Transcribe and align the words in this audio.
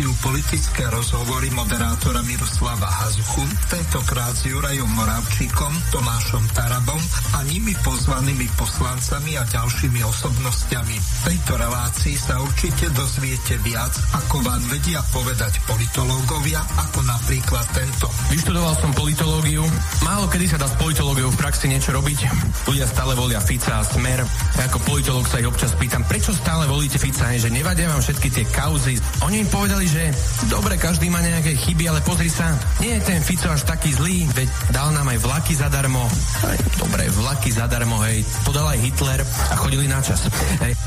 reláciu 0.00 0.24
politické 0.24 0.88
rozhovory 0.88 1.52
moderátora 1.52 2.24
Miroslava 2.24 2.88
Hazuchu, 2.88 3.44
tentokrát 3.68 4.32
s 4.32 4.48
Jurajom 4.48 4.88
Moravčíkom, 4.96 5.68
Tomášom 5.92 6.40
Tarabom 6.56 6.96
a 7.36 7.44
nimi 7.44 7.76
pozvanými 7.84 8.48
poslancami 8.56 9.36
a 9.36 9.44
ďalšími 9.44 10.00
osobnostiami. 10.00 10.96
V 10.96 11.20
tejto 11.28 11.52
relácii 11.52 12.16
sa 12.16 12.40
určite 12.40 12.88
dozviete 12.96 13.60
viac, 13.60 13.92
ako 14.16 14.40
vám 14.40 14.64
vedia 14.72 15.04
povedať 15.12 15.60
politológovia, 15.68 16.64
ako 16.80 17.04
napríklad 17.04 17.68
tento. 17.76 18.08
Vyštudoval 18.32 18.72
som 18.80 18.96
politológiu. 18.96 19.68
Málo 20.00 20.32
kedy 20.32 20.48
sa 20.48 20.56
dá 20.56 20.64
s 20.64 20.80
politológiou 20.80 21.28
v 21.28 21.36
praxi 21.36 21.68
niečo 21.68 21.92
robiť. 21.92 22.24
Ľudia 22.64 22.88
stále 22.88 23.12
volia 23.12 23.44
Fica 23.44 23.76
a 23.76 23.84
Smer. 23.84 24.24
Ja 24.56 24.64
ako 24.64 24.80
politológ 24.80 25.28
sa 25.28 25.44
ich 25.44 25.50
občas 25.50 25.76
pýtam, 25.76 26.08
prečo 26.08 26.32
stále 26.32 26.64
volíte 26.64 26.96
Fica, 26.96 27.28
že 27.36 27.52
nevadia 27.52 27.92
vám 27.92 28.00
všetky 28.00 28.28
tie 28.32 28.44
kauzy. 28.48 28.96
Oni 29.28 29.44
im 29.44 29.48
povedali, 29.52 29.89
že 29.90 30.14
dobre, 30.46 30.78
každý 30.78 31.10
má 31.10 31.18
nejaké 31.18 31.58
chyby, 31.58 31.90
ale 31.90 32.00
pozri 32.06 32.30
sa, 32.30 32.54
nie 32.78 32.94
je 32.94 33.02
ten 33.02 33.18
Fico 33.18 33.50
až 33.50 33.66
taký 33.66 33.90
zlý, 33.90 34.30
veď 34.30 34.48
dal 34.70 34.94
nám 34.94 35.10
aj 35.10 35.18
vlaky 35.18 35.54
zadarmo. 35.58 36.06
Aj, 36.46 36.58
dobre, 36.78 37.10
vlaky 37.10 37.50
zadarmo, 37.50 37.98
hej, 38.06 38.22
to 38.46 38.54
dal 38.54 38.70
aj 38.70 38.78
Hitler 38.78 39.20
a 39.50 39.54
chodili 39.58 39.90
na 39.90 39.98
čas. 39.98 40.30
Hej. 40.62 40.78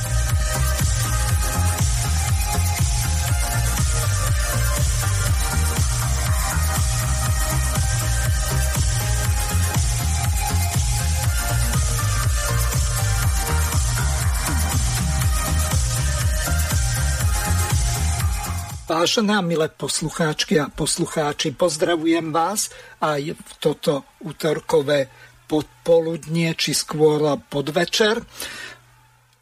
Vážené 18.94 19.33
a 19.33 19.41
milé 19.41 19.73
poslucháčky 19.73 20.61
a 20.61 20.69
poslucháči, 20.69 21.49
pozdravujem 21.58 22.30
vás 22.30 22.69
aj 23.02 23.33
v 23.33 23.52
toto 23.58 24.05
útorkové 24.22 25.09
podpoludnie, 25.50 26.53
či 26.53 26.77
skôr 26.77 27.41
podvečer. 27.50 28.22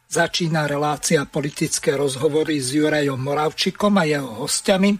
Začína 0.08 0.64
relácia 0.64 1.28
politické 1.28 2.00
rozhovory 2.00 2.64
s 2.64 2.72
Jurajom 2.72 3.20
Moravčikom 3.20 3.92
a 4.00 4.08
jeho 4.08 4.48
hostiami. 4.48 4.96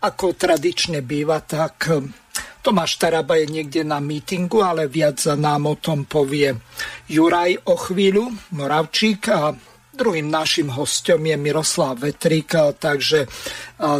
Ako 0.00 0.32
tradične 0.32 1.04
býva, 1.04 1.44
tak 1.44 1.92
Tomáš 2.64 2.96
Taraba 2.96 3.36
je 3.36 3.52
niekde 3.52 3.84
na 3.84 4.00
mítingu, 4.00 4.64
ale 4.64 4.88
viac 4.88 5.20
nám 5.36 5.68
o 5.68 5.76
tom 5.76 6.08
povie 6.08 6.56
Juraj 7.04 7.68
o 7.68 7.76
chvíľu, 7.76 8.32
Moravčík 8.56 9.28
a 9.28 9.52
Druhým 10.00 10.32
našim 10.32 10.72
hostom 10.72 11.20
je 11.28 11.36
Miroslav 11.36 12.00
Vetrik, 12.00 12.56
takže 12.80 13.28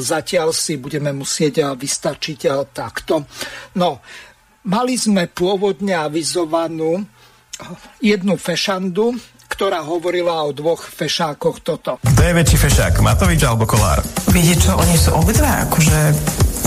zatiaľ 0.01 0.49
si 0.57 0.81
budeme 0.81 1.13
musieť 1.13 1.77
vystačiť 1.77 2.73
takto. 2.73 3.29
No, 3.77 4.01
mali 4.65 4.97
sme 4.97 5.29
pôvodne 5.29 5.93
avizovanú 5.93 7.05
jednu 8.01 8.41
fešandu, 8.41 9.13
ktorá 9.53 9.85
hovorila 9.85 10.41
o 10.49 10.57
dvoch 10.57 10.89
fešákoch 10.89 11.61
toto. 11.61 12.01
Kto 12.01 12.23
je 12.25 12.33
väčší 12.33 12.57
fešák, 12.57 13.05
Matovič 13.05 13.45
alebo 13.45 13.69
Kolár? 13.69 14.01
Viete 14.33 14.57
čo, 14.57 14.81
oni 14.81 14.97
sú 14.97 15.13
obidva 15.13 15.69
akože 15.69 15.99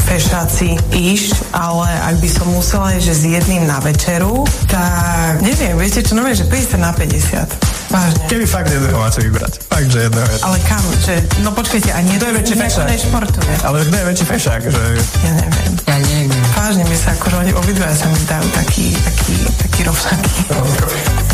fešáci 0.03 0.75
iš, 0.91 1.31
ale 1.55 1.87
ak 1.87 2.15
by 2.19 2.29
som 2.29 2.47
musela 2.51 2.91
ísť 2.93 3.05
že 3.07 3.13
s 3.15 3.23
jedným 3.25 3.63
na 3.67 3.79
večeru, 3.79 4.43
tak 4.67 5.39
neviem, 5.39 5.79
viete 5.79 6.03
čo, 6.03 6.13
no 6.13 6.27
že 6.27 6.45
50 6.45 6.77
na 6.77 6.91
50. 6.91 7.73
Vážne. 7.93 8.25
Keby 8.25 8.45
fakt 8.49 8.73
jedného 8.73 8.97
máte 8.97 9.21
vybrať. 9.21 9.53
Fakt, 9.69 9.85
že 9.93 10.09
jedného. 10.09 10.25
Ale 10.41 10.57
kam? 10.65 10.81
Že, 11.05 11.15
no 11.45 11.53
počkajte, 11.53 11.93
a 11.93 12.01
nie 12.01 12.17
to 12.17 12.25
je 12.25 12.33
väčší 12.41 12.55
fešák. 12.57 12.87
Nešportuje. 12.89 13.53
Ale 13.61 13.77
kto 13.85 13.95
je 14.01 14.05
väčší 14.09 14.25
fešák? 14.33 14.61
Že... 14.65 14.81
Ja 15.21 15.31
neviem. 15.37 15.73
Ja 15.85 15.97
neviem. 16.01 16.45
Vážne 16.57 16.83
mi 16.89 16.97
sa 16.97 17.13
akože 17.13 17.35
oni 17.37 17.51
obidva 17.53 17.93
sa 17.93 18.09
mi 18.09 18.17
dajú 18.25 18.47
taký, 18.49 18.97
taký, 18.97 19.35
taký 19.61 19.79
rovnaký. 19.85 20.33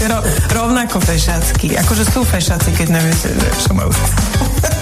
Ro, 0.03 0.19
rovnako 0.52 1.00
fešácky. 1.00 1.79
Akože 1.79 2.03
sú 2.03 2.28
fešáci, 2.28 2.75
keď 2.75 2.88
neviete, 2.91 3.31
že 3.31 3.47
čo 3.63 3.72
majú. 3.72 3.88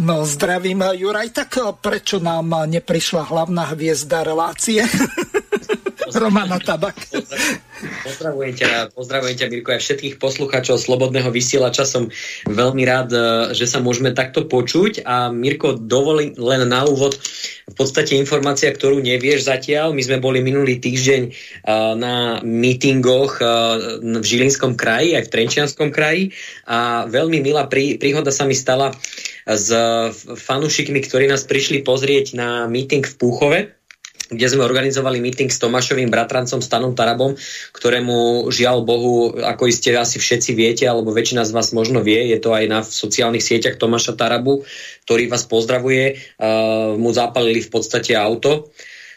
No, 0.00 0.24
zdravím, 0.24 0.80
Juraj. 0.96 1.28
Tak 1.36 1.76
prečo 1.84 2.16
nám 2.24 2.56
neprišla 2.64 3.28
hlavná 3.28 3.68
hviezda 3.76 4.24
relácie? 4.24 4.80
Romana 6.16 6.58
Tabak. 6.58 6.96
Pozdravujem 7.80 8.52
ťa, 8.56 8.92
pozdravujem 8.96 9.36
ťa, 9.40 9.46
Mirko, 9.52 9.70
aj 9.76 9.80
všetkých 9.84 10.16
poslucháčov 10.18 10.80
Slobodného 10.80 11.30
vysielača. 11.30 11.86
Som 11.86 12.10
veľmi 12.48 12.82
rád, 12.82 13.08
e, 13.12 13.20
že 13.54 13.68
sa 13.70 13.78
môžeme 13.78 14.10
takto 14.10 14.48
počuť. 14.48 15.04
A 15.06 15.30
Mirko, 15.30 15.76
dovolí 15.76 16.34
len 16.34 16.66
na 16.66 16.82
úvod 16.88 17.14
v 17.70 17.74
podstate 17.76 18.18
informácia, 18.18 18.72
ktorú 18.72 18.98
nevieš 18.98 19.46
zatiaľ. 19.46 19.94
My 19.94 20.02
sme 20.02 20.18
boli 20.18 20.42
minulý 20.42 20.82
týždeň 20.82 21.22
na 21.94 22.42
mítingoch 22.42 23.38
v 24.02 24.24
Žilinskom 24.26 24.74
kraji, 24.74 25.14
aj 25.14 25.30
v 25.30 25.32
Trenčianskom 25.32 25.88
kraji. 25.94 26.34
A 26.66 27.06
veľmi 27.06 27.38
milá 27.38 27.70
príhoda 27.70 28.34
sa 28.34 28.42
mi 28.42 28.58
stala 28.58 28.90
s 29.46 29.68
fanúšikmi, 30.24 31.00
ktorí 31.04 31.28
nás 31.28 31.48
prišli 31.48 31.84
pozrieť 31.84 32.36
na 32.36 32.66
míting 32.66 33.04
v 33.04 33.14
Púchove 33.16 33.60
kde 34.30 34.46
sme 34.46 34.62
organizovali 34.62 35.18
meeting 35.18 35.50
s 35.50 35.58
Tomášovým 35.58 36.06
bratrancom 36.06 36.62
Stanom 36.62 36.94
Tarabom, 36.94 37.34
ktorému 37.74 38.46
žiaľ 38.54 38.86
Bohu, 38.86 39.34
ako 39.34 39.66
iste 39.66 39.90
asi 39.90 40.22
všetci 40.22 40.54
viete, 40.54 40.84
alebo 40.86 41.10
väčšina 41.10 41.42
z 41.42 41.50
vás 41.50 41.74
možno 41.74 41.98
vie, 42.06 42.30
je 42.30 42.38
to 42.38 42.54
aj 42.54 42.64
na 42.70 42.80
sociálnych 42.86 43.42
sieťach 43.42 43.76
Tomáša 43.76 44.14
Tarabu, 44.14 44.62
ktorý 45.04 45.26
vás 45.26 45.42
pozdravuje, 45.50 46.22
uh, 46.38 46.94
mu 46.94 47.10
zapalili 47.10 47.58
v 47.58 47.70
podstate 47.74 48.14
auto 48.14 48.70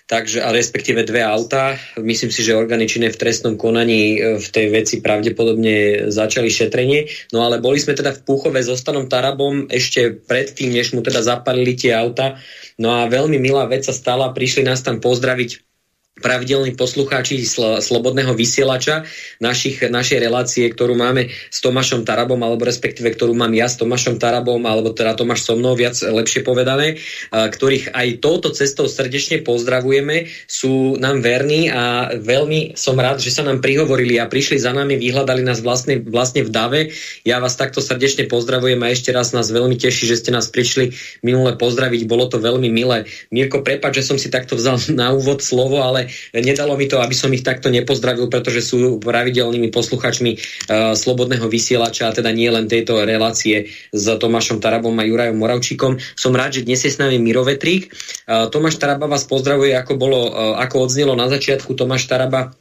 takže, 0.08 0.44
a 0.44 0.52
respektíve 0.52 1.04
dve 1.08 1.24
autá. 1.26 1.76
Myslím 1.98 2.30
si, 2.30 2.46
že 2.46 2.56
orgány 2.56 2.86
činné 2.86 3.10
v 3.10 3.20
trestnom 3.20 3.58
konaní 3.58 4.20
e, 4.20 4.38
v 4.38 4.48
tej 4.48 4.68
veci 4.72 4.96
pravdepodobne 5.02 6.08
začali 6.12 6.48
šetrenie. 6.48 7.10
No 7.34 7.44
ale 7.44 7.58
boli 7.60 7.82
sme 7.82 7.98
teda 7.98 8.14
v 8.14 8.24
Púchove 8.24 8.62
so 8.62 8.78
Stanom 8.78 9.10
Tarabom 9.10 9.68
ešte 9.68 10.14
predtým, 10.14 10.72
než 10.72 10.94
mu 10.94 11.02
teda 11.02 11.26
zapalili 11.26 11.74
tie 11.74 11.98
auta. 11.98 12.38
No 12.78 12.94
a 12.94 13.10
veľmi 13.10 13.38
milá 13.42 13.66
vec 13.66 13.86
sa 13.86 13.94
stala, 13.94 14.34
prišli 14.34 14.66
nás 14.66 14.86
tam 14.86 15.02
pozdraviť 15.02 15.73
pravidelní 16.14 16.78
poslucháči 16.78 17.42
sl- 17.42 17.82
Slobodného 17.82 18.38
vysielača 18.38 19.10
našich, 19.42 19.82
našej 19.82 20.22
relácie, 20.22 20.70
ktorú 20.70 20.94
máme 20.94 21.34
s 21.50 21.58
Tomášom 21.66 22.06
Tarabom, 22.06 22.38
alebo 22.46 22.70
respektíve 22.70 23.18
ktorú 23.18 23.34
mám 23.34 23.50
ja 23.58 23.66
s 23.66 23.82
Tomášom 23.82 24.22
Tarabom, 24.22 24.62
alebo 24.70 24.94
teda 24.94 25.18
Tomáš 25.18 25.50
so 25.50 25.58
mnou, 25.58 25.74
viac 25.74 25.98
lepšie 25.98 26.46
povedané, 26.46 27.02
ktorých 27.34 27.98
aj 27.98 28.08
touto 28.22 28.54
cestou 28.54 28.86
srdečne 28.86 29.42
pozdravujeme, 29.42 30.30
sú 30.46 31.02
nám 31.02 31.26
verní 31.26 31.74
a 31.74 32.14
veľmi 32.14 32.78
som 32.78 32.94
rád, 32.94 33.18
že 33.18 33.34
sa 33.34 33.42
nám 33.42 33.66
prihovorili 33.66 34.22
a 34.22 34.30
prišli 34.30 34.62
za 34.62 34.70
nami, 34.70 35.02
vyhľadali 35.02 35.42
nás 35.42 35.66
vlastne, 35.66 35.98
vlastne 35.98 36.46
v 36.46 36.54
dave. 36.54 36.82
Ja 37.26 37.42
vás 37.42 37.58
takto 37.58 37.82
srdečne 37.82 38.30
pozdravujem 38.30 38.78
a 38.86 38.94
ešte 38.94 39.10
raz 39.10 39.34
nás 39.34 39.50
veľmi 39.50 39.82
teší, 39.82 40.06
že 40.06 40.22
ste 40.22 40.30
nás 40.30 40.46
prišli 40.54 40.94
minule 41.26 41.58
pozdraviť, 41.58 42.06
bolo 42.06 42.30
to 42.30 42.38
veľmi 42.38 42.70
milé. 42.70 43.10
Mirko, 43.34 43.66
prepáč, 43.66 44.06
že 44.06 44.14
som 44.14 44.18
si 44.22 44.30
takto 44.30 44.54
vzal 44.54 44.78
na 44.94 45.10
úvod 45.10 45.42
slovo, 45.42 45.82
ale 45.82 46.03
nedalo 46.34 46.74
mi 46.80 46.90
to, 46.90 47.00
aby 47.04 47.16
som 47.16 47.30
ich 47.32 47.44
takto 47.44 47.68
nepozdravil, 47.68 48.32
pretože 48.32 48.64
sú 48.64 48.98
pravidelnými 48.98 49.70
posluchačmi 49.70 50.32
uh, 50.34 50.94
Slobodného 50.98 51.46
vysielača, 51.52 52.10
a 52.10 52.16
teda 52.16 52.32
nie 52.32 52.50
len 52.50 52.66
tejto 52.66 53.04
relácie 53.04 53.70
s 53.92 54.06
Tomášom 54.08 54.64
Tarabom 54.64 54.96
a 54.98 55.04
Jurajom 55.04 55.38
Moravčíkom. 55.38 56.00
Som 56.18 56.34
rád, 56.34 56.62
že 56.62 56.66
dnes 56.66 56.82
je 56.82 56.92
s 56.94 56.98
nami 56.98 57.20
Miro 57.20 57.46
Vetrík. 57.46 57.92
Uh, 58.26 58.48
Tomáš 58.48 58.80
Taraba 58.80 59.06
vás 59.06 59.28
pozdravuje, 59.28 59.76
ako, 59.76 59.94
bolo, 60.00 60.20
uh, 60.32 60.58
ako 60.58 60.88
odznelo 60.90 61.14
na 61.14 61.28
začiatku. 61.30 61.76
Tomáš 61.78 62.08
Taraba 62.10 62.56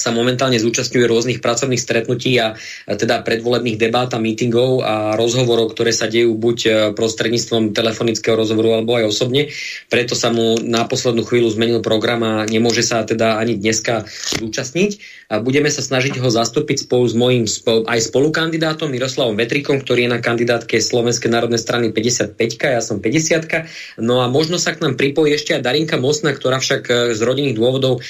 sa 0.00 0.16
momentálne 0.16 0.56
zúčastňuje 0.56 1.04
rôznych 1.04 1.38
pracovných 1.44 1.76
stretnutí 1.76 2.40
a 2.40 2.56
teda 2.88 3.20
predvolebných 3.20 3.76
debát 3.76 4.08
a 4.16 4.18
mítingov 4.18 4.80
a 4.80 5.12
rozhovorov, 5.20 5.76
ktoré 5.76 5.92
sa 5.92 6.08
dejú 6.08 6.32
buď 6.40 6.58
e, 6.64 6.70
prostredníctvom 6.96 7.76
telefonického 7.76 8.32
rozhovoru 8.32 8.80
alebo 8.80 8.96
aj 8.96 9.12
osobne. 9.12 9.52
Preto 9.92 10.16
sa 10.16 10.32
mu 10.32 10.56
na 10.64 10.88
poslednú 10.88 11.28
chvíľu 11.28 11.52
zmenil 11.52 11.84
program 11.84 12.24
a 12.24 12.32
nemôže 12.48 12.80
sa 12.80 13.04
teda 13.04 13.36
ani 13.36 13.60
dneska 13.60 14.08
zúčastniť 14.40 15.20
a 15.30 15.38
budeme 15.38 15.70
sa 15.70 15.84
snažiť 15.84 16.18
ho 16.18 16.26
zastúpiť 16.26 16.88
spolu 16.88 17.04
s 17.06 17.14
mojím 17.14 17.46
spolu, 17.46 17.86
aj 17.86 18.10
spolukandidátom 18.10 18.90
Miroslavom 18.90 19.38
Vetrikom, 19.38 19.78
ktorý 19.78 20.08
je 20.08 20.14
na 20.16 20.18
kandidátke 20.18 20.80
Slovenskej 20.82 21.30
národnej 21.30 21.62
strany 21.62 21.94
55, 21.94 22.34
ja 22.66 22.82
som 22.82 22.98
50. 22.98 24.02
No 24.02 24.24
a 24.24 24.26
možno 24.26 24.58
sa 24.58 24.74
k 24.74 24.82
nám 24.82 24.98
pripojí 24.98 25.36
ešte 25.36 25.54
aj 25.54 25.62
Darinka 25.62 26.00
Mosna, 26.00 26.34
ktorá 26.34 26.58
však 26.58 26.82
e, 26.88 26.92
z 27.14 27.20
rodinných 27.22 27.58
dôvodov 27.58 28.02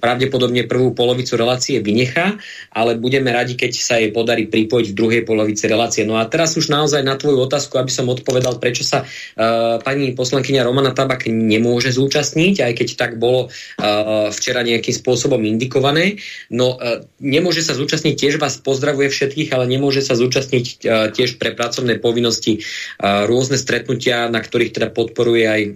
pravdepodobne 0.00 0.68
prvú 0.68 0.92
polovicu 0.92 1.15
polovicu 1.16 1.40
relácie 1.40 1.80
vynechá, 1.80 2.36
ale 2.76 3.00
budeme 3.00 3.32
radi, 3.32 3.56
keď 3.56 3.72
sa 3.72 3.96
jej 3.96 4.12
podarí 4.12 4.52
pripojiť 4.52 4.92
v 4.92 4.98
druhej 5.00 5.22
polovici 5.24 5.64
relácie. 5.64 6.04
No 6.04 6.20
a 6.20 6.28
teraz 6.28 6.60
už 6.60 6.68
naozaj 6.68 7.00
na 7.00 7.16
tvoju 7.16 7.40
otázku, 7.40 7.80
aby 7.80 7.88
som 7.88 8.12
odpovedal, 8.12 8.60
prečo 8.60 8.84
sa 8.84 9.08
uh, 9.08 9.80
pani 9.80 10.12
poslankyňa 10.12 10.60
Romana 10.68 10.92
Tabak 10.92 11.24
nemôže 11.24 11.88
zúčastniť, 11.96 12.60
aj 12.60 12.72
keď 12.76 12.88
tak 13.00 13.10
bolo 13.16 13.48
uh, 13.48 14.28
včera 14.28 14.60
nejakým 14.60 14.92
spôsobom 14.92 15.40
indikované. 15.40 16.20
No 16.52 16.76
uh, 16.76 17.08
nemôže 17.16 17.64
sa 17.64 17.72
zúčastniť, 17.72 18.12
tiež 18.12 18.36
vás 18.36 18.60
pozdravuje 18.60 19.08
všetkých, 19.08 19.56
ale 19.56 19.64
nemôže 19.64 20.04
sa 20.04 20.12
zúčastniť 20.12 20.66
uh, 20.84 21.08
tiež 21.16 21.40
pre 21.40 21.56
pracovné 21.56 21.96
povinnosti 21.96 22.60
uh, 22.60 23.24
rôzne 23.24 23.56
stretnutia, 23.56 24.28
na 24.28 24.44
ktorých 24.44 24.76
teda 24.76 24.92
podporuje 24.92 25.44
aj 25.48 25.62
uh, 25.64 25.72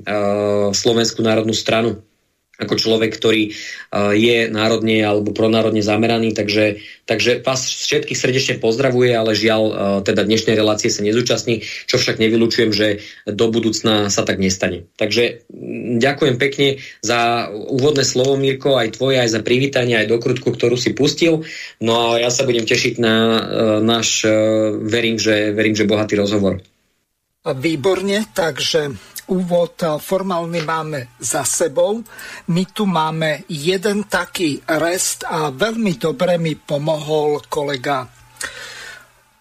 Slovenskú 0.76 1.24
národnú 1.24 1.56
stranu 1.56 2.04
ako 2.60 2.76
človek, 2.76 3.16
ktorý 3.16 3.50
uh, 3.50 4.12
je 4.12 4.52
národne 4.52 5.00
alebo 5.00 5.32
pronárodne 5.32 5.80
zameraný, 5.80 6.36
takže, 6.36 6.84
takže 7.08 7.40
vás 7.40 7.64
všetkých 7.64 8.20
srdečne 8.20 8.54
pozdravuje, 8.60 9.16
ale 9.16 9.32
žiaľ, 9.32 9.62
uh, 9.64 9.74
teda 10.04 10.28
dnešnej 10.28 10.54
relácie 10.54 10.92
sa 10.92 11.00
nezúčastní, 11.00 11.64
čo 11.88 11.96
však 11.96 12.20
nevylučujem, 12.20 12.70
že 12.70 13.00
do 13.24 13.48
budúcna 13.48 14.12
sa 14.12 14.22
tak 14.28 14.36
nestane. 14.36 14.86
Takže 15.00 15.48
ďakujem 15.96 16.36
pekne 16.36 16.84
za 17.00 17.48
úvodné 17.50 18.04
slovo, 18.04 18.36
Mirko, 18.36 18.76
aj 18.76 19.00
tvoje, 19.00 19.16
aj 19.24 19.32
za 19.32 19.40
privítanie, 19.40 19.96
aj 19.96 20.12
dokrutku, 20.12 20.52
ktorú 20.52 20.76
si 20.76 20.92
pustil. 20.92 21.48
No 21.80 22.12
a 22.14 22.20
ja 22.20 22.28
sa 22.28 22.44
budem 22.44 22.68
tešiť 22.68 22.94
na 23.00 23.14
uh, 23.16 23.38
náš, 23.80 24.28
verím, 24.84 25.16
že, 25.16 25.56
verím, 25.56 25.72
že 25.72 25.88
bohatý 25.88 26.20
rozhovor. 26.20 26.60
Výborne, 27.40 28.28
takže 28.36 28.92
úvod 29.30 29.78
formálny 30.02 30.66
máme 30.66 31.14
za 31.22 31.46
sebou. 31.46 32.02
My 32.50 32.66
tu 32.74 32.84
máme 32.84 33.46
jeden 33.46 34.10
taký 34.10 34.58
rest 34.66 35.22
a 35.24 35.54
veľmi 35.54 35.94
dobre 35.96 36.36
mi 36.36 36.58
pomohol 36.58 37.46
kolega 37.46 38.10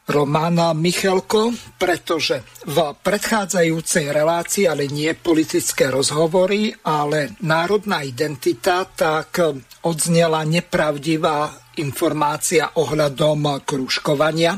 Romana 0.09 0.73
Michelko, 0.73 1.53
pretože 1.77 2.41
v 2.65 2.97
predchádzajúcej 2.97 4.09
relácii, 4.09 4.65
ale 4.65 4.89
nie 4.89 5.13
politické 5.13 5.93
rozhovory, 5.93 6.73
ale 6.81 7.37
národná 7.45 8.01
identita, 8.01 8.89
tak 8.89 9.37
odznela 9.85 10.41
nepravdivá 10.49 11.53
informácia 11.77 12.73
ohľadom 12.73 13.61
kružkovania. 13.61 14.57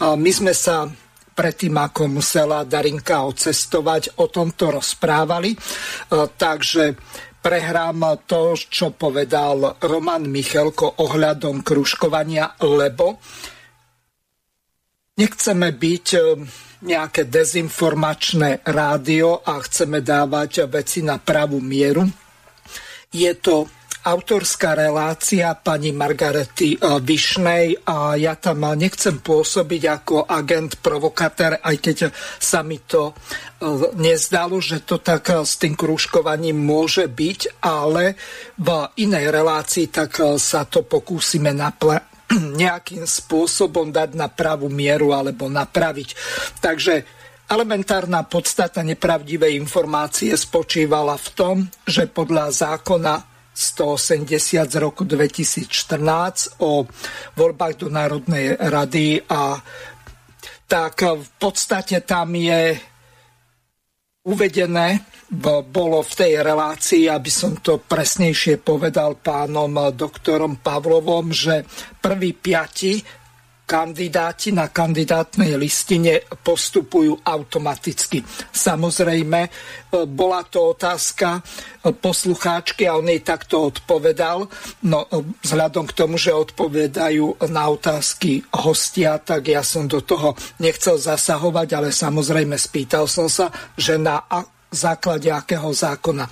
My 0.00 0.30
sme 0.32 0.56
sa 0.56 0.88
predtým, 1.36 1.76
ako 1.76 2.08
musela 2.08 2.64
Darinka 2.64 3.28
odcestovať, 3.28 4.16
o 4.24 4.32
tomto 4.32 4.72
rozprávali. 4.72 5.52
E, 5.52 5.58
takže 6.32 6.96
prehrám 7.44 8.24
to, 8.24 8.56
čo 8.56 8.96
povedal 8.96 9.76
Roman 9.84 10.24
Michelko 10.24 11.04
ohľadom 11.04 11.60
kružkovania, 11.60 12.56
lebo 12.64 13.20
nechceme 15.20 15.68
byť 15.76 16.06
e, 16.16 16.20
nejaké 16.88 17.28
dezinformačné 17.28 18.64
rádio 18.64 19.44
a 19.44 19.60
chceme 19.60 20.00
dávať 20.00 20.64
veci 20.72 21.04
na 21.04 21.20
pravú 21.20 21.60
mieru. 21.60 22.08
Je 23.12 23.32
to 23.36 23.68
autorská 24.06 24.78
relácia 24.78 25.50
pani 25.58 25.90
Margarety 25.90 26.78
eh, 26.78 27.02
Višnej 27.02 27.82
a 27.82 28.14
ja 28.14 28.38
tam 28.38 28.62
nechcem 28.78 29.18
pôsobiť 29.18 29.82
ako 29.90 30.30
agent, 30.30 30.78
provokatér, 30.78 31.58
aj 31.58 31.76
keď 31.82 31.96
sa 32.38 32.62
mi 32.62 32.78
to 32.86 33.10
eh, 33.10 33.90
nezdalo, 33.98 34.62
že 34.62 34.86
to 34.86 35.02
tak 35.02 35.26
s 35.26 35.58
tým 35.58 35.74
kružkovaním 35.74 36.54
môže 36.54 37.10
byť, 37.10 37.58
ale 37.66 38.14
v 38.54 38.68
inej 39.02 39.26
relácii 39.34 39.90
tak 39.90 40.22
sa 40.38 40.62
to 40.70 40.86
pokúsime 40.86 41.50
napl- 41.50 41.98
nejakým 42.62 43.02
spôsobom 43.06 43.90
dať 43.90 44.14
na 44.14 44.30
pravú 44.30 44.70
mieru 44.70 45.10
alebo 45.10 45.50
napraviť. 45.50 46.08
Takže 46.62 46.94
elementárna 47.46 48.26
podstata 48.26 48.82
nepravdivej 48.82 49.54
informácie 49.54 50.34
spočívala 50.34 51.14
v 51.14 51.28
tom, 51.34 51.56
že 51.86 52.10
podľa 52.10 52.50
zákona 52.50 53.35
180 53.56 54.68
z 54.68 54.76
roku 54.76 55.08
2014 55.08 56.60
o 56.60 56.84
voľbách 57.34 57.74
do 57.80 57.88
Národnej 57.88 58.60
rady 58.60 59.24
a 59.24 59.56
tak 60.68 61.00
v 61.02 61.30
podstate 61.40 62.04
tam 62.04 62.36
je 62.36 62.76
uvedené, 64.26 65.06
bolo 65.70 66.02
v 66.02 66.12
tej 66.12 66.32
relácii, 66.42 67.06
aby 67.06 67.30
som 67.30 67.54
to 67.62 67.78
presnejšie 67.78 68.58
povedal 68.58 69.18
pánom 69.18 69.94
doktorom 69.94 70.58
Pavlovom, 70.58 71.30
že 71.30 71.62
prvý 72.02 72.34
piati 72.34 72.98
kandidáti 73.66 74.54
na 74.54 74.70
kandidátnej 74.70 75.58
listine 75.58 76.22
postupujú 76.22 77.18
automaticky. 77.26 78.22
Samozrejme, 78.54 79.40
e, 79.42 79.50
bola 80.06 80.46
to 80.46 80.78
otázka 80.78 81.42
e, 81.42 81.90
poslucháčky 81.90 82.86
a 82.86 82.94
on 82.94 83.10
jej 83.10 83.26
takto 83.26 83.66
odpovedal. 83.66 84.46
No, 84.86 85.10
e, 85.10 85.18
vzhľadom 85.42 85.90
k 85.90 85.96
tomu, 85.98 86.14
že 86.14 86.30
odpovedajú 86.30 87.50
na 87.50 87.66
otázky 87.66 88.46
hostia, 88.54 89.18
tak 89.18 89.50
ja 89.50 89.66
som 89.66 89.90
do 89.90 89.98
toho 89.98 90.38
nechcel 90.62 90.94
zasahovať, 90.94 91.68
ale 91.74 91.88
samozrejme 91.90 92.54
spýtal 92.54 93.10
som 93.10 93.26
sa, 93.26 93.50
že 93.74 93.98
na 93.98 94.22
základe 94.70 95.26
akého 95.26 95.74
zákona. 95.74 96.30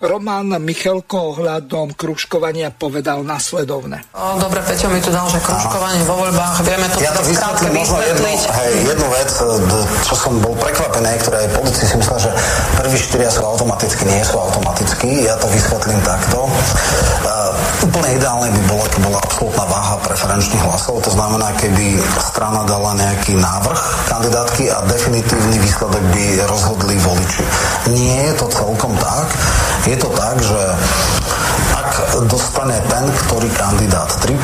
Román 0.00 0.48
Michelko 0.64 1.36
ohľadom 1.36 1.92
kružkovania 1.92 2.72
povedal 2.72 3.20
nasledovne. 3.20 4.00
dobre, 4.40 4.64
Peťo 4.64 4.88
mi 4.88 4.96
tu 4.96 5.12
dal, 5.12 5.28
že 5.28 5.36
kružkovanie 5.44 6.00
vo 6.08 6.24
voľbách, 6.24 6.64
vieme 6.64 6.88
to 6.88 7.04
ja 7.04 7.12
to 7.12 7.20
vysvetlím, 7.20 7.84
možno 7.84 8.00
jednu, 8.00 8.32
hej, 8.32 8.72
jednu 8.88 9.06
vec, 9.12 9.28
čo 10.08 10.14
som 10.16 10.40
bol 10.40 10.56
prekvapený, 10.56 11.20
ktoré 11.20 11.44
aj 11.44 11.48
politici 11.52 11.84
si 11.84 11.94
myslel, 12.00 12.16
že 12.16 12.30
prví 12.80 12.96
štyria 12.96 13.28
sú 13.28 13.44
automaticky, 13.44 14.08
nie 14.08 14.24
sú 14.24 14.40
automaticky. 14.40 15.28
Ja 15.28 15.36
to 15.36 15.52
vysvetlím 15.52 16.00
takto. 16.00 16.48
Uh, 16.48 17.52
úplne 17.84 18.16
ideálne 18.16 18.48
by 18.56 18.60
bolo, 18.72 18.84
keby 18.88 19.04
bola 19.04 19.20
absolútna 19.20 19.64
váha 19.68 19.96
preferenčných 20.00 20.64
hlasov, 20.64 21.04
to 21.04 21.12
znamená, 21.12 21.52
keby 21.60 22.00
strana 22.24 22.64
dala 22.64 22.96
nejaký 22.96 23.36
návrh 23.36 23.80
kandidátky 24.08 24.64
a 24.72 24.80
definitívny 24.88 25.60
výsledok 25.60 26.00
by 26.08 26.24
rozhodli 26.48 26.96
voliči. 27.04 27.44
Nie 27.92 28.32
je 28.32 28.34
to 28.40 28.46
celkom 28.48 28.96
tak 28.96 29.28
je 29.88 29.96
to 29.96 30.08
tak, 30.12 30.36
že 30.42 30.60
ak 31.80 31.92
dostane 32.28 32.76
ten, 32.90 33.04
ktorý 33.24 33.48
kandidát 33.56 34.10
3% 34.20 34.36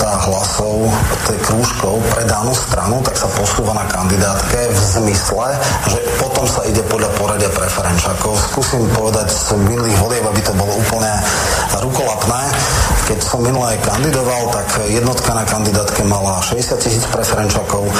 hlasov 0.00 0.90
tej 1.28 1.38
krúžkov 1.46 2.02
pre 2.10 2.26
danú 2.26 2.50
stranu, 2.50 2.98
tak 3.04 3.14
sa 3.14 3.28
posúva 3.30 3.76
na 3.76 3.86
kandidátke 3.86 4.58
v 4.72 4.80
zmysle, 4.98 5.54
že 5.86 5.98
potom 6.18 6.44
sa 6.48 6.66
ide 6.66 6.82
podľa 6.90 7.10
poradia 7.14 7.50
preferenčákov. 7.52 8.34
Skúsim 8.50 8.82
povedať 8.96 9.30
z 9.30 9.54
minulých 9.62 9.96
volieb, 10.02 10.24
aby 10.26 10.40
to 10.42 10.52
bolo 10.58 10.74
úplne 10.74 11.12
rukolapné. 11.78 12.42
Keď 13.10 13.26
som 13.26 13.42
minulé 13.42 13.74
kandidoval, 13.82 14.54
tak 14.54 14.86
jednotka 14.86 15.34
na 15.34 15.42
kandidátke 15.42 16.06
mala 16.06 16.38
60 16.46 16.78
tisíc 16.78 17.02
preferenčákov, 17.10 17.90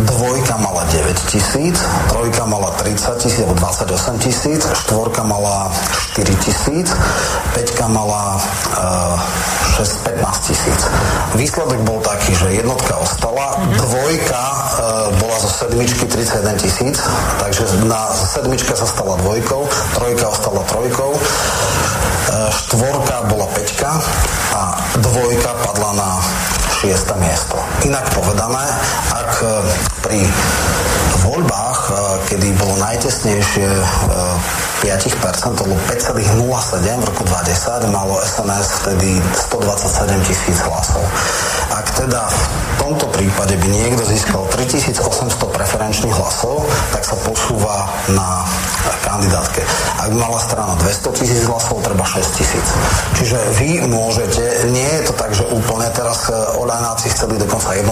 dvojka 0.00 0.56
mala 0.64 0.80
9 0.88 1.12
tisíc, 1.28 1.76
trojka 2.08 2.48
mala 2.48 2.72
30 2.80 3.20
tisíc 3.20 3.44
alebo 3.44 3.52
28 3.60 4.16
tisíc, 4.16 4.64
štvorka 4.64 5.28
mala 5.28 5.68
4 6.16 6.32
tisíc, 6.40 6.88
peťka 7.52 7.84
mala 7.84 8.40
uh, 8.80 9.20
6-15 9.76 10.48
tisíc. 10.48 10.80
Výsledok 11.36 11.80
bol 11.84 12.00
taký, 12.00 12.32
že 12.32 12.56
jednotka 12.56 12.96
ostala, 12.96 13.60
dvojka 13.60 14.40
uh, 14.40 15.12
bola 15.20 15.36
zo 15.36 15.52
sedmičky 15.52 16.08
31 16.08 16.56
tisíc, 16.56 16.96
takže 17.44 17.68
na 17.84 18.08
sedmička 18.08 18.72
sa 18.72 18.88
stala 18.88 19.20
dvojkou, 19.20 19.68
trojka 20.00 20.32
ostala 20.32 20.64
trojkou, 20.64 21.12
štvorka 22.50 23.30
bola 23.30 23.46
peťka 23.54 23.90
a 24.56 24.62
dvojka 24.98 25.52
padla 25.62 25.90
na 25.94 26.10
šiesta 26.76 27.14
miesto. 27.16 27.56
Inak 27.86 28.04
povedané, 28.12 28.64
ak 29.14 29.30
e, 29.40 29.46
pri 30.04 30.20
voľbách, 31.24 31.80
e, 31.88 31.92
kedy 32.28 32.48
bolo 32.60 32.74
najtesnejšie 32.82 33.68
5%, 34.84 35.56
to 35.56 35.62
bolo 35.64 35.78
5,07 35.88 37.00
v 37.00 37.04
roku 37.08 37.22
2010, 37.24 37.88
malo 37.88 38.20
SNS 38.20 38.66
vtedy 38.84 39.18
127 39.34 40.28
tisíc 40.28 40.58
hlasov. 40.62 41.02
Ak 41.72 41.90
teda 41.96 42.28
v 42.28 42.40
tomto 42.78 43.06
prípade 43.10 43.56
by 43.56 43.66
niekto 43.72 44.04
získal 44.04 44.44
3800 44.52 45.56
preferenčných 45.56 46.14
hlasov, 46.14 46.62
tak 46.92 47.02
sa 47.02 47.16
posúva 47.24 47.88
na 48.12 48.44
kandidátke. 49.04 49.60
Ak 50.00 50.08
by 50.12 50.16
mala 50.16 50.38
strana 50.40 50.74
200 50.78 51.18
tisíc 51.18 51.42
hlasov, 51.46 51.82
treba 51.82 52.04
6 52.04 52.38
tisíc. 52.38 52.66
Čiže 53.16 53.38
vy 53.58 53.70
môžete, 53.88 54.70
nie 54.70 54.90
je 55.00 55.02
to 55.10 55.12
tak, 55.16 55.30
že 55.32 55.44
úplne 55.50 55.88
teraz 55.94 56.28
e, 56.28 56.34
oľajnáci 56.58 57.06
chceli 57.14 57.40
dokonca 57.40 57.74
1%, 57.74 57.86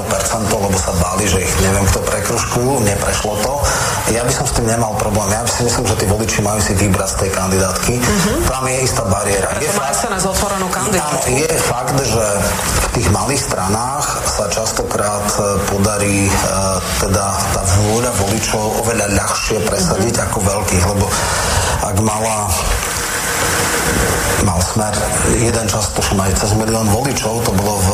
lebo 0.51 0.79
sa 0.79 0.93
báli, 1.01 1.25
že 1.27 1.43
ich 1.43 1.53
neviem 1.63 1.85
kto 1.91 2.01
prekružkujú, 2.05 2.73
neprešlo 2.85 3.35
to 3.43 3.55
ja 4.13 4.21
by 4.21 4.33
som 4.37 4.45
s 4.45 4.53
tým 4.53 4.69
nemal 4.69 4.93
problém. 5.01 5.33
Ja 5.33 5.41
si 5.49 5.65
myslím, 5.65 5.89
že 5.89 5.97
tí 5.97 6.05
voliči 6.05 6.45
majú 6.45 6.61
si 6.61 6.77
vybrať 6.77 7.09
z 7.09 7.17
tej 7.25 7.31
kandidátky. 7.33 7.95
Uh-huh. 7.97 8.37
Tam 8.45 8.65
je 8.69 8.77
istá 8.85 9.03
bariéra. 9.09 9.49
Preto 9.49 9.65
je 9.65 9.73
fakt, 9.73 9.97
SNS 9.97 10.25
otvorenú 10.29 10.69
kandidátku. 10.69 11.25
Je 11.33 11.53
fakt, 11.65 11.97
že 11.97 12.25
v 12.85 12.87
tých 13.01 13.09
malých 13.09 13.41
stranách 13.41 14.07
sa 14.29 14.45
častokrát 14.53 15.25
e, 15.25 15.57
podarí 15.73 16.29
uh, 16.29 16.77
teda 17.01 17.27
tá 17.57 17.63
vôľa 17.81 18.13
voličov 18.13 18.85
oveľa 18.85 19.07
ľahšie 19.17 19.57
presadiť 19.65 20.15
uh-huh. 20.21 20.27
ako 20.29 20.39
veľkých, 20.53 20.84
lebo 20.85 21.09
ak 21.81 21.97
mala 22.05 22.49
mal 24.45 24.61
smer 24.61 24.93
jeden 25.41 25.67
čas, 25.67 25.89
tuším 25.97 26.21
aj 26.21 26.37
cez 26.37 26.53
milión 26.55 26.85
voličov, 26.93 27.41
to 27.49 27.53
bolo 27.57 27.81
v 27.81 27.91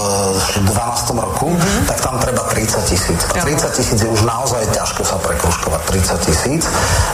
12. 0.67 1.15
roku, 1.15 1.55
mm-hmm. 1.55 1.87
tak 1.87 1.99
tam 2.03 2.19
treba 2.19 2.43
30 2.51 2.91
tisíc. 2.91 3.21
A 3.31 3.41
30 3.41 3.79
tisíc 3.79 3.99
je 4.03 4.11
už 4.11 4.23
naozaj 4.27 4.67
ťažko 4.75 5.03
sa 5.07 5.17
prekruškovať. 5.23 5.81
30 5.89 6.27
tisíc. 6.27 6.63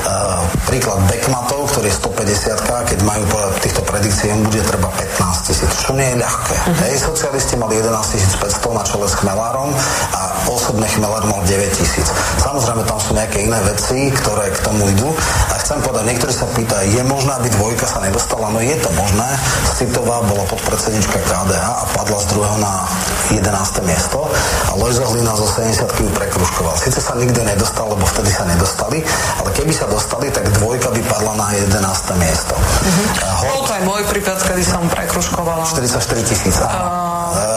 Uh, 0.09 0.41
príklad 0.67 0.99
Bekmatov, 1.07 1.69
ktorý 1.71 1.93
je 1.93 1.97
150 2.01 2.65
keď 2.67 2.99
majú 3.05 3.23
po 3.29 3.39
týchto 3.61 3.83
predikcií, 3.85 4.33
bude 4.41 4.63
treba 4.65 4.89
15 4.91 5.49
tisíc, 5.53 5.71
čo 5.85 5.93
nie 5.93 6.09
je 6.15 6.17
ľahké. 6.17 6.57
Mm-hmm. 6.57 6.83
Hej, 6.89 6.95
socialisti 7.05 7.55
mali 7.61 7.79
11 7.79 8.41
500 8.41 8.79
na 8.79 8.83
čele 8.89 9.07
s 9.07 9.15
Chmelárom 9.21 9.71
a 10.17 10.23
osobne 10.49 10.89
Chmelár 10.89 11.25
mal 11.29 11.45
9 11.45 11.79
tisíc. 11.79 12.09
Samozrejme, 12.41 12.83
tam 12.89 12.99
sú 12.99 13.13
nejaké 13.13 13.45
iné 13.45 13.61
veci, 13.69 14.09
ktoré 14.11 14.49
k 14.49 14.59
tomu 14.65 14.89
idú. 14.89 15.13
A 15.53 15.55
chcem 15.61 15.79
povedať, 15.85 16.05
niektorí 16.09 16.33
sa 16.33 16.47
pýtajú, 16.57 16.87
je 16.89 17.03
možné, 17.05 17.33
aby 17.37 17.49
dvojka 17.53 17.87
sa 17.87 17.99
nedostala? 18.01 18.49
No 18.57 18.65
je 18.65 18.73
to 18.81 18.89
možné. 18.97 19.29
Citová 19.77 20.25
bola 20.25 20.41
podpredsednička 20.49 21.21
KDH 21.29 21.67
a 21.77 21.85
padla 21.93 22.17
z 22.17 22.27
druhého 22.33 22.57
na 22.57 22.89
11. 23.29 23.85
miesto 23.85 24.25
a 24.73 24.73
Lojzo 24.81 25.05
Hlina 25.13 25.37
zo 25.37 25.45
70 25.45 25.85
ju 25.85 26.09
prekruškoval. 26.17 26.73
Sice 26.81 27.05
sa 27.05 27.13
nikto 27.21 27.45
nedostal, 27.45 27.85
lebo 27.93 28.09
vtedy 28.09 28.33
sa 28.33 28.49
nedostali, 28.49 29.05
ale 29.45 29.53
keby 29.53 29.77
sa 29.77 29.85
dostali, 29.93 30.33
tak 30.33 30.49
dvojka 30.57 30.89
by 30.89 31.01
padla 31.05 31.37
na 31.37 31.53
11. 31.53 31.69
miesto. 32.17 32.57
Uh-huh. 32.57 33.45
Ho... 33.45 33.45
Bol 33.45 33.63
to 33.69 33.73
aj 33.77 33.83
môj 33.85 34.03
prípad, 34.09 34.41
kedy 34.41 34.65
som 34.65 34.89
prekruškovala. 34.89 35.69
44 35.77 36.25
tisíc. 36.25 36.57
Uh, 36.57 37.56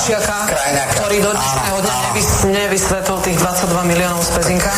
Kryšiaka, 0.00 0.48
ktorý 0.96 1.20
do 1.20 1.28
dnešného 1.36 1.76
dňa 1.84 1.94
nevys, 2.08 2.28
nevysvetlil 2.48 3.20
tých 3.20 3.36
22 3.36 3.84
miliónov 3.84 4.24
z 4.24 4.32
Pezinka. 4.32 4.72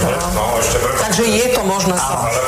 No, 0.00 0.56
Takže 0.96 1.28
je 1.28 1.46
to 1.52 1.60
možné. 1.68 1.92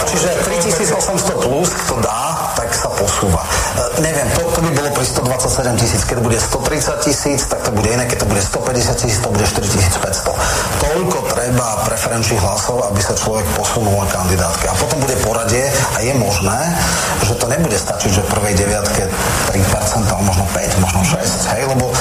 Čiže 0.08 0.32
3800 0.48 1.44
plus, 1.44 1.68
kto 1.84 2.00
dá, 2.00 2.48
tak 2.56 2.72
sa 2.72 2.88
posúva. 2.96 3.44
E, 3.44 4.00
neviem, 4.00 4.24
to, 4.40 4.40
to 4.56 4.60
by 4.64 4.70
bolo 4.72 4.88
pri 4.96 5.04
127 5.04 5.76
tisíc. 5.84 6.00
Keď 6.08 6.18
bude 6.24 6.40
130 6.40 7.04
tisíc, 7.04 7.44
tak 7.44 7.60
to 7.60 7.76
bude 7.76 7.92
iné. 7.92 8.08
Keď 8.08 8.24
to 8.24 8.26
bude 8.32 8.40
150 8.40 9.04
tisíc, 9.04 9.20
to 9.20 9.28
bude 9.28 9.44
4500. 9.44 10.80
Toľko 10.80 11.18
treba 11.28 11.84
preferenčných 11.84 12.40
hlasov, 12.40 12.88
aby 12.88 13.04
sa 13.04 13.12
človek 13.12 13.44
posunul 13.52 14.00
na 14.00 14.08
kandidátke. 14.08 14.64
A 14.72 14.74
potom 14.80 14.96
bude 14.96 15.12
poradie 15.20 15.68
a 15.92 16.00
je 16.00 16.16
možné, 16.16 16.72
že 17.20 17.36
to 17.36 17.52
nebude 17.52 17.76
stačiť, 17.76 18.10
že 18.16 18.24
v 18.24 18.32
prvej 18.32 18.54
deviatke 18.56 19.12
3%, 19.52 20.08
ale 20.08 20.22
možno 20.24 20.48
5, 20.56 20.84
možno 20.88 21.00
6. 21.04 21.52
Hej, 21.52 21.68
lebo 21.68 21.92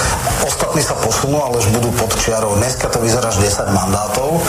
ostatní 0.44 0.82
sa 0.84 0.96
posunú, 1.00 1.40
ale 1.40 1.60
už 1.62 1.72
budú 1.76 1.90
pod 1.96 2.12
čiarou. 2.20 2.58
Dneska 2.60 2.90
to 2.90 3.00
vyzerá 3.00 3.30
10 3.32 3.70
mandátov 3.72 4.42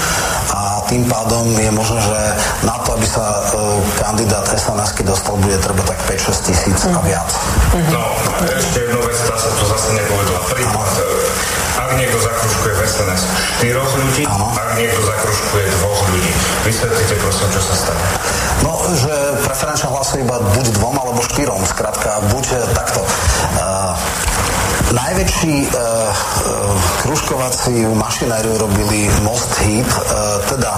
a 0.52 0.82
tým 0.90 1.04
pádom 1.08 1.48
je 1.56 1.70
možné, 1.72 2.00
že 2.00 2.20
na 2.66 2.76
to, 2.84 2.96
aby 2.96 3.06
sa 3.06 3.24
uh, 3.24 3.78
kandidát 4.00 4.44
sns 4.48 4.90
dostal, 5.04 5.36
bude 5.40 5.56
treba 5.60 5.82
tak 5.84 5.98
5-6 6.08 6.46
tisíc 6.48 6.78
a 6.88 7.00
viac. 7.04 7.28
No, 7.92 8.04
ešte 8.46 8.88
jednu 8.88 9.00
vec, 9.04 9.18
tá 9.24 9.36
sa 9.36 9.50
to 9.52 9.64
zase 9.68 9.96
nepovedala. 9.96 10.40
Príklad, 10.48 10.92
e, 11.00 11.06
ak 11.76 11.90
niekto 11.98 12.18
zakruškuje 12.20 12.72
v 12.72 12.80
SNS 12.86 13.22
štyroch 13.58 13.92
ľudí, 13.96 14.22
ano. 14.28 14.52
ak 14.52 14.70
niekto 14.76 15.00
zakruškuje 15.00 15.64
dvoch 15.80 16.00
ľudí. 16.12 16.32
Vysvetlite 16.68 17.14
prosím, 17.20 17.48
čo 17.52 17.60
sa 17.64 17.74
stane. 17.74 18.04
No, 18.60 18.72
že 18.92 19.14
preferenčné 19.44 19.88
hlasy 19.88 20.16
iba 20.20 20.36
buď 20.40 20.66
dvom 20.80 20.94
alebo 20.96 21.20
štyrom. 21.32 21.60
Skrátka, 21.64 22.20
buď 22.32 22.44
takto. 22.76 23.00
Uh, 23.56 23.92
Najväčší 24.92 25.54
uh, 25.64 25.72
uh, 25.72 26.12
kružkovací 27.00 27.88
mašinériu 27.96 28.58
robili 28.58 29.08
Most 29.24 29.56
Hit, 29.64 29.88
uh, 29.88 30.44
teda 30.44 30.76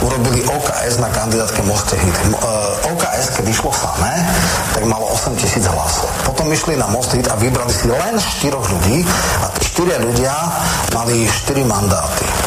urobili 0.00 0.40
OKS 0.48 0.96
na 0.96 1.12
kandidátke 1.12 1.60
Most 1.68 1.92
Hit. 1.92 2.16
Uh, 2.32 2.92
OKS, 2.96 3.36
keď 3.36 3.44
išlo 3.52 3.68
samé, 3.76 4.24
tak 4.72 4.88
malo 4.88 5.04
8 5.12 5.36
tisíc 5.36 5.68
hlasov. 5.68 6.08
Potom 6.24 6.48
išli 6.48 6.80
na 6.80 6.88
Most 6.88 7.12
Hit 7.12 7.28
a 7.28 7.36
vybrali 7.36 7.72
si 7.76 7.92
len 7.92 8.16
4 8.16 8.56
ľudí 8.56 9.04
a 9.44 9.46
tí 9.52 9.60
4 9.68 10.00
ľudia 10.00 10.32
mali 10.96 11.28
4 11.28 11.60
mandáty. 11.68 12.41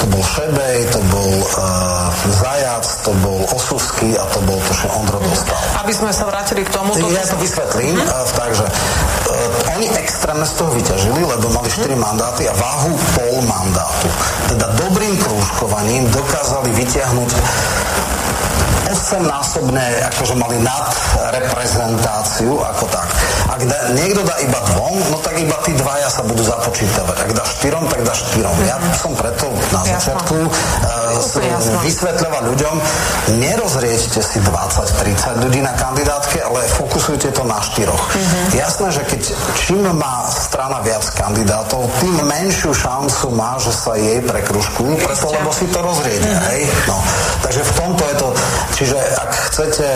To 0.00 0.04
bol 0.08 0.24
Šebej, 0.24 0.88
to 0.96 1.00
bol 1.12 1.32
uh, 1.60 2.08
Zajac, 2.40 2.84
to 3.04 3.12
bol 3.20 3.44
Osusky 3.52 4.16
a 4.16 4.24
to 4.32 4.40
bol 4.48 4.56
to, 4.56 4.72
že 4.72 4.88
Ondro 4.96 5.20
dostal. 5.20 5.52
Aby 5.76 5.92
sme 5.92 6.08
sa 6.08 6.24
vrátili 6.24 6.64
k 6.64 6.72
tomu. 6.72 6.96
Ja 7.12 7.20
to 7.28 7.36
vysvetlím. 7.36 8.00
Hm? 8.00 8.08
Uh, 8.08 8.24
takže 8.32 8.64
uh, 8.64 9.76
oni 9.76 9.92
extrémne 10.00 10.48
z 10.48 10.56
toho 10.56 10.72
vyťažili, 10.72 11.20
lebo 11.20 11.52
mali 11.52 11.68
4 11.68 11.84
hm? 11.84 12.00
mandáty 12.00 12.48
a 12.48 12.54
váhu 12.56 12.96
pol 13.12 13.44
mandátu. 13.44 14.08
Teda 14.48 14.72
dobrým 14.80 15.20
krúžkovaním 15.20 16.08
dokázali 16.08 16.72
vyťahnuť 16.80 17.30
8-násobné, 18.90 20.02
akože 20.10 20.34
mali 20.34 20.58
nadreprezentáciu 20.64 22.58
ako 22.58 22.84
tak. 22.90 23.06
Ak 23.50 23.60
da, 23.66 23.76
niekto 23.98 24.22
dá 24.22 24.38
iba 24.46 24.60
dvom, 24.70 24.94
no 25.10 25.18
tak 25.26 25.34
iba 25.34 25.58
tí 25.66 25.74
dvaja 25.74 26.06
sa 26.06 26.22
budú 26.22 26.46
započítavať. 26.46 27.16
Ak 27.26 27.30
dá 27.34 27.42
štyrom, 27.42 27.82
tak 27.90 28.00
dá 28.06 28.14
štyrom. 28.14 28.54
Ja 28.62 28.78
som 28.94 29.10
preto 29.18 29.50
na 29.74 29.82
začiatku 29.82 30.36
uh, 30.38 31.80
vysvetľovať 31.82 32.42
ľuďom, 32.46 32.76
nerozrieďte 33.42 34.22
si 34.22 34.38
20-30 34.38 35.42
ľudí 35.42 35.60
na 35.66 35.74
kandidátke, 35.74 36.38
ale 36.46 36.62
fokusujte 36.78 37.34
to 37.34 37.42
na 37.42 37.58
štyroch. 37.58 37.98
Mm-hmm. 37.98 38.44
Jasné, 38.54 38.86
že 38.94 39.02
keď 39.10 39.22
čím 39.58 39.82
má 39.98 40.30
strana 40.30 40.78
viac 40.86 41.02
kandidátov, 41.18 41.90
tým 41.98 42.22
menšiu 42.22 42.70
šancu 42.70 43.34
má, 43.34 43.58
že 43.58 43.74
sa 43.74 43.98
jej 43.98 44.22
prekružkujú, 44.22 44.94
preto 45.02 45.26
lebo 45.26 45.50
si 45.50 45.66
to 45.74 45.82
rozriede. 45.82 46.30
Mm-hmm. 46.30 46.48
Hej? 46.54 46.60
No. 46.86 46.96
Takže 47.42 47.60
v 47.66 47.72
tomto 47.74 48.02
je 48.06 48.14
to, 48.14 48.28
čiže 48.78 48.96
ak 49.18 49.30
chcete 49.50 49.86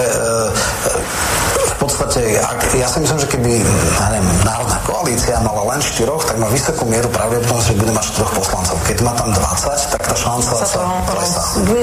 v 1.55 1.73
podstate, 1.85 2.41
ak, 2.41 2.73
ja 2.81 2.89
si 2.89 2.99
myslím, 3.05 3.21
že 3.21 3.29
keby 3.29 3.61
ja 4.01 4.07
neviem, 4.09 4.29
národná 4.41 4.81
koalícia 4.89 5.37
mala 5.45 5.77
len 5.77 5.81
štyroch, 5.85 6.25
tak 6.25 6.41
má 6.41 6.49
vysokú 6.49 6.89
mieru 6.89 7.13
pravdepodobnosť, 7.13 7.67
že 7.69 7.75
bude 7.77 7.93
mať 7.93 8.05
štyroch 8.17 8.33
poslancov. 8.41 8.77
Keď 8.89 8.99
má 9.05 9.13
tam 9.13 9.29
20, 9.37 9.93
tak 9.93 10.01
tá 10.01 10.15
šanca 10.17 10.51
sa, 10.57 10.65
sa 10.65 10.81
klesá. 11.05 11.43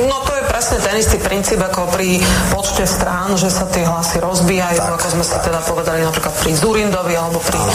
No 0.10 0.18
to 0.26 0.32
je 0.34 0.41
presne 0.52 0.84
ten 0.84 1.00
istý 1.00 1.16
princíp 1.16 1.64
ako 1.64 1.88
pri 1.96 2.20
počte 2.52 2.84
strán, 2.84 3.40
že 3.40 3.48
sa 3.48 3.64
tie 3.72 3.88
hlasy 3.88 4.20
rozbijajú, 4.20 4.84
tak, 4.84 5.00
ako 5.00 5.08
sme 5.08 5.24
tak. 5.24 5.32
si 5.32 5.38
teda 5.48 5.60
povedali 5.64 6.00
napríklad 6.04 6.34
pri 6.44 6.52
Zurindovi 6.52 7.16
alebo 7.16 7.40
pri 7.40 7.56
e, 7.56 7.72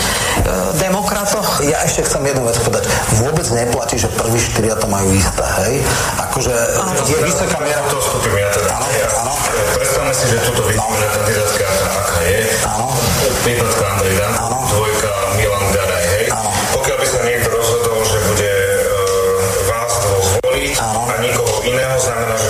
demokratoch. 0.84 1.64
Ja 1.64 1.80
ešte 1.88 2.04
chcem 2.04 2.28
jednu 2.28 2.44
vec 2.44 2.60
povedať. 2.60 2.84
Vôbec 3.24 3.48
neplatí, 3.56 3.96
že 3.96 4.12
prvý 4.12 4.36
štyria 4.36 4.76
to 4.76 4.84
majú 4.92 5.08
isté, 5.16 5.44
hej? 5.64 5.80
Akože 6.28 6.52
je 7.08 7.18
vysoká 7.24 7.56
miera... 7.64 7.80
To 7.88 7.96
skupím 7.96 8.36
ja 8.36 8.48
teda. 8.52 8.70
Áno, 8.76 8.88
áno. 9.24 9.34
Predstavme 9.72 10.12
si, 10.12 10.24
že 10.28 10.36
túto 10.44 10.62
vidíme 10.68 10.84
no. 10.84 11.00
na 11.00 11.08
kandidátke 11.16 11.64
aká 11.64 12.18
je. 12.28 12.40
Áno. 12.68 12.86
Jednotka 13.46 13.84
Andrej 13.94 14.14
Dan, 14.18 14.32
Áno. 14.36 14.58
dvojka 14.68 15.12
Milan 15.38 15.66
Garaj, 15.72 16.04
hej. 16.18 16.24
Áno. 16.34 16.50
Pokiaľ 16.76 16.96
by 16.98 17.06
sa 17.06 17.20
niekto 17.24 17.48
rozhodol, 17.48 17.98
že 18.04 18.18
bude 18.26 18.52
uh, 18.52 19.70
vás 19.70 19.92
dvoch 20.02 20.24
zvoliť 20.34 20.74
Áno. 20.82 21.00
a 21.06 21.14
nikoho 21.22 21.56
iného, 21.62 21.96
znamená, 21.96 22.34
že 22.36 22.45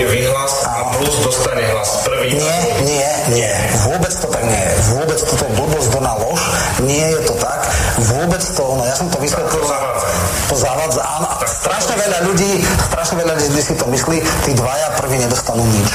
vy, 0.00 0.04
vy 0.08 0.20
hlas 0.32 0.54
Áno. 0.64 0.72
a 0.72 0.80
plus 0.96 1.14
dostane 1.20 1.62
hlas 1.72 1.90
prvý. 2.08 2.28
Nie, 2.36 2.60
nie, 2.88 3.08
nie. 3.36 3.52
Vôbec 3.84 4.12
to 4.16 4.26
tak 4.32 4.44
nie 4.48 4.62
je. 4.64 4.72
Vôbec 4.96 5.18
toto 5.20 5.42
je 5.44 5.52
blbosť 5.56 5.88
do 5.92 6.00
na 6.00 6.12
lož. 6.16 6.40
Nie 6.88 7.06
je 7.12 7.20
to 7.28 7.34
tak. 7.36 7.60
Vôbec 8.00 8.42
to, 8.42 8.64
no 8.64 8.82
ja 8.88 8.94
som 8.96 9.06
to 9.12 9.18
vysvetlil. 9.20 9.60
To 9.60 10.56
zavádza. 10.56 11.02
To 11.04 11.04
áno. 11.04 11.28
Strašne 11.60 11.94
veľa 12.00 12.18
ľudí, 12.24 12.52
strašne 12.88 13.14
veľa 13.20 13.34
ľudí 13.36 13.60
si 13.60 13.74
to 13.76 13.86
myslí, 13.86 14.18
tí 14.48 14.50
dvaja 14.56 14.88
prví 14.96 15.20
nedostanú 15.20 15.60
nič. 15.60 15.90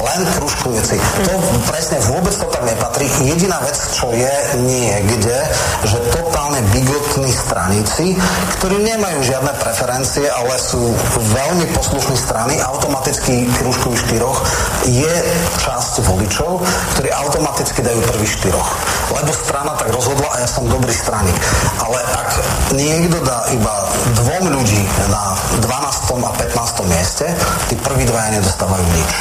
Len 0.00 0.20
kružkujúci. 0.40 0.96
To 1.28 1.32
presne 1.68 1.98
vôbec 2.08 2.34
to 2.34 2.46
tak 2.48 2.64
nepatrí. 2.64 3.06
Jediná 3.20 3.60
vec, 3.60 3.76
čo 3.76 4.08
je 4.10 4.32
niekde, 4.64 5.38
že 5.84 5.98
totálne 6.10 6.49
bigotní 6.72 7.30
straníci, 7.32 8.16
ktorí 8.60 8.76
nemajú 8.84 9.20
žiadne 9.24 9.52
preferencie, 9.60 10.28
ale 10.28 10.54
sú 10.60 10.80
veľmi 11.34 11.66
poslušní 11.74 12.16
strany, 12.16 12.60
automaticky 12.60 13.48
kružkujú 13.60 13.94
štyroch, 13.96 14.38
je 14.88 15.14
časť 15.64 16.04
voličov, 16.04 16.60
ktorí 16.96 17.08
automaticky 17.12 17.80
dajú 17.84 18.00
prvý 18.14 18.28
štyroch. 18.28 18.68
Lebo 19.10 19.30
strana 19.34 19.74
tak 19.76 19.90
rozhodla 19.90 20.28
a 20.32 20.40
ja 20.44 20.48
som 20.48 20.68
dobrý 20.68 20.92
straník. 20.92 21.36
Ale 21.82 21.98
ak 21.98 22.28
niekto 22.76 23.18
dá 23.26 23.44
iba 23.50 23.74
dvom 24.22 24.44
ľudí 24.54 24.82
na 25.10 25.22
12. 25.64 26.26
a 26.26 26.30
15. 26.36 26.92
mieste, 26.92 27.26
tí 27.68 27.74
prví 27.80 28.04
dvaja 28.06 28.38
nedostávajú 28.38 28.86
nič. 28.94 29.12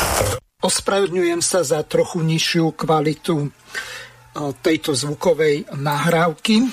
Ospravedňujem 0.59 1.39
sa 1.39 1.63
za 1.63 1.79
trochu 1.87 2.19
nižšiu 2.19 2.75
kvalitu 2.75 3.47
tejto 4.61 4.95
zvukovej 4.95 5.69
nahrávky. 5.75 6.63
E, 6.63 6.67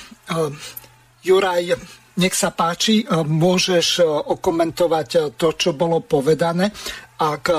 Juraj, 1.26 1.76
nech 2.16 2.34
sa 2.36 2.54
páči, 2.54 3.04
môžeš 3.10 4.00
okomentovať 4.06 5.36
to, 5.36 5.48
čo 5.52 5.76
bolo 5.76 6.00
povedané. 6.00 6.72
Ak 7.20 7.50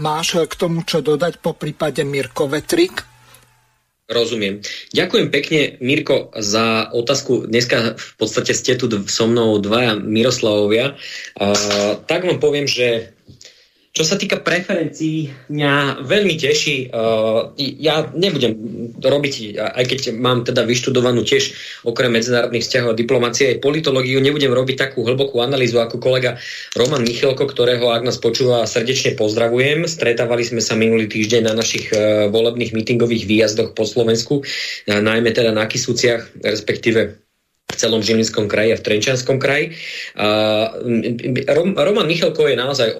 máš 0.00 0.36
k 0.36 0.54
tomu 0.56 0.84
čo 0.84 1.00
dodať 1.00 1.40
po 1.40 1.56
prípade 1.56 2.04
Mirko 2.04 2.50
Vetrik? 2.50 3.10
Rozumiem. 4.10 4.58
Ďakujem 4.90 5.28
pekne, 5.30 5.60
Mirko, 5.78 6.34
za 6.34 6.90
otázku. 6.90 7.46
Dneska 7.46 7.94
v 7.94 8.14
podstate 8.18 8.58
ste 8.58 8.74
tu 8.74 8.90
so 9.06 9.30
mnou 9.30 9.62
dvaja 9.62 9.94
Miroslavovia. 10.02 10.98
Uh, 11.38 11.94
tak 12.10 12.26
vám 12.26 12.42
poviem, 12.42 12.66
že 12.66 13.14
čo 13.90 14.06
sa 14.06 14.14
týka 14.14 14.38
preferencií, 14.38 15.34
mňa 15.50 16.06
veľmi 16.06 16.38
teší. 16.38 16.94
Uh, 16.94 17.50
ja 17.58 18.06
nebudem 18.14 18.54
robiť, 19.02 19.58
aj 19.58 19.84
keď 19.90 20.00
mám 20.14 20.46
teda 20.46 20.62
vyštudovanú 20.62 21.26
tiež 21.26 21.50
okrem 21.82 22.14
medzinárodných 22.14 22.62
vzťahov 22.62 22.94
a 22.94 23.00
diplomácie 23.00 23.50
aj 23.50 23.58
politológiu, 23.58 24.22
nebudem 24.22 24.54
robiť 24.54 24.76
takú 24.78 25.02
hlbokú 25.02 25.42
analýzu 25.42 25.82
ako 25.82 25.98
kolega 25.98 26.38
Roman 26.78 27.02
Michelko, 27.02 27.50
ktorého, 27.50 27.90
ak 27.90 28.06
nás 28.06 28.22
počúva, 28.22 28.62
srdečne 28.62 29.18
pozdravujem. 29.18 29.82
Stretávali 29.90 30.46
sme 30.46 30.62
sa 30.62 30.78
minulý 30.78 31.10
týždeň 31.10 31.50
na 31.50 31.54
našich 31.58 31.90
uh, 31.90 32.30
volebných 32.30 32.70
mítingových 32.70 33.26
výjazdoch 33.26 33.74
po 33.74 33.82
Slovensku, 33.82 34.46
uh, 34.46 35.00
najmä 35.02 35.34
teda 35.34 35.50
na 35.50 35.66
Kisúciach, 35.66 36.30
respektíve 36.46 37.29
v 37.70 37.78
celom 37.78 38.02
Žilinskom 38.02 38.50
kraji 38.50 38.74
a 38.74 38.78
v 38.78 38.84
Trenčanskom 38.84 39.38
kraji. 39.38 39.78
Roman 41.78 42.06
Michalko 42.10 42.50
je 42.50 42.58
naozaj 42.58 42.98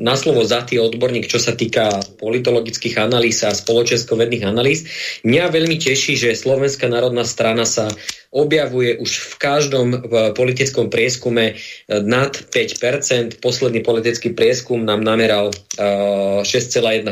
na 0.00 0.16
slovo 0.16 0.42
zatý 0.48 0.80
odborník, 0.80 1.28
čo 1.28 1.36
sa 1.36 1.52
týka 1.52 2.00
politologických 2.16 2.96
analýz 2.98 3.44
a 3.44 3.52
spoločenskovedných 3.52 4.48
analýz. 4.48 4.88
Mňa 5.22 5.52
veľmi 5.52 5.76
teší, 5.76 6.16
že 6.16 6.32
Slovenská 6.34 6.88
národná 6.88 7.28
strana 7.28 7.68
sa 7.68 7.92
objavuje 8.28 9.00
už 9.00 9.08
v 9.08 9.34
každom 9.40 10.04
politickom 10.36 10.92
prieskume 10.92 11.56
nad 11.88 12.32
5%. 12.36 13.40
Posledný 13.40 13.80
politický 13.80 14.36
prieskum 14.36 14.84
nám 14.84 15.00
nameral 15.00 15.48
6,1%. 15.76 17.08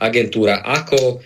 Agentúra 0.00 0.64
AKO 0.64 1.20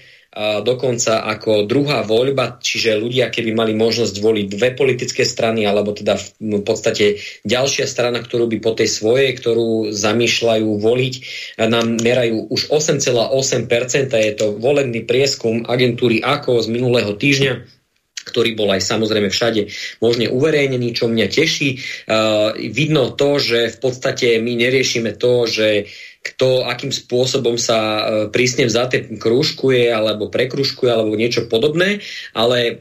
dokonca 0.65 1.29
ako 1.29 1.69
druhá 1.69 2.01
voľba, 2.01 2.57
čiže 2.57 2.97
ľudia, 2.97 3.29
keby 3.29 3.53
mali 3.53 3.77
možnosť 3.77 4.17
voliť 4.17 4.47
dve 4.49 4.73
politické 4.73 5.29
strany, 5.29 5.69
alebo 5.69 5.93
teda 5.93 6.17
v 6.41 6.65
podstate 6.65 7.21
ďalšia 7.45 7.85
strana, 7.85 8.25
ktorú 8.25 8.49
by 8.49 8.59
po 8.65 8.73
tej 8.73 8.89
svojej, 8.89 9.37
ktorú 9.37 9.93
zamýšľajú 9.93 10.71
voliť, 10.81 11.15
nám 11.61 12.01
merajú 12.01 12.49
už 12.49 12.73
8,8%, 12.73 14.09
je 14.09 14.33
to 14.33 14.57
volebný 14.57 15.05
prieskum 15.05 15.69
agentúry 15.69 16.25
AKO 16.25 16.65
z 16.65 16.69
minulého 16.73 17.12
týždňa 17.12 17.85
ktorý 18.23 18.55
bol 18.55 18.71
aj 18.71 18.87
samozrejme 18.87 19.35
všade 19.35 19.67
možne 19.99 20.31
uverejnený, 20.31 20.95
čo 20.95 21.11
mňa 21.11 21.27
teší. 21.27 21.71
Uh, 22.07 22.55
vidno 22.71 23.11
to, 23.19 23.43
že 23.43 23.75
v 23.75 23.79
podstate 23.83 24.39
my 24.39 24.55
neriešime 24.55 25.19
to, 25.19 25.51
že 25.51 25.91
kto 26.23 26.62
akým 26.71 26.95
spôsobom 26.95 27.59
sa 27.59 27.79
e, 27.79 28.02
prísne 28.31 28.71
vzaté 28.71 29.02
krúžkuje 29.19 29.91
alebo 29.91 30.31
prekružkuje 30.31 30.87
alebo 30.87 31.19
niečo 31.19 31.50
podobné, 31.50 31.99
ale 32.31 32.59
e, 32.62 32.73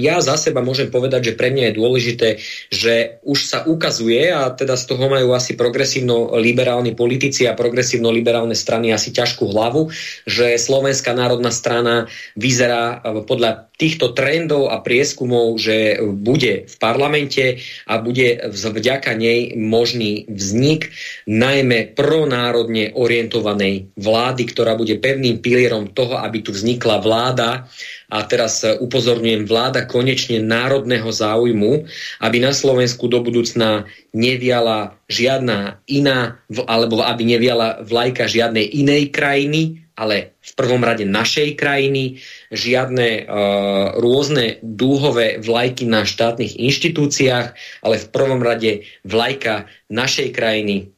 ja 0.00 0.16
za 0.24 0.40
seba 0.40 0.64
môžem 0.64 0.88
povedať, 0.88 1.32
že 1.32 1.36
pre 1.36 1.52
mňa 1.52 1.70
je 1.70 1.78
dôležité, 1.78 2.28
že 2.72 3.20
už 3.20 3.38
sa 3.44 3.58
ukazuje 3.68 4.32
a 4.32 4.48
teda 4.48 4.80
z 4.80 4.84
toho 4.88 5.12
majú 5.12 5.36
asi 5.36 5.52
progresívno-liberálni 5.60 6.96
politici 6.96 7.44
a 7.44 7.52
progresívno-liberálne 7.52 8.56
strany 8.56 8.96
asi 8.96 9.12
ťažkú 9.12 9.44
hlavu, 9.44 9.92
že 10.24 10.56
Slovenská 10.56 11.12
národná 11.12 11.52
strana 11.52 12.08
vyzerá 12.32 13.04
e, 13.04 13.20
podľa 13.28 13.68
týchto 13.76 14.16
trendov 14.16 14.72
a 14.72 14.80
prieskumov, 14.80 15.60
že 15.60 16.00
bude 16.00 16.64
v 16.64 16.76
parlamente 16.80 17.60
a 17.84 18.00
bude 18.00 18.40
vďaka 18.56 19.12
nej 19.12 19.52
možný 19.52 20.24
vznik 20.32 20.96
najmä 21.28 21.92
pronárodne 21.92 22.85
orientovanej 22.94 23.90
vlády, 23.96 24.42
ktorá 24.52 24.76
bude 24.76 25.00
pevným 25.00 25.40
pilierom 25.40 25.90
toho, 25.90 26.20
aby 26.20 26.44
tu 26.44 26.52
vznikla 26.52 27.02
vláda. 27.02 27.66
A 28.06 28.22
teraz 28.22 28.62
upozorňujem 28.62 29.48
vláda 29.50 29.88
konečne 29.88 30.38
národného 30.38 31.10
záujmu, 31.10 31.88
aby 32.22 32.38
na 32.38 32.54
Slovensku 32.54 33.10
do 33.10 33.18
budúcna 33.24 33.90
neviala 34.14 34.94
žiadna 35.10 35.82
iná, 35.90 36.38
alebo 36.70 37.02
aby 37.02 37.26
neviala 37.26 37.82
vlajka 37.82 38.30
žiadnej 38.30 38.62
inej 38.78 39.10
krajiny, 39.10 39.86
ale 39.96 40.36
v 40.44 40.52
prvom 40.52 40.84
rade 40.84 41.08
našej 41.08 41.56
krajiny, 41.56 42.20
žiadne 42.52 43.24
uh, 43.24 43.96
rôzne 43.96 44.60
dúhové 44.60 45.40
vlajky 45.40 45.88
na 45.88 46.04
štátnych 46.04 46.60
inštitúciách, 46.60 47.46
ale 47.80 47.96
v 47.96 48.06
prvom 48.12 48.44
rade 48.44 48.84
vlajka 49.08 49.66
našej 49.88 50.36
krajiny, 50.36 50.92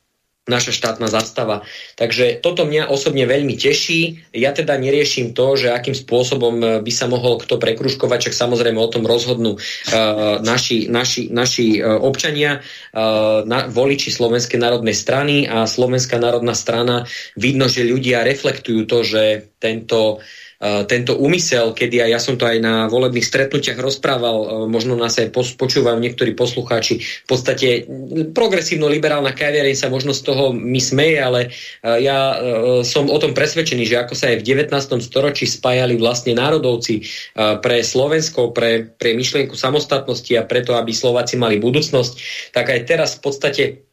naša 0.49 0.73
štátna 0.73 1.07
zastava. 1.13 1.63
Takže 1.95 2.41
toto 2.41 2.65
mňa 2.65 2.89
osobne 2.89 3.29
veľmi 3.29 3.55
teší. 3.55 4.33
Ja 4.33 4.57
teda 4.57 4.81
neriešim 4.81 5.37
to, 5.37 5.55
že 5.55 5.71
akým 5.71 5.95
spôsobom 5.95 6.55
e, 6.59 6.65
by 6.81 6.93
sa 6.93 7.07
mohol 7.07 7.39
kto 7.39 7.61
prekruškovať, 7.61 8.33
čak 8.33 8.35
samozrejme 8.35 8.81
o 8.81 8.91
tom 8.91 9.05
rozhodnú 9.05 9.61
uh, 9.61 10.41
naši, 10.41 10.89
naši, 10.89 11.29
naši 11.29 11.79
uh, 11.79 12.01
občania, 12.01 12.65
uh, 12.65 13.45
na, 13.45 13.69
voliči 13.69 14.09
Slovenskej 14.09 14.57
národnej 14.57 14.97
strany 14.97 15.45
a 15.45 15.69
Slovenská 15.69 16.17
národná 16.17 16.57
strana. 16.57 17.05
Vidno, 17.37 17.69
že 17.69 17.85
ľudia 17.85 18.25
reflektujú 18.25 18.89
to, 18.89 19.05
že 19.05 19.53
tento 19.61 20.19
uh, 20.19 20.48
tento 20.59 21.15
úmysel, 21.15 21.71
kedy 21.71 22.03
aj 22.03 22.11
ja 22.11 22.19
som 22.19 22.35
to 22.35 22.43
aj 22.43 22.59
na 22.59 22.91
volebných 22.91 23.23
stretnutiach 23.23 23.79
rozprával, 23.79 24.37
eh, 24.43 24.49
možno 24.67 24.99
nás 24.99 25.15
aj 25.23 25.31
počúvajú 25.55 26.03
niektorí 26.03 26.35
poslucháči, 26.35 26.99
v 26.99 27.27
podstate 27.31 27.87
progresívno-liberálna 28.35 29.39
kaviareň 29.39 29.79
sa 29.79 29.87
možno 29.87 30.11
z 30.11 30.27
toho 30.27 30.51
my 30.51 30.83
smeje, 30.83 31.19
ale 31.23 31.41
eh, 31.47 32.03
ja 32.03 32.19
som 32.83 33.07
o 33.07 33.19
tom 33.23 33.33
presvedčený, 33.35 33.87
že 33.87 34.01
ako 34.03 34.15
sa 34.19 34.35
aj 34.35 34.43
v 34.43 34.67
19. 34.67 34.99
storočí 34.99 35.47
spájali 35.47 35.95
vlastne 35.95 36.35
národovci 36.35 37.07
pre 37.35 37.83
Slovensko, 37.83 38.51
pre, 38.51 38.91
pre 38.99 39.15
myšlienku 39.15 39.55
samostatnosti 39.55 40.31
a 40.35 40.47
preto, 40.47 40.75
aby 40.75 40.91
Slováci 40.91 41.39
mali 41.39 41.63
budúcnosť, 41.63 42.13
tak 42.53 42.71
aj 42.75 42.81
teraz 42.87 43.11
v 43.19 43.21
podstate 43.23 43.63
Eh, 43.79 43.88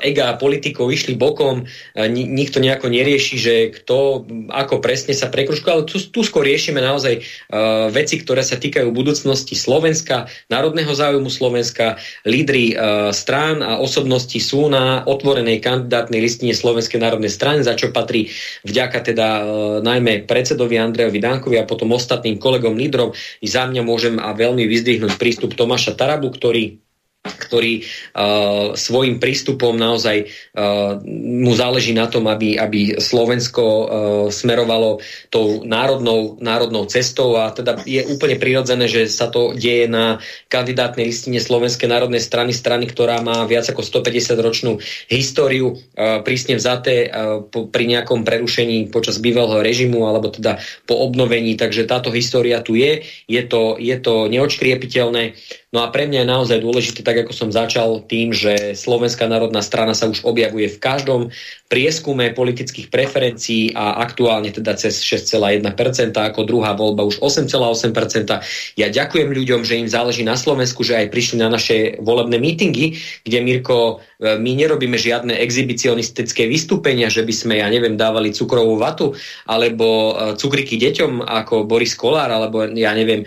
ega 0.00 0.34
politikov 0.40 0.90
išli 0.90 1.14
bokom, 1.14 1.64
eh, 1.66 2.08
nikto 2.10 2.58
nejako 2.58 2.90
nerieši, 2.90 3.36
že 3.38 3.54
kto 3.70 4.26
ako 4.50 4.82
presne 4.82 5.14
sa 5.14 5.30
prekruškuje, 5.30 5.70
ale 5.70 5.84
tu, 5.86 6.00
tu 6.00 6.20
skôr 6.26 6.42
riešime 6.42 6.82
naozaj 6.82 7.20
uh, 7.20 7.86
veci, 7.92 8.18
ktoré 8.18 8.42
sa 8.42 8.58
týkajú 8.58 8.90
budúcnosti 8.90 9.54
Slovenska, 9.54 10.26
národného 10.50 10.90
záujmu 10.90 11.30
Slovenska, 11.30 12.00
lídry 12.26 12.74
uh, 12.74 13.14
strán 13.14 13.62
a 13.62 13.78
osobnosti 13.78 14.36
sú 14.42 14.66
na 14.66 15.06
otvorenej 15.06 15.62
kandidátnej 15.62 16.18
listine 16.18 16.56
Slovenskej 16.56 16.98
národnej 16.98 17.30
strany, 17.30 17.62
za 17.62 17.78
čo 17.78 17.94
patrí 17.94 18.32
vďaka 18.66 18.98
teda 19.06 19.28
uh, 19.40 19.44
najmä 19.84 20.26
predsedovi 20.26 20.80
Andrejovi 20.80 21.20
Dankovi 21.22 21.56
a 21.60 21.68
potom 21.68 21.94
ostatným 21.94 22.40
kolegom 22.42 22.74
lídrom. 22.74 23.14
I 23.44 23.46
za 23.46 23.68
mňa 23.68 23.82
môžem 23.86 24.16
a 24.18 24.34
veľmi 24.34 24.66
vyzdvihnúť 24.66 25.14
prístup 25.20 25.54
Tomáša 25.54 25.94
Tarabu, 25.94 26.32
ktorý 26.32 26.89
ktorý 27.20 27.84
uh, 27.84 28.72
svojim 28.72 29.20
prístupom 29.20 29.76
naozaj 29.76 30.24
uh, 30.24 30.96
mu 31.12 31.52
záleží 31.52 31.92
na 31.92 32.08
tom, 32.08 32.24
aby, 32.24 32.56
aby 32.56 32.96
Slovensko 32.96 33.60
uh, 33.60 33.84
smerovalo 34.32 35.04
tou 35.28 35.60
národnou, 35.68 36.40
národnou 36.40 36.88
cestou. 36.88 37.36
A 37.36 37.52
teda 37.52 37.76
je 37.84 38.08
úplne 38.08 38.40
prirodzené, 38.40 38.88
že 38.88 39.04
sa 39.04 39.28
to 39.28 39.52
deje 39.52 39.84
na 39.84 40.16
kandidátnej 40.48 41.12
listine 41.12 41.36
Slovenskej 41.44 41.92
národnej 41.92 42.24
strany, 42.24 42.56
strany, 42.56 42.88
ktorá 42.88 43.20
má 43.20 43.44
viac 43.44 43.68
ako 43.68 43.84
150 43.84 44.40
ročnú 44.40 44.72
históriu, 45.12 45.76
uh, 45.76 46.24
prísne 46.24 46.56
vzaté 46.56 47.04
uh, 47.04 47.44
po, 47.44 47.68
pri 47.68 47.84
nejakom 47.84 48.24
prerušení 48.24 48.88
počas 48.88 49.20
bývalého 49.20 49.60
režimu 49.60 50.08
alebo 50.08 50.32
teda 50.32 50.56
po 50.88 50.96
obnovení, 51.04 51.52
takže 51.60 51.84
táto 51.84 52.08
história 52.08 52.64
tu 52.64 52.80
je, 52.80 53.04
je 53.28 53.42
to, 53.44 53.76
je 53.76 53.96
to 54.00 54.32
neočkriepiteľné. 54.32 55.36
No 55.70 55.86
a 55.86 55.94
pre 55.94 56.10
mňa 56.10 56.26
je 56.26 56.32
naozaj 56.34 56.58
dôležité, 56.66 57.06
tak 57.10 57.26
ako 57.26 57.34
som 57.34 57.50
začal 57.50 58.06
tým, 58.06 58.30
že 58.30 58.78
Slovenská 58.78 59.26
národná 59.26 59.66
strana 59.66 59.98
sa 59.98 60.06
už 60.06 60.22
objavuje 60.22 60.70
v 60.70 60.78
každom 60.78 61.34
prieskume 61.66 62.30
politických 62.30 62.86
preferencií 62.86 63.74
a 63.74 63.98
aktuálne 63.98 64.54
teda 64.54 64.78
cez 64.78 65.02
6,1%, 65.02 65.66
ako 66.14 66.46
druhá 66.46 66.78
voľba 66.78 67.02
už 67.10 67.18
8,8%. 67.18 68.30
Ja 68.78 68.86
ďakujem 68.94 69.26
ľuďom, 69.26 69.66
že 69.66 69.82
im 69.82 69.90
záleží 69.90 70.22
na 70.22 70.38
Slovensku, 70.38 70.86
že 70.86 71.02
aj 71.02 71.10
prišli 71.10 71.42
na 71.42 71.50
naše 71.50 71.98
volebné 71.98 72.38
mítingy, 72.38 72.94
kde 73.26 73.38
Mirko, 73.42 73.98
e, 74.22 74.38
my 74.38 74.50
nerobíme 74.54 74.94
žiadne 74.94 75.34
exhibicionistické 75.34 76.46
vystúpenia, 76.46 77.10
že 77.10 77.26
by 77.26 77.34
sme, 77.34 77.54
ja 77.58 77.66
neviem, 77.66 77.98
dávali 77.98 78.30
cukrovú 78.30 78.78
vatu, 78.78 79.18
alebo 79.50 80.14
e, 80.14 80.38
cukriky 80.38 80.78
deťom, 80.78 81.26
ako 81.26 81.66
Boris 81.66 81.98
Kolár, 81.98 82.30
alebo 82.30 82.70
ja 82.70 82.94
neviem, 82.94 83.26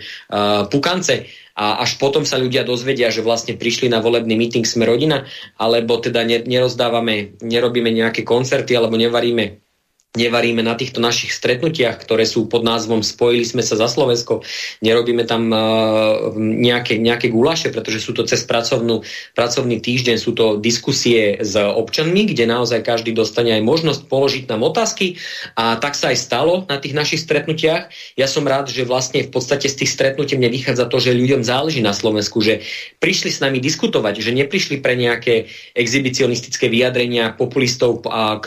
pukance 0.72 1.43
a 1.54 1.80
až 1.80 1.96
potom 2.02 2.26
sa 2.26 2.36
ľudia 2.36 2.66
dozvedia, 2.66 3.14
že 3.14 3.22
vlastne 3.22 3.54
prišli 3.54 3.86
na 3.86 4.02
volebný 4.02 4.34
meeting 4.34 4.66
Sme 4.66 4.90
rodina, 4.90 5.24
alebo 5.56 6.02
teda 6.02 6.26
nerozdávame, 6.26 7.38
nerobíme 7.40 7.94
nejaké 7.94 8.26
koncerty 8.26 8.74
alebo 8.74 8.98
nevaríme 8.98 9.63
nevaríme 10.14 10.62
na 10.62 10.78
týchto 10.78 11.02
našich 11.02 11.34
stretnutiach, 11.34 11.98
ktoré 11.98 12.22
sú 12.22 12.46
pod 12.46 12.62
názvom 12.62 13.02
Spojili 13.02 13.42
sme 13.42 13.66
sa 13.66 13.74
za 13.74 13.90
Slovensko, 13.90 14.46
nerobíme 14.78 15.26
tam 15.26 15.50
uh, 15.50 16.30
nejaké, 16.38 17.02
nejaké 17.02 17.34
gulaše, 17.34 17.74
pretože 17.74 17.98
sú 17.98 18.14
to 18.14 18.22
cez 18.22 18.46
pracovnú, 18.46 19.02
pracovný 19.34 19.82
týždeň, 19.82 20.14
sú 20.14 20.38
to 20.38 20.62
diskusie 20.62 21.42
s 21.42 21.58
občanmi, 21.58 22.30
kde 22.30 22.46
naozaj 22.46 22.86
každý 22.86 23.10
dostane 23.10 23.58
aj 23.58 23.66
možnosť 23.66 24.06
položiť 24.06 24.44
nám 24.54 24.62
otázky 24.62 25.18
a 25.58 25.82
tak 25.82 25.98
sa 25.98 26.14
aj 26.14 26.18
stalo 26.22 26.62
na 26.70 26.78
tých 26.78 26.94
našich 26.94 27.18
stretnutiach. 27.26 27.90
Ja 28.14 28.30
som 28.30 28.46
rád, 28.46 28.70
že 28.70 28.86
vlastne 28.86 29.26
v 29.26 29.34
podstate 29.34 29.66
z 29.66 29.82
tých 29.82 29.98
stretnutí 29.98 30.38
mne 30.38 30.54
vychádza 30.54 30.86
to, 30.86 31.02
že 31.02 31.10
ľuďom 31.10 31.42
záleží 31.42 31.82
na 31.82 31.90
Slovensku, 31.90 32.38
že 32.38 32.62
prišli 33.02 33.34
s 33.34 33.42
nami 33.42 33.58
diskutovať, 33.58 34.22
že 34.22 34.30
neprišli 34.30 34.78
pre 34.78 34.94
nejaké 34.94 35.50
exhibicionistické 35.74 36.70
vyjadrenia 36.70 37.34
populistov 37.34 38.06
a, 38.06 38.38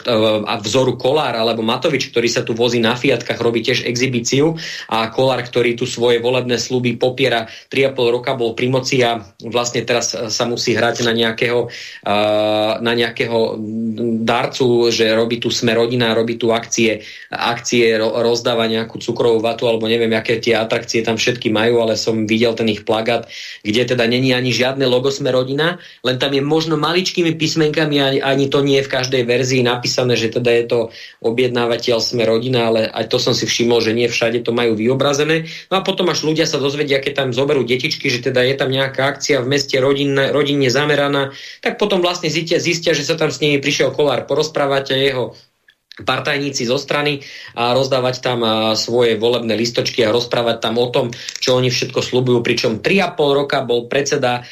a 0.47 0.53
vzoru 0.63 0.95
Kolár 0.95 1.36
ale 1.36 1.57
alebo 1.58 1.65
Matovič, 1.65 2.13
ktorý 2.13 2.30
sa 2.30 2.46
tu 2.46 2.54
vozí 2.54 2.78
na 2.78 2.93
Fiatkách, 2.93 3.41
robí 3.41 3.65
tiež 3.65 3.89
exhibíciu 3.89 4.54
a 4.93 5.10
Kolár, 5.10 5.41
ktorý 5.41 5.74
tu 5.74 5.89
svoje 5.89 6.22
volebné 6.22 6.62
sluby 6.62 7.02
popiera 7.02 7.50
3,5 7.74 8.13
roka, 8.13 8.38
bol 8.38 8.54
pri 8.54 8.70
moci 8.70 9.02
a 9.02 9.26
vlastne 9.41 9.82
teraz 9.82 10.13
sa 10.13 10.43
musí 10.46 10.78
hrať 10.78 11.02
na 11.02 11.17
nejakého, 11.17 11.65
na 12.86 12.93
nejakého 12.93 13.58
darcu, 14.22 14.93
že 14.93 15.10
robí 15.17 15.41
tu 15.41 15.50
sme 15.50 15.74
rodina, 15.74 16.13
robí 16.13 16.38
tu 16.38 16.54
akcie, 16.54 17.02
akcie 17.34 17.98
rozdáva 17.98 18.70
nejakú 18.70 19.02
cukrovú 19.02 19.41
vatu 19.41 19.65
alebo 19.65 19.89
neviem, 19.89 20.13
aké 20.13 20.38
tie 20.38 20.54
atrakcie 20.54 21.02
tam 21.02 21.17
všetky 21.17 21.50
majú, 21.50 21.82
ale 21.82 21.98
som 21.98 22.30
videl 22.30 22.54
ten 22.54 22.70
ich 22.70 22.86
plagát, 22.86 23.26
kde 23.65 23.98
teda 23.98 24.06
není 24.06 24.30
ani 24.38 24.54
žiadne 24.54 24.86
logo 24.86 25.10
sme 25.10 25.34
rodina, 25.34 25.82
len 26.06 26.22
tam 26.22 26.38
je 26.38 26.46
možno 26.46 26.78
maličkými 26.78 27.34
písmenkami, 27.34 27.98
ani, 27.98 28.20
ani 28.22 28.46
to 28.46 28.62
nie 28.62 28.78
je 28.78 28.86
v 28.86 28.93
každej 28.93 29.24
verzii 29.26 29.65
napísané, 29.65 30.13
že 30.13 30.30
teda 30.30 30.54
je 30.54 30.65
to 30.70 30.80
obie 31.24 31.47
objednávateľ 31.48 31.98
sme 32.04 32.28
rodina, 32.28 32.68
ale 32.68 32.92
aj 32.92 33.08
to 33.08 33.24
som 33.24 33.32
si 33.32 33.48
všimol, 33.48 33.80
že 33.80 33.96
nie 33.96 34.12
všade 34.12 34.44
to 34.44 34.52
majú 34.52 34.76
vyobrazené. 34.76 35.48
No 35.72 35.80
a 35.80 35.82
potom 35.88 36.12
až 36.12 36.28
ľudia 36.28 36.44
sa 36.44 36.60
dozvedia, 36.60 37.00
keď 37.00 37.24
tam 37.24 37.30
zoberú 37.32 37.64
detičky, 37.64 38.12
že 38.12 38.20
teda 38.20 38.44
je 38.44 38.60
tam 38.60 38.68
nejaká 38.68 39.16
akcia 39.16 39.40
v 39.40 39.48
meste 39.48 39.80
rodinne, 39.80 40.36
rodinne 40.36 40.68
zameraná, 40.68 41.32
tak 41.64 41.80
potom 41.80 42.04
vlastne 42.04 42.28
zistia, 42.28 42.60
zistia, 42.60 42.92
že 42.92 43.08
sa 43.08 43.16
tam 43.16 43.32
s 43.32 43.40
nimi 43.40 43.64
prišiel 43.64 43.96
kolár 43.96 44.28
porozprávať 44.28 44.92
a 44.92 44.98
jeho 45.00 45.24
partajníci 45.98 46.70
zo 46.70 46.78
strany 46.78 47.26
a 47.58 47.74
rozdávať 47.74 48.16
tam 48.22 48.40
svoje 48.78 49.18
volebné 49.18 49.58
listočky 49.58 50.06
a 50.06 50.14
rozprávať 50.14 50.58
tam 50.62 50.78
o 50.78 50.88
tom, 50.94 51.10
čo 51.42 51.58
oni 51.58 51.74
všetko 51.74 52.00
slubujú, 52.06 52.46
pričom 52.46 52.84
3,5 52.84 53.40
roka 53.40 53.66
bol 53.66 53.90
predseda 53.90 54.46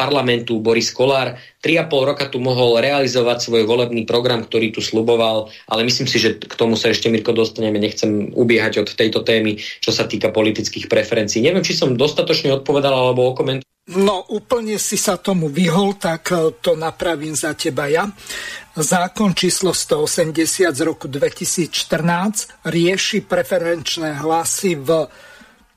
parlamentu 0.00 0.62
Boris 0.64 0.88
Kolár, 0.96 1.36
3,5 1.60 2.08
roka 2.08 2.24
tu 2.30 2.38
mohol 2.38 2.78
realizovať 2.78 3.42
svoj 3.42 3.66
volebný 3.66 4.06
program, 4.06 4.46
ktorý 4.46 4.70
tu 4.70 4.78
sluboval, 4.78 5.50
ale 5.66 5.82
myslím 5.84 6.06
si, 6.06 6.22
že 6.22 6.38
k 6.38 6.54
tomu 6.54 6.78
sa 6.78 6.94
ešte, 6.94 7.10
Mirko, 7.10 7.34
dostaneme. 7.34 7.82
Nechcem 7.82 8.30
ubiehať 8.30 8.86
od 8.86 8.88
tejto 8.94 9.26
témy, 9.26 9.58
čo 9.58 9.90
sa 9.90 10.06
týka 10.06 10.30
politických 10.30 10.86
preferencií. 10.86 11.42
Neviem, 11.42 11.66
či 11.66 11.74
som 11.74 11.98
dostatočne 11.98 12.54
odpovedal 12.54 12.94
alebo 12.94 13.34
okomentoval. 13.34 13.66
No, 13.86 14.26
úplne 14.34 14.82
si 14.82 14.98
sa 14.98 15.14
tomu 15.14 15.46
vyhol, 15.46 15.94
tak 15.94 16.34
to 16.58 16.74
napravím 16.74 17.38
za 17.38 17.54
teba 17.54 17.86
ja. 17.86 18.02
Zákon 18.76 19.32
číslo 19.32 19.72
180 19.72 20.68
z 20.68 20.80
roku 20.84 21.08
2014 21.08 22.68
rieši 22.68 23.24
preferenčné 23.24 24.20
hlasy 24.20 24.76
v 24.76 25.08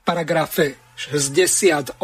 paragrafe 0.03 0.75
68, 0.99 1.95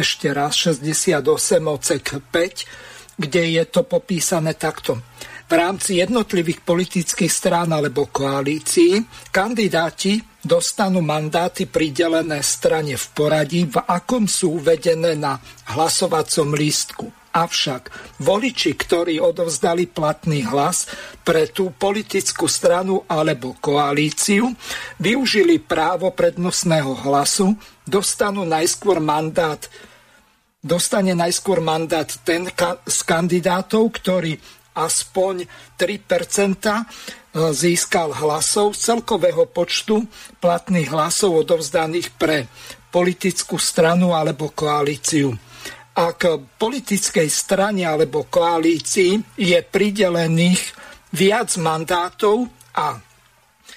ešte 0.00 0.32
raz 0.32 0.56
68 0.56 1.20
odsek 1.68 2.24
5, 2.32 3.20
kde 3.20 3.42
je 3.60 3.64
to 3.68 3.84
popísané 3.84 4.56
takto. 4.56 4.96
V 5.44 5.52
rámci 5.52 6.00
jednotlivých 6.00 6.64
politických 6.64 7.28
strán 7.28 7.76
alebo 7.76 8.08
koalícií 8.08 9.04
kandidáti 9.28 10.24
dostanú 10.40 11.04
mandáty 11.04 11.68
pridelené 11.68 12.40
strane 12.40 12.96
v 12.96 13.06
poradí, 13.12 13.68
v 13.68 13.76
akom 13.76 14.24
sú 14.24 14.56
uvedené 14.56 15.20
na 15.20 15.36
hlasovacom 15.76 16.56
lístku. 16.56 17.23
Avšak 17.34 17.90
voliči, 18.22 18.78
ktorí 18.78 19.18
odovzdali 19.18 19.90
platný 19.90 20.46
hlas 20.46 20.86
pre 21.26 21.50
tú 21.50 21.74
politickú 21.74 22.46
stranu 22.46 23.02
alebo 23.10 23.58
koalíciu, 23.58 24.54
využili 25.02 25.58
právo 25.58 26.14
prednostného 26.14 26.94
hlasu, 27.02 27.58
dostanú 27.82 28.46
najskôr 28.46 29.02
mandát 29.02 29.58
dostane 30.64 31.12
najskôr 31.12 31.60
mandát 31.60 32.08
ten 32.24 32.48
z 32.88 32.98
kandidátov, 33.04 34.00
ktorý 34.00 34.40
aspoň 34.72 35.44
3% 35.76 37.44
získal 37.52 38.16
hlasov 38.16 38.72
z 38.72 38.94
celkového 38.94 39.44
počtu 39.44 40.08
platných 40.40 40.88
hlasov 40.88 41.44
odovzdaných 41.44 42.16
pre 42.16 42.48
politickú 42.88 43.60
stranu 43.60 44.16
alebo 44.16 44.50
koalíciu. 44.50 45.36
Ak 45.94 46.26
politickej 46.58 47.30
strane 47.30 47.86
alebo 47.86 48.26
koalícii 48.26 49.38
je 49.38 49.58
pridelených 49.62 50.74
viac 51.14 51.54
mandátov 51.54 52.50
a 52.74 52.98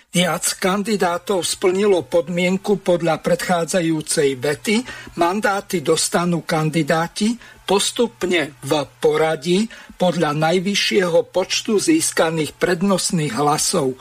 viac 0.10 0.46
kandidátov 0.58 1.46
splnilo 1.46 2.10
podmienku 2.10 2.82
podľa 2.82 3.22
predchádzajúcej 3.22 4.34
vety, 4.34 4.82
mandáty 5.22 5.86
dostanú 5.86 6.42
kandidáti 6.42 7.38
postupne 7.70 8.58
v 8.66 8.72
poradí 8.98 9.70
podľa 10.02 10.34
najvyššieho 10.34 11.22
počtu 11.30 11.78
získaných 11.78 12.58
prednostných 12.58 13.38
hlasov. 13.38 13.94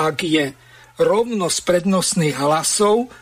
Ak 0.00 0.24
je 0.24 0.56
rovnosť 0.96 1.58
prednostných 1.68 2.40
hlasov, 2.40 3.12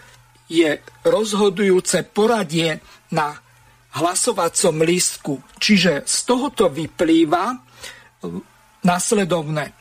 je 0.47 0.79
rozhodujúce 1.03 2.07
poradie 2.07 2.79
na 3.11 3.35
hlasovacom 3.97 4.85
lístku. 4.85 5.41
Čiže 5.57 6.05
z 6.05 6.19
tohoto 6.29 6.69
vyplýva 6.69 7.57
nasledovné 8.85 9.73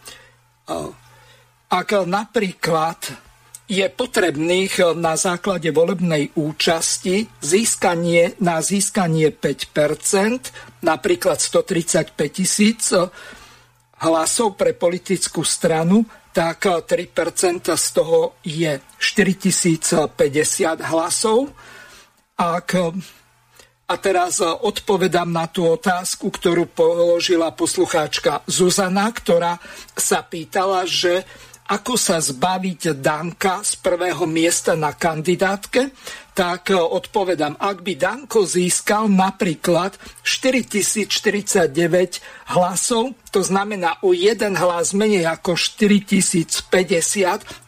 ak 1.67 2.07
napríklad 2.07 2.99
je 3.67 3.83
potrebných 3.91 4.95
na 4.95 5.19
základe 5.19 5.67
volebnej 5.75 6.31
účasti 6.39 7.27
získanie, 7.43 8.39
na 8.39 8.63
získanie 8.63 9.35
5%, 9.35 10.79
napríklad 10.87 11.35
135 11.35 12.15
tisíc 12.31 12.95
hlasov 13.99 14.55
pre 14.55 14.71
politickú 14.71 15.43
stranu, 15.43 16.07
tak 16.31 16.63
3% 16.63 17.67
z 17.67 17.87
toho 17.91 18.39
je 18.47 18.79
4050 18.79 20.15
hlasov. 20.87 21.51
Ak 22.39 22.71
a 23.87 23.95
teraz 23.95 24.43
odpovedám 24.43 25.31
na 25.31 25.47
tú 25.47 25.63
otázku, 25.63 26.27
ktorú 26.27 26.67
položila 26.67 27.55
poslucháčka 27.55 28.43
Zuzana, 28.43 29.07
ktorá 29.15 29.55
sa 29.95 30.19
pýtala, 30.27 30.83
že 30.83 31.23
ako 31.67 31.99
sa 31.99 32.23
zbaviť 32.23 32.95
Danka 33.03 33.59
z 33.59 33.75
prvého 33.83 34.23
miesta 34.23 34.79
na 34.79 34.95
kandidátke, 34.95 35.91
tak 36.31 36.71
e, 36.71 36.79
odpovedám, 36.79 37.59
ak 37.59 37.83
by 37.83 37.93
Danko 37.99 38.47
získal 38.47 39.11
napríklad 39.11 39.99
4049 40.23 41.73
hlasov, 42.55 43.17
to 43.33 43.43
znamená 43.43 43.99
o 44.05 44.15
jeden 44.15 44.55
hlas 44.55 44.95
menej 44.95 45.27
ako 45.27 45.59
4050 45.59 46.63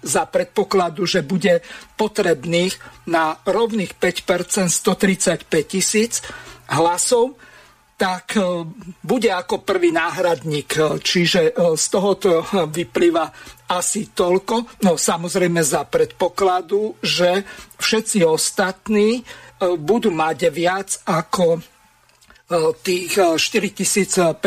za 0.06 0.24
predpokladu, 0.30 1.04
že 1.04 1.20
bude 1.20 1.60
potrebných 2.00 2.78
na 3.10 3.36
rovných 3.44 4.00
5% 4.00 4.70
135 4.72 5.50
tisíc 5.68 6.24
hlasov, 6.72 7.36
tak 8.00 8.40
e, 8.40 8.64
bude 9.04 9.28
ako 9.28 9.68
prvý 9.68 9.92
náhradník. 9.92 11.04
Čiže 11.04 11.52
e, 11.52 11.76
z 11.76 11.86
tohoto 11.92 12.48
vyplýva 12.72 13.28
asi 13.70 14.10
toľko. 14.12 14.84
No 14.84 14.98
samozrejme 14.98 15.62
za 15.62 15.86
predpokladu, 15.86 16.98
že 17.00 17.46
všetci 17.78 18.26
ostatní 18.26 19.22
e, 19.22 19.24
budú 19.78 20.10
mať 20.10 20.50
viac 20.50 20.90
ako 21.06 21.62
tých 22.82 23.14
4050 23.38 24.42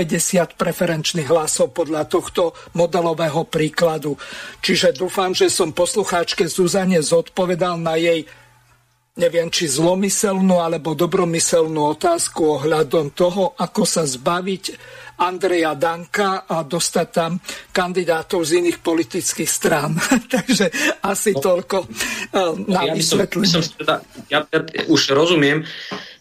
preferenčných 0.59 1.29
hlasov 1.31 1.71
podľa 1.71 2.11
tohto 2.11 2.51
modelového 2.75 3.47
príkladu. 3.47 4.19
Čiže 4.59 4.99
dúfam, 4.99 5.31
že 5.31 5.47
som 5.47 5.71
poslucháčke 5.71 6.51
Zuzane 6.51 6.99
zodpovedal 6.99 7.79
na 7.79 7.95
jej 7.95 8.27
neviem, 9.13 9.53
či 9.53 9.69
zlomyselnú 9.69 10.57
alebo 10.59 10.97
dobromyselnú 10.97 11.95
otázku 11.95 12.59
ohľadom 12.59 13.13
toho, 13.13 13.53
ako 13.61 13.85
sa 13.85 14.09
zbaviť 14.09 14.65
Andreja 15.23 15.79
Danka 15.79 16.51
a 16.51 16.67
dostať 16.67 17.07
tam 17.15 17.39
kandidátov 17.71 18.43
z 18.43 18.59
iných 18.59 18.79
politických 18.83 19.51
strán. 19.51 19.95
Takže 20.35 20.99
asi 21.07 21.31
no, 21.33 21.41
toľko 21.41 21.77
uh, 21.87 22.59
na 22.67 22.91
ja 22.91 22.95
vysvetlenie. 22.95 23.63
Som, 23.63 23.63
som 23.63 23.79
teda, 23.79 23.97
ja, 24.27 24.43
ja 24.51 24.61
už 24.91 25.15
rozumiem, 25.15 25.63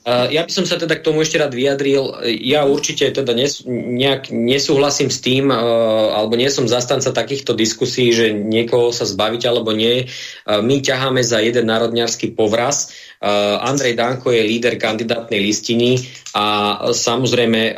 Ja 0.05 0.41
by 0.41 0.49
som 0.49 0.65
sa 0.65 0.81
teda 0.81 0.97
k 0.97 1.05
tomu 1.05 1.21
ešte 1.21 1.37
rád 1.37 1.53
vyjadril. 1.53 2.25
Ja 2.41 2.65
určite 2.65 3.13
teda 3.13 3.37
nes, 3.37 3.61
nejak 3.69 4.33
nesúhlasím 4.33 5.13
s 5.13 5.21
tým, 5.21 5.53
alebo 5.53 6.33
nie 6.33 6.49
som 6.49 6.65
zastanca 6.65 7.13
takýchto 7.13 7.53
diskusí, 7.53 8.09
že 8.09 8.33
niekoho 8.33 8.89
sa 8.89 9.05
zbaviť 9.05 9.41
alebo 9.45 9.77
nie. 9.77 10.09
My 10.49 10.81
ťaháme 10.81 11.21
za 11.21 11.37
jeden 11.45 11.69
národňarský 11.69 12.33
povraz 12.33 12.89
Eh, 13.21 13.57
Andrej 13.61 13.93
Danko 13.93 14.33
je 14.33 14.41
líder 14.41 14.81
kandidátnej 14.81 15.37
listiny 15.45 16.09
a 16.33 16.89
samozrejme 16.89 17.75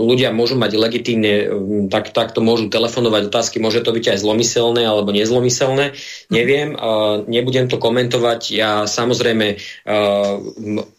ľudia 0.00 0.30
môžu 0.30 0.54
mať 0.54 0.78
legitímne, 0.78 1.34
tak, 1.90 2.14
tak 2.14 2.30
to 2.30 2.38
môžu 2.38 2.70
telefonovať 2.70 3.26
otázky, 3.26 3.58
môže 3.58 3.82
to 3.82 3.90
byť 3.90 4.14
aj 4.14 4.18
zlomyselné 4.22 4.86
alebo 4.86 5.10
nezlomyselné, 5.10 5.98
neviem, 6.30 6.78
nebudem 7.26 7.66
to 7.66 7.82
komentovať, 7.82 8.54
ja 8.54 8.86
samozrejme 8.86 9.58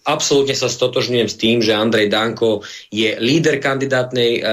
absolútne 0.04 0.43
sa 0.52 0.68
stotožňujem 0.68 1.30
s 1.32 1.40
tým, 1.40 1.64
že 1.64 1.72
Andrej 1.72 2.12
Danko 2.12 2.68
je 2.92 3.16
líder 3.24 3.64
kandidátnej 3.64 4.44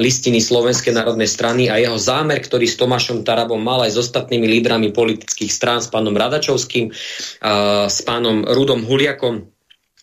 listiny 0.00 0.40
Slovenskej 0.40 0.96
národnej 0.96 1.28
strany 1.28 1.68
a 1.68 1.76
jeho 1.76 2.00
zámer, 2.00 2.40
ktorý 2.40 2.64
s 2.64 2.80
Tomášom 2.80 3.20
Tarabom 3.20 3.60
mal 3.60 3.84
aj 3.84 3.92
s 3.92 4.00
ostatnými 4.08 4.48
lídrami 4.48 4.96
politických 4.96 5.52
strán, 5.52 5.84
s 5.84 5.92
pánom 5.92 6.16
Radačovským, 6.16 6.88
s 7.84 7.98
pánom 8.08 8.48
Rudom 8.48 8.88
Huliakom 8.88 9.52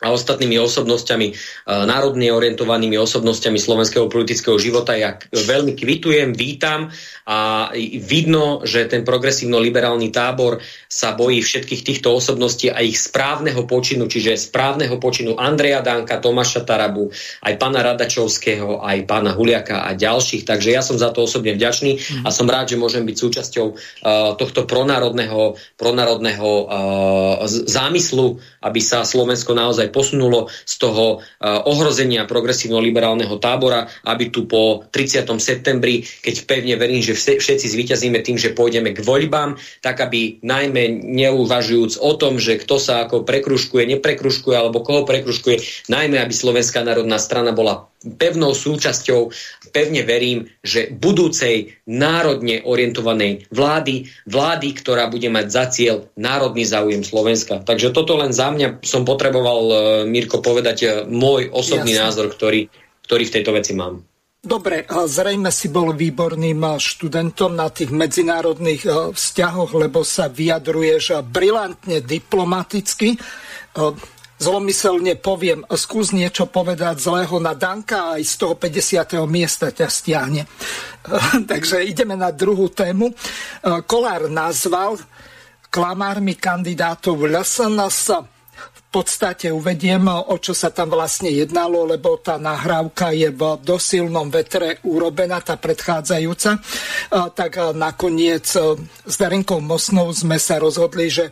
a 0.02 0.10
ostatnými 0.10 0.58
osobnosťami, 0.58 1.28
e, 1.30 1.34
národne 1.86 2.34
orientovanými 2.34 2.98
osobnosťami 2.98 3.62
slovenského 3.62 4.10
politického 4.10 4.58
života. 4.58 4.98
Ja 4.98 5.22
veľmi 5.30 5.78
kvitujem, 5.78 6.34
vítam 6.34 6.90
a 7.30 7.70
vidno, 8.02 8.66
že 8.66 8.90
ten 8.90 9.06
progresívno-liberálny 9.06 10.10
tábor 10.10 10.58
sa 10.92 11.16
bojí 11.16 11.40
všetkých 11.40 11.88
týchto 11.88 12.12
osobností 12.12 12.68
a 12.68 12.84
ich 12.84 13.00
správneho 13.00 13.64
počinu, 13.64 14.12
čiže 14.12 14.36
správneho 14.36 15.00
počinu 15.00 15.40
Andreja 15.40 15.80
Danka, 15.80 16.20
Tomáša 16.20 16.68
Tarabu, 16.68 17.08
aj 17.48 17.54
pána 17.56 17.80
Radačovského, 17.80 18.84
aj 18.84 19.08
pána 19.08 19.32
Huliaka 19.32 19.88
a 19.88 19.96
ďalších. 19.96 20.44
Takže 20.44 20.76
ja 20.76 20.84
som 20.84 21.00
za 21.00 21.16
to 21.16 21.24
osobne 21.24 21.56
vďačný 21.56 21.96
a 22.28 22.30
som 22.36 22.44
rád, 22.44 22.76
že 22.76 22.82
môžem 22.82 23.08
byť 23.08 23.16
súčasťou 23.16 23.68
uh, 23.72 23.78
tohto 24.36 24.68
pronárodného, 24.68 25.56
pronárodného 25.80 26.50
uh, 26.68 26.68
zámyslu, 27.48 28.44
aby 28.60 28.84
sa 28.84 29.08
Slovensko 29.08 29.56
naozaj 29.56 29.96
posunulo 29.96 30.52
z 30.68 30.76
toho 30.76 31.24
uh, 31.24 31.72
ohrozenia 31.72 32.28
progresívno-liberálneho 32.28 33.40
tábora, 33.40 33.88
aby 34.12 34.28
tu 34.28 34.44
po 34.44 34.84
30. 34.92 35.24
septembri, 35.40 36.04
keď 36.04 36.36
pevne 36.44 36.76
verím, 36.76 37.00
že 37.00 37.16
všetci 37.16 37.64
zvíťazíme 37.72 38.20
tým, 38.20 38.36
že 38.36 38.52
pôjdeme 38.52 38.92
k 38.92 39.00
voľbám, 39.00 39.56
tak 39.80 40.04
aby 40.04 40.44
najmä 40.44 40.81
neuvažujúc 40.90 42.00
o 42.00 42.12
tom, 42.18 42.40
že 42.42 42.58
kto 42.58 42.82
sa 42.82 43.06
ako 43.06 43.28
prekruškuje, 43.28 43.86
neprekruškuje 43.98 44.56
alebo 44.56 44.82
koho 44.82 45.06
prekruškuje, 45.06 45.86
najmä 45.92 46.18
aby 46.18 46.34
Slovenská 46.34 46.82
národná 46.82 47.20
strana 47.20 47.52
bola 47.52 47.92
pevnou 48.02 48.58
súčasťou, 48.58 49.30
pevne 49.70 50.02
verím, 50.02 50.50
že 50.66 50.90
budúcej 50.90 51.78
národne 51.86 52.66
orientovanej 52.66 53.46
vlády, 53.54 54.10
vlády, 54.26 54.68
ktorá 54.74 55.06
bude 55.06 55.30
mať 55.30 55.46
za 55.54 55.66
cieľ 55.70 55.96
národný 56.18 56.66
záujem 56.66 57.06
Slovenska. 57.06 57.62
Takže 57.62 57.94
toto 57.94 58.18
len 58.18 58.34
za 58.34 58.50
mňa 58.50 58.82
som 58.82 59.06
potreboval, 59.06 59.62
e, 59.70 59.76
Mirko, 60.10 60.42
povedať 60.42 60.78
e, 60.82 60.88
môj 61.06 61.54
osobný 61.54 61.94
Jasne. 61.94 62.04
názor, 62.10 62.28
ktorý, 62.34 62.74
ktorý 63.06 63.24
v 63.30 63.34
tejto 63.38 63.52
veci 63.54 63.78
mám. 63.78 64.02
Dobre, 64.42 64.90
zrejme 64.90 65.54
si 65.54 65.70
bol 65.70 65.94
výborným 65.94 66.82
študentom 66.82 67.54
na 67.54 67.70
tých 67.70 67.94
medzinárodných 67.94 69.14
vzťahoch, 69.14 69.78
lebo 69.78 70.02
sa 70.02 70.34
vyjadruješ 70.34 71.22
brilantne 71.30 72.02
diplomaticky 72.02 73.22
zlomyselne 74.42 75.22
poviem, 75.22 75.62
skús 75.78 76.10
niečo 76.10 76.50
povedať 76.50 76.98
zlého 77.06 77.38
na 77.38 77.54
Danka 77.54 78.10
a 78.10 78.18
aj 78.18 78.24
z 78.26 78.34
toho 78.42 78.58
50. 78.58 79.30
miesta 79.30 79.70
ťa 79.70 79.86
stiahne. 79.86 80.50
Takže 81.52 81.86
ideme 81.86 82.18
na 82.18 82.34
druhú 82.34 82.74
tému. 82.74 83.14
Kolár 83.86 84.26
nazval 84.26 84.98
klamármi 85.70 86.34
kandidátov 86.34 87.30
LSNS 87.30 88.41
podstate 88.92 89.48
uvediem, 89.48 90.04
o 90.04 90.36
čo 90.36 90.52
sa 90.52 90.68
tam 90.68 90.92
vlastne 90.92 91.32
jednalo, 91.32 91.88
lebo 91.88 92.20
tá 92.20 92.36
nahrávka 92.36 93.16
je 93.16 93.32
v 93.32 93.56
dosilnom 93.64 94.28
vetre 94.28 94.84
urobená, 94.84 95.40
tá 95.40 95.56
predchádzajúca. 95.56 96.60
Tak 97.32 97.72
nakoniec 97.72 98.52
e, 98.52 98.76
s 99.08 99.16
Darinkou 99.16 99.64
Mosnou 99.64 100.12
sme 100.12 100.36
sa 100.36 100.60
rozhodli, 100.60 101.08
že 101.08 101.32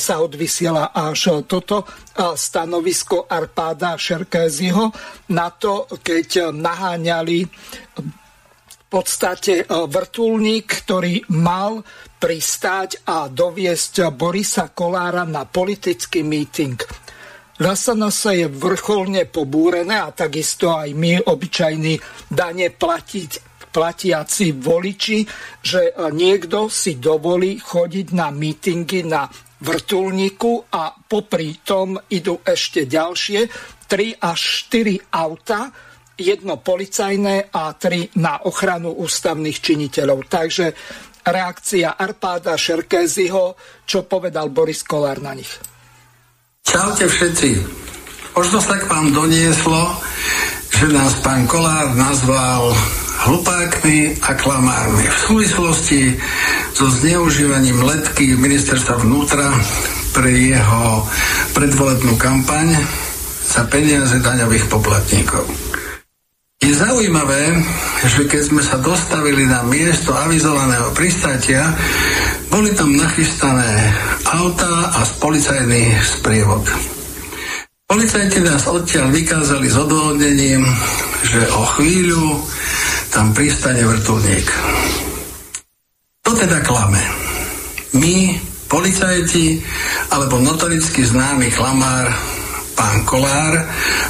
sa 0.00 0.24
odvysiela 0.24 0.96
až 0.96 1.44
toto 1.44 1.84
stanovisko 2.16 3.28
Arpáda 3.28 4.00
Šerkéziho 4.00 4.88
na 5.36 5.52
to, 5.52 5.84
keď 6.00 6.48
naháňali 6.48 7.44
v 7.44 8.86
podstate 8.88 9.60
e, 9.60 9.64
vrtulník, 9.68 10.64
ktorý 10.86 11.28
mal 11.28 11.84
pristáť 12.26 13.06
a 13.06 13.30
doviesť 13.30 14.10
Borisa 14.10 14.74
Kolára 14.74 15.22
na 15.22 15.46
politický 15.46 16.26
míting. 16.26 16.74
LSNS 17.62 18.20
je 18.34 18.46
vrcholne 18.50 19.30
pobúrené 19.30 19.94
a 19.94 20.10
takisto 20.10 20.74
aj 20.74 20.90
my, 20.90 21.22
obyčajní 21.22 21.94
dane 22.26 22.74
platiť, 22.74 23.30
platiaci 23.70 24.58
voliči, 24.58 25.22
že 25.62 25.94
niekto 26.10 26.66
si 26.66 26.98
dovolí 26.98 27.62
chodiť 27.62 28.06
na 28.10 28.34
mítingy 28.34 29.06
na 29.06 29.30
vrtulníku 29.62 30.66
a 30.74 30.98
popri 30.98 31.62
tom 31.62 31.94
idú 32.10 32.42
ešte 32.42 32.90
ďalšie 32.90 33.40
3 33.86 34.18
až 34.18 34.40
4 34.66 35.14
auta, 35.14 35.70
jedno 36.16 36.56
policajné 36.56 37.52
a 37.52 37.76
tri 37.76 38.08
na 38.16 38.40
ochranu 38.48 38.88
ústavných 39.04 39.60
činiteľov. 39.60 40.24
Takže 40.32 40.66
reakcia 41.26 41.98
Arpáda 41.98 42.54
Šerkézyho, 42.54 43.58
čo 43.82 44.06
povedal 44.06 44.50
Boris 44.54 44.86
Kolár 44.86 45.18
na 45.18 45.34
nich. 45.34 45.50
Čaute 46.66 47.06
všetci. 47.06 47.50
Možno 48.36 48.58
sa 48.60 48.76
k 48.76 48.84
vám 48.90 49.16
donieslo, 49.16 49.96
že 50.70 50.92
nás 50.92 51.18
pán 51.24 51.48
Kolár 51.48 51.96
nazval 51.96 52.74
hlupákmi 53.26 54.20
a 54.22 54.36
klamármi 54.36 55.08
v 55.08 55.18
súvislosti 55.24 56.00
so 56.76 56.86
zneužívaním 57.00 57.80
letky 57.80 58.36
ministerstva 58.36 59.00
vnútra 59.00 59.56
pre 60.12 60.28
jeho 60.28 61.00
predvolebnú 61.56 62.20
kampaň 62.20 62.76
za 63.46 63.64
peniaze 63.72 64.20
daňových 64.20 64.68
poplatníkov. 64.68 65.48
Je 66.66 66.74
zaujímavé, 66.74 67.62
že 68.10 68.26
keď 68.26 68.42
sme 68.50 68.58
sa 68.58 68.82
dostavili 68.82 69.46
na 69.46 69.62
miesto 69.70 70.10
avizovaného 70.10 70.90
pristátia, 70.98 71.62
boli 72.50 72.74
tam 72.74 72.90
nachystané 72.90 73.94
auta 74.26 74.90
a 74.98 75.06
policajný 75.22 75.94
sprievod. 76.02 76.66
Policajti 77.86 78.42
nás 78.42 78.66
odtiaľ 78.66 79.14
vykázali 79.14 79.70
s 79.70 79.78
odvodnením, 79.78 80.66
že 81.22 81.46
o 81.54 81.62
chvíľu 81.78 82.42
tam 83.14 83.30
pristane 83.30 83.86
vrtulník. 83.86 84.50
To 86.26 86.34
teda 86.34 86.66
klame. 86.66 86.98
My, 87.94 88.42
policajti, 88.66 89.62
alebo 90.10 90.42
notoricky 90.42 91.06
známy 91.06 91.46
klamár, 91.54 92.10
pán 92.74 93.06
Kolár, 93.06 93.54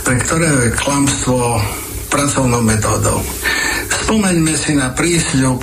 pre 0.09 0.17
ktorého 0.25 0.73
je 0.73 0.73
klamstvo 0.73 1.61
pracovnou 2.17 2.65
metódou. 2.65 3.21
Spomeňme 3.93 4.57
si 4.57 4.73
na 4.73 4.89
prísľub 4.97 5.61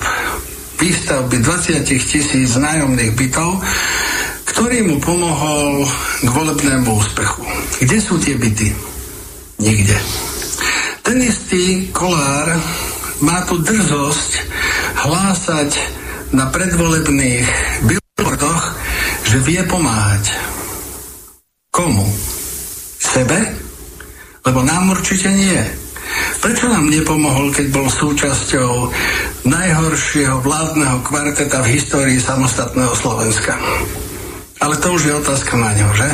výstavby 0.78 1.42
20 1.42 1.82
tisíc 1.82 2.54
nájomných 2.54 3.18
bytov, 3.18 3.58
ktorý 4.54 4.86
mu 4.86 5.02
pomohol 5.02 5.82
k 6.22 6.30
volebnému 6.30 6.94
úspechu. 6.94 7.42
Kde 7.82 7.98
sú 7.98 8.22
tie 8.22 8.38
byty? 8.38 8.70
Nikde. 9.66 9.98
Ten 11.02 11.18
istý 11.26 11.90
kolár 11.90 12.54
má 13.26 13.42
tu 13.50 13.58
drzosť 13.58 14.32
hlásať 15.10 15.72
na 16.38 16.54
predvolebných 16.54 17.50
billboardoch, 17.82 18.64
že 19.26 19.42
vie 19.42 19.62
pomáhať. 19.66 20.38
Komu? 21.74 22.06
Sebe? 23.02 23.42
Lebo 24.46 24.62
nám 24.62 24.94
určite 24.94 25.34
nie. 25.34 25.84
Prečo 26.44 26.68
nám 26.68 26.92
nepomohol, 26.92 27.56
keď 27.56 27.68
bol 27.72 27.88
súčasťou 27.88 28.92
najhoršieho 29.48 30.44
vládneho 30.44 31.00
kvarteta 31.04 31.64
v 31.64 31.80
histórii 31.80 32.20
samostatného 32.20 32.92
Slovenska? 32.92 33.56
Ale 34.60 34.76
to 34.80 34.96
už 34.96 35.02
je 35.08 35.14
otázka 35.16 35.54
na 35.60 35.72
ňo, 35.76 35.90
že? 35.96 36.10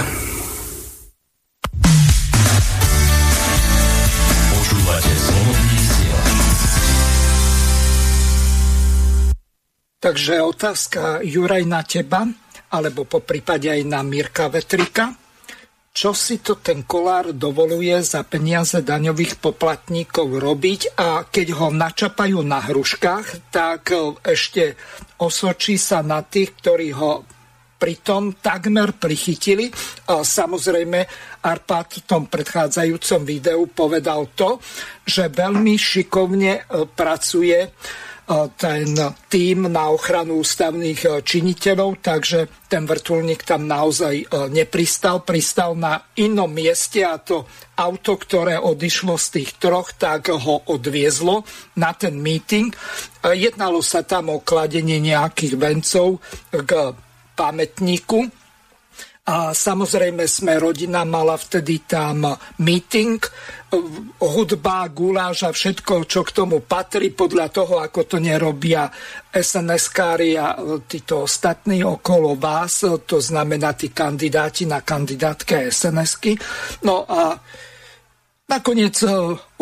Takže 10.00 10.40
otázka 10.40 11.20
Juraj 11.28 11.68
na 11.68 11.84
teba, 11.84 12.24
alebo 12.72 13.04
po 13.04 13.20
prípade 13.20 13.68
aj 13.68 13.84
na 13.84 14.00
Mirka 14.00 14.48
Vetrika. 14.48 15.12
Čo 15.90 16.14
si 16.14 16.40
to 16.40 16.62
ten 16.62 16.86
kolár 16.86 17.34
dovoluje 17.34 17.98
za 18.06 18.22
peniaze 18.24 18.80
daňových 18.86 19.42
poplatníkov 19.42 20.38
robiť 20.38 20.82
a 20.96 21.26
keď 21.26 21.48
ho 21.58 21.68
načapajú 21.74 22.40
na 22.46 22.62
hruškách, 22.62 23.52
tak 23.52 23.92
e, 23.92 24.16
ešte 24.24 24.78
osočí 25.20 25.76
sa 25.82 26.06
na 26.06 26.22
tých, 26.22 26.56
ktorí 26.62 26.94
ho 26.94 27.26
pritom 27.80 28.44
takmer 28.44 28.92
prichytili. 29.00 29.72
Samozrejme, 30.06 31.00
Arpad 31.40 32.04
v 32.04 32.04
tom 32.04 32.28
predchádzajúcom 32.28 33.22
videu 33.24 33.64
povedal 33.72 34.36
to, 34.36 34.60
že 35.08 35.32
veľmi 35.32 35.80
šikovne 35.80 36.52
e, 36.60 36.62
pracuje 36.92 37.72
ten 38.54 38.94
tým 39.26 39.74
na 39.74 39.90
ochranu 39.90 40.46
ústavných 40.46 41.26
činiteľov, 41.26 41.98
takže 41.98 42.70
ten 42.70 42.86
vrtulník 42.86 43.42
tam 43.42 43.66
naozaj 43.66 44.30
nepristal. 44.54 45.26
Pristal 45.26 45.74
na 45.74 45.98
inom 46.14 46.46
mieste 46.46 47.02
a 47.02 47.18
to 47.18 47.50
auto, 47.74 48.22
ktoré 48.22 48.62
odišlo 48.62 49.18
z 49.18 49.28
tých 49.42 49.58
troch, 49.58 49.98
tak 49.98 50.30
ho 50.30 50.62
odviezlo 50.70 51.42
na 51.82 51.98
ten 51.98 52.22
meeting. 52.22 52.70
Jednalo 53.26 53.82
sa 53.82 54.06
tam 54.06 54.30
o 54.30 54.46
kladenie 54.46 55.02
nejakých 55.02 55.58
vencov 55.58 56.22
k 56.54 56.94
pamätníku 57.34 58.30
a 59.30 59.54
samozrejme 59.54 60.26
sme 60.26 60.58
rodina 60.58 61.06
mala 61.06 61.38
vtedy 61.38 61.86
tam 61.86 62.26
meeting, 62.62 63.22
hudba, 64.20 64.90
guláš 64.90 65.46
a 65.46 65.52
všetko, 65.54 66.10
čo 66.10 66.26
k 66.26 66.34
tomu 66.34 66.66
patrí, 66.66 67.14
podľa 67.14 67.48
toho, 67.54 67.76
ako 67.82 68.06
to 68.06 68.18
nerobia 68.18 68.90
SNS-kári 69.30 70.38
a 70.38 70.58
títo 70.90 71.30
ostatní 71.30 71.86
okolo 71.86 72.34
vás, 72.34 72.82
to 73.06 73.18
znamená 73.22 73.78
tí 73.78 73.94
kandidáti 73.94 74.66
na 74.66 74.82
kandidátke 74.82 75.70
SNS-ky. 75.70 76.34
No 76.86 77.06
a 77.06 77.38
nakoniec 78.50 78.98
e, 79.06 79.10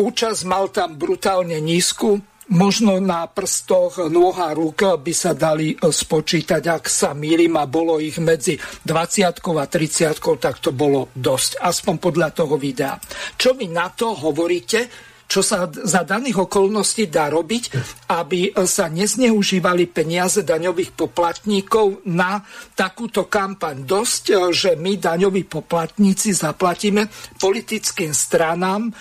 účasť 0.00 0.40
mal 0.48 0.72
tam 0.72 0.96
brutálne 0.96 1.60
nízku, 1.60 2.16
Možno 2.48 2.96
na 2.96 3.28
prstoch 3.28 4.08
noha 4.08 4.56
rúk 4.56 4.80
by 5.04 5.12
sa 5.12 5.36
dali 5.36 5.76
e, 5.76 5.92
spočítať, 5.92 6.64
ak 6.64 6.88
sa 6.88 7.12
mýlim 7.12 7.52
a 7.60 7.68
bolo 7.68 8.00
ich 8.00 8.16
medzi 8.16 8.56
20 8.88 9.36
a 9.36 9.64
30, 9.68 10.16
tak 10.40 10.56
to 10.64 10.72
bolo 10.72 11.12
dosť, 11.12 11.60
aspoň 11.60 11.94
podľa 12.00 12.28
toho 12.32 12.56
videa. 12.56 12.96
Čo 13.36 13.52
vy 13.52 13.68
na 13.68 13.92
to 13.92 14.16
hovoríte? 14.16 15.07
Čo 15.28 15.44
sa 15.44 15.68
za 15.68 16.08
daných 16.08 16.48
okolností 16.48 17.12
dá 17.12 17.28
robiť, 17.28 17.64
aby 18.08 18.56
sa 18.64 18.88
nezneužívali 18.88 19.84
peniaze 19.84 20.40
daňových 20.40 20.96
poplatníkov 20.96 22.00
na 22.08 22.40
takúto 22.72 23.28
kampaň. 23.28 23.84
Dosť, 23.84 24.48
že 24.48 24.72
my 24.80 24.96
daňoví 24.96 25.44
poplatníci 25.44 26.32
zaplatíme 26.32 27.12
politickým 27.36 28.16
stranám 28.16 28.88
e, 28.88 28.92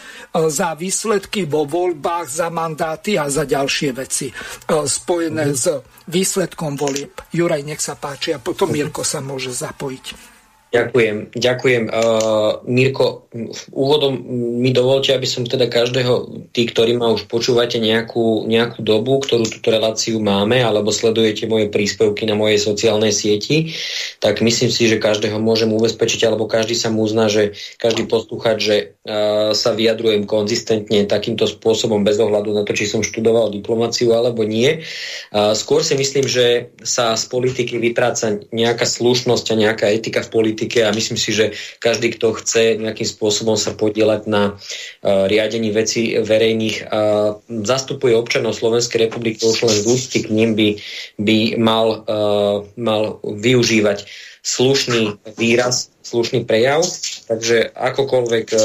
za 0.52 0.76
výsledky 0.76 1.48
vo 1.48 1.64
voľbách, 1.64 2.28
za 2.28 2.52
mandáty 2.52 3.16
a 3.16 3.32
za 3.32 3.48
ďalšie 3.48 3.96
veci 3.96 4.28
e, 4.28 4.34
spojené 4.68 5.46
mm. 5.48 5.56
s 5.56 5.66
výsledkom 6.12 6.76
volieb. 6.76 7.16
Juraj, 7.32 7.64
nech 7.64 7.80
sa 7.80 7.96
páči 7.96 8.36
a 8.36 8.44
potom 8.44 8.68
Mirko 8.68 9.08
sa 9.08 9.24
môže 9.24 9.56
zapojiť. 9.56 10.37
Ďakujem, 10.68 11.32
ďakujem. 11.32 11.84
Uh, 11.88 12.60
Mirko, 12.68 13.32
úvodom 13.72 14.20
mi 14.60 14.76
dovolte, 14.76 15.16
aby 15.16 15.24
som 15.24 15.48
teda 15.48 15.72
každého, 15.72 16.44
tí, 16.52 16.68
ktorí 16.68 16.92
ma 17.00 17.08
už 17.16 17.32
počúvate 17.32 17.80
nejakú, 17.80 18.44
nejakú 18.44 18.84
dobu, 18.84 19.24
ktorú 19.24 19.48
túto 19.48 19.72
reláciu 19.72 20.20
máme, 20.20 20.60
alebo 20.60 20.92
sledujete 20.92 21.48
moje 21.48 21.72
príspevky 21.72 22.28
na 22.28 22.36
mojej 22.36 22.60
sociálnej 22.60 23.16
sieti, 23.16 23.80
tak 24.20 24.44
myslím 24.44 24.68
si, 24.68 24.92
že 24.92 25.00
každého 25.00 25.40
môžem 25.40 25.72
ubezpečiť, 25.72 26.28
alebo 26.28 26.52
každý 26.52 26.76
sa 26.76 26.92
mu 26.92 27.08
uzná, 27.08 27.32
že 27.32 27.56
každý 27.80 28.04
poslúchať, 28.04 28.58
že 28.60 28.76
uh, 29.08 29.56
sa 29.56 29.72
vyjadrujem 29.72 30.28
konzistentne 30.28 31.08
takýmto 31.08 31.48
spôsobom 31.48 32.04
bez 32.04 32.20
ohľadu 32.20 32.52
na 32.52 32.68
to, 32.68 32.76
či 32.76 32.92
som 32.92 33.08
študoval 33.08 33.56
diplomáciu 33.56 34.12
alebo 34.12 34.44
nie. 34.44 34.84
Uh, 35.32 35.56
skôr 35.56 35.80
si 35.80 35.96
myslím, 35.96 36.28
že 36.28 36.76
sa 36.84 37.16
z 37.16 37.24
politiky 37.32 37.80
vytráca 37.80 38.36
nejaká 38.52 38.84
slušnosť 38.84 39.46
a 39.56 39.56
nejaká 39.56 39.88
etika 39.96 40.20
v 40.28 40.34
politike 40.36 40.56
politike 40.58 40.82
a 40.82 40.90
myslím 40.90 41.22
si, 41.22 41.38
že 41.38 41.54
každý, 41.78 42.18
kto 42.18 42.34
chce 42.34 42.82
nejakým 42.82 43.06
spôsobom 43.06 43.54
sa 43.54 43.78
podielať 43.78 44.26
na 44.26 44.58
uh, 44.58 45.30
riadení 45.30 45.70
veci 45.70 46.18
verejných 46.18 46.90
a 46.90 47.00
zastupuje 47.46 48.18
občanov 48.18 48.58
Slovenskej 48.58 49.06
republiky 49.06 49.46
už 49.46 49.70
len 49.70 49.78
z 49.78 49.86
úcty 49.86 50.26
k 50.26 50.34
ním 50.34 50.58
by, 50.58 50.82
by 51.22 51.38
mal, 51.62 52.02
uh, 52.10 52.66
mal 52.74 53.22
využívať 53.22 54.10
slušný 54.42 55.22
výraz, 55.38 55.94
slušný 56.02 56.48
prejav, 56.48 56.80
takže 57.28 57.68
akokoľvek, 57.68 58.46
e, 58.48 58.60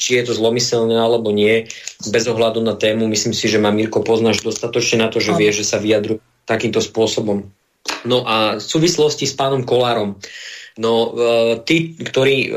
či 0.00 0.16
je 0.16 0.22
to 0.24 0.32
zlomyselné 0.32 0.96
alebo 0.96 1.28
nie, 1.28 1.68
bez 2.08 2.24
ohľadu 2.24 2.64
na 2.64 2.72
tému, 2.72 3.04
myslím 3.12 3.36
si, 3.36 3.44
že 3.44 3.60
ma 3.60 3.68
Mirko 3.68 4.00
poznáš 4.00 4.40
dostatočne 4.40 5.04
na 5.04 5.12
to, 5.12 5.20
že 5.20 5.36
vie, 5.36 5.52
že 5.52 5.68
sa 5.68 5.76
vyjadruje 5.76 6.24
takýmto 6.48 6.80
spôsobom. 6.80 7.52
No 8.08 8.24
a 8.24 8.56
v 8.56 8.64
súvislosti 8.64 9.28
s 9.28 9.36
pánom 9.36 9.60
Kolárom. 9.66 10.16
No, 10.76 11.08
e, 11.08 11.56
tí, 11.64 11.96
ktorí 11.96 12.36
e, 12.44 12.50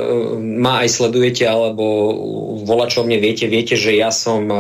ma 0.60 0.84
aj 0.84 0.90
sledujete, 0.92 1.48
alebo 1.48 2.12
volačo 2.68 3.08
mne 3.08 3.16
viete, 3.16 3.48
viete, 3.48 3.80
že 3.80 3.96
ja 3.96 4.12
som 4.12 4.44
e, 4.52 4.58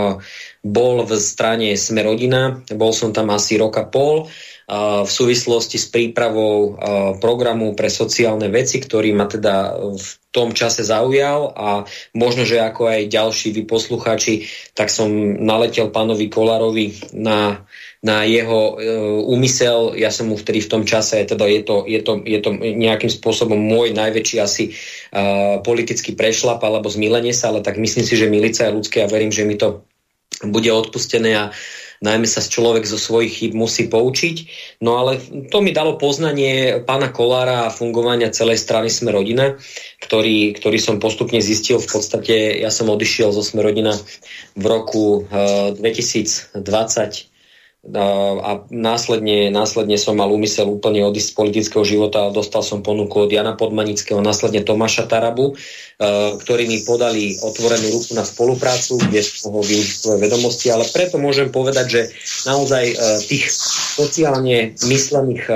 bol 0.63 1.03
v 1.03 1.19
strane 1.19 1.75
Smerodina, 1.75 2.63
bol 2.71 2.95
som 2.95 3.11
tam 3.11 3.35
asi 3.35 3.59
roka 3.59 3.83
pol 3.83 4.31
v 4.69 5.09
súvislosti 5.09 5.81
s 5.81 5.89
prípravou 5.89 6.77
programu 7.17 7.73
pre 7.73 7.89
sociálne 7.89 8.53
veci, 8.53 8.77
ktorý 8.77 9.17
ma 9.17 9.25
teda 9.25 9.81
v 9.97 10.09
tom 10.29 10.53
čase 10.53 10.85
zaujal. 10.85 11.57
A 11.57 11.89
možno, 12.13 12.45
že 12.45 12.61
ako 12.61 12.85
aj 12.85 13.09
ďalší 13.09 13.49
vy 13.49 13.65
poslucháči, 13.65 14.45
tak 14.77 14.93
som 14.93 15.09
naletel 15.41 15.89
pánovi 15.89 16.29
Kolárovi 16.29 17.17
na 17.17 17.65
na 17.99 18.23
jeho 18.23 18.79
e, 18.79 18.95
úmysel. 19.27 19.91
Ja 19.99 20.07
som 20.07 20.31
mu 20.31 20.39
vtedy 20.39 20.63
v 20.63 20.71
tom 20.71 20.83
čase, 20.87 21.19
teda 21.27 21.43
je 21.43 21.61
to, 21.67 21.83
je 21.83 21.99
to, 21.99 22.23
je 22.23 22.39
to 22.39 22.55
nejakým 22.55 23.11
spôsobom 23.11 23.59
môj 23.59 23.91
najväčší 23.91 24.37
asi 24.39 24.71
uh, 24.71 25.59
politický 25.59 26.15
prešlap 26.15 26.63
alebo 26.63 26.87
zmilenie 26.87 27.35
sa, 27.35 27.51
ale 27.51 27.59
tak 27.59 27.75
myslím 27.75 28.07
si, 28.07 28.15
že 28.15 28.31
milica 28.31 28.63
je 28.63 28.75
ľudské 28.75 29.03
a 29.03 29.11
verím, 29.11 29.35
že 29.35 29.43
mi 29.43 29.59
to 29.59 29.83
bude 30.47 30.71
odpustené 30.71 31.35
a 31.35 31.51
najmä 31.99 32.23
sa 32.23 32.39
človek 32.39 32.87
zo 32.87 32.95
svojich 32.95 33.43
chýb 33.43 33.53
musí 33.59 33.91
poučiť. 33.91 34.35
No 34.79 34.95
ale 35.03 35.19
to 35.51 35.59
mi 35.59 35.75
dalo 35.75 35.99
poznanie 35.99 36.79
pána 36.87 37.11
Kolára 37.11 37.67
a 37.67 37.75
fungovania 37.75 38.31
celej 38.31 38.63
strany 38.63 38.87
Sme 38.87 39.11
rodina, 39.11 39.59
ktorý, 39.99 40.55
ktorý 40.55 40.79
som 40.79 41.03
postupne 41.03 41.43
zistil. 41.43 41.83
V 41.83 41.91
podstate 41.91 42.63
ja 42.63 42.71
som 42.71 42.87
odišiel 42.87 43.35
zo 43.35 43.43
Sme 43.43 43.59
rodina 43.59 43.91
v 44.55 44.63
roku 44.63 45.27
uh, 45.27 45.75
2020 45.75 46.55
a 47.87 48.67
následne, 48.67 49.47
následne 49.55 49.95
som 49.95 50.19
mal 50.19 50.27
úmysel 50.27 50.67
úplne 50.67 50.99
odísť 51.07 51.31
z 51.31 51.37
politického 51.39 51.85
života 51.87 52.27
a 52.27 52.35
dostal 52.35 52.59
som 52.59 52.83
ponuku 52.83 53.23
od 53.23 53.31
Jana 53.31 53.55
Podmanického, 53.55 54.19
následne 54.19 54.67
Tomáša 54.67 55.07
Tarabu, 55.07 55.55
e, 55.55 55.63
ktorí 56.43 56.67
mi 56.67 56.83
podali 56.83 57.39
otvorenú 57.39 57.87
ruku 57.95 58.11
na 58.19 58.27
spoluprácu, 58.27 58.99
kde 58.99 59.23
som 59.23 59.55
mohol 59.55 59.63
využiť 59.63 59.95
svoje 59.95 60.19
vedomosti, 60.19 60.67
ale 60.67 60.91
preto 60.91 61.23
môžem 61.23 61.55
povedať, 61.55 61.85
že 61.87 62.01
naozaj 62.43 62.83
e, 62.83 62.95
tých 63.31 63.47
sociálne 63.95 64.75
myslených 64.83 65.43
e, 65.47 65.53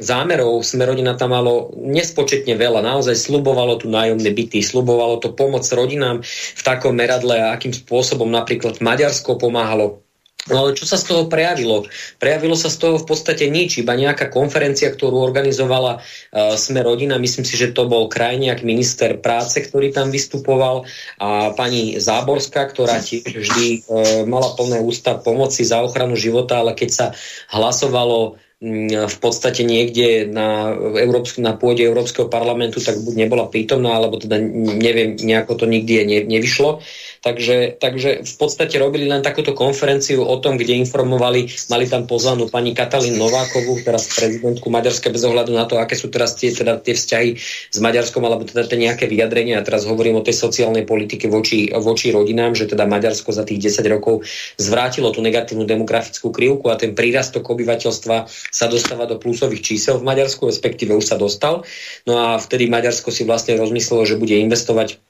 zámerov 0.00 0.64
Smerodina 0.64 1.20
tam 1.20 1.36
malo 1.36 1.68
nespočetne 1.76 2.56
veľa. 2.56 2.80
Naozaj 2.80 3.12
slubovalo 3.12 3.76
tu 3.76 3.92
nájomné 3.92 4.32
byty, 4.32 4.64
slubovalo 4.64 5.20
to 5.20 5.36
pomoc 5.36 5.68
rodinám 5.68 6.24
v 6.24 6.62
takom 6.64 6.96
meradle, 6.96 7.36
akým 7.52 7.76
spôsobom 7.76 8.32
napríklad 8.32 8.80
Maďarsko 8.80 9.36
pomáhalo 9.36 10.07
No 10.48 10.72
čo 10.72 10.84
sa 10.88 10.96
z 10.96 11.04
toho 11.08 11.22
prejavilo? 11.28 11.84
Prejavilo 12.16 12.56
sa 12.56 12.72
z 12.72 12.76
toho 12.80 12.96
v 12.96 13.06
podstate 13.06 13.48
nič, 13.48 13.80
iba 13.80 13.92
nejaká 13.92 14.32
konferencia, 14.32 14.88
ktorú 14.88 15.20
organizovala 15.20 16.00
uh, 16.00 16.56
Sme 16.56 16.80
rodina, 16.80 17.20
myslím 17.20 17.44
si, 17.44 17.54
že 17.54 17.72
to 17.76 17.88
bol 17.88 18.08
krajniak 18.08 18.64
minister 18.64 19.20
práce, 19.20 19.60
ktorý 19.60 19.92
tam 19.92 20.08
vystupoval 20.08 20.88
a 21.20 21.52
pani 21.52 22.00
Záborská, 22.00 22.68
ktorá 22.72 23.00
tiež 23.00 23.28
vždy 23.28 23.66
uh, 23.84 24.24
mala 24.24 24.56
plné 24.56 24.80
ústa 24.80 25.16
pomoci 25.20 25.64
za 25.64 25.84
ochranu 25.84 26.16
života, 26.16 26.64
ale 26.64 26.72
keď 26.72 26.90
sa 26.90 27.06
hlasovalo 27.52 28.40
v 28.58 29.18
podstate 29.22 29.62
niekde 29.62 30.26
na, 30.26 30.74
Európsk, 30.74 31.38
na 31.38 31.54
pôde 31.54 31.86
Európskeho 31.86 32.26
parlamentu, 32.26 32.82
tak 32.82 32.98
buď 32.98 33.14
nebola 33.14 33.46
prítomná, 33.46 33.94
alebo 33.94 34.18
teda 34.18 34.34
neviem, 34.82 35.14
nejako 35.14 35.62
to 35.62 35.64
nikdy 35.70 36.02
ne, 36.02 36.26
nevyšlo 36.26 36.82
Takže, 37.18 37.82
takže 37.82 38.22
v 38.22 38.34
podstate 38.38 38.78
robili 38.78 39.10
len 39.10 39.26
takúto 39.26 39.50
konferenciu 39.50 40.22
o 40.22 40.36
tom, 40.38 40.54
kde 40.54 40.78
informovali, 40.78 41.50
mali 41.66 41.84
tam 41.90 42.06
pozvanú 42.06 42.46
pani 42.46 42.78
Katalín 42.78 43.18
Novákovú, 43.18 43.82
teraz 43.82 44.06
prezidentku 44.14 44.70
Maďarska 44.70 45.10
bez 45.10 45.26
ohľadu 45.26 45.50
na 45.50 45.66
to, 45.66 45.82
aké 45.82 45.98
sú 45.98 46.14
teraz 46.14 46.38
tie, 46.38 46.54
teda 46.54 46.78
tie 46.78 46.94
vzťahy 46.94 47.30
s 47.74 47.78
Maďarskom, 47.82 48.22
alebo 48.22 48.46
teda 48.46 48.70
tie 48.70 48.78
nejaké 48.78 49.10
vyjadrenia. 49.10 49.58
A 49.58 49.66
teraz 49.66 49.82
hovorím 49.82 50.22
o 50.22 50.26
tej 50.26 50.38
sociálnej 50.38 50.86
politike 50.86 51.26
voči, 51.26 51.74
voči 51.74 52.14
rodinám, 52.14 52.54
že 52.54 52.70
teda 52.70 52.86
Maďarsko 52.86 53.34
za 53.34 53.42
tých 53.42 53.74
10 53.74 53.82
rokov 53.90 54.22
zvrátilo 54.54 55.10
tú 55.10 55.18
negatívnu 55.18 55.66
demografickú 55.66 56.30
krivku 56.30 56.70
a 56.70 56.78
ten 56.78 56.94
prírastok 56.94 57.42
obyvateľstva 57.50 58.30
sa 58.30 58.66
dostáva 58.70 59.10
do 59.10 59.18
plusových 59.18 59.74
čísel 59.74 59.98
v 59.98 60.06
Maďarsku, 60.06 60.46
respektíve 60.46 60.94
už 60.94 61.10
sa 61.10 61.16
dostal. 61.18 61.66
No 62.06 62.14
a 62.14 62.38
vtedy 62.38 62.70
Maďarsko 62.70 63.10
si 63.10 63.26
vlastne 63.26 63.58
rozmyslelo, 63.58 64.06
že 64.06 64.20
bude 64.20 64.38
investovať 64.38 65.07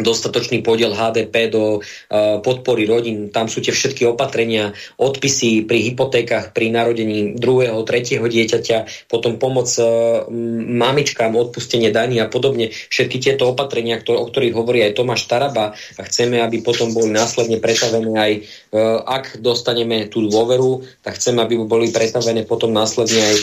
dostatočný 0.00 0.64
podiel 0.64 0.96
HDP 0.96 1.52
do 1.52 1.80
uh, 1.80 2.40
podpory 2.40 2.88
rodín. 2.88 3.28
Tam 3.28 3.44
sú 3.44 3.60
tie 3.60 3.76
všetky 3.76 4.08
opatrenia, 4.08 4.72
odpisy 4.96 5.68
pri 5.68 5.92
hypotékach, 5.92 6.56
pri 6.56 6.72
narodení 6.72 7.36
druhého, 7.36 7.76
tretieho 7.84 8.24
dieťaťa, 8.24 9.08
potom 9.12 9.36
pomoc 9.36 9.68
uh, 9.76 10.24
mamičkám, 10.72 11.36
odpustenie 11.36 11.92
daní 11.92 12.24
a 12.24 12.32
podobne. 12.32 12.72
Všetky 12.72 13.20
tieto 13.20 13.52
opatrenia, 13.52 14.00
ktor- 14.00 14.16
o 14.16 14.24
ktorých 14.24 14.56
hovorí 14.56 14.80
aj 14.80 14.96
Tomáš 14.96 15.28
Taraba 15.28 15.76
a 15.76 16.02
chceme, 16.08 16.40
aby 16.40 16.64
potom 16.64 16.96
boli 16.96 17.12
následne 17.12 17.60
pretavené 17.60 18.12
aj, 18.16 18.32
uh, 18.72 19.04
ak 19.04 19.44
dostaneme 19.44 20.08
tú 20.08 20.24
dôveru, 20.24 20.88
tak 21.04 21.20
chceme, 21.20 21.44
aby 21.44 21.60
boli 21.68 21.92
pretavené 21.92 22.48
potom 22.48 22.72
následne 22.72 23.20
aj 23.20 23.36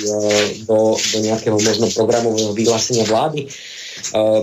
do, 0.66 0.98
do 0.98 1.18
nejakého 1.22 1.62
možno 1.62 1.94
programového 1.94 2.58
vyhlásenia 2.58 3.06
vlády. 3.06 3.46
Uh, 3.46 3.80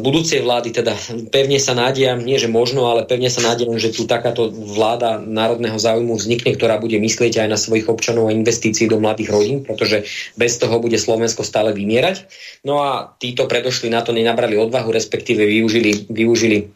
budúcej 0.01 0.47
vlády 0.47 0.71
teda 0.71 0.95
pevne 1.35 1.59
sa 1.59 1.75
nádej 1.75 1.97
nádiam, 1.97 2.21
nie 2.21 2.37
že 2.37 2.53
možno, 2.53 2.93
ale 2.93 3.09
pevne 3.09 3.33
sa 3.33 3.41
nádiam, 3.41 3.73
že 3.81 3.89
tu 3.89 4.05
takáto 4.05 4.53
vláda 4.53 5.17
národného 5.17 5.81
záujmu 5.81 6.21
vznikne, 6.21 6.53
ktorá 6.53 6.77
bude 6.77 7.01
myslieť 7.01 7.41
aj 7.41 7.49
na 7.49 7.57
svojich 7.57 7.89
občanov 7.89 8.29
a 8.29 8.37
investícií 8.37 8.85
do 8.85 9.01
mladých 9.01 9.33
rodín, 9.33 9.59
pretože 9.65 10.05
bez 10.37 10.61
toho 10.61 10.77
bude 10.77 11.01
Slovensko 11.01 11.41
stále 11.41 11.73
vymierať. 11.73 12.29
No 12.69 12.85
a 12.85 13.17
títo 13.17 13.49
predošli 13.49 13.89
na 13.89 14.05
to 14.05 14.13
nenabrali 14.13 14.61
odvahu, 14.61 14.93
respektíve 14.93 15.41
využili, 15.49 16.05
využili 16.13 16.69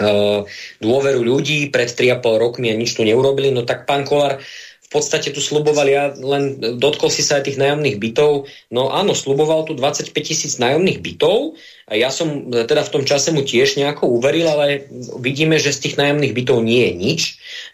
uh, 0.00 0.48
dôveru 0.80 1.20
ľudí 1.20 1.68
pred 1.68 1.92
3,5 1.92 2.24
rokmi 2.40 2.72
a 2.72 2.78
nič 2.80 2.96
tu 2.96 3.04
neurobili. 3.04 3.52
No 3.52 3.68
tak 3.68 3.84
pán 3.84 4.08
Kolár 4.08 4.40
podstate 4.94 5.34
tu 5.34 5.42
sluboval, 5.42 5.90
ja 5.90 6.14
len 6.14 6.62
dotkol 6.78 7.10
si 7.10 7.26
sa 7.26 7.42
aj 7.42 7.50
tých 7.50 7.58
nájomných 7.58 7.98
bytov. 7.98 8.46
No 8.70 8.94
áno, 8.94 9.18
sluboval 9.18 9.66
tu 9.66 9.74
25 9.74 10.14
tisíc 10.22 10.54
nájomných 10.62 11.02
bytov 11.02 11.58
a 11.84 11.92
ja 12.00 12.08
som 12.08 12.48
teda 12.48 12.80
v 12.80 12.92
tom 12.92 13.04
čase 13.04 13.28
mu 13.28 13.44
tiež 13.44 13.76
nejako 13.76 14.08
uveril, 14.16 14.48
ale 14.48 14.88
vidíme, 15.20 15.60
že 15.60 15.68
z 15.74 15.88
tých 15.88 15.98
nájomných 16.00 16.32
bytov 16.32 16.64
nie 16.64 16.88
je 16.88 16.92
nič, 16.96 17.20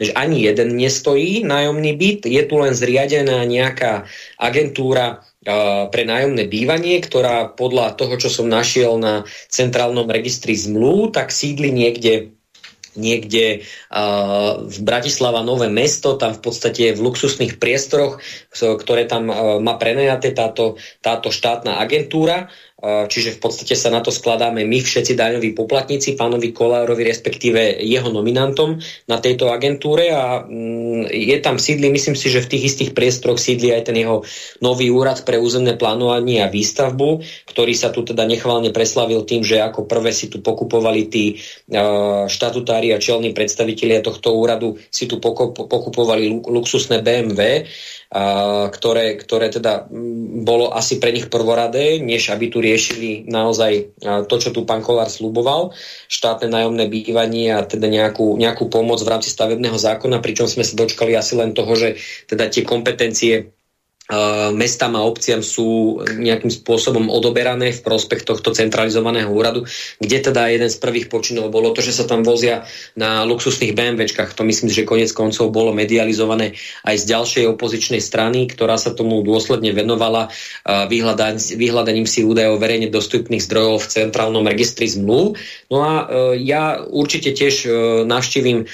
že 0.02 0.10
ani 0.18 0.42
jeden 0.50 0.74
nestojí 0.74 1.46
nájomný 1.46 1.94
byt, 1.94 2.26
je 2.26 2.42
tu 2.42 2.54
len 2.58 2.74
zriadená 2.74 3.46
nejaká 3.46 4.10
agentúra 4.34 5.22
pre 5.88 6.02
nájomné 6.04 6.44
bývanie, 6.52 7.00
ktorá 7.00 7.56
podľa 7.56 7.96
toho, 7.96 8.20
čo 8.20 8.28
som 8.28 8.46
našiel 8.50 9.00
na 9.00 9.24
centrálnom 9.48 10.04
registri 10.04 10.52
zmluv, 10.52 11.16
tak 11.16 11.32
sídli 11.32 11.72
niekde 11.72 12.36
niekde 12.98 13.62
uh, 13.62 14.66
v 14.66 14.78
Bratislava 14.82 15.46
Nové 15.46 15.70
mesto, 15.70 16.18
tam 16.18 16.34
v 16.34 16.42
podstate 16.42 16.90
v 16.90 17.00
luxusných 17.06 17.62
priestoroch, 17.62 18.18
ktoré 18.50 19.06
tam 19.06 19.30
uh, 19.30 19.62
má 19.62 19.78
prenajaté 19.78 20.34
táto, 20.34 20.74
táto 20.98 21.30
štátna 21.30 21.78
agentúra 21.78 22.50
čiže 22.82 23.36
v 23.36 23.40
podstate 23.44 23.76
sa 23.76 23.92
na 23.92 24.00
to 24.00 24.08
skladáme 24.08 24.64
my 24.64 24.78
všetci 24.80 25.12
daňoví 25.12 25.52
poplatníci, 25.52 26.16
pánovi 26.16 26.56
Kolárovi, 26.56 27.04
respektíve 27.04 27.84
jeho 27.84 28.08
nominantom 28.08 28.80
na 29.04 29.20
tejto 29.20 29.52
agentúre. 29.52 30.08
A 30.12 30.40
mm, 30.40 31.12
je 31.12 31.36
tam 31.44 31.60
sídli, 31.60 31.92
myslím 31.92 32.16
si, 32.16 32.32
že 32.32 32.40
v 32.40 32.50
tých 32.56 32.64
istých 32.72 32.90
priestoroch 32.96 33.36
sídli 33.36 33.76
aj 33.76 33.92
ten 33.92 33.96
jeho 34.00 34.24
nový 34.64 34.88
úrad 34.88 35.22
pre 35.28 35.36
územné 35.36 35.76
plánovanie 35.76 36.40
a 36.40 36.48
výstavbu, 36.48 37.20
ktorý 37.52 37.72
sa 37.76 37.92
tu 37.92 38.00
teda 38.00 38.24
nechválne 38.24 38.72
preslavil 38.72 39.28
tým, 39.28 39.44
že 39.44 39.60
ako 39.60 39.84
prvé 39.84 40.16
si 40.16 40.32
tu 40.32 40.40
pokupovali 40.40 41.12
tí 41.12 41.36
štatutári 42.26 42.96
a 42.96 43.02
čelní 43.02 43.36
predstavitelia 43.36 44.00
tohto 44.00 44.32
úradu 44.32 44.80
si 44.88 45.04
tu 45.04 45.20
pokupovali 45.20 46.48
luxusné 46.48 47.04
BMW, 47.04 47.68
ktoré, 48.74 49.14
ktoré 49.22 49.54
teda 49.54 49.86
bolo 50.42 50.74
asi 50.74 50.98
pre 50.98 51.14
nich 51.14 51.30
prvoradé, 51.30 52.02
než 52.02 52.34
aby 52.34 52.50
tu 52.50 52.58
riešili 52.58 53.22
naozaj 53.30 54.02
to, 54.26 54.34
čo 54.34 54.50
tu 54.50 54.66
pán 54.66 54.82
Kolár 54.82 55.06
sluboval, 55.06 55.70
štátne 56.10 56.50
nájomné 56.50 56.90
bývanie 56.90 57.54
a 57.54 57.62
teda 57.62 57.86
nejakú, 57.86 58.34
nejakú 58.34 58.66
pomoc 58.66 58.98
v 58.98 59.14
rámci 59.14 59.30
stavebného 59.30 59.78
zákona, 59.78 60.18
pričom 60.18 60.50
sme 60.50 60.66
sa 60.66 60.74
dočkali 60.74 61.14
asi 61.14 61.38
len 61.38 61.54
toho, 61.54 61.70
že 61.78 62.02
teda 62.26 62.50
tie 62.50 62.66
kompetencie 62.66 63.54
mestám 64.54 64.98
a 64.98 65.06
obciam 65.06 65.40
sú 65.40 66.00
nejakým 66.04 66.50
spôsobom 66.50 67.08
odoberané 67.08 67.70
v 67.70 67.80
prospech 67.80 68.26
tohto 68.26 68.50
centralizovaného 68.50 69.30
úradu, 69.30 69.64
kde 70.02 70.18
teda 70.30 70.50
jeden 70.50 70.66
z 70.66 70.76
prvých 70.82 71.06
počinov 71.06 71.54
bolo 71.54 71.70
to, 71.70 71.80
že 71.80 71.94
sa 71.94 72.04
tam 72.04 72.26
vozia 72.26 72.66
na 72.98 73.22
luxusných 73.22 73.72
BMWčkách. 73.72 74.34
To 74.34 74.42
myslím, 74.42 74.68
že 74.70 74.88
konec 74.88 75.14
koncov 75.14 75.54
bolo 75.54 75.70
medializované 75.70 76.58
aj 76.84 76.96
z 77.00 77.04
ďalšej 77.06 77.44
opozičnej 77.54 78.02
strany, 78.02 78.50
ktorá 78.50 78.74
sa 78.76 78.92
tomu 78.92 79.22
dôsledne 79.22 79.70
venovala 79.70 80.30
vyhľadaním 80.66 82.06
si 82.06 82.26
údajov 82.26 82.58
verejne 82.58 82.90
dostupných 82.90 83.42
zdrojov 83.42 83.86
v 83.86 83.90
centrálnom 83.90 84.44
registri 84.46 84.90
zmluv. 84.90 85.38
No 85.70 85.78
a 85.86 85.92
e, 86.02 86.04
ja 86.42 86.82
určite 86.82 87.30
tiež 87.30 87.54
e, 87.64 87.68
navštívim 88.04 88.64
e, 88.64 88.66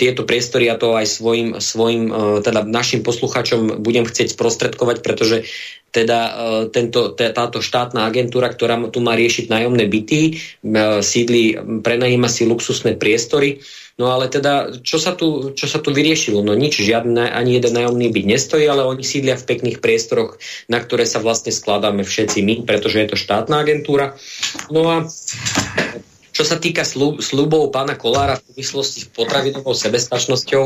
tieto 0.00 0.24
priestory 0.24 0.72
a 0.72 0.80
to 0.80 0.96
aj 0.96 1.06
svojim, 1.06 1.48
svojim 1.60 2.08
teda 2.40 2.64
našim 2.64 3.04
posluchačom 3.04 3.84
budem 3.84 4.08
chcieť 4.08 4.34
sprostredkovať, 4.46 5.02
pretože 5.02 5.42
teda 5.90 6.20
e, 6.22 6.32
tento, 6.70 7.10
táto 7.18 7.58
štátna 7.58 8.06
agentúra, 8.06 8.46
ktorá 8.46 8.78
tu 8.94 9.02
má 9.02 9.18
riešiť 9.18 9.50
nájomné 9.50 9.90
byty, 9.90 10.20
e, 10.22 10.32
sídli, 11.02 11.58
prenajíma 11.82 12.30
si 12.30 12.46
luxusné 12.46 12.94
priestory. 12.94 13.58
No 13.96 14.12
ale 14.12 14.28
teda, 14.28 14.76
čo 14.84 15.00
sa 15.00 15.16
tu, 15.16 15.56
čo 15.56 15.66
sa 15.66 15.80
tu 15.80 15.90
vyriešilo? 15.90 16.44
No 16.44 16.52
nič, 16.52 16.78
žiadne, 16.84 17.32
ani 17.32 17.58
jeden 17.58 17.74
nájomný 17.74 18.12
byt 18.12 18.26
nestojí, 18.28 18.68
ale 18.68 18.84
oni 18.84 19.00
sídlia 19.00 19.40
v 19.40 19.48
pekných 19.48 19.80
priestoroch, 19.80 20.36
na 20.70 20.78
ktoré 20.78 21.08
sa 21.08 21.18
vlastne 21.18 21.50
skladáme 21.50 22.04
všetci 22.04 22.44
my, 22.44 22.54
pretože 22.68 23.00
je 23.02 23.08
to 23.08 23.16
štátna 23.16 23.64
agentúra. 23.64 24.14
No 24.68 24.84
a 24.92 24.96
čo 26.36 26.44
sa 26.44 26.60
týka 26.60 26.84
slub, 26.84 27.24
slubov 27.24 27.72
pána 27.72 27.96
Kolára 27.96 28.36
v 28.36 28.52
súvislosti 28.52 28.98
s 29.00 29.08
potravinovou 29.08 29.72
sebestačnosťou, 29.72 30.64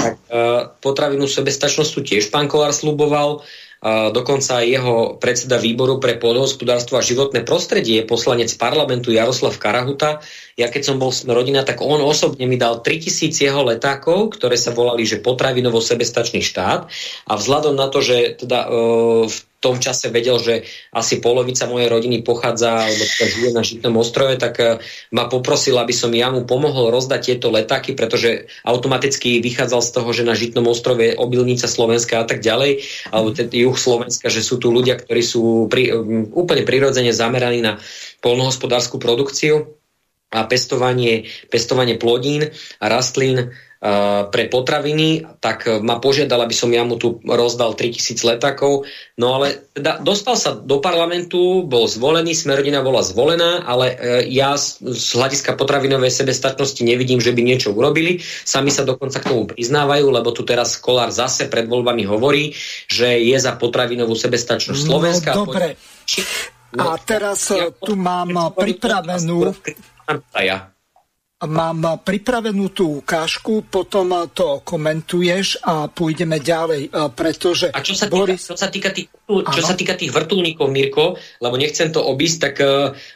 tak 0.00 0.16
uh, 0.32 0.72
potravinu 0.80 1.28
sebestačnosť 1.28 1.92
tiež 2.00 2.32
pán 2.32 2.48
Kolár 2.48 2.72
sluboval. 2.72 3.44
Uh, 3.80 4.12
dokonca 4.12 4.60
aj 4.60 4.66
jeho 4.68 4.96
predseda 5.16 5.56
výboru 5.56 5.96
pre 6.00 6.20
pôdohospodárstvo 6.20 7.00
a 7.00 7.04
životné 7.04 7.48
prostredie 7.48 8.04
poslanec 8.04 8.52
parlamentu 8.56 9.12
Jaroslav 9.12 9.56
Karahuta. 9.56 10.20
Ja 10.56 10.68
keď 10.72 10.82
som 10.88 10.96
bol 11.00 11.12
rodina, 11.12 11.64
tak 11.64 11.80
on 11.80 12.00
osobne 12.00 12.44
mi 12.44 12.60
dal 12.60 12.80
3000 12.84 13.32
jeho 13.32 13.60
letákov, 13.64 14.36
ktoré 14.36 14.56
sa 14.60 14.72
volali, 14.72 15.08
že 15.08 15.20
potravinovo 15.20 15.80
sebestačný 15.80 16.44
štát. 16.44 16.88
A 17.28 17.32
vzhľadom 17.36 17.76
na 17.76 17.88
to, 17.92 18.04
že 18.04 18.40
teda 18.40 18.68
uh, 18.68 19.24
v 19.28 19.36
tom 19.60 19.76
čase 19.76 20.08
vedel, 20.08 20.40
že 20.40 20.64
asi 20.90 21.20
polovica 21.20 21.68
mojej 21.68 21.92
rodiny 21.92 22.24
pochádza 22.24 22.88
alebo 22.88 23.04
teda 23.04 23.26
žije 23.28 23.50
na 23.52 23.62
Žitnom 23.62 23.94
ostrove, 24.00 24.34
tak 24.40 24.54
eh, 24.58 24.80
ma 25.12 25.28
poprosil, 25.28 25.76
aby 25.76 25.92
som 25.92 26.08
ja 26.10 26.32
mu 26.32 26.48
pomohol 26.48 26.88
rozdať 26.88 27.20
tieto 27.20 27.52
letáky, 27.52 27.92
pretože 27.92 28.48
automaticky 28.64 29.44
vychádzal 29.44 29.80
z 29.84 29.90
toho, 29.92 30.08
že 30.16 30.24
na 30.24 30.32
Žitnom 30.32 30.64
ostrove 30.64 31.04
je 31.04 31.18
obilnica 31.20 31.68
Slovenska 31.68 32.24
a 32.24 32.26
tak 32.26 32.40
ďalej, 32.40 32.82
alebo 33.12 33.36
ten 33.36 33.52
juh 33.52 33.76
Slovenska, 33.76 34.32
že 34.32 34.40
sú 34.40 34.56
tu 34.56 34.72
ľudia, 34.72 34.96
ktorí 34.96 35.22
sú 35.22 35.68
pri, 35.68 35.92
um, 35.92 36.24
úplne 36.32 36.64
prirodzene 36.64 37.12
zameraní 37.12 37.60
na 37.60 37.76
polnohospodárskú 38.24 38.96
produkciu 38.96 39.76
a 40.32 40.46
pestovanie, 40.48 41.28
pestovanie 41.52 42.00
plodín 42.00 42.48
a 42.80 42.86
rastlín 42.88 43.52
pre 44.28 44.44
potraviny, 44.52 45.24
tak 45.40 45.64
ma 45.80 45.96
požiadal, 45.96 46.44
aby 46.44 46.52
som 46.52 46.68
ja 46.68 46.84
mu 46.84 47.00
tu 47.00 47.16
rozdal 47.24 47.72
3000 47.72 48.28
letakov. 48.28 48.84
No 49.16 49.40
ale 49.40 49.72
teda 49.72 50.04
dostal 50.04 50.36
sa 50.36 50.52
do 50.52 50.84
parlamentu, 50.84 51.64
bol 51.64 51.88
zvolený, 51.88 52.36
Smerodina 52.36 52.84
bola 52.84 53.00
zvolená, 53.00 53.64
ale 53.64 53.96
e, 53.96 53.96
ja 54.36 54.52
z 54.60 55.10
hľadiska 55.16 55.56
potravinovej 55.56 56.12
sebestačnosti 56.12 56.84
nevidím, 56.84 57.24
že 57.24 57.32
by 57.32 57.40
niečo 57.40 57.72
urobili. 57.72 58.20
Sami 58.44 58.68
sa 58.68 58.84
dokonca 58.84 59.16
k 59.16 59.32
tomu 59.32 59.48
priznávajú, 59.48 60.12
lebo 60.12 60.28
tu 60.36 60.44
teraz 60.44 60.76
Kolár 60.76 61.08
zase 61.08 61.48
pred 61.48 61.64
voľbami 61.64 62.04
hovorí, 62.04 62.52
že 62.84 63.16
je 63.16 63.36
za 63.40 63.56
potravinovú 63.56 64.12
sebestačnosť 64.12 64.80
no, 64.84 64.88
Slovenska. 64.92 65.32
No, 65.32 65.48
dobre. 65.48 65.80
A 66.76 67.00
teraz 67.00 67.48
ja, 67.48 67.72
tu 67.72 67.96
mám 67.96 68.52
pripravenú... 68.52 69.56
Ja 70.36 70.69
Mám 71.40 72.04
pripravenú 72.04 72.68
tú 72.76 73.00
ukážku, 73.00 73.64
potom 73.64 74.12
to 74.36 74.60
komentuješ 74.60 75.64
a 75.64 75.88
pôjdeme 75.88 76.36
ďalej, 76.36 76.92
pretože... 77.16 77.72
A 77.72 77.80
čo 77.80 77.96
sa 77.96 78.12
týka, 78.12 78.16
Boris... 78.16 78.44
čo 78.44 78.56
sa 78.60 78.68
týka 78.68 78.92
tých 78.92 79.08
čo 79.30 79.62
sa 79.62 79.78
týka 79.78 79.94
tých 79.94 80.10
vrtulníkov, 80.10 80.66
Mirko, 80.66 81.14
lebo 81.38 81.54
nechcem 81.54 81.94
to 81.94 82.02
obísť, 82.02 82.38
tak 82.42 82.54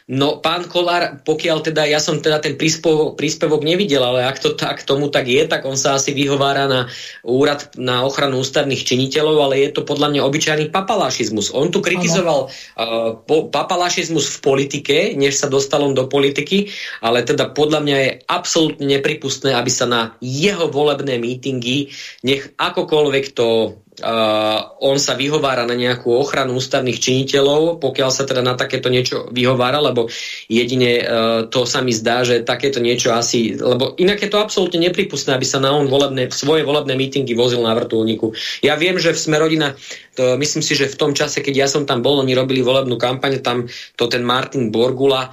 no 0.07 0.39
pán 0.39 0.71
Kolár, 0.71 1.19
pokiaľ 1.27 1.57
teda, 1.59 1.83
ja 1.83 1.99
som 1.99 2.23
teda 2.23 2.39
ten 2.39 2.55
príspevok, 2.55 3.19
príspevok 3.19 3.67
nevidel, 3.67 3.99
ale 3.99 4.23
ak 4.23 4.39
to 4.39 4.55
tak 4.55 4.87
tomu 4.87 5.11
tak 5.11 5.27
je, 5.27 5.43
tak 5.43 5.67
on 5.67 5.75
sa 5.75 5.99
asi 5.99 6.15
vyhovára 6.15 6.71
na 6.71 6.87
úrad 7.27 7.67
na 7.75 8.07
ochranu 8.07 8.39
ústavných 8.39 8.87
činiteľov, 8.87 9.51
ale 9.51 9.67
je 9.67 9.69
to 9.75 9.83
podľa 9.83 10.15
mňa 10.15 10.21
obyčajný 10.23 10.65
papalašizmus. 10.71 11.51
On 11.51 11.67
tu 11.67 11.83
kritizoval 11.83 12.47
uh, 12.47 13.19
po, 13.19 13.51
papalašizmus 13.51 14.39
v 14.39 14.41
politike, 14.41 14.95
než 15.19 15.35
sa 15.35 15.51
dostal 15.51 15.83
on 15.83 15.91
do 15.91 16.07
politiky, 16.07 16.71
ale 17.03 17.27
teda 17.27 17.51
podľa 17.51 17.79
mňa 17.83 17.97
je 17.99 18.09
absolútne 18.27 18.87
nepripustné, 18.87 19.51
aby 19.51 19.71
sa 19.71 19.85
na 19.89 20.01
jeho 20.23 20.71
volebné 20.71 21.19
mítingy, 21.19 21.91
nech 22.23 22.51
akokoľvek 22.55 23.25
to 23.35 23.79
Uh, 23.95 24.75
on 24.83 24.99
sa 24.99 25.15
vyhovára 25.15 25.63
na 25.63 25.71
nejakú 25.71 26.11
ochranu 26.11 26.59
ústavných 26.59 26.99
činiteľov, 26.99 27.79
pokiaľ 27.79 28.09
sa 28.11 28.27
teda 28.27 28.43
na 28.43 28.59
takéto 28.59 28.91
niečo 28.91 29.31
vyhovára, 29.31 29.79
lebo 29.79 30.11
jedine 30.51 30.99
uh, 30.99 31.05
to 31.47 31.63
sa 31.63 31.79
mi 31.79 31.95
zdá, 31.95 32.27
že 32.27 32.43
takéto 32.43 32.83
niečo 32.83 33.15
asi, 33.15 33.55
lebo 33.55 33.95
inak 33.95 34.19
je 34.19 34.27
to 34.27 34.43
absolútne 34.43 34.83
nepripustné, 34.83 35.31
aby 35.31 35.47
sa 35.47 35.63
na 35.63 35.71
on 35.71 35.87
volebné, 35.87 36.27
svoje 36.35 36.67
volebné 36.67 36.91
mítingy 36.99 37.39
vozil 37.39 37.63
na 37.63 37.71
vrtulníku. 37.71 38.35
Ja 38.59 38.75
viem, 38.75 38.99
že 38.99 39.15
v 39.15 39.21
Smerodina, 39.23 39.79
to, 40.19 40.35
myslím 40.35 40.63
si, 40.63 40.75
že 40.75 40.91
v 40.91 40.99
tom 40.99 41.11
čase, 41.15 41.39
keď 41.39 41.53
ja 41.55 41.67
som 41.71 41.87
tam 41.87 42.03
bol, 42.03 42.19
oni 42.19 42.35
robili 42.35 42.59
volebnú 42.59 42.99
kampaň, 42.99 43.39
tam 43.39 43.63
to 43.95 44.11
ten 44.11 44.27
Martin 44.27 44.75
Borgula 44.75 45.31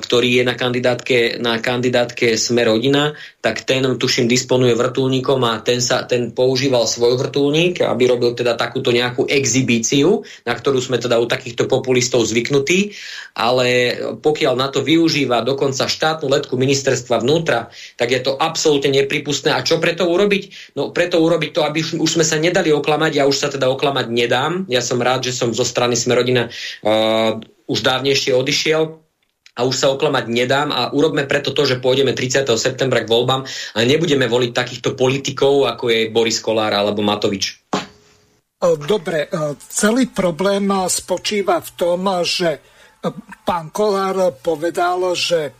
ktorý 0.00 0.40
je 0.40 0.44
na 0.48 0.56
kandidátke, 0.56 1.36
na 1.36 1.60
kandidátke 1.60 2.40
Sme 2.40 2.64
rodina, 2.64 3.12
tak 3.40 3.64
ten, 3.64 3.80
tuším, 3.96 4.28
disponuje 4.28 4.76
vrtulníkom 4.76 5.40
a 5.48 5.64
ten, 5.64 5.80
sa, 5.80 6.04
ten 6.04 6.28
používal 6.36 6.84
svoj 6.84 7.16
vrtulník, 7.16 7.80
aby 7.80 8.04
robil 8.12 8.36
teda 8.36 8.52
takúto 8.52 8.92
nejakú 8.92 9.24
exibíciu, 9.24 10.20
na 10.44 10.52
ktorú 10.52 10.76
sme 10.76 11.00
teda 11.00 11.16
u 11.16 11.24
takýchto 11.24 11.64
populistov 11.64 12.28
zvyknutí, 12.28 12.92
ale 13.32 13.96
pokiaľ 14.20 14.54
na 14.60 14.68
to 14.68 14.84
využíva 14.84 15.40
dokonca 15.40 15.88
štátnu 15.88 16.28
letku 16.28 16.60
ministerstva 16.60 17.24
vnútra, 17.24 17.72
tak 17.96 18.12
je 18.12 18.20
to 18.20 18.36
absolútne 18.36 18.92
nepripustné. 18.92 19.56
A 19.56 19.64
čo 19.64 19.80
preto 19.80 20.04
urobiť? 20.04 20.76
No 20.76 20.92
preto 20.92 21.16
urobiť 21.24 21.50
to, 21.56 21.64
aby 21.64 21.80
už, 21.80 22.20
sme 22.20 22.24
sa 22.28 22.36
nedali 22.36 22.68
oklamať, 22.76 23.12
ja 23.16 23.24
už 23.24 23.36
sa 23.40 23.48
teda 23.48 23.72
oklamať 23.72 24.06
nedám. 24.12 24.68
Ja 24.68 24.84
som 24.84 25.00
rád, 25.00 25.24
že 25.24 25.32
som 25.32 25.56
zo 25.56 25.64
strany 25.64 25.96
Smerodina 25.96 26.52
uh, 26.52 27.40
už 27.64 27.80
dávnejšie 27.80 28.36
odišiel, 28.36 29.00
a 29.56 29.66
už 29.66 29.74
sa 29.74 29.90
oklamať 29.90 30.24
nedám 30.30 30.70
a 30.70 30.94
urobme 30.94 31.26
preto 31.26 31.50
to, 31.50 31.66
že 31.66 31.82
pôjdeme 31.82 32.14
30. 32.14 32.46
septembra 32.54 33.02
k 33.02 33.10
voľbám 33.10 33.42
a 33.46 33.78
nebudeme 33.82 34.30
voliť 34.30 34.50
takýchto 34.54 34.94
politikov, 34.94 35.66
ako 35.66 35.90
je 35.90 36.00
Boris 36.12 36.38
Kolár 36.38 36.70
alebo 36.70 37.02
Matovič. 37.02 37.58
Dobre, 38.60 39.32
celý 39.72 40.12
problém 40.12 40.68
spočíva 40.86 41.64
v 41.64 41.70
tom, 41.80 42.04
že 42.20 42.60
pán 43.48 43.72
Kolár 43.72 44.36
povedal, 44.44 45.16
že 45.16 45.56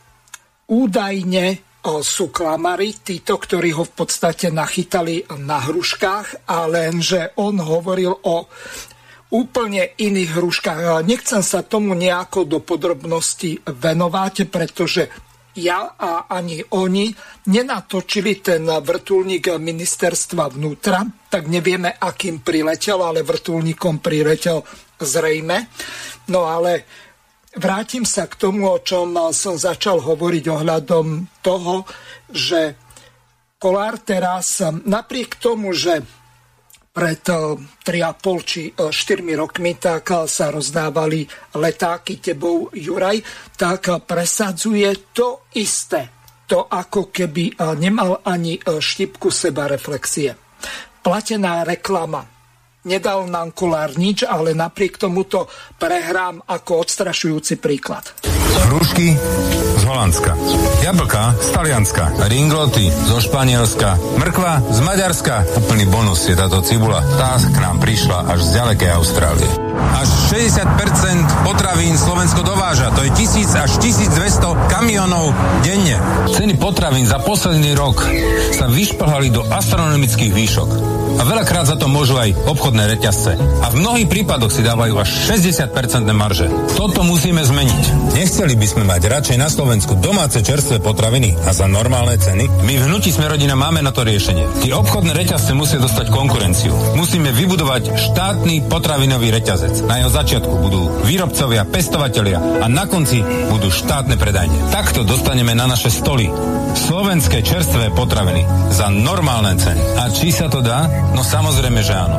údajne 0.69 1.73
sú 1.81 2.29
klamari, 2.29 2.93
títo, 3.01 3.41
ktorí 3.41 3.73
ho 3.73 3.81
v 3.89 3.93
podstate 4.05 4.53
nachytali 4.53 5.25
na 5.41 5.65
hruškách, 5.65 6.45
a 6.45 6.69
len, 6.69 7.01
že 7.01 7.33
on 7.41 7.57
hovoril 7.57 8.13
o 8.21 8.45
úplne 9.31 9.95
iných 9.95 10.31
hruškách. 10.35 11.07
Nechcem 11.07 11.41
sa 11.41 11.63
tomu 11.63 11.95
nejako 11.95 12.43
do 12.45 12.59
podrobnosti 12.59 13.63
venovať, 13.63 14.35
pretože 14.51 15.07
ja 15.51 15.95
a 15.99 16.31
ani 16.31 16.63
oni 16.75 17.11
nenatočili 17.51 18.39
ten 18.39 18.63
vrtulník 18.63 19.51
ministerstva 19.51 20.55
vnútra, 20.55 21.03
tak 21.27 21.51
nevieme, 21.51 21.91
akým 21.91 22.39
priletel, 22.39 23.03
ale 23.03 23.23
vrtulníkom 23.23 23.99
priletel 23.99 24.63
zrejme. 24.95 25.67
No 26.31 26.47
ale 26.47 26.87
vrátim 27.51 28.07
sa 28.07 28.31
k 28.31 28.39
tomu, 28.39 28.71
o 28.71 28.79
čom 28.79 29.11
som 29.35 29.59
začal 29.59 29.99
hovoriť 29.99 30.43
ohľadom 30.47 31.39
toho, 31.43 31.83
že 32.31 32.79
Kolár 33.61 34.01
teraz, 34.01 34.57
napriek 34.89 35.37
tomu, 35.37 35.69
že 35.69 36.01
pred 36.91 37.23
3,5 37.23 37.87
eh, 37.87 38.39
či 38.43 38.61
4 38.75 38.91
eh, 38.91 39.35
rokmi, 39.39 39.79
tak 39.79 40.11
eh, 40.11 40.27
sa 40.27 40.51
rozdávali 40.51 41.23
letáky 41.55 42.19
tebou 42.19 42.67
Juraj, 42.75 43.23
tak 43.55 44.03
presadzuje 44.03 45.15
to 45.15 45.47
isté. 45.55 46.11
To 46.51 46.67
ako 46.67 47.15
keby 47.15 47.55
nemal 47.79 48.19
ani 48.27 48.59
štipku 48.59 49.31
seba 49.31 49.71
reflexie. 49.71 50.35
Platená 50.99 51.63
reklama. 51.63 52.40
Nedal 52.81 53.29
nám 53.29 53.53
kolár 53.53 53.93
nič, 53.93 54.25
ale 54.25 54.57
napriek 54.57 54.97
tomuto 54.97 55.45
prehrám 55.77 56.41
ako 56.49 56.81
odstrašujúci 56.81 57.61
príklad. 57.61 58.09
Hrušky 58.73 59.13
z 59.77 59.83
Holandska, 59.85 60.33
jablka 60.81 61.37
z 61.37 61.47
Talianska, 61.53 62.09
ringloty 62.25 62.89
zo 63.05 63.21
Španielska, 63.21 64.01
mrkva 64.17 64.65
z 64.73 64.79
Maďarska. 64.81 65.61
Úplný 65.61 65.85
bonus 65.93 66.25
je 66.25 66.33
táto 66.33 66.65
cibula. 66.65 67.05
Tá 67.21 67.37
k 67.37 67.57
nám 67.61 67.77
prišla 67.77 68.33
až 68.33 68.49
z 68.49 68.49
ďalekej 68.57 68.89
Austrálie. 68.97 69.51
Až 70.01 70.09
60% 70.33 71.45
potravín 71.45 71.93
Slovensko 72.01 72.41
dováža. 72.41 72.89
To 72.97 73.05
je 73.05 73.13
1000 73.13 73.61
až 73.61 73.71
1200 73.77 74.73
kamionov 74.73 75.37
denne. 75.61 76.01
Ceny 76.33 76.57
potravín 76.57 77.05
za 77.05 77.21
posledný 77.21 77.77
rok 77.77 78.01
sa 78.57 78.65
vyšplhali 78.65 79.29
do 79.29 79.45
astronomických 79.45 80.33
výšok. 80.33 80.69
A 81.19 81.27
veľakrát 81.27 81.67
za 81.67 81.75
to 81.75 81.91
môžu 81.91 82.15
aj 82.15 82.31
obchodné 82.71 82.87
reťazce. 82.87 83.35
A 83.35 83.67
v 83.67 83.83
mnohých 83.83 84.07
prípadoch 84.07 84.47
si 84.47 84.63
dávajú 84.63 84.95
až 84.95 85.35
60% 85.35 86.07
marže. 86.15 86.47
Toto 86.79 87.03
musíme 87.03 87.43
zmeniť. 87.43 88.15
Nechceli 88.15 88.55
by 88.55 88.63
sme 88.63 88.83
mať 88.87 89.11
radšej 89.11 89.35
na 89.35 89.51
Slovensku 89.51 89.99
domáce 89.99 90.39
čerstvé 90.39 90.79
potraviny 90.79 91.35
a 91.43 91.51
za 91.51 91.67
normálne 91.67 92.15
ceny? 92.15 92.63
My 92.63 92.79
v 92.79 92.85
hnutí 92.87 93.11
sme 93.11 93.27
rodina 93.27 93.59
máme 93.59 93.83
na 93.83 93.91
to 93.91 94.07
riešenie. 94.07 94.63
Tie 94.63 94.71
obchodné 94.71 95.11
reťazce 95.11 95.51
musia 95.51 95.83
dostať 95.83 96.15
konkurenciu. 96.15 96.95
Musíme 96.95 97.35
vybudovať 97.35 97.91
štátny 97.91 98.71
potravinový 98.71 99.35
reťazec. 99.35 99.83
Na 99.83 99.99
jeho 99.99 100.11
začiatku 100.15 100.55
budú 100.63 101.03
výrobcovia, 101.03 101.67
pestovatelia 101.67 102.39
a 102.39 102.71
na 102.71 102.87
konci 102.87 103.19
budú 103.51 103.67
štátne 103.67 104.15
predajne. 104.15 104.71
Takto 104.71 105.03
dostaneme 105.03 105.51
na 105.51 105.67
naše 105.67 105.91
stoly 105.91 106.31
slovenské 106.71 107.43
čerstvé 107.43 107.91
potraviny 107.91 108.47
za 108.71 108.87
normálne 108.87 109.59
ceny. 109.59 109.99
A 109.99 110.07
či 110.07 110.31
sa 110.31 110.47
to 110.47 110.63
dá? 110.63 110.87
No 111.11 111.19
samozrejme, 111.19 111.83
že 111.83 111.93
áno. 111.99 112.17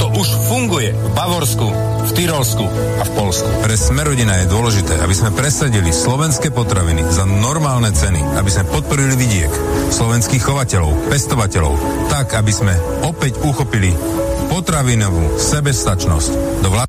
Toto 0.00 0.16
už 0.16 0.32
funguje 0.48 0.96
v 0.96 1.08
Bavorsku, 1.12 1.68
v 2.08 2.10
Tyrolsku 2.16 2.64
a 2.72 3.04
v 3.04 3.10
Polsku. 3.20 3.44
Pre 3.60 3.76
Smerodina 3.76 4.40
je 4.40 4.48
dôležité, 4.48 4.96
aby 4.96 5.12
sme 5.12 5.28
presadili 5.36 5.92
slovenské 5.92 6.48
potraviny 6.48 7.04
za 7.12 7.28
normálne 7.28 7.92
ceny, 7.92 8.40
aby 8.40 8.48
sme 8.48 8.72
podporili 8.72 9.12
vidiek, 9.12 9.52
slovenských 9.92 10.40
chovateľov, 10.40 11.12
pestovateľov, 11.12 11.74
tak, 12.08 12.32
aby 12.32 12.48
sme 12.48 12.72
opäť 13.04 13.44
uchopili 13.44 13.92
potravinovú 14.48 15.36
sebestačnosť 15.36 16.64
do 16.64 16.72
vlád... 16.72 16.88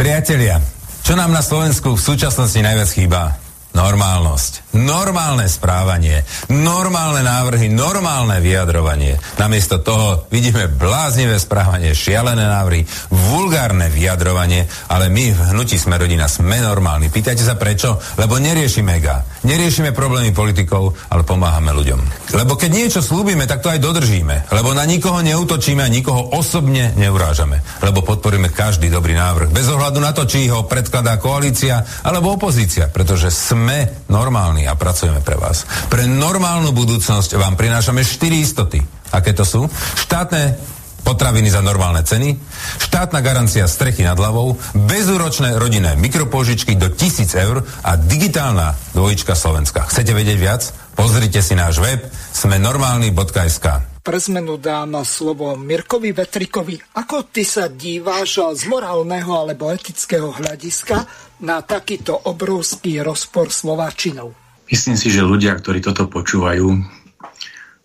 Priatelia, 0.00 0.64
čo 1.04 1.12
nám 1.12 1.28
na 1.28 1.44
Slovensku 1.44 1.92
v 1.92 2.00
súčasnosti 2.00 2.56
najviac 2.56 2.88
chýba? 2.88 3.41
Normálnosť. 3.72 4.76
Normálne 4.76 5.48
správanie. 5.48 6.24
Normálne 6.52 7.24
návrhy, 7.24 7.72
normálne 7.72 8.40
vyjadrovanie. 8.40 9.16
Namiesto 9.40 9.80
toho 9.80 10.28
vidíme 10.28 10.68
bláznivé 10.68 11.40
správanie, 11.40 11.96
šialené 11.96 12.40
návrhy, 12.40 12.84
vulgárne 13.08 13.88
vyjadrovanie, 13.88 14.68
ale 14.92 15.08
my 15.08 15.32
v 15.32 15.40
hnutí 15.52 15.80
sme 15.80 15.96
rodina, 15.96 16.28
sme 16.28 16.60
normálni. 16.60 17.08
Pýtajte 17.08 17.44
sa 17.44 17.56
prečo? 17.56 17.96
Lebo 18.20 18.36
neriešime 18.36 19.00
ga. 19.00 19.24
Neriešime 19.44 19.96
problémy 19.96 20.36
politikov, 20.36 20.92
ale 21.08 21.24
pomáhame 21.24 21.72
ľuďom. 21.72 22.32
Lebo 22.36 22.56
keď 22.56 22.70
niečo 22.72 23.00
slúbime, 23.00 23.48
tak 23.48 23.64
to 23.64 23.72
aj 23.72 23.80
dodržíme. 23.80 24.52
Lebo 24.52 24.76
na 24.76 24.84
nikoho 24.84 25.24
neutočíme 25.24 25.80
a 25.80 25.88
nikoho 25.88 26.32
osobne 26.36 26.92
neurážame. 26.96 27.64
Lebo 27.80 28.04
podporíme 28.04 28.52
každý 28.52 28.92
dobrý 28.92 29.16
návrh. 29.16 29.48
Bez 29.48 29.68
ohľadu 29.68 29.98
na 30.00 30.12
to, 30.12 30.28
či 30.28 30.48
ho 30.52 30.68
predkladá 30.68 31.16
koalícia 31.16 31.84
alebo 32.04 32.36
opozícia. 32.36 32.92
Pretože 32.92 33.32
sme 33.32 33.61
sme 33.62 33.86
normálni 34.10 34.66
a 34.66 34.74
pracujeme 34.74 35.22
pre 35.22 35.38
vás. 35.38 35.62
Pre 35.86 36.02
normálnu 36.02 36.74
budúcnosť 36.74 37.38
vám 37.38 37.54
prinášame 37.54 38.02
4 38.02 38.42
istoty. 38.42 38.82
Aké 39.14 39.30
to 39.30 39.46
sú? 39.46 39.70
Štátne 39.94 40.58
potraviny 41.06 41.50
za 41.50 41.62
normálne 41.62 42.02
ceny, 42.02 42.34
štátna 42.78 43.22
garancia 43.22 43.66
strechy 43.66 44.06
nad 44.06 44.18
hlavou, 44.18 44.58
bezúročné 44.74 45.58
rodinné 45.58 45.94
mikropožičky 45.98 46.78
do 46.78 46.90
1000 46.90 47.44
eur 47.46 47.62
a 47.86 47.94
digitálna 47.98 48.74
dvojička 48.94 49.34
Slovenska. 49.34 49.86
Chcete 49.86 50.14
vedieť 50.14 50.38
viac? 50.38 50.62
Pozrite 50.98 51.42
si 51.42 51.54
náš 51.54 51.82
web 51.82 52.02
smenormálny.sk 52.34 53.91
pre 54.02 54.18
zmenu 54.18 54.58
dám 54.58 54.98
slovo 55.06 55.54
Mirkovi 55.54 56.10
Vetrikovi. 56.10 56.74
Ako 56.98 57.30
ty 57.30 57.46
sa 57.46 57.70
díváš 57.70 58.42
z 58.58 58.66
morálneho 58.66 59.30
alebo 59.30 59.70
etického 59.70 60.34
hľadiska 60.34 61.06
na 61.46 61.62
takýto 61.62 62.18
obrovský 62.26 62.98
rozpor 62.98 63.54
Slováčinov? 63.54 64.34
Myslím 64.66 64.98
si, 64.98 65.14
že 65.14 65.22
ľudia, 65.22 65.54
ktorí 65.54 65.78
toto 65.78 66.10
počúvajú, 66.10 66.82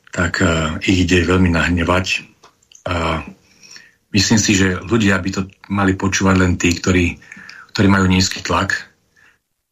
tak 0.10 0.42
uh, 0.42 0.82
ich 0.82 1.06
ide 1.06 1.22
veľmi 1.22 1.54
nahnevať. 1.54 2.26
A 2.90 3.22
myslím 4.10 4.42
si, 4.42 4.58
že 4.58 4.82
ľudia 4.82 5.22
by 5.22 5.30
to 5.30 5.42
mali 5.70 5.94
počúvať 5.94 6.36
len 6.42 6.58
tí, 6.58 6.74
ktorí, 6.74 7.22
ktorí 7.78 7.88
majú 7.94 8.10
nízky 8.10 8.42
tlak, 8.42 8.90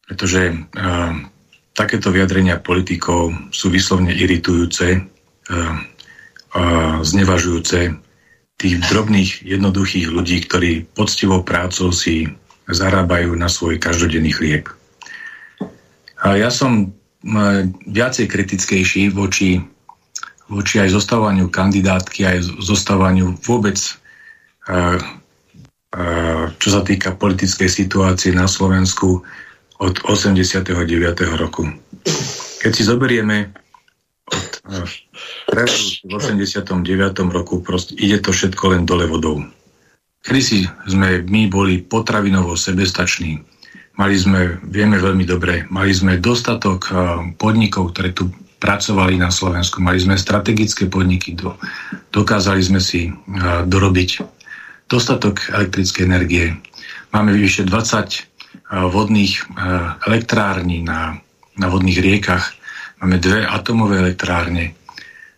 pretože 0.06 0.54
uh, 0.54 1.14
takéto 1.74 2.14
vyjadrenia 2.14 2.62
politikov 2.62 3.34
sú 3.50 3.74
vyslovne 3.74 4.14
iritujúce, 4.14 5.02
uh, 5.02 5.95
znevažujúce 7.04 8.00
tých 8.56 8.76
drobných, 8.88 9.44
jednoduchých 9.44 10.08
ľudí, 10.08 10.48
ktorí 10.48 10.88
poctivou 10.96 11.44
prácou 11.44 11.92
si 11.92 12.32
zarábajú 12.72 13.36
na 13.36 13.52
svoj 13.52 13.76
každodenný 13.78 14.32
chlieb. 14.32 14.72
A 16.24 16.40
ja 16.40 16.48
som 16.48 16.96
viacej 17.86 18.26
kritickejší 18.32 19.12
voči, 19.12 19.60
voči 20.48 20.80
aj 20.80 20.96
zostavovaniu 20.96 21.52
kandidátky, 21.52 22.24
aj 22.24 22.64
zostavovaniu 22.64 23.36
vôbec, 23.44 23.76
čo 26.56 26.70
sa 26.72 26.82
týka 26.88 27.14
politickej 27.20 27.68
situácie 27.68 28.32
na 28.32 28.48
Slovensku 28.48 29.22
od 29.84 29.96
89. 30.08 30.72
roku. 31.36 31.68
Keď 32.64 32.72
si 32.72 32.84
zoberieme 32.88 33.52
od 34.32 34.50
v 36.06 36.10
89. 36.10 36.74
roku, 37.30 37.62
proste 37.62 37.94
ide 37.96 38.18
to 38.18 38.34
všetko 38.34 38.74
len 38.74 38.82
dole 38.84 39.06
vodou. 39.06 39.46
Kedy 40.26 40.42
si 40.42 40.66
sme 40.90 41.22
my 41.22 41.46
boli 41.48 41.86
potravinovo 41.86 42.58
sebestační, 42.58 43.46
Mali 43.96 44.20
sme, 44.20 44.60
vieme 44.68 45.00
veľmi 45.00 45.24
dobre, 45.24 45.64
mali 45.72 45.96
sme 45.96 46.20
dostatok 46.20 46.92
eh, 46.92 46.96
podnikov, 47.40 47.96
ktoré 47.96 48.12
tu 48.12 48.28
pracovali 48.60 49.16
na 49.16 49.32
Slovensku. 49.32 49.80
Mali 49.80 50.04
sme 50.04 50.20
strategické 50.20 50.92
podniky, 50.92 51.36
do, 51.38 51.56
dokázali 52.10 52.64
sme 52.66 52.82
si 52.82 53.12
uh, 53.12 53.62
dorobiť 53.68 54.26
dostatok 54.90 55.54
elektrickej 55.54 56.02
energie. 56.08 56.56
Máme 57.14 57.36
vyše 57.36 57.68
20 57.68 57.70
uh, 57.70 58.90
vodných 58.90 59.38
elektrární 60.08 60.82
na, 60.82 61.20
na 61.60 61.68
vodných 61.70 62.00
riekach. 62.00 62.55
Máme 63.06 63.22
dve 63.22 63.46
atomové 63.46 64.02
elektrárne. 64.02 64.74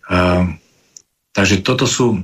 Uh, 0.08 0.56
takže 1.36 1.60
toto 1.68 1.84
sú, 1.84 2.24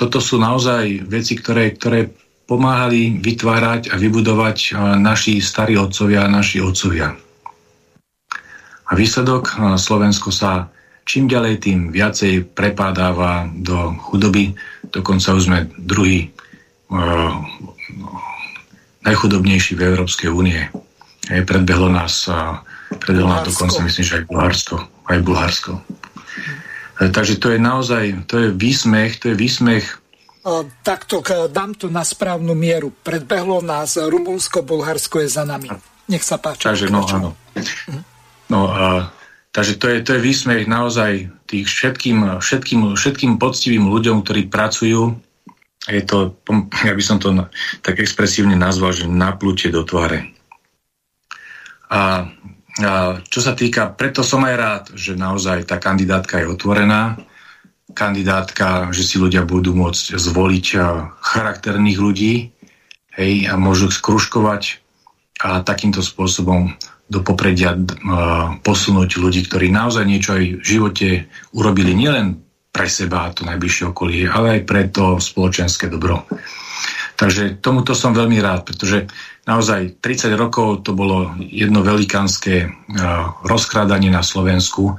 toto 0.00 0.16
sú 0.16 0.40
naozaj 0.40 1.04
veci, 1.04 1.36
ktoré, 1.36 1.76
ktoré 1.76 2.08
pomáhali 2.48 3.20
vytvárať 3.20 3.92
a 3.92 4.00
vybudovať 4.00 4.72
naši 4.96 5.44
starí 5.44 5.76
otcovia 5.76 6.24
a 6.24 6.32
naši 6.32 6.64
otcovia. 6.64 7.12
A 8.88 8.92
výsledok, 8.96 9.60
Slovensko 9.76 10.32
sa 10.32 10.72
čím 11.04 11.28
ďalej 11.28 11.68
tým 11.68 11.78
viacej 11.92 12.56
prepádáva 12.56 13.52
do 13.52 13.92
chudoby, 14.08 14.56
dokonca 14.88 15.36
už 15.36 15.52
sme 15.52 15.68
druhý 15.76 16.32
uh, 16.88 17.36
najchudobnejší 19.04 19.76
v 19.76 19.84
Európskej 19.84 20.32
únie. 20.32 20.64
Predbehlo 21.28 21.92
nás, 21.92 22.24
uh, 22.24 22.56
nás 23.26 23.46
dokonca, 23.46 23.78
myslím, 23.84 24.04
že 24.04 24.16
aj 24.20 24.24
Bulharsko. 24.28 24.74
Aj 25.08 25.18
Bulharsko. 25.22 25.72
Takže 27.02 27.40
to 27.42 27.50
je 27.50 27.58
naozaj, 27.58 28.04
to 28.30 28.34
je 28.38 28.48
výsmech, 28.54 29.18
to 29.18 29.32
je 29.32 29.36
výsmech 29.36 30.02
takto 30.82 31.22
dám 31.46 31.78
to 31.78 31.86
na 31.86 32.02
správnu 32.02 32.54
mieru. 32.58 32.90
Predbehlo 32.90 33.62
nás 33.62 33.94
Rumunsko, 33.94 34.66
Bulharsko 34.66 35.22
je 35.22 35.30
za 35.30 35.46
nami. 35.46 35.70
Nech 36.10 36.26
sa 36.26 36.36
páči. 36.42 36.66
Takže 36.66 36.90
no, 36.90 37.06
áno. 37.06 37.30
No, 38.50 38.66
a, 38.66 39.14
takže 39.54 39.78
to 39.78 39.86
je, 39.86 39.96
to 40.02 40.10
je 40.18 40.26
výsmech 40.26 40.66
naozaj 40.66 41.30
tých 41.46 41.70
všetkým, 41.70 42.42
všetkým, 42.42 42.98
všetkým 42.98 43.32
poctivým 43.38 43.86
ľuďom, 43.86 44.26
ktorí 44.26 44.50
pracujú. 44.50 45.14
Je 45.86 46.02
to, 46.02 46.34
ja 46.86 46.94
by 46.94 47.02
som 47.02 47.22
to 47.22 47.30
tak 47.82 48.02
expresívne 48.02 48.58
nazval, 48.58 48.90
že 48.90 49.06
naplutie 49.06 49.70
do 49.70 49.86
tváre. 49.86 50.34
A 51.86 52.26
čo 53.28 53.40
sa 53.44 53.52
týka, 53.52 53.92
preto 53.92 54.24
som 54.24 54.40
aj 54.48 54.54
rád, 54.56 54.84
že 54.96 55.12
naozaj 55.12 55.68
tá 55.68 55.76
kandidátka 55.76 56.40
je 56.40 56.48
otvorená, 56.48 57.20
kandidátka, 57.92 58.88
že 58.96 59.04
si 59.04 59.20
ľudia 59.20 59.44
budú 59.44 59.76
môcť 59.76 60.16
zvoliť 60.16 60.66
charakterných 61.20 61.98
ľudí 62.00 62.48
hej, 63.20 63.32
a 63.44 63.60
môžu 63.60 63.92
skruškovať 63.92 64.80
a 65.44 65.60
takýmto 65.60 66.00
spôsobom 66.00 66.72
do 67.12 67.20
popredia 67.20 67.76
posunúť 68.64 69.20
ľudí, 69.20 69.44
ktorí 69.44 69.68
naozaj 69.68 70.08
niečo 70.08 70.32
aj 70.32 70.44
v 70.56 70.64
živote 70.64 71.08
urobili 71.52 71.92
nielen 71.92 72.40
pre 72.72 72.88
seba 72.88 73.28
a 73.28 73.34
to 73.36 73.44
najbližšie 73.44 73.92
okolie, 73.92 74.24
ale 74.32 74.56
aj 74.56 74.60
pre 74.64 74.88
to 74.88 75.20
spoločenské 75.20 75.92
dobro. 75.92 76.24
Takže 77.22 77.62
tomuto 77.62 77.94
som 77.94 78.10
veľmi 78.10 78.42
rád, 78.42 78.66
pretože 78.66 79.06
naozaj 79.46 80.02
30 80.02 80.34
rokov 80.34 80.82
to 80.82 80.90
bolo 80.90 81.30
jedno 81.38 81.86
velikánske 81.86 82.66
uh, 82.66 83.38
rozkrádanie 83.46 84.10
na 84.10 84.26
Slovensku, 84.26 84.98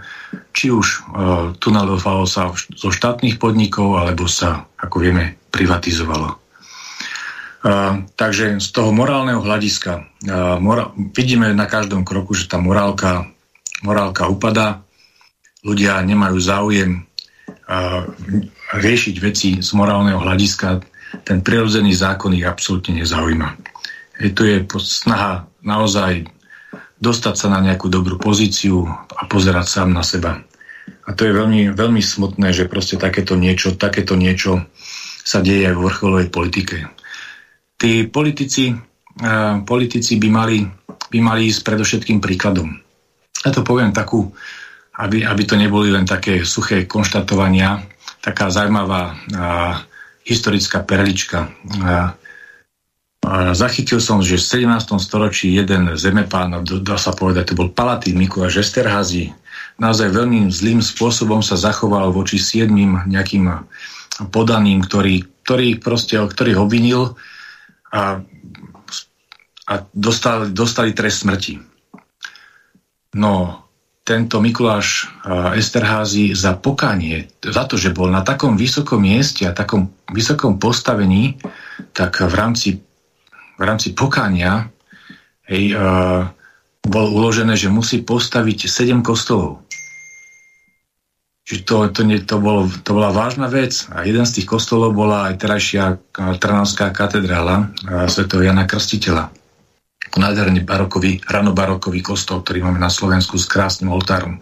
či 0.56 0.72
už 0.72 0.88
uh, 0.88 1.52
tunelovalo 1.60 2.24
sa 2.24 2.56
zo 2.56 2.96
štátnych 2.96 3.36
podnikov, 3.44 4.00
alebo 4.00 4.32
sa, 4.32 4.72
ako 4.80 5.04
vieme, 5.04 5.36
privatizovalo. 5.52 6.40
Uh, 7.60 8.08
takže 8.16 8.64
z 8.64 8.68
toho 8.72 8.96
morálneho 8.96 9.44
hľadiska 9.44 10.08
mora- 10.64 10.96
vidíme 10.96 11.52
na 11.52 11.68
každom 11.68 12.08
kroku, 12.08 12.32
že 12.40 12.48
tá 12.48 12.56
morálka, 12.56 13.28
morálka 13.84 14.32
upadá, 14.32 14.80
ľudia 15.60 16.00
nemajú 16.08 16.40
záujem 16.40 17.04
riešiť 18.76 19.16
veci 19.24 19.50
z 19.64 19.70
morálneho 19.76 20.20
hľadiska, 20.20 20.93
ten 21.22 21.46
prirodzený 21.46 21.94
zákon 21.94 22.34
ich 22.34 22.48
absolútne 22.48 22.98
nezaujíma. 22.98 23.54
Je 24.18 24.34
to 24.34 24.50
je 24.50 24.66
snaha 24.82 25.46
naozaj 25.62 26.26
dostať 26.98 27.36
sa 27.36 27.48
na 27.52 27.60
nejakú 27.60 27.92
dobrú 27.92 28.18
pozíciu 28.18 28.88
a 28.90 29.22
pozerať 29.30 29.68
sám 29.70 29.90
na 29.94 30.02
seba. 30.02 30.42
A 31.04 31.10
to 31.12 31.28
je 31.28 31.36
veľmi, 31.36 31.76
veľmi 31.76 32.00
smutné, 32.00 32.56
že 32.56 32.72
proste 32.72 32.96
takéto 32.96 33.36
niečo, 33.36 33.76
takéto 33.76 34.16
niečo 34.16 34.64
sa 35.24 35.44
deje 35.44 35.68
aj 35.68 35.76
v 35.76 35.84
vrcholovej 35.84 36.28
politike. 36.32 36.78
Tí 37.76 38.08
politici, 38.08 38.72
uh, 38.72 39.60
politici 39.68 40.16
by, 40.16 40.30
mali, 40.32 40.64
by 40.88 41.20
mali 41.20 41.52
ísť 41.52 41.62
predovšetkým 41.64 42.24
príkladom. 42.24 42.72
Ja 43.44 43.52
to 43.52 43.68
poviem 43.68 43.92
takú, 43.92 44.32
aby, 44.96 45.28
aby 45.28 45.44
to 45.44 45.60
neboli 45.60 45.92
len 45.92 46.08
také 46.08 46.48
suché 46.48 46.88
konštatovania, 46.88 47.84
taká 48.24 48.48
zaujímavá 48.48 49.04
uh, 49.12 49.76
historická 50.24 50.84
perlička. 50.84 51.52
Zachytil 53.56 54.04
som, 54.04 54.20
že 54.20 54.36
v 54.36 54.68
17. 54.68 55.00
storočí 55.00 55.56
jeden 55.56 55.96
zemepán, 55.96 56.60
dá 56.84 57.00
sa 57.00 57.16
povedať, 57.16 57.52
to 57.52 57.60
bol 57.60 57.72
Palatín 57.72 58.20
Mikuláš 58.20 58.68
Esterházy, 58.68 59.32
naozaj 59.80 60.12
veľmi 60.12 60.52
zlým 60.52 60.84
spôsobom 60.84 61.40
sa 61.40 61.56
zachoval 61.56 62.12
voči 62.12 62.36
siedmým 62.36 63.08
nejakým 63.08 63.64
podaným, 64.30 64.84
ktorý, 64.84 65.24
ktorý 65.48 65.80
proste, 65.80 66.20
ktorý 66.20 66.60
obvinil 66.60 67.16
a, 67.90 68.20
a 69.72 69.74
dostali, 69.96 70.52
dostali 70.52 70.92
trest 70.92 71.24
smrti. 71.24 71.64
No, 73.16 73.63
tento 74.04 74.44
Mikuláš 74.44 75.08
Esterházy 75.56 76.36
za 76.36 76.60
pokanie, 76.60 77.32
za 77.40 77.64
to, 77.64 77.80
že 77.80 77.96
bol 77.96 78.12
na 78.12 78.20
takom 78.20 78.60
vysokom 78.60 79.00
mieste 79.00 79.48
a 79.48 79.56
takom 79.56 79.96
vysokom 80.12 80.60
postavení, 80.60 81.40
tak 81.96 82.20
v 82.20 82.36
rámci 82.36 82.70
v 83.58 83.64
rámci 83.64 83.94
pokania 83.94 84.70
hej, 85.48 85.78
uh, 85.78 86.28
bol 86.84 87.08
uložené, 87.14 87.56
že 87.56 87.72
musí 87.72 88.02
postaviť 88.02 88.68
sedem 88.68 89.06
kostolov. 89.06 89.64
Čiže 91.44 91.62
to, 91.68 91.76
to, 91.92 92.02
nie, 92.08 92.24
to, 92.24 92.40
bolo, 92.40 92.72
to 92.72 92.96
bola 92.96 93.12
vážna 93.12 93.52
vec. 93.52 93.88
A 93.92 94.08
jeden 94.08 94.24
z 94.24 94.40
tých 94.40 94.48
kostolov 94.48 94.96
bola 94.96 95.28
aj 95.28 95.44
terajšia 95.44 95.84
Trnavská 96.40 96.96
katedrála 96.96 97.76
Sv. 98.08 98.32
Jana 98.40 98.64
Krstiteľa. 98.64 99.43
Nádherný 100.14 100.62
barokový, 100.62 101.26
ranobarokový 101.26 102.06
kostol, 102.06 102.46
ktorý 102.46 102.70
máme 102.70 102.78
na 102.78 102.94
Slovensku 102.94 103.42
s 103.42 103.50
krásnym 103.50 103.90
oltárom 103.90 104.38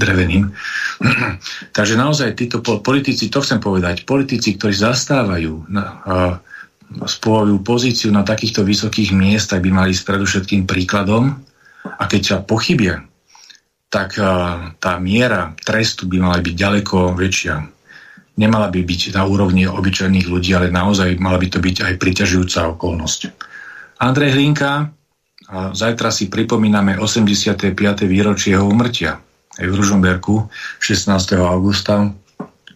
dreveným. 0.00 0.48
Takže 1.76 1.94
naozaj 2.00 2.40
títo 2.40 2.64
politici, 2.64 3.28
to 3.28 3.44
chcem 3.44 3.60
povedať, 3.60 4.08
politici, 4.08 4.56
ktorí 4.56 4.72
zastávajú 4.72 5.68
na, 5.68 6.00
pozíciu 7.60 8.10
na 8.10 8.24
takýchto 8.24 8.64
vysokých 8.64 9.12
miestach 9.12 9.60
by 9.60 9.70
mali 9.70 9.92
ísť 9.92 10.08
predovšetkým 10.08 10.64
príkladom 10.64 11.36
a 11.84 12.02
keď 12.08 12.22
sa 12.24 12.36
pochybia, 12.40 13.04
tak 13.90 14.16
tá 14.78 14.92
miera 15.02 15.52
trestu 15.60 16.06
by 16.06 16.16
mala 16.16 16.38
byť 16.38 16.54
ďaleko 16.54 17.12
väčšia. 17.18 17.54
Nemala 18.38 18.72
by 18.72 18.80
byť 18.86 19.12
na 19.12 19.26
úrovni 19.26 19.66
obyčajných 19.66 20.30
ľudí, 20.30 20.54
ale 20.56 20.72
naozaj 20.72 21.18
mala 21.20 21.36
by 21.36 21.48
to 21.50 21.58
byť 21.60 21.76
aj 21.84 21.94
priťažujúca 21.98 22.72
okolnosť. 22.78 23.20
Andrej 24.00 24.32
Hlinka, 24.32 24.88
a 25.50 25.74
zajtra 25.74 26.14
si 26.14 26.30
pripomíname 26.30 26.94
85. 26.94 27.74
výročie 28.06 28.54
jeho 28.54 28.70
umrtia. 28.70 29.18
Aj 29.58 29.66
v 29.66 29.74
Ružomberku 29.74 30.46
16. 30.78 31.10
augusta, 31.42 32.14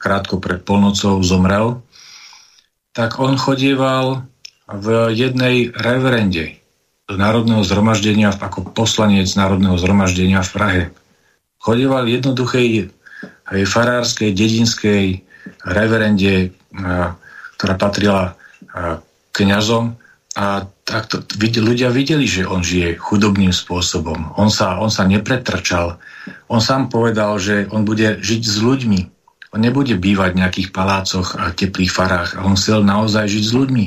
krátko 0.03 0.43
pred 0.43 0.67
polnocou, 0.67 1.23
zomrel 1.23 1.81
tak 2.95 3.19
on 3.19 3.35
chodieval 3.35 4.23
v 4.71 5.11
jednej 5.11 5.75
reverende 5.75 6.63
do 7.11 7.19
Národného 7.19 7.67
zhromaždenia 7.67 8.33
ako 8.33 8.71
poslanec 8.71 9.29
Národného 9.35 9.77
zhromaždenia 9.77 10.41
v 10.47 10.51
Prahe. 10.55 10.83
Chodieval 11.59 12.07
jednoduchej 12.07 12.89
aj 13.51 13.61
farárskej, 13.67 14.33
dedinskej 14.33 15.21
reverende, 15.69 16.55
ktorá 17.59 17.75
patrila 17.77 18.39
kňazom 19.35 19.99
a 20.39 20.65
takto 20.85 21.25
ľudia 21.41 21.89
videli, 21.89 22.29
že 22.29 22.45
on 22.45 22.61
žije 22.61 23.01
chudobným 23.01 23.51
spôsobom. 23.51 24.37
On 24.37 24.53
sa, 24.53 24.77
on 24.79 24.93
sa 24.93 25.09
nepretrčal. 25.09 25.97
On 26.53 26.61
sám 26.61 26.93
povedal, 26.93 27.41
že 27.41 27.67
on 27.73 27.89
bude 27.89 28.21
žiť 28.21 28.43
s 28.45 28.57
ľuďmi. 28.61 29.01
On 29.57 29.61
nebude 29.61 29.97
bývať 29.97 30.37
v 30.37 30.41
nejakých 30.45 30.69
palácoch 30.77 31.41
a 31.41 31.51
teplých 31.57 31.89
farách. 31.89 32.37
A 32.37 32.45
on 32.45 32.61
chcel 32.61 32.85
naozaj 32.85 33.33
žiť 33.33 33.45
s 33.49 33.53
ľuďmi. 33.57 33.87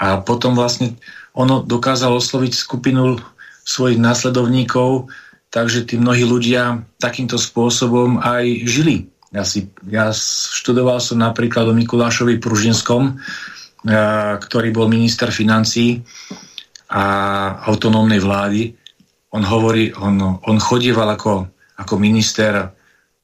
A 0.00 0.20
potom 0.20 0.52
vlastne 0.52 1.00
ono 1.32 1.64
dokázalo 1.64 2.20
osloviť 2.20 2.52
skupinu 2.52 3.16
svojich 3.64 3.96
následovníkov, 3.96 5.08
takže 5.48 5.88
tí 5.88 5.96
mnohí 5.96 6.26
ľudia 6.26 6.84
takýmto 7.00 7.40
spôsobom 7.40 8.20
aj 8.20 8.44
žili. 8.68 9.08
Ja, 9.30 9.46
si, 9.46 9.70
ja 9.86 10.10
študoval 10.50 10.98
som 10.98 11.22
napríklad 11.22 11.70
o 11.70 11.74
Mikulášovi 11.76 12.42
Pružinskom, 12.42 13.22
ktorý 13.84 14.68
bol 14.72 14.92
minister 14.92 15.32
financí 15.32 16.04
a 16.92 17.04
autonómnej 17.70 18.20
vlády. 18.20 18.76
On 19.32 19.40
hovorí, 19.46 19.94
on, 19.96 20.40
on 20.42 20.58
chodieval 20.58 21.08
ako, 21.14 21.48
ako 21.78 21.94
minister 21.96 22.74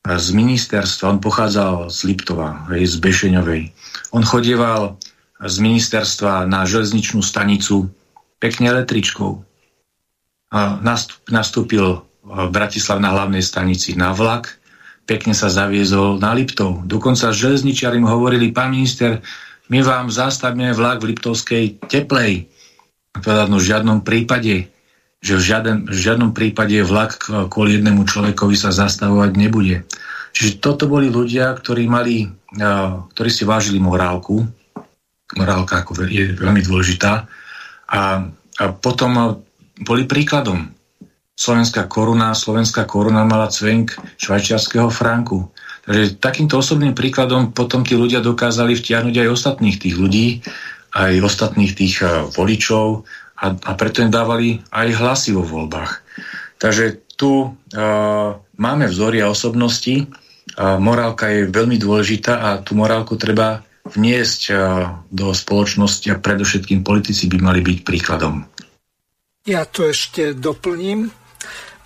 z 0.07 0.29
ministerstva, 0.31 1.19
on 1.19 1.21
pochádzal 1.21 1.91
z 1.91 1.99
Liptova, 2.07 2.71
z 2.71 2.97
Bešeňovej. 3.03 3.75
On 4.15 4.23
chodieval 4.23 5.03
z 5.43 5.57
ministerstva 5.59 6.47
na 6.47 6.63
železničnú 6.63 7.21
stanicu 7.27 7.91
pekne 8.39 8.71
električkou. 8.71 9.43
Nastúpil 11.27 12.07
v 12.23 12.49
Bratislav 12.55 13.03
na 13.03 13.11
hlavnej 13.13 13.43
stanici 13.43 13.99
na 13.99 14.15
vlak, 14.15 14.63
pekne 15.11 15.35
sa 15.35 15.51
zaviezol 15.51 16.23
na 16.23 16.39
Liptov. 16.39 16.87
Dokonca 16.87 17.35
železničiari 17.35 17.99
mu 17.99 18.07
hovorili, 18.07 18.55
pán 18.55 18.75
minister, 18.79 19.19
my 19.67 19.79
vám 19.83 20.07
zastavíme 20.13 20.71
vlak 20.75 21.03
v 21.03 21.15
Liptovskej 21.15 21.65
teplej. 21.91 22.47
Povedal, 23.11 23.49
no 23.51 23.59
v 23.59 23.69
žiadnom 23.69 23.99
prípade, 24.07 24.71
že 25.25 25.35
v, 25.35 25.43
žiaden, 25.43 25.79
v 25.91 25.99
žiadnom 25.99 26.31
prípade 26.37 26.77
vlak 26.85 27.27
kvôli 27.51 27.81
jednému 27.81 28.07
človekovi 28.07 28.55
sa 28.55 28.71
zastavovať 28.71 29.31
nebude. 29.35 29.83
Čiže 30.37 30.61
toto 30.61 30.85
boli 30.85 31.09
ľudia, 31.09 31.57
ktorí 31.57 31.89
mali, 31.89 32.29
ktorí 33.11 33.31
si 33.33 33.49
vážili 33.49 33.81
morálku, 33.81 34.45
morálka 35.35 35.81
ako 35.81 36.05
je 36.07 36.37
veľmi 36.37 36.61
dôležitá. 36.61 37.25
A, 37.89 38.01
a 38.61 38.65
potom 38.77 39.41
boli 39.81 40.05
príkladom. 40.05 40.71
Slovenská 41.37 41.89
koruna, 41.89 42.37
slovenská 42.37 42.85
koruna 42.85 43.25
mala 43.25 43.49
cvenk 43.49 43.97
švajčiarského 44.21 44.89
franku. 44.93 45.49
Takže 45.87 46.19
takýmto 46.19 46.59
osobným 46.59 46.99
príkladom 46.99 47.55
potom 47.55 47.87
tí 47.87 47.95
ľudia 47.95 48.19
dokázali 48.19 48.75
vtiahnuť 48.75 49.15
aj 49.23 49.29
ostatných 49.31 49.79
tých 49.79 49.95
ľudí, 49.95 50.43
aj 50.91 51.23
ostatných 51.23 51.73
tých 51.79 52.03
voličov 52.35 53.07
a, 53.39 53.47
a 53.55 53.71
preto 53.79 54.03
im 54.03 54.11
dávali 54.11 54.67
aj 54.75 54.89
hlasy 54.99 55.31
vo 55.31 55.47
voľbách. 55.47 56.03
Takže 56.59 57.15
tu 57.15 57.33
uh, 57.47 57.53
máme 58.59 58.85
vzory 58.91 59.23
a 59.23 59.31
osobnosti. 59.31 60.11
Uh, 60.59 60.77
morálka 60.83 61.31
je 61.31 61.47
veľmi 61.47 61.79
dôležitá 61.79 62.35
a 62.35 62.49
tú 62.59 62.75
morálku 62.75 63.15
treba 63.15 63.63
vniesť 63.87 64.51
do 65.15 65.31
spoločnosti 65.31 66.11
a 66.11 66.19
predovšetkým 66.19 66.83
politici 66.83 67.31
by 67.31 67.39
mali 67.39 67.63
byť 67.63 67.79
príkladom. 67.87 68.43
Ja 69.47 69.63
to 69.63 69.87
ešte 69.87 70.35
doplním. 70.35 71.15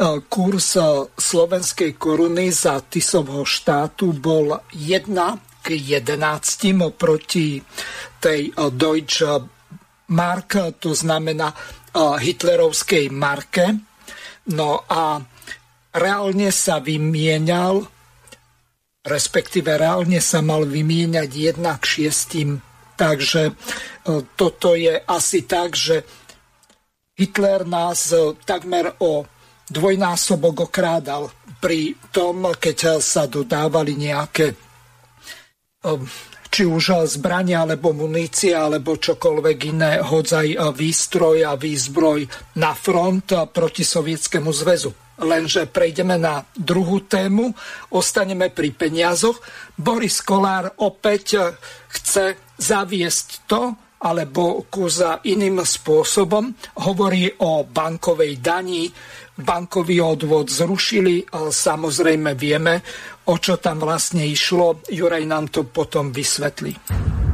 Kurs 0.00 0.80
slovenskej 1.12 2.00
koruny 2.00 2.48
za 2.48 2.80
Tisovho 2.80 3.44
štátu 3.44 4.16
bol 4.16 4.56
1 4.72 5.12
k 5.60 5.66
11 5.76 6.16
oproti 6.80 7.60
tej 8.16 8.48
Deutsche 8.72 9.44
Mark, 10.08 10.80
to 10.80 10.96
znamená 10.96 11.52
hitlerovskej 11.94 13.12
marke. 13.12 13.76
No 14.56 14.88
a 14.88 15.20
reálne 15.92 16.48
sa 16.48 16.80
vymienial 16.80 17.84
respektíve 19.04 19.80
reálne 19.80 20.20
sa 20.20 20.44
mal 20.44 20.68
vymieňať 20.68 21.30
jednak 21.32 21.80
šiestim. 21.84 22.60
Takže 23.00 23.42
e, 23.48 23.52
toto 24.36 24.76
je 24.76 24.92
asi 24.92 25.48
tak, 25.48 25.72
že 25.72 26.04
Hitler 27.16 27.64
nás 27.64 28.12
e, 28.12 28.36
takmer 28.44 28.92
o 29.00 29.24
dvojnásobok 29.70 30.68
okrádal 30.68 31.30
pri 31.62 31.94
tom, 32.10 32.50
keď 32.50 32.98
sa 32.98 33.30
dodávali 33.30 33.94
nejaké 33.94 34.52
e, 34.52 34.56
či 36.50 36.66
už 36.66 37.06
zbrania, 37.06 37.62
alebo 37.62 37.94
munícia, 37.94 38.66
alebo 38.66 38.98
čokoľvek 38.98 39.58
iné, 39.70 40.02
hodzaj 40.02 40.74
výstroj 40.74 41.46
a 41.46 41.54
výzbroj 41.54 42.26
na 42.58 42.74
front 42.74 43.30
proti 43.54 43.86
Sovietskému 43.86 44.50
zväzu 44.50 44.90
lenže 45.20 45.68
prejdeme 45.68 46.16
na 46.16 46.42
druhú 46.56 47.04
tému, 47.04 47.52
ostaneme 47.92 48.48
pri 48.48 48.72
peniazoch. 48.72 49.36
Boris 49.76 50.24
Kolár 50.24 50.72
opäť 50.80 51.24
eh, 51.36 51.44
chce 51.92 52.40
zaviesť 52.56 53.44
to, 53.44 53.76
alebo 54.00 54.64
za 54.88 55.20
iným 55.28 55.60
spôsobom. 55.60 56.56
Hovorí 56.80 57.28
o 57.44 57.68
bankovej 57.68 58.40
dani, 58.40 58.88
bankový 59.36 60.00
odvod 60.00 60.48
zrušili, 60.48 61.28
samozrejme 61.32 62.32
vieme, 62.32 62.80
o 63.28 63.36
čo 63.36 63.60
tam 63.60 63.84
vlastne 63.84 64.24
išlo. 64.24 64.80
Juraj 64.88 65.24
nám 65.28 65.52
to 65.52 65.68
potom 65.68 66.12
vysvetlí. 66.12 66.72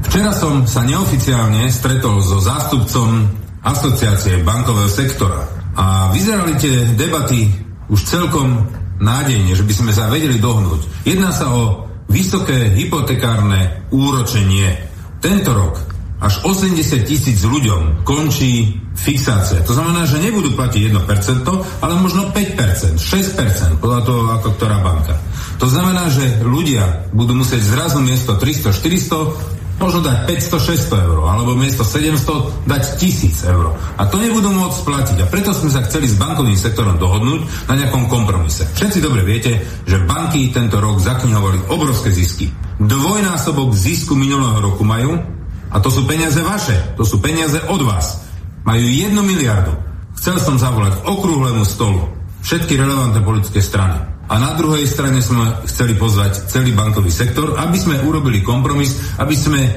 Včera 0.06 0.30
som 0.34 0.66
sa 0.66 0.82
neoficiálne 0.86 1.66
stretol 1.70 2.18
so 2.22 2.38
zástupcom 2.42 3.26
asociácie 3.66 4.42
bankového 4.46 4.86
sektora 4.86 5.42
a 5.74 6.14
vyzerali 6.14 6.54
tie 6.58 6.94
debaty 6.94 7.50
už 7.90 8.00
celkom 8.06 8.66
nádejne, 9.02 9.54
že 9.54 9.66
by 9.66 9.74
sme 9.74 9.92
sa 9.94 10.06
vedeli 10.06 10.38
dohnúť. 10.38 11.06
Jedná 11.06 11.34
sa 11.34 11.50
o 11.50 11.90
vysoké 12.06 12.70
hypotekárne 12.74 13.90
úročenie. 13.90 14.78
Tento 15.18 15.50
rok 15.50 15.74
až 16.16 16.34
80 16.48 17.04
tisíc 17.04 17.44
ľuďom 17.44 18.06
končí 18.08 18.80
fixácia. 18.96 19.60
To 19.68 19.76
znamená, 19.76 20.08
že 20.08 20.20
nebudú 20.20 20.56
platiť 20.56 20.88
1%, 20.88 21.84
ale 21.84 21.92
možno 22.00 22.32
5%, 22.32 22.96
6%, 22.96 23.82
podľa 23.82 24.00
toho, 24.04 24.22
ako 24.40 24.48
ktorá 24.56 24.80
banka. 24.80 25.14
To 25.60 25.68
znamená, 25.68 26.08
že 26.08 26.40
ľudia 26.44 27.08
budú 27.12 27.36
musieť 27.36 27.64
zrazu 27.64 28.00
miesto 28.00 28.36
300, 28.36 28.72
400 28.72 29.56
Možno 29.76 30.00
dať 30.00 30.24
500-600 30.24 31.04
eur, 31.04 31.18
alebo 31.28 31.52
miesto 31.52 31.84
700 31.84 32.64
dať 32.64 32.82
1000 32.96 33.52
eur. 33.52 33.76
A 34.00 34.08
to 34.08 34.16
nebudú 34.16 34.48
môcť 34.48 34.80
platiť. 34.88 35.16
A 35.20 35.28
preto 35.28 35.52
sme 35.52 35.68
sa 35.68 35.84
chceli 35.84 36.08
s 36.08 36.16
bankovým 36.16 36.56
sektorom 36.56 36.96
dohodnúť 36.96 37.68
na 37.68 37.76
nejakom 37.76 38.08
kompromise. 38.08 38.64
Všetci 38.72 39.04
dobre 39.04 39.20
viete, 39.20 39.60
že 39.84 40.00
banky 40.08 40.48
tento 40.48 40.80
rok 40.80 40.96
zaknihovali 40.96 41.68
obrovské 41.68 42.08
zisky. 42.08 42.48
Dvojnásobok 42.80 43.76
zisku 43.76 44.16
minulého 44.16 44.64
roku 44.64 44.80
majú 44.80 45.35
a 45.76 45.80
to 45.84 45.92
sú 45.92 46.08
peniaze 46.08 46.40
vaše, 46.40 46.96
to 46.96 47.04
sú 47.04 47.20
peniaze 47.20 47.60
od 47.68 47.84
vás. 47.84 48.24
Majú 48.64 48.80
jednu 48.80 49.20
miliardu. 49.20 49.76
Chcel 50.16 50.40
som 50.40 50.56
zavolať 50.56 51.04
okrúhlemu 51.04 51.68
stolu 51.68 52.08
všetky 52.40 52.80
relevantné 52.80 53.20
politické 53.20 53.60
strany 53.60 54.16
a 54.26 54.34
na 54.42 54.58
druhej 54.58 54.88
strane 54.90 55.22
sme 55.22 55.62
chceli 55.70 55.94
pozvať 55.94 56.50
celý 56.50 56.74
bankový 56.74 57.14
sektor, 57.14 57.54
aby 57.60 57.78
sme 57.78 58.02
urobili 58.02 58.42
kompromis, 58.42 58.98
aby 59.22 59.36
sme 59.38 59.60
e, 59.62 59.70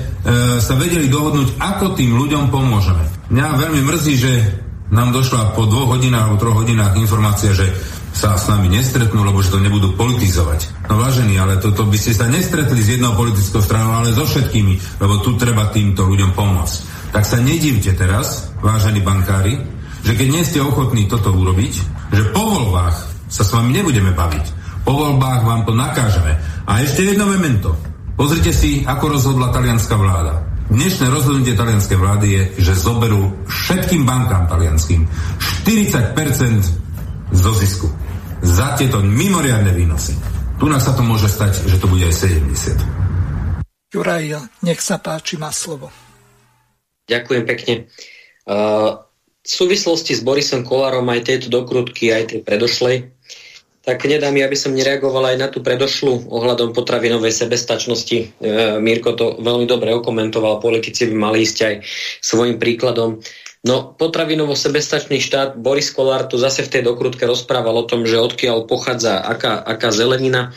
sa 0.57 0.73
vedeli 0.73 1.05
dohodnúť, 1.05 1.61
ako 1.61 1.93
tým 1.93 2.17
ľuďom 2.17 2.49
pomôžeme. 2.49 3.29
Mňa 3.29 3.61
veľmi 3.61 3.81
mrzí, 3.85 4.13
že 4.17 4.33
nám 4.89 5.13
došla 5.13 5.53
po 5.53 5.69
dvoch 5.69 5.93
hodinách 5.93 6.33
alebo 6.33 6.41
troch 6.41 6.57
hodinách 6.65 6.97
informácia, 6.97 7.53
že 7.53 7.69
sa 8.19 8.35
s 8.35 8.51
nami 8.51 8.67
nestretnú, 8.67 9.23
lebo 9.23 9.39
že 9.39 9.55
to 9.55 9.63
nebudú 9.63 9.95
politizovať. 9.95 10.91
No 10.91 10.99
vážení, 10.99 11.39
ale 11.39 11.55
toto 11.55 11.87
by 11.87 11.95
ste 11.95 12.11
sa 12.11 12.27
nestretli 12.27 12.83
s 12.83 12.99
jednou 12.99 13.15
politickou 13.15 13.63
stranou, 13.63 13.95
ale 13.95 14.11
so 14.11 14.27
všetkými, 14.27 14.99
lebo 14.99 15.23
tu 15.23 15.39
treba 15.39 15.71
týmto 15.71 16.03
ľuďom 16.03 16.35
pomôcť. 16.35 16.77
Tak 17.15 17.23
sa 17.23 17.39
nedivte 17.39 17.95
teraz, 17.95 18.51
vážení 18.59 18.99
bankári, 18.99 19.55
že 20.03 20.19
keď 20.19 20.27
nie 20.35 20.43
ste 20.43 20.59
ochotní 20.59 21.07
toto 21.07 21.31
urobiť, 21.31 21.73
že 22.11 22.23
po 22.35 22.43
voľbách 22.43 22.97
sa 23.31 23.47
s 23.47 23.55
vami 23.55 23.71
nebudeme 23.71 24.11
baviť. 24.11 24.45
Po 24.83 24.91
voľbách 24.99 25.41
vám 25.47 25.63
to 25.63 25.71
nakážeme. 25.71 26.35
A 26.67 26.83
ešte 26.83 27.07
jedno 27.07 27.23
memento. 27.23 27.71
Pozrite 28.19 28.51
si, 28.51 28.83
ako 28.83 29.15
rozhodla 29.15 29.47
talianská 29.55 29.95
vláda. 29.95 30.43
Dnešné 30.67 31.07
rozhodnutie 31.07 31.55
talianskej 31.55 31.95
vlády 31.95 32.27
je, 32.27 32.43
že 32.67 32.83
zoberú 32.83 33.31
všetkým 33.47 34.03
bankám 34.03 34.51
talianským 34.51 35.07
40% 35.39 37.31
zo 37.31 37.51
zisku 37.55 38.08
za 38.43 38.75
tieto 38.79 39.03
mimoriadne 39.03 39.71
výnosy. 39.75 40.15
Tu 40.59 40.65
nás 40.67 40.83
sa 40.83 40.91
to 40.91 41.03
môže 41.03 41.31
stať, 41.31 41.63
že 41.67 41.79
to 41.79 41.87
bude 41.87 42.03
aj 42.03 42.15
70. 42.15 42.75
Juraj, 43.89 44.45
nech 44.61 44.83
sa 44.83 44.99
páči, 44.99 45.39
má 45.39 45.49
slovo. 45.49 45.89
Ďakujem 47.09 47.43
pekne. 47.47 47.73
Uh, 48.45 49.01
v 49.39 49.49
súvislosti 49.49 50.13
s 50.13 50.21
Borisom 50.21 50.61
Kolárom 50.61 51.07
aj 51.09 51.25
tejto 51.25 51.47
dokrutky, 51.49 52.13
aj 52.13 52.35
tej 52.35 52.39
predošlej, 52.45 53.09
tak 53.79 54.05
nedá 54.05 54.29
mi, 54.29 54.43
aby 54.43 54.53
som 54.53 54.75
nereagoval 54.75 55.33
aj 55.33 55.37
na 55.39 55.47
tú 55.49 55.63
predošlu 55.63 56.29
ohľadom 56.29 56.75
potravinovej 56.75 57.33
sebestačnosti. 57.33 58.19
E, 58.21 58.25
Mirko 58.77 59.15
to 59.17 59.39
veľmi 59.41 59.65
dobre 59.65 59.95
okomentoval, 59.95 60.61
politici 60.61 61.09
by 61.09 61.15
mali 61.15 61.47
ísť 61.47 61.57
aj 61.65 61.75
svojim 62.21 62.61
príkladom. 62.61 63.23
No, 63.59 63.91
potravinovo 63.91 64.55
sebestačný 64.55 65.19
štát, 65.19 65.59
Boris 65.59 65.91
Kolár 65.91 66.31
tu 66.31 66.39
zase 66.39 66.63
v 66.63 66.79
tej 66.79 66.81
dokrutke 66.87 67.27
rozprával 67.27 67.75
o 67.75 67.83
tom, 67.83 68.07
že 68.07 68.15
odkiaľ 68.15 68.63
pochádza 68.63 69.19
aká, 69.19 69.59
aká 69.59 69.91
zelenina 69.91 70.55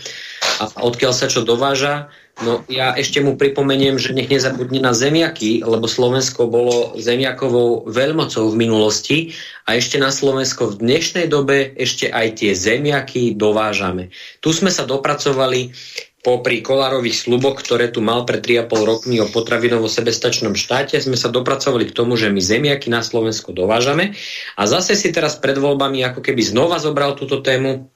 a 0.62 0.70
odkiaľ 0.86 1.10
sa 1.10 1.26
čo 1.26 1.42
dováža. 1.42 2.14
No 2.46 2.62
ja 2.70 2.94
ešte 2.94 3.18
mu 3.18 3.34
pripomeniem, 3.34 3.98
že 3.98 4.14
nech 4.14 4.30
nezabudne 4.30 4.78
na 4.78 4.94
zemiaky, 4.94 5.66
lebo 5.66 5.90
Slovensko 5.90 6.46
bolo 6.46 6.94
zemiakovou 6.94 7.90
veľmocou 7.90 8.54
v 8.54 8.58
minulosti 8.58 9.18
a 9.66 9.74
ešte 9.74 9.98
na 9.98 10.14
Slovensko 10.14 10.70
v 10.70 10.86
dnešnej 10.86 11.26
dobe 11.26 11.74
ešte 11.74 12.06
aj 12.06 12.38
tie 12.38 12.54
zemiaky 12.54 13.34
dovážame. 13.34 14.14
Tu 14.38 14.54
sme 14.54 14.70
sa 14.70 14.86
dopracovali 14.86 15.74
popri 16.22 16.62
kolárových 16.62 17.26
sluboch, 17.26 17.58
ktoré 17.58 17.90
tu 17.90 17.98
mal 17.98 18.22
pred 18.22 18.38
3,5 18.38 18.70
rokmi 18.86 19.18
o 19.18 19.26
potravinovo 19.26 19.90
sebestačnom 19.90 20.54
štáte, 20.54 20.94
sme 21.02 21.18
sa 21.18 21.34
dopracovali 21.34 21.90
k 21.90 21.96
tomu, 21.98 22.14
že 22.14 22.30
my 22.30 22.38
zemiaky 22.38 22.88
na 22.94 23.02
Slovensko 23.02 23.50
dovážame. 23.50 24.14
A 24.54 24.62
zase 24.70 24.94
si 24.94 25.10
teraz 25.10 25.34
pred 25.42 25.58
voľbami 25.58 26.06
ako 26.06 26.22
keby 26.22 26.42
znova 26.46 26.78
zobral 26.78 27.18
túto 27.18 27.42
tému 27.42 27.90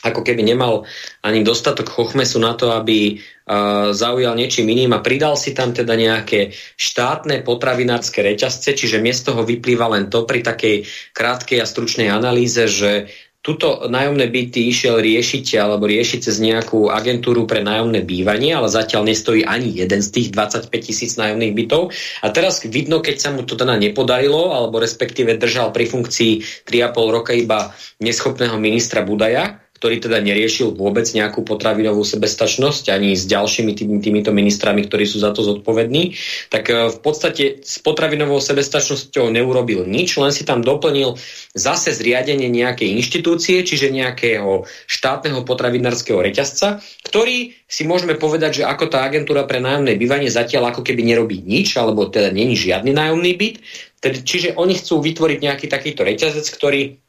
ako 0.00 0.24
keby 0.24 0.40
nemal 0.40 0.88
ani 1.20 1.44
dostatok 1.44 1.92
chochmesu 1.92 2.40
na 2.40 2.56
to, 2.56 2.72
aby 2.72 3.20
uh, 3.20 3.92
zaujal 3.92 4.32
niečím 4.32 4.72
iným 4.72 4.96
a 4.96 5.04
pridal 5.04 5.36
si 5.36 5.52
tam 5.52 5.76
teda 5.76 5.92
nejaké 5.92 6.56
štátne 6.80 7.44
potravinárske 7.44 8.24
reťazce, 8.24 8.72
čiže 8.72 8.96
miesto 8.96 9.36
toho 9.36 9.44
vyplýva 9.44 9.92
len 9.92 10.08
to 10.08 10.24
pri 10.24 10.40
takej 10.40 10.88
krátkej 11.12 11.60
a 11.60 11.68
stručnej 11.68 12.08
analýze, 12.08 12.64
že 12.64 13.12
tuto 13.40 13.88
nájomné 13.88 14.28
byty 14.28 14.68
išiel 14.68 15.00
riešiť 15.00 15.56
alebo 15.56 15.88
riešiť 15.88 16.20
cez 16.28 16.36
nejakú 16.44 16.92
agentúru 16.92 17.48
pre 17.48 17.64
nájomné 17.64 18.04
bývanie, 18.04 18.52
ale 18.52 18.68
zatiaľ 18.68 19.08
nestojí 19.08 19.48
ani 19.48 19.80
jeden 19.80 20.04
z 20.04 20.08
tých 20.12 20.28
25 20.36 20.68
tisíc 20.68 21.16
nájomných 21.16 21.56
bytov. 21.56 21.88
A 22.20 22.28
teraz 22.28 22.60
vidno, 22.68 23.00
keď 23.00 23.16
sa 23.16 23.32
mu 23.32 23.48
to 23.48 23.56
teda 23.56 23.80
nepodarilo, 23.80 24.52
alebo 24.52 24.76
respektíve 24.76 25.40
držal 25.40 25.72
pri 25.72 25.88
funkcii 25.88 26.64
3,5 26.68 27.16
roka 27.16 27.32
iba 27.32 27.72
neschopného 28.04 28.60
ministra 28.60 29.00
Budaja, 29.00 29.56
ktorý 29.80 29.96
teda 29.96 30.20
neriešil 30.20 30.76
vôbec 30.76 31.08
nejakú 31.08 31.40
potravinovú 31.40 32.04
sebestačnosť 32.04 32.92
ani 32.92 33.16
s 33.16 33.24
ďalšími 33.24 33.72
tými, 33.72 33.96
týmito 34.04 34.28
ministrami, 34.28 34.84
ktorí 34.84 35.08
sú 35.08 35.24
za 35.24 35.32
to 35.32 35.40
zodpovední, 35.40 36.20
tak 36.52 36.68
e, 36.68 36.92
v 36.92 36.98
podstate 37.00 37.64
s 37.64 37.80
potravinovou 37.80 38.44
sebestačnosťou 38.44 39.32
neurobil 39.32 39.88
nič, 39.88 40.20
len 40.20 40.36
si 40.36 40.44
tam 40.44 40.60
doplnil 40.60 41.16
zase 41.56 41.96
zriadenie 41.96 42.52
nejakej 42.52 42.92
inštitúcie, 43.00 43.64
čiže 43.64 43.88
nejakého 43.88 44.68
štátneho 44.84 45.48
potravinárskeho 45.48 46.20
reťazca, 46.20 46.84
ktorý 47.08 47.56
si 47.64 47.88
môžeme 47.88 48.20
povedať, 48.20 48.60
že 48.60 48.68
ako 48.68 48.92
tá 48.92 49.08
agentúra 49.08 49.48
pre 49.48 49.64
nájomné 49.64 49.96
bývanie 49.96 50.28
zatiaľ 50.28 50.76
ako 50.76 50.84
keby 50.84 51.08
nerobí 51.08 51.40
nič, 51.40 51.72
alebo 51.80 52.04
teda 52.04 52.28
není 52.28 52.52
žiadny 52.52 52.92
nájomný 52.92 53.32
byt, 53.32 53.56
čiže 54.04 54.60
oni 54.60 54.76
chcú 54.76 55.00
vytvoriť 55.00 55.38
nejaký 55.40 55.66
takýto 55.72 56.04
reťazec, 56.04 56.44
ktorý 56.52 57.00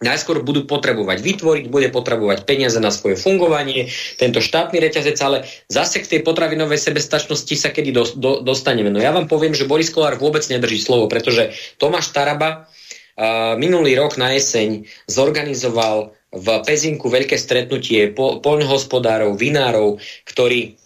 najskôr 0.00 0.40
budú 0.40 0.64
potrebovať 0.64 1.20
vytvoriť, 1.20 1.64
bude 1.68 1.92
potrebovať 1.92 2.48
peniaze 2.48 2.80
na 2.80 2.88
svoje 2.88 3.20
fungovanie, 3.20 3.92
tento 4.16 4.40
štátny 4.40 4.80
reťazec, 4.80 5.16
ale 5.20 5.44
zase 5.68 6.00
k 6.00 6.16
tej 6.16 6.20
potravinovej 6.24 6.80
sebestačnosti 6.80 7.52
sa 7.52 7.68
kedy 7.68 7.92
do, 7.92 8.04
do, 8.16 8.32
dostaneme. 8.40 8.88
No 8.88 8.96
ja 8.96 9.12
vám 9.12 9.28
poviem, 9.28 9.52
že 9.52 9.68
Boris 9.68 9.92
Kolár 9.92 10.16
vôbec 10.16 10.40
nedrží 10.48 10.80
slovo, 10.80 11.04
pretože 11.04 11.52
Tomáš 11.76 12.16
Taraba 12.16 12.64
uh, 12.64 13.60
minulý 13.60 13.92
rok 14.00 14.16
na 14.16 14.32
jeseň 14.32 14.88
zorganizoval 15.04 16.16
v 16.32 16.46
Pezinku 16.64 17.12
veľké 17.12 17.36
stretnutie 17.36 18.08
po, 18.16 18.40
poľnohospodárov, 18.40 19.36
vinárov, 19.36 20.00
ktorí 20.24 20.80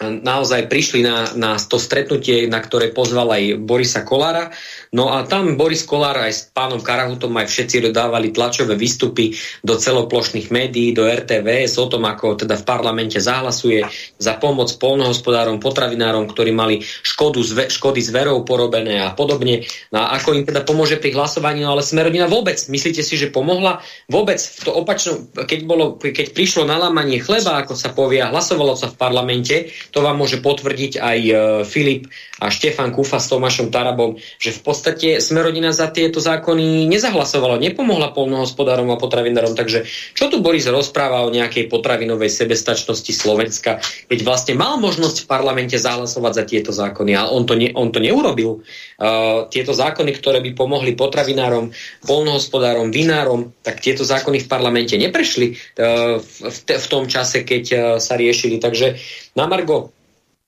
naozaj 0.00 0.72
prišli 0.72 1.04
na, 1.04 1.28
na 1.36 1.60
to 1.60 1.76
stretnutie, 1.76 2.48
na 2.48 2.64
ktoré 2.64 2.88
pozval 2.88 3.36
aj 3.36 3.60
Borisa 3.60 4.00
Kolára. 4.00 4.48
No 4.90 5.14
a 5.14 5.22
tam 5.22 5.54
Boris 5.54 5.86
Kolár 5.86 6.18
aj 6.18 6.32
s 6.34 6.40
pánom 6.50 6.82
Karahutom 6.82 7.30
aj 7.38 7.46
všetci 7.46 7.90
dodávali 7.90 8.34
tlačové 8.34 8.74
výstupy 8.74 9.38
do 9.62 9.78
celoplošných 9.78 10.50
médií, 10.50 10.90
do 10.90 11.06
RTVS 11.06 11.78
o 11.78 11.86
tom, 11.86 12.10
ako 12.10 12.34
teda 12.42 12.58
v 12.58 12.66
parlamente 12.66 13.22
zahlasuje 13.22 13.86
za 14.18 14.34
pomoc 14.42 14.66
polnohospodárom, 14.82 15.62
potravinárom, 15.62 16.26
ktorí 16.26 16.50
mali 16.50 16.82
škodu, 16.82 17.38
zve, 17.38 17.64
škody 17.70 18.02
zverov 18.02 18.42
porobené 18.42 18.98
a 18.98 19.14
podobne. 19.14 19.62
No 19.94 20.02
a 20.02 20.18
ako 20.18 20.34
im 20.34 20.42
teda 20.42 20.66
pomôže 20.66 20.98
pri 20.98 21.14
hlasovaní, 21.14 21.62
no 21.62 21.78
ale 21.78 21.86
Smerodina 21.86 22.26
vôbec. 22.26 22.58
Myslíte 22.66 23.06
si, 23.06 23.14
že 23.14 23.30
pomohla? 23.30 23.78
Vôbec 24.10 24.42
v 24.42 24.60
to 24.66 24.74
opačnom, 24.74 25.30
keď, 25.38 25.60
bolo, 25.70 26.02
keď 26.02 26.34
prišlo 26.34 26.66
nalámanie 26.66 27.22
chleba, 27.22 27.62
ako 27.62 27.78
sa 27.78 27.94
povie, 27.94 28.26
hlasovalo 28.26 28.74
sa 28.74 28.90
v 28.90 28.98
parlamente, 28.98 29.70
to 29.94 30.02
vám 30.02 30.18
môže 30.18 30.42
potvrdiť 30.42 30.98
aj 30.98 31.18
e, 31.22 31.32
Filip 31.62 32.10
a 32.40 32.48
Štefan 32.48 32.90
Kufa 32.90 33.20
s 33.20 33.28
Tomášom 33.28 33.68
Tarabom, 33.68 34.16
že 34.40 34.56
v 34.56 34.60
podstate 34.64 35.20
Smerodina 35.20 35.76
za 35.76 35.92
tieto 35.92 36.24
zákony 36.24 36.88
nezahlasovala, 36.88 37.60
nepomohla 37.60 38.16
polnohospodárom 38.16 38.88
a 38.88 38.96
potravinárom. 38.96 39.52
Takže 39.52 39.84
čo 40.16 40.32
tu 40.32 40.40
Boris 40.40 40.64
rozpráva 40.64 41.28
o 41.28 41.30
nejakej 41.30 41.68
potravinovej 41.68 42.32
sebestačnosti 42.32 43.12
Slovenska, 43.12 43.84
keď 44.08 44.18
vlastne 44.24 44.54
mal 44.56 44.80
možnosť 44.80 45.24
v 45.24 45.28
parlamente 45.28 45.76
zahlasovať 45.76 46.32
za 46.32 46.44
tieto 46.48 46.70
zákony, 46.72 47.12
ale 47.12 47.28
on 47.28 47.44
to, 47.44 47.54
ne, 47.60 47.68
on 47.76 47.92
to 47.92 48.00
neurobil. 48.00 48.64
Uh, 48.96 49.44
tieto 49.52 49.76
zákony, 49.76 50.16
ktoré 50.16 50.40
by 50.40 50.56
pomohli 50.56 50.96
potravinárom, 50.96 51.76
polnohospodárom, 52.08 52.88
vinárom, 52.88 53.52
tak 53.60 53.84
tieto 53.84 54.02
zákony 54.02 54.44
v 54.44 54.48
parlamente 54.48 54.96
neprešli 54.96 55.52
uh, 55.52 56.16
v, 56.16 56.34
v, 56.48 56.58
v 56.72 56.86
tom 56.88 57.04
čase, 57.04 57.44
keď 57.44 57.64
uh, 57.70 57.80
sa 58.00 58.16
riešili. 58.16 58.56
Takže 58.56 58.96
na 59.36 59.44
Margo 59.44 59.99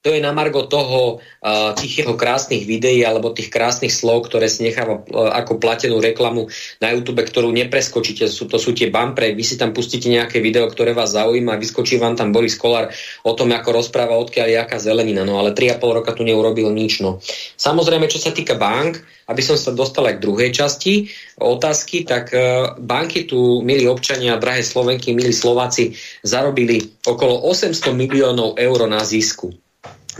to 0.02 0.10
je 0.10 0.18
na 0.18 0.34
margo 0.34 0.66
toho 0.66 1.22
uh, 1.22 1.70
tých 1.78 2.02
jeho 2.02 2.18
krásnych 2.18 2.66
videí 2.66 3.06
alebo 3.06 3.30
tých 3.30 3.54
krásnych 3.54 3.94
slov, 3.94 4.26
ktoré 4.26 4.50
si 4.50 4.66
necháva 4.66 4.98
uh, 4.98 5.30
ako 5.30 5.62
platenú 5.62 6.02
reklamu 6.02 6.50
na 6.82 6.90
YouTube, 6.90 7.22
ktorú 7.22 7.54
nepreskočíte. 7.54 8.26
Sú, 8.26 8.50
to 8.50 8.58
sú 8.58 8.74
tie 8.74 8.90
bumpre. 8.90 9.30
Vy 9.30 9.46
si 9.46 9.54
tam 9.54 9.70
pustíte 9.70 10.10
nejaké 10.10 10.42
video, 10.42 10.66
ktoré 10.66 10.90
vás 10.90 11.14
zaujíma 11.14 11.54
vyskočí 11.54 12.02
vám 12.02 12.18
tam 12.18 12.34
Boris 12.34 12.58
Kolár 12.58 12.90
o 13.22 13.32
tom, 13.38 13.54
ako 13.54 13.78
rozpráva, 13.78 14.18
odkiaľ 14.18 14.46
je 14.50 14.58
aká 14.58 14.82
zelenina. 14.82 15.22
No 15.22 15.38
ale 15.38 15.54
3,5 15.54 15.78
roka 15.78 16.10
tu 16.10 16.26
neurobil 16.26 16.66
nič. 16.74 16.98
No. 16.98 17.22
Samozrejme, 17.54 18.10
čo 18.10 18.18
sa 18.18 18.34
týka 18.34 18.58
bank, 18.58 18.98
aby 19.30 19.38
som 19.38 19.54
sa 19.54 19.70
dostal 19.70 20.10
aj 20.10 20.18
k 20.18 20.24
druhej 20.26 20.50
časti 20.50 21.06
otázky, 21.38 22.02
tak 22.02 22.34
uh, 22.34 22.74
banky 22.74 23.30
tu, 23.30 23.62
milí 23.62 23.86
občania, 23.86 24.34
drahé 24.34 24.66
Slovenky, 24.66 25.14
milí 25.14 25.30
Slováci, 25.30 25.94
zarobili 26.26 26.82
okolo 27.06 27.46
800 27.46 27.94
miliónov 27.94 28.58
eur 28.58 28.90
na 28.90 28.98
zisku 29.06 29.54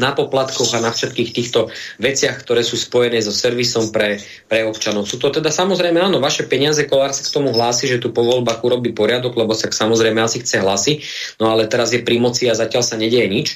na 0.01 0.17
poplatkoch 0.17 0.73
a 0.73 0.81
na 0.81 0.89
všetkých 0.89 1.31
týchto 1.37 1.69
veciach, 2.01 2.41
ktoré 2.41 2.65
sú 2.65 2.81
spojené 2.81 3.21
so 3.21 3.35
servisom 3.35 3.93
pre, 3.93 4.17
pre 4.49 4.65
občanov. 4.65 5.05
Sú 5.05 5.21
to 5.21 5.29
teda 5.29 5.53
samozrejme, 5.53 6.01
áno, 6.01 6.17
vaše 6.17 6.49
peniaze, 6.49 6.89
Kolár 6.89 7.13
sa 7.13 7.21
k 7.21 7.35
tomu 7.35 7.53
hlási, 7.53 7.85
že 7.89 8.01
tu 8.01 8.09
po 8.09 8.25
voľbách 8.25 8.65
urobí 8.65 8.97
poriadok, 8.97 9.37
lebo 9.37 9.53
sa 9.53 9.69
samozrejme 9.69 10.17
asi 10.25 10.41
chce 10.41 10.65
hlasy, 10.65 10.93
no 11.37 11.53
ale 11.53 11.69
teraz 11.69 11.93
je 11.93 12.01
pri 12.01 12.17
moci 12.17 12.49
a 12.49 12.57
zatiaľ 12.57 12.81
sa 12.81 12.97
nedieje 12.97 13.29
nič. 13.29 13.49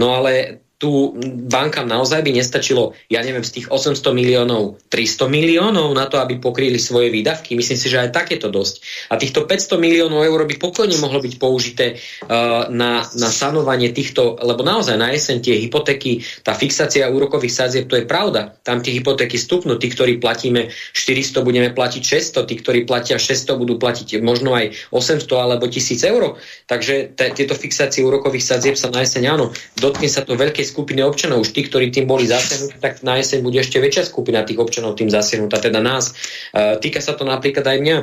No 0.00 0.16
ale 0.16 0.64
tu 0.82 1.14
bankám 1.46 1.86
naozaj 1.86 2.26
by 2.26 2.34
nestačilo, 2.34 2.98
ja 3.06 3.22
neviem, 3.22 3.46
z 3.46 3.62
tých 3.62 3.66
800 3.70 4.02
miliónov 4.10 4.82
300 4.90 5.30
miliónov 5.30 5.94
na 5.94 6.10
to, 6.10 6.18
aby 6.18 6.42
pokryli 6.42 6.82
svoje 6.82 7.14
výdavky. 7.14 7.54
Myslím 7.54 7.78
si, 7.78 7.86
že 7.86 8.02
aj 8.02 8.10
tak 8.10 8.34
je 8.34 8.42
to 8.42 8.50
dosť. 8.50 9.06
A 9.14 9.14
týchto 9.14 9.46
500 9.46 9.78
miliónov 9.78 10.26
eur 10.26 10.42
by 10.42 10.58
pokojne 10.58 10.98
mohlo 10.98 11.22
byť 11.22 11.38
použité 11.38 11.94
uh, 11.94 12.66
na, 12.66 13.06
na 13.14 13.30
sanovanie 13.30 13.94
týchto, 13.94 14.42
lebo 14.42 14.66
naozaj 14.66 14.98
na 14.98 15.14
jeseň 15.14 15.38
tie 15.38 15.54
hypotéky, 15.62 16.26
tá 16.42 16.50
fixácia 16.58 17.06
úrokových 17.06 17.54
sadzieb, 17.54 17.86
to 17.86 18.02
je 18.02 18.02
pravda. 18.02 18.58
Tam 18.66 18.82
tie 18.82 18.90
hypotéky 18.90 19.38
stupnú. 19.38 19.78
Tí, 19.78 19.86
ktorí 19.86 20.18
platíme 20.18 20.74
400, 20.98 21.46
budeme 21.46 21.70
platiť 21.70 22.02
600, 22.02 22.50
tí, 22.50 22.58
ktorí 22.58 22.90
platia 22.90 23.22
600, 23.22 23.54
budú 23.54 23.78
platiť 23.78 24.18
možno 24.18 24.58
aj 24.58 24.74
800 24.90 25.30
alebo 25.38 25.70
1000 25.70 26.10
eur. 26.10 26.42
Takže 26.66 27.14
tieto 27.14 27.54
fixácie 27.54 28.02
úrokových 28.02 28.50
sadzieb 28.50 28.74
sa 28.74 28.90
na 28.90 29.06
jeseň, 29.06 29.30
áno, 29.30 29.54
dotkne 29.78 30.10
sa 30.10 30.26
to 30.26 30.34
veľkej 30.34 30.71
skupiny 30.72 31.04
občanov, 31.04 31.44
už 31.44 31.52
tí, 31.52 31.68
ktorí 31.68 31.92
tým 31.92 32.08
boli 32.08 32.24
zasiahnutí, 32.24 32.80
tak 32.80 33.04
na 33.04 33.20
jeseň 33.20 33.44
bude 33.44 33.60
ešte 33.60 33.76
väčšia 33.76 34.08
skupina 34.08 34.40
tých 34.48 34.56
občanov 34.56 34.96
tým 34.96 35.12
zasiahnutá, 35.12 35.60
teda 35.60 35.84
nás. 35.84 36.16
E, 36.56 36.80
týka 36.80 37.04
sa 37.04 37.12
to 37.12 37.28
napríklad 37.28 37.68
aj 37.68 37.78
mňa 37.84 37.98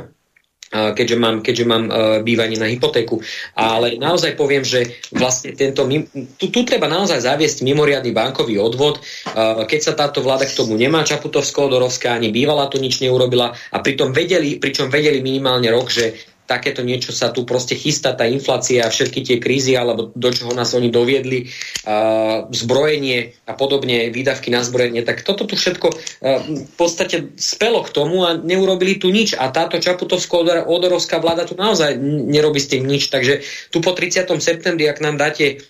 keďže 0.70 1.17
mám, 1.17 1.41
keďže 1.41 1.65
mám 1.65 1.84
uh, 1.89 1.95
bývanie 2.22 2.57
na 2.61 2.70
hypotéku. 2.70 3.17
Ale 3.57 3.97
naozaj 3.97 4.38
poviem, 4.38 4.61
že 4.61 5.01
vlastne 5.09 5.57
tento, 5.57 5.82
tu, 6.38 6.45
tu 6.53 6.61
treba 6.61 6.86
naozaj 6.86 7.26
zaviesť 7.26 7.65
mimoriadný 7.65 8.13
bankový 8.13 8.61
odvod, 8.61 9.01
uh, 9.01 9.65
keď 9.65 9.80
sa 9.82 9.93
táto 9.97 10.22
vláda 10.22 10.45
k 10.45 10.53
tomu 10.53 10.78
nemá, 10.78 11.01
Čaputovská, 11.01 11.65
Odorovská 11.65 12.13
ani 12.13 12.30
bývala 12.30 12.70
tu 12.70 12.78
nič 12.78 13.01
neurobila 13.01 13.49
a 13.49 13.78
pritom 13.82 14.13
vedeli, 14.13 14.61
pričom 14.61 14.93
vedeli 14.93 15.26
minimálne 15.26 15.74
rok, 15.74 15.89
že 15.89 16.28
takéto 16.50 16.82
niečo 16.82 17.14
sa 17.14 17.30
tu 17.30 17.45
proste 17.45 17.78
chystá, 17.78 18.18
tá 18.18 18.26
inflácia 18.26 18.82
a 18.82 18.89
všetky 18.89 19.22
tie 19.22 19.38
krízy, 19.38 19.78
alebo 19.78 20.10
do 20.10 20.30
čoho 20.34 20.50
nás 20.58 20.74
oni 20.74 20.89
doviedli, 20.89 21.45
uh, 21.86 22.50
zbrojenie 22.50 23.38
a 23.45 23.54
podobne, 23.54 24.10
výdavky 24.10 24.50
na 24.50 24.66
zbrojenie, 24.66 25.06
tak 25.06 25.22
toto 25.22 25.45
tu 25.45 25.54
všetko 25.54 25.88
uh, 25.93 26.41
v 26.66 26.74
podstate 26.74 27.38
spelo 27.38 27.86
k 27.86 27.93
tomu 27.93 28.26
a 28.26 28.34
neurobili 28.34 28.97
tu 28.97 29.14
nič. 29.14 29.38
A 29.38 29.54
táto 29.54 29.78
Čaputovsko-Odorovská 29.78 31.22
vláda 31.22 31.45
tu 31.45 31.54
naozaj 31.54 32.02
nerobí 32.02 32.58
s 32.58 32.74
tým 32.74 32.89
nič. 32.89 33.14
Takže 33.14 33.45
tu 33.70 33.86
po 33.86 33.93
30. 33.93 34.26
septembri, 34.41 34.89
ak 34.89 35.06
nám 35.06 35.22
dáte 35.22 35.62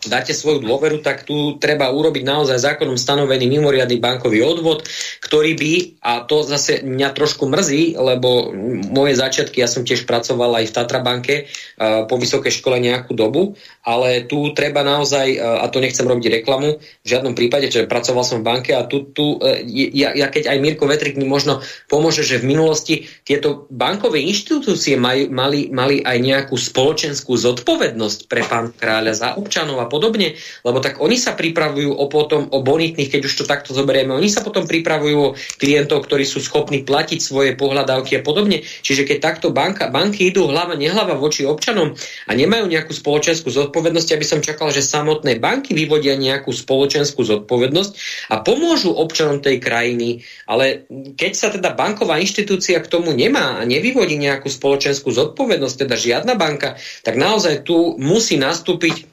dáte 0.00 0.34
svoju 0.34 0.66
dôveru, 0.66 0.98
tak 0.98 1.22
tu 1.22 1.60
treba 1.62 1.92
urobiť 1.94 2.26
naozaj 2.26 2.58
zákonom 2.58 2.98
stanovený 2.98 3.46
mimoriadný 3.46 4.02
bankový 4.02 4.42
odvod, 4.42 4.82
ktorý 5.22 5.54
by, 5.54 5.72
a 6.02 6.12
to 6.26 6.42
zase 6.42 6.82
mňa 6.82 7.14
trošku 7.14 7.46
mrzí, 7.46 7.94
lebo 7.94 8.50
moje 8.90 9.14
začiatky, 9.14 9.62
ja 9.62 9.70
som 9.70 9.86
tiež 9.86 10.10
pracoval 10.10 10.58
aj 10.58 10.64
v 10.66 10.74
Tatrabanke 10.74 11.34
uh, 11.46 12.08
po 12.10 12.18
vysokej 12.18 12.50
škole 12.50 12.82
nejakú 12.82 13.14
dobu, 13.14 13.54
ale 13.86 14.26
tu 14.26 14.50
treba 14.56 14.82
naozaj, 14.82 15.38
uh, 15.38 15.62
a 15.62 15.70
to 15.70 15.78
nechcem 15.78 16.08
robiť 16.08 16.42
reklamu, 16.42 16.80
v 16.80 17.06
žiadnom 17.06 17.38
prípade, 17.38 17.70
že 17.70 17.86
pracoval 17.86 18.24
som 18.26 18.42
v 18.42 18.48
banke 18.50 18.74
a 18.74 18.88
tu, 18.90 19.06
tu 19.14 19.38
uh, 19.38 19.62
ja, 19.70 20.16
ja 20.18 20.26
keď 20.32 20.50
aj 20.50 20.58
Mirko 20.58 20.90
Vetrik 20.90 21.14
mi 21.14 21.30
možno 21.30 21.62
pomôže, 21.86 22.26
že 22.26 22.42
v 22.42 22.56
minulosti 22.56 23.06
tieto 23.22 23.70
bankové 23.70 24.24
inštitúcie 24.26 24.98
maj, 24.98 25.30
mali, 25.30 25.70
mali 25.70 26.02
aj 26.02 26.18
nejakú 26.18 26.58
spoločenskú 26.58 27.38
zodpovednosť 27.38 28.18
pre 28.26 28.42
pán 28.42 28.74
kráľa 28.74 29.12
za 29.14 29.28
občanov 29.38 29.59
občanov 29.60 29.84
a 29.84 29.92
podobne, 29.92 30.40
lebo 30.64 30.80
tak 30.80 31.04
oni 31.04 31.20
sa 31.20 31.36
pripravujú 31.36 31.92
o 31.92 32.08
potom, 32.08 32.48
o 32.48 32.64
bonitných, 32.64 33.12
keď 33.12 33.20
už 33.28 33.34
to 33.36 33.44
takto 33.44 33.76
zoberieme, 33.76 34.16
oni 34.16 34.32
sa 34.32 34.40
potom 34.40 34.64
pripravujú 34.64 35.16
o 35.20 35.36
klientov, 35.60 36.08
ktorí 36.08 36.24
sú 36.24 36.40
schopní 36.40 36.80
platiť 36.80 37.20
svoje 37.20 37.52
pohľadávky 37.60 38.16
a 38.16 38.24
podobne. 38.24 38.64
Čiže 38.64 39.04
keď 39.04 39.18
takto 39.20 39.52
banka, 39.52 39.92
banky 39.92 40.32
idú 40.32 40.48
hlava, 40.48 40.80
nehlava 40.80 41.12
voči 41.20 41.44
občanom 41.44 41.92
a 42.24 42.30
nemajú 42.32 42.72
nejakú 42.72 42.96
spoločenskú 42.96 43.52
zodpovednosť, 43.52 44.08
aby 44.16 44.24
som 44.24 44.40
čakal, 44.40 44.72
že 44.72 44.80
samotné 44.80 45.36
banky 45.36 45.76
vyvodia 45.76 46.16
nejakú 46.16 46.56
spoločenskú 46.56 47.20
zodpovednosť 47.20 47.92
a 48.32 48.40
pomôžu 48.40 48.96
občanom 48.96 49.44
tej 49.44 49.60
krajiny, 49.60 50.24
ale 50.48 50.88
keď 51.20 51.32
sa 51.36 51.52
teda 51.52 51.76
banková 51.76 52.16
inštitúcia 52.16 52.80
k 52.80 52.88
tomu 52.88 53.12
nemá 53.12 53.60
a 53.60 53.62
nevyvodí 53.68 54.16
nejakú 54.16 54.48
spoločenskú 54.48 55.12
zodpovednosť, 55.12 55.84
teda 55.84 55.96
žiadna 56.00 56.32
banka, 56.40 56.80
tak 57.04 57.20
naozaj 57.20 57.68
tu 57.68 58.00
musí 58.00 58.40
nastúpiť 58.40 59.09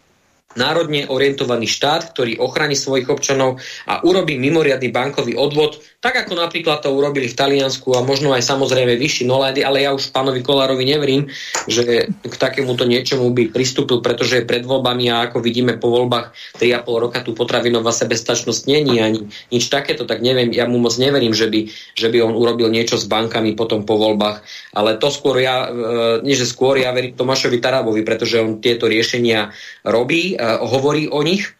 národne 0.55 1.05
orientovaný 1.11 1.67
štát, 1.67 2.15
ktorý 2.15 2.39
ochráni 2.39 2.79
svojich 2.79 3.11
občanov 3.11 3.59
a 3.83 3.99
urobí 4.07 4.39
mimoriadný 4.39 4.89
bankový 4.95 5.35
odvod, 5.35 5.83
tak 5.99 6.23
ako 6.23 6.39
napríklad 6.39 6.79
to 6.79 6.93
urobili 6.95 7.27
v 7.27 7.35
Taliansku 7.35 7.91
a 7.97 8.05
možno 8.05 8.31
aj 8.31 8.45
samozrejme 8.47 8.95
vyšší 8.95 9.27
Noledy, 9.27 9.65
ale 9.65 9.83
ja 9.83 9.91
už 9.91 10.15
pánovi 10.15 10.39
Kolárovi 10.39 10.87
neverím, 10.87 11.27
že 11.67 12.07
k 12.07 12.35
takémuto 12.39 12.87
niečomu 12.87 13.27
by 13.35 13.51
pristúpil, 13.51 13.99
pretože 13.99 14.39
je 14.39 14.47
pred 14.47 14.63
voľbami 14.63 15.11
a 15.11 15.27
ako 15.27 15.43
vidíme 15.43 15.75
po 15.75 15.91
voľbách 15.91 16.31
3,5 16.63 17.03
roka 17.03 17.19
tu 17.27 17.35
potravinová 17.35 17.91
sebestačnosť 17.91 18.61
není 18.71 19.03
ani 19.03 19.27
nič 19.51 19.67
takéto, 19.67 20.07
tak 20.07 20.23
neviem, 20.23 20.53
ja 20.55 20.63
mu 20.63 20.79
moc 20.79 20.95
neverím, 20.95 21.35
že 21.35 21.51
by, 21.51 21.67
že 21.97 22.07
by 22.07 22.23
on 22.23 22.37
urobil 22.37 22.71
niečo 22.71 22.95
s 22.95 23.09
bankami 23.09 23.51
potom 23.57 23.83
po 23.83 23.99
voľbách, 23.99 24.47
ale 24.77 24.95
to 24.95 25.11
skôr 25.11 25.43
ja, 25.43 25.67
e, 25.67 26.23
nie 26.23 26.37
že 26.37 26.47
skôr 26.47 26.79
ja 26.79 26.93
verím 26.95 27.17
Tomášovi 27.17 27.59
Tarabovi, 27.59 28.05
pretože 28.05 28.39
on 28.39 28.61
tieto 28.63 28.85
riešenia 28.85 29.51
robí, 29.81 30.36
hovorí 30.59 31.09
o 31.09 31.21
nich 31.23 31.56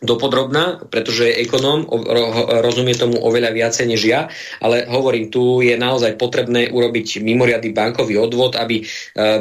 dopodrobná, 0.00 0.80
pretože 0.88 1.28
ekonóm, 1.28 1.84
rozumie 2.64 2.96
tomu 2.96 3.20
oveľa 3.20 3.52
viacej 3.52 3.84
než 3.84 4.00
ja, 4.08 4.32
ale 4.56 4.88
hovorím, 4.88 5.28
tu 5.28 5.60
je 5.60 5.76
naozaj 5.76 6.16
potrebné 6.16 6.72
urobiť 6.72 7.20
mimoriadný 7.20 7.76
bankový 7.76 8.16
odvod, 8.16 8.56
aby 8.56 8.80
e, 8.80 8.84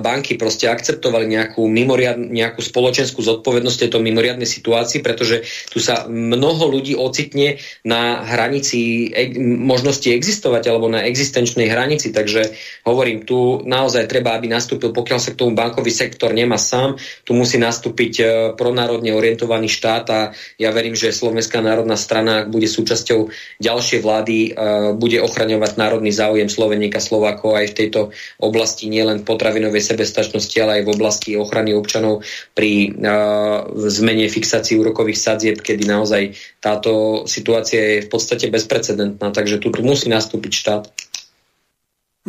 banky 0.04 0.36
proste 0.36 0.68
akceptovali 0.68 1.32
nejakú, 1.32 1.64
mimoriad, 1.64 2.20
nejakú 2.20 2.60
spoločenskú 2.60 3.24
zodpovednosť 3.24 3.88
tejto 3.88 4.04
mimoriadnej 4.04 4.44
situácii, 4.44 5.00
pretože 5.00 5.48
tu 5.72 5.80
sa 5.80 6.12
mnoho 6.12 6.68
ľudí 6.68 6.92
ocitne 6.92 7.56
na 7.88 8.28
hranici 8.28 9.08
e 9.16 9.32
možnosti 9.40 10.12
existovať 10.12 10.64
alebo 10.68 10.92
na 10.92 11.08
existenčnej 11.08 11.72
hranici, 11.72 12.12
takže 12.12 12.52
hovorím, 12.84 13.24
tu 13.24 13.64
naozaj 13.64 14.12
treba, 14.12 14.36
aby 14.36 14.52
nastúpil, 14.52 14.92
pokiaľ 14.92 15.20
sa 15.24 15.32
k 15.32 15.40
tomu 15.40 15.56
bankový 15.56 15.96
sektor 15.96 16.36
nemá 16.36 16.60
sám, 16.60 17.00
tu 17.24 17.32
musí 17.32 17.56
nastúpiť 17.56 18.14
e, 18.20 18.24
pronárodne 18.60 19.16
orientovaný 19.16 19.72
štát 19.72 20.06
a 20.12 20.20
ja 20.58 20.74
verím, 20.74 20.98
že 20.98 21.14
Slovenská 21.14 21.62
národná 21.62 22.00
strana, 22.00 22.42
ak 22.42 22.48
bude 22.50 22.66
súčasťou 22.66 23.30
ďalšej 23.62 24.00
vlády, 24.02 24.38
uh, 24.50 24.96
bude 24.98 25.22
ochraňovať 25.22 25.78
národný 25.78 26.10
záujem 26.10 26.50
Sloveníka 26.50 26.98
Slovákov 26.98 27.60
aj 27.60 27.76
v 27.76 27.78
tejto 27.78 28.02
oblasti, 28.42 28.90
nielen 28.90 29.28
potravinovej 29.28 29.84
sebestačnosti, 29.84 30.56
ale 30.58 30.82
aj 30.82 30.84
v 30.88 30.94
oblasti 30.96 31.32
ochrany 31.38 31.78
občanov 31.78 32.26
pri 32.58 32.96
uh, 32.96 33.70
zmene 33.92 34.26
fixácií 34.32 34.80
úrokových 34.82 35.20
sadzieb, 35.20 35.58
kedy 35.62 35.86
naozaj 35.86 36.34
táto 36.58 37.24
situácia 37.30 38.00
je 38.00 38.06
v 38.06 38.10
podstate 38.10 38.50
bezprecedentná, 38.50 39.30
takže 39.30 39.62
tu 39.62 39.70
musí 39.86 40.10
nastúpiť 40.10 40.52
štát. 40.56 40.84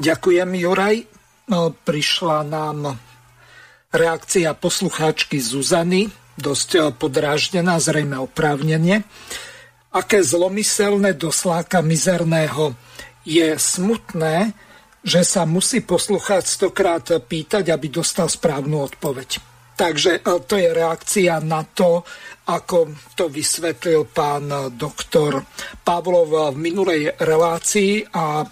Ďakujem, 0.00 0.50
Juraj. 0.54 0.96
No, 1.50 1.74
prišla 1.74 2.46
nám 2.46 2.94
reakcia 3.90 4.54
poslucháčky 4.54 5.42
Zuzany 5.42 6.06
dosť 6.40 6.96
podráždená, 6.96 7.76
zrejme 7.78 8.16
oprávnenie. 8.18 9.04
Aké 9.90 10.22
zlomyselné 10.22 11.14
dosláka 11.18 11.82
mizerného 11.82 12.74
je 13.26 13.58
smutné, 13.58 14.56
že 15.00 15.24
sa 15.24 15.48
musí 15.48 15.80
posluchať 15.80 16.44
stokrát 16.44 17.04
pýtať, 17.08 17.72
aby 17.72 17.88
dostal 17.88 18.28
správnu 18.28 18.84
odpoveď. 18.84 19.40
Takže 19.80 20.20
eh, 20.20 20.40
to 20.44 20.54
je 20.60 20.68
reakcia 20.76 21.40
na 21.40 21.64
to, 21.64 22.04
ako 22.50 22.92
to 23.16 23.30
vysvetlil 23.30 24.10
pán 24.10 24.50
doktor 24.74 25.46
Pavlov 25.86 26.52
v 26.52 26.58
minulej 26.58 27.14
relácii 27.16 28.10
a 28.10 28.42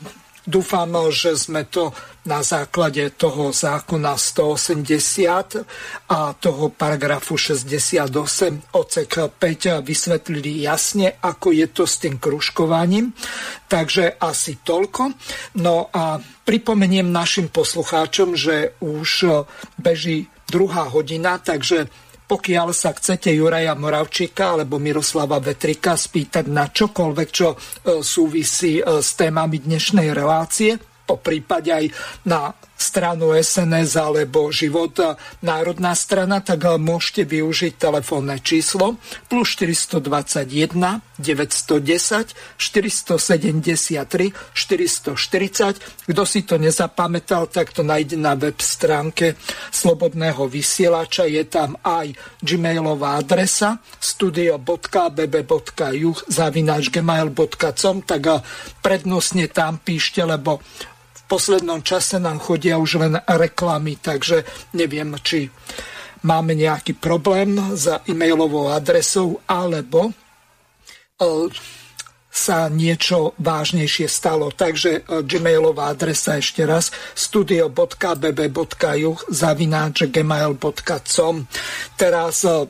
dúfam, 0.46 0.88
že 1.10 1.34
sme 1.34 1.66
to 1.66 1.90
na 2.28 2.44
základe 2.44 3.16
toho 3.16 3.48
zákona 3.56 4.12
180 4.20 5.64
a 6.12 6.36
toho 6.36 6.68
paragrafu 6.68 7.40
68 7.40 8.76
odsek 8.76 9.32
5 9.32 9.80
vysvetlili 9.80 10.60
jasne, 10.60 11.16
ako 11.24 11.56
je 11.56 11.66
to 11.72 11.88
s 11.88 11.96
tým 11.96 12.20
kružkovaním. 12.20 13.16
Takže 13.64 14.20
asi 14.20 14.60
toľko. 14.60 15.16
No 15.64 15.88
a 15.88 16.20
pripomeniem 16.44 17.08
našim 17.08 17.48
poslucháčom, 17.48 18.36
že 18.36 18.76
už 18.84 19.40
beží 19.80 20.28
druhá 20.44 20.84
hodina, 20.92 21.40
takže 21.40 21.88
pokiaľ 22.28 22.76
sa 22.76 22.92
chcete 22.92 23.32
Juraja 23.32 23.72
Moravčíka 23.72 24.52
alebo 24.52 24.76
Miroslava 24.76 25.40
Vetrika 25.40 25.96
spýtať 25.96 26.44
na 26.52 26.68
čokoľvek, 26.68 27.28
čo 27.32 27.56
e, 27.56 27.56
súvisí 28.04 28.84
e, 28.84 29.00
s 29.00 29.16
témami 29.16 29.64
dnešnej 29.64 30.12
relácie, 30.12 30.76
po 31.08 31.16
prípade 31.16 31.72
aj 31.72 31.88
na 32.28 32.52
stranu 32.78 33.34
SNS 33.34 33.98
alebo 33.98 34.54
Život 34.54 35.18
národná 35.42 35.98
strana, 35.98 36.38
tak 36.38 36.62
môžete 36.78 37.26
využiť 37.26 37.74
telefónne 37.74 38.38
číslo 38.38 39.00
plus 39.26 39.58
421 39.58 41.02
910 41.18 42.38
473 42.54 44.30
440. 44.54 46.06
Kto 46.06 46.22
si 46.22 46.46
to 46.46 46.54
nezapamätal, 46.62 47.50
tak 47.50 47.74
to 47.74 47.82
nájde 47.82 48.14
na 48.14 48.38
web 48.38 48.62
stránke 48.62 49.34
Slobodného 49.74 50.46
vysielača. 50.46 51.26
Je 51.26 51.42
tam 51.50 51.74
aj 51.82 52.14
gmailová 52.46 53.18
adresa 53.18 53.82
studio.bb.juh 53.98 54.58
zavináč 56.30 56.94
gmail.com 56.94 58.06
tak 58.06 58.46
prednostne 58.78 59.50
tam 59.50 59.82
píšte, 59.82 60.22
lebo 60.22 60.62
poslednom 61.28 61.84
čase 61.84 62.16
nám 62.16 62.40
chodia 62.40 62.80
už 62.80 63.04
len 63.04 63.20
reklamy, 63.28 64.00
takže 64.00 64.48
neviem, 64.72 65.12
či 65.20 65.52
máme 66.24 66.56
nejaký 66.56 66.96
problém 66.98 67.54
s 67.76 67.86
e-mailovou 68.08 68.72
adresou, 68.72 69.38
alebo 69.46 70.10
e, 70.10 70.12
sa 72.38 72.70
niečo 72.70 73.34
vážnejšie 73.38 74.08
stalo. 74.08 74.50
Takže 74.50 75.04
e, 75.04 75.22
gmailová 75.22 75.92
adresa 75.92 76.40
ešte 76.40 76.64
raz 76.64 76.90
studio.bb.juh 77.14 79.18
zavináč 79.28 80.08
gmail.com 80.08 81.34
Teraz 81.94 82.42
e, 82.42 82.66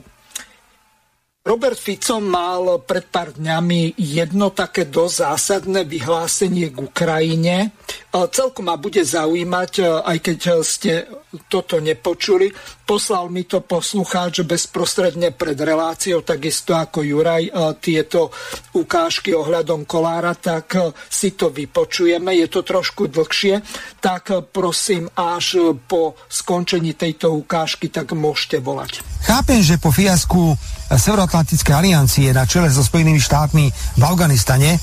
Robert 1.39 1.79
Fico 1.79 2.19
mal 2.19 2.83
pred 2.83 3.07
pár 3.07 3.31
dňami 3.31 3.95
jedno 3.95 4.51
také 4.51 4.91
dosť 4.91 5.15
zásadné 5.23 5.87
vyhlásenie 5.87 6.67
k 6.67 6.77
Ukrajine, 6.83 7.71
Celkom 8.09 8.65
ma 8.65 8.73
bude 8.73 9.05
zaujímať, 9.05 10.01
aj 10.01 10.17
keď 10.17 10.39
ste 10.65 11.05
toto 11.45 11.77
nepočuli. 11.77 12.49
Poslal 12.81 13.29
mi 13.29 13.45
to 13.45 13.61
poslucháč 13.61 14.41
bezprostredne 14.41 15.29
pred 15.29 15.53
reláciou, 15.53 16.25
takisto 16.25 16.73
ako 16.73 17.05
Juraj, 17.05 17.53
tieto 17.77 18.33
ukážky 18.73 19.37
ohľadom 19.37 19.85
Kolára, 19.85 20.33
tak 20.33 20.73
si 21.05 21.37
to 21.37 21.53
vypočujeme. 21.53 22.33
Je 22.33 22.49
to 22.49 22.65
trošku 22.65 23.13
dlhšie, 23.13 23.61
tak 24.01 24.33
prosím, 24.49 25.05
až 25.13 25.77
po 25.85 26.17
skončení 26.25 26.97
tejto 26.97 27.29
ukážky, 27.37 27.93
tak 27.93 28.17
môžete 28.17 28.57
volať. 28.57 29.05
Chápem, 29.21 29.61
že 29.61 29.77
po 29.77 29.93
fiasku 29.93 30.57
Severoatlantickej 30.89 31.73
aliancie 31.73 32.33
na 32.33 32.49
čele 32.49 32.73
so 32.73 32.81
Spojenými 32.81 33.21
štátmi 33.21 33.65
v 33.97 34.03
Afganistane 34.03 34.81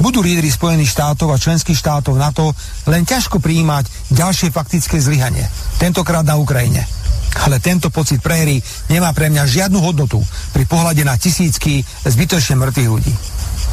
budú 0.00 0.24
lídry 0.24 0.48
Spojených 0.48 0.96
štátov 0.96 1.28
a 1.30 1.38
členských 1.38 1.76
štátov 1.76 2.16
NATO 2.16 2.56
len 2.88 3.04
ťažko 3.04 3.38
prijímať 3.38 4.12
ďalšie 4.16 4.48
faktické 4.48 4.96
zlyhanie. 4.98 5.44
Tentokrát 5.76 6.24
na 6.24 6.40
Ukrajine. 6.40 6.88
Ale 7.32 7.60
tento 7.64 7.88
pocit 7.88 8.20
prehry 8.20 8.60
nemá 8.92 9.12
pre 9.16 9.32
mňa 9.32 9.48
žiadnu 9.48 9.80
hodnotu 9.80 10.20
pri 10.52 10.64
pohľade 10.68 11.00
na 11.04 11.16
tisícky 11.16 11.84
zbytočne 12.04 12.60
mŕtvych 12.60 12.90
ľudí. 12.92 13.12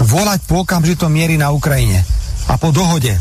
Volať 0.04 0.48
po 0.48 0.64
okamžitom 0.64 1.12
miery 1.12 1.36
na 1.36 1.52
Ukrajine 1.52 2.04
a 2.48 2.56
po 2.56 2.72
dohode 2.72 3.12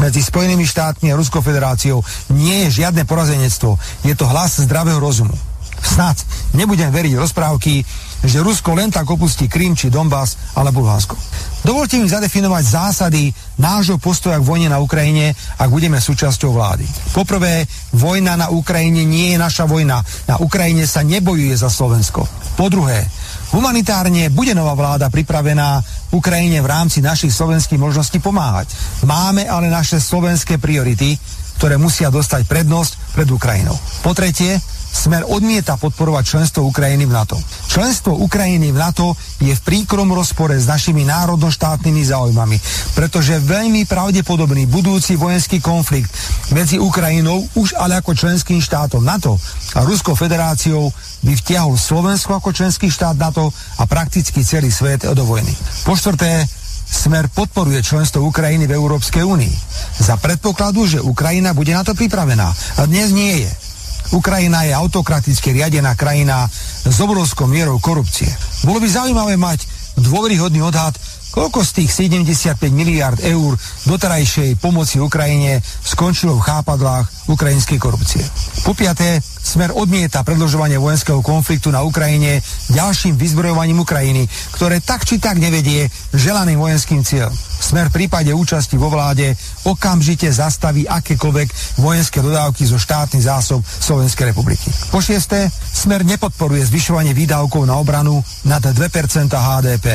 medzi 0.00 0.24
Spojenými 0.24 0.64
štátmi 0.64 1.12
a 1.12 1.18
Ruskou 1.18 1.44
federáciou 1.44 2.00
nie 2.32 2.66
je 2.66 2.82
žiadne 2.82 3.04
porazenectvo. 3.04 3.76
Je 4.02 4.16
to 4.16 4.24
hlas 4.24 4.56
zdravého 4.64 4.98
rozumu. 4.98 5.36
Snad 5.82 6.16
nebudem 6.54 6.94
veriť 6.94 7.18
rozprávky, 7.18 7.82
že 8.22 8.38
Rusko 8.38 8.78
len 8.78 8.94
tak 8.94 9.10
opustí 9.10 9.50
Krym 9.50 9.74
či 9.74 9.90
Donbass 9.90 10.54
alebo 10.54 10.80
Luhansko. 10.86 11.18
Dovolte 11.62 11.98
mi 11.98 12.10
zadefinovať 12.10 12.64
zásady 12.66 13.30
nášho 13.58 13.98
postoja 13.98 14.38
k 14.38 14.46
vojne 14.46 14.70
na 14.70 14.78
Ukrajine, 14.82 15.34
ak 15.58 15.68
budeme 15.70 15.98
súčasťou 15.98 16.50
vlády. 16.54 16.86
Poprvé, 17.14 17.66
vojna 17.94 18.34
na 18.34 18.50
Ukrajine 18.50 19.06
nie 19.06 19.34
je 19.34 19.38
naša 19.38 19.66
vojna. 19.66 20.02
Na 20.26 20.38
Ukrajine 20.42 20.86
sa 20.86 21.06
nebojuje 21.06 21.54
za 21.54 21.70
Slovensko. 21.70 22.26
Po 22.58 22.66
druhé, 22.66 23.06
humanitárne 23.54 24.30
bude 24.30 24.54
nová 24.58 24.74
vláda 24.74 25.06
pripravená 25.06 25.82
Ukrajine 26.10 26.58
v 26.62 26.70
rámci 26.70 26.98
našich 26.98 27.30
slovenských 27.30 27.78
možností 27.78 28.18
pomáhať. 28.18 28.70
Máme 29.06 29.46
ale 29.46 29.70
naše 29.70 30.02
slovenské 30.02 30.58
priority, 30.58 31.14
ktoré 31.62 31.78
musia 31.78 32.10
dostať 32.10 32.42
prednosť 32.50 33.14
pred 33.14 33.28
Ukrajinou. 33.30 33.78
Po 34.02 34.10
tretie, 34.18 34.58
Smer 34.92 35.24
odmieta 35.24 35.80
podporovať 35.80 36.24
členstvo 36.36 36.68
Ukrajiny 36.68 37.08
v 37.08 37.16
NATO. 37.16 37.40
Členstvo 37.66 38.20
Ukrajiny 38.20 38.70
v 38.70 38.78
NATO 38.78 39.16
je 39.40 39.56
v 39.56 39.64
príkrom 39.64 40.12
rozpore 40.12 40.52
s 40.52 40.68
našimi 40.68 41.08
národnoštátnymi 41.08 42.02
záujmami, 42.04 42.56
pretože 42.92 43.40
veľmi 43.40 43.88
pravdepodobný 43.88 44.68
budúci 44.68 45.16
vojenský 45.16 45.64
konflikt 45.64 46.12
medzi 46.52 46.76
Ukrajinou 46.76 47.40
už 47.56 47.72
ale 47.80 47.96
ako 47.98 48.12
členským 48.12 48.60
štátom 48.60 49.00
NATO 49.00 49.40
a 49.72 49.80
Ruskou 49.82 50.12
federáciou 50.12 50.92
by 51.24 51.32
vtiahol 51.40 51.80
Slovensko 51.80 52.36
ako 52.36 52.52
členský 52.52 52.92
štát 52.92 53.16
NATO 53.16 53.48
a 53.80 53.88
prakticky 53.88 54.44
celý 54.44 54.68
svet 54.68 55.08
do 55.08 55.24
vojny. 55.24 55.56
Po 55.88 55.96
štvrté, 55.96 56.44
Smer 56.92 57.32
podporuje 57.32 57.80
členstvo 57.80 58.20
Ukrajiny 58.20 58.68
v 58.68 58.76
Európskej 58.76 59.24
únii. 59.24 59.56
Za 60.04 60.20
predpokladu, 60.20 60.84
že 60.84 61.00
Ukrajina 61.00 61.56
bude 61.56 61.72
na 61.72 61.80
to 61.80 61.96
pripravená. 61.96 62.52
A 62.52 62.84
dnes 62.84 63.16
nie 63.16 63.48
je. 63.48 63.71
Ukrajina 64.12 64.68
je 64.68 64.76
autokraticky 64.76 65.56
riadená 65.56 65.96
krajina 65.96 66.44
s 66.84 66.98
obrovskou 67.00 67.48
mierou 67.48 67.80
korupcie. 67.80 68.28
Bolo 68.68 68.78
by 68.78 68.88
zaujímavé 68.88 69.40
mať 69.40 69.64
dôveryhodný 69.96 70.60
odhad, 70.60 70.92
koľko 71.32 71.64
z 71.64 71.70
tých 71.80 71.90
75 72.12 72.68
miliard 72.68 73.16
eur 73.24 73.56
doterajšej 73.88 74.60
pomoci 74.60 75.00
Ukrajine 75.00 75.64
skončilo 75.64 76.36
v 76.36 76.44
chápadlách 76.44 77.08
ukrajinskej 77.32 77.80
korupcie. 77.80 78.20
Po 78.68 78.76
piaté, 78.76 79.24
Smer 79.42 79.74
odmieta 79.74 80.22
predlžovanie 80.22 80.78
vojenského 80.78 81.18
konfliktu 81.18 81.74
na 81.74 81.82
Ukrajine 81.82 82.38
ďalším 82.70 83.18
vyzbrojovaním 83.18 83.82
Ukrajiny, 83.82 84.30
ktoré 84.54 84.78
tak 84.78 85.02
či 85.02 85.18
tak 85.18 85.42
nevedie 85.42 85.90
želaným 86.14 86.62
vojenským 86.62 87.02
cieľom. 87.02 87.34
Smer 87.62 87.90
v 87.90 88.04
prípade 88.04 88.30
účasti 88.34 88.74
vo 88.74 88.90
vláde 88.90 89.34
okamžite 89.66 90.26
zastaví 90.34 90.82
akékoľvek 90.86 91.78
vojenské 91.78 92.18
dodávky 92.18 92.66
zo 92.66 92.78
štátnych 92.78 93.22
zásob 93.22 93.62
Slovenskej 93.62 94.34
republiky. 94.34 94.66
Po 94.90 94.98
šiesté, 94.98 95.46
Smer 95.70 96.06
nepodporuje 96.06 96.62
zvyšovanie 96.66 97.10
výdavkov 97.14 97.66
na 97.66 97.78
obranu 97.78 98.22
nad 98.46 98.62
2% 98.62 99.30
HDP. 99.30 99.86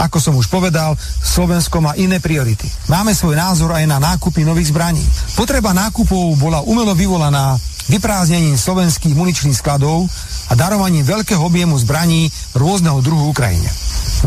Ako 0.00 0.16
som 0.16 0.36
už 0.36 0.48
povedal, 0.48 0.96
Slovensko 1.20 1.84
má 1.84 1.92
iné 1.96 2.20
priority. 2.24 2.68
Máme 2.88 3.12
svoj 3.12 3.36
názor 3.36 3.72
aj 3.76 3.84
na 3.84 4.00
nákupy 4.00 4.44
nových 4.44 4.72
zbraní. 4.72 5.04
Potreba 5.36 5.76
nákupov 5.76 6.40
bola 6.40 6.64
umelo 6.64 6.96
vyvolaná 6.96 7.56
vyprázdnením 7.88 8.58
slovenských 8.58 9.14
muničných 9.16 9.56
skladov 9.56 10.10
a 10.50 10.52
darovaním 10.58 11.06
veľkého 11.06 11.40
objemu 11.40 11.78
zbraní 11.78 12.28
rôzneho 12.52 13.00
druhu 13.00 13.30
Ukrajine. 13.32 13.70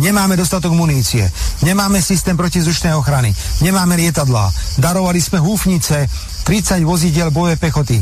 Nemáme 0.01 0.33
dostatok 0.33 0.73
munície, 0.73 1.29
nemáme 1.61 2.01
systém 2.01 2.33
protizdušnej 2.33 2.97
ochrany, 2.97 3.29
nemáme 3.61 3.93
lietadlá, 3.93 4.49
darovali 4.81 5.21
sme 5.21 5.37
húfnice, 5.37 6.09
30 6.43 6.83
vozidel 6.83 7.31
bojovej 7.31 7.57
pechoty. 7.57 7.97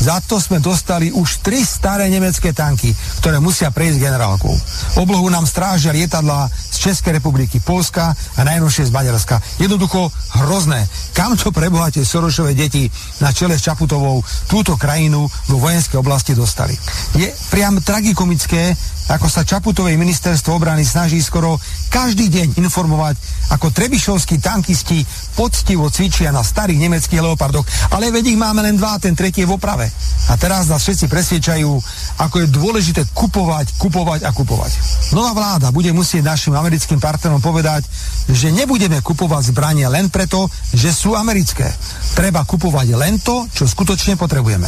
Za 0.00 0.20
to 0.20 0.36
sme 0.36 0.60
dostali 0.60 1.08
už 1.10 1.40
3 1.40 1.64
staré 1.64 2.04
nemecké 2.12 2.52
tanky, 2.52 2.92
ktoré 3.24 3.40
musia 3.40 3.72
prejsť 3.72 3.98
generálkou. 3.98 4.52
Oblohu 5.00 5.26
nám 5.32 5.48
strážia 5.48 5.96
lietadlá 5.96 6.52
z 6.52 6.76
Českej 6.88 7.18
republiky, 7.18 7.58
Polska 7.64 8.12
a 8.12 8.40
najnovšie 8.44 8.88
z 8.88 8.94
Maďarska. 8.94 9.40
Jednoducho 9.56 10.12
hrozné. 10.44 10.84
Kam 11.16 11.34
to 11.40 11.48
prebohate 11.50 12.04
Sorošové 12.04 12.52
deti 12.52 12.86
na 13.24 13.32
čele 13.32 13.56
s 13.56 13.64
Čaputovou 13.64 14.20
túto 14.46 14.76
krajinu 14.76 15.24
vo 15.48 15.56
vojenskej 15.56 15.96
oblasti 15.96 16.36
dostali? 16.36 16.76
Je 17.16 17.32
priam 17.48 17.80
tragikomické, 17.80 18.76
ako 19.06 19.30
sa 19.30 19.46
Čaputovej 19.46 19.94
ministerstvo 19.94 20.58
obrany 20.58 20.82
snaží 20.82 21.22
skoro 21.22 21.62
každý 21.88 22.26
deň 22.26 22.58
informovať, 22.58 23.14
ako 23.54 23.70
trebišovskí 23.70 24.42
tankisti 24.42 25.06
poctivo 25.38 25.86
cvičia 25.86 26.34
na 26.34 26.42
starých 26.42 26.82
nemeckých 26.82 27.22
leopardoch, 27.22 27.66
ale 27.94 28.10
veď 28.10 28.34
ich 28.34 28.38
máme 28.38 28.66
len 28.66 28.74
dva, 28.74 28.98
ten 28.98 29.14
tretí 29.14 29.46
je 29.46 29.48
v 29.48 29.54
oprave. 29.54 29.86
A 30.26 30.34
teraz 30.34 30.66
nás 30.66 30.82
všetci 30.82 31.06
presviečajú, 31.06 31.70
ako 32.18 32.36
je 32.42 32.46
dôležité 32.50 33.02
kupovať, 33.14 33.78
kupovať 33.78 34.26
a 34.26 34.34
kupovať. 34.34 34.72
Nová 35.14 35.30
vláda 35.32 35.70
bude 35.70 35.94
musieť 35.94 36.26
našim 36.26 36.58
americkým 36.58 36.98
partnerom 36.98 37.38
povedať, 37.38 37.86
že 38.26 38.50
nebudeme 38.50 38.98
kupovať 38.98 39.54
zbranie 39.54 39.86
len 39.86 40.10
preto, 40.10 40.50
že 40.74 40.90
sú 40.90 41.14
americké. 41.14 41.70
Treba 42.18 42.42
kupovať 42.42 42.98
len 42.98 43.22
to, 43.22 43.46
čo 43.54 43.70
skutočne 43.70 44.18
potrebujeme. 44.18 44.66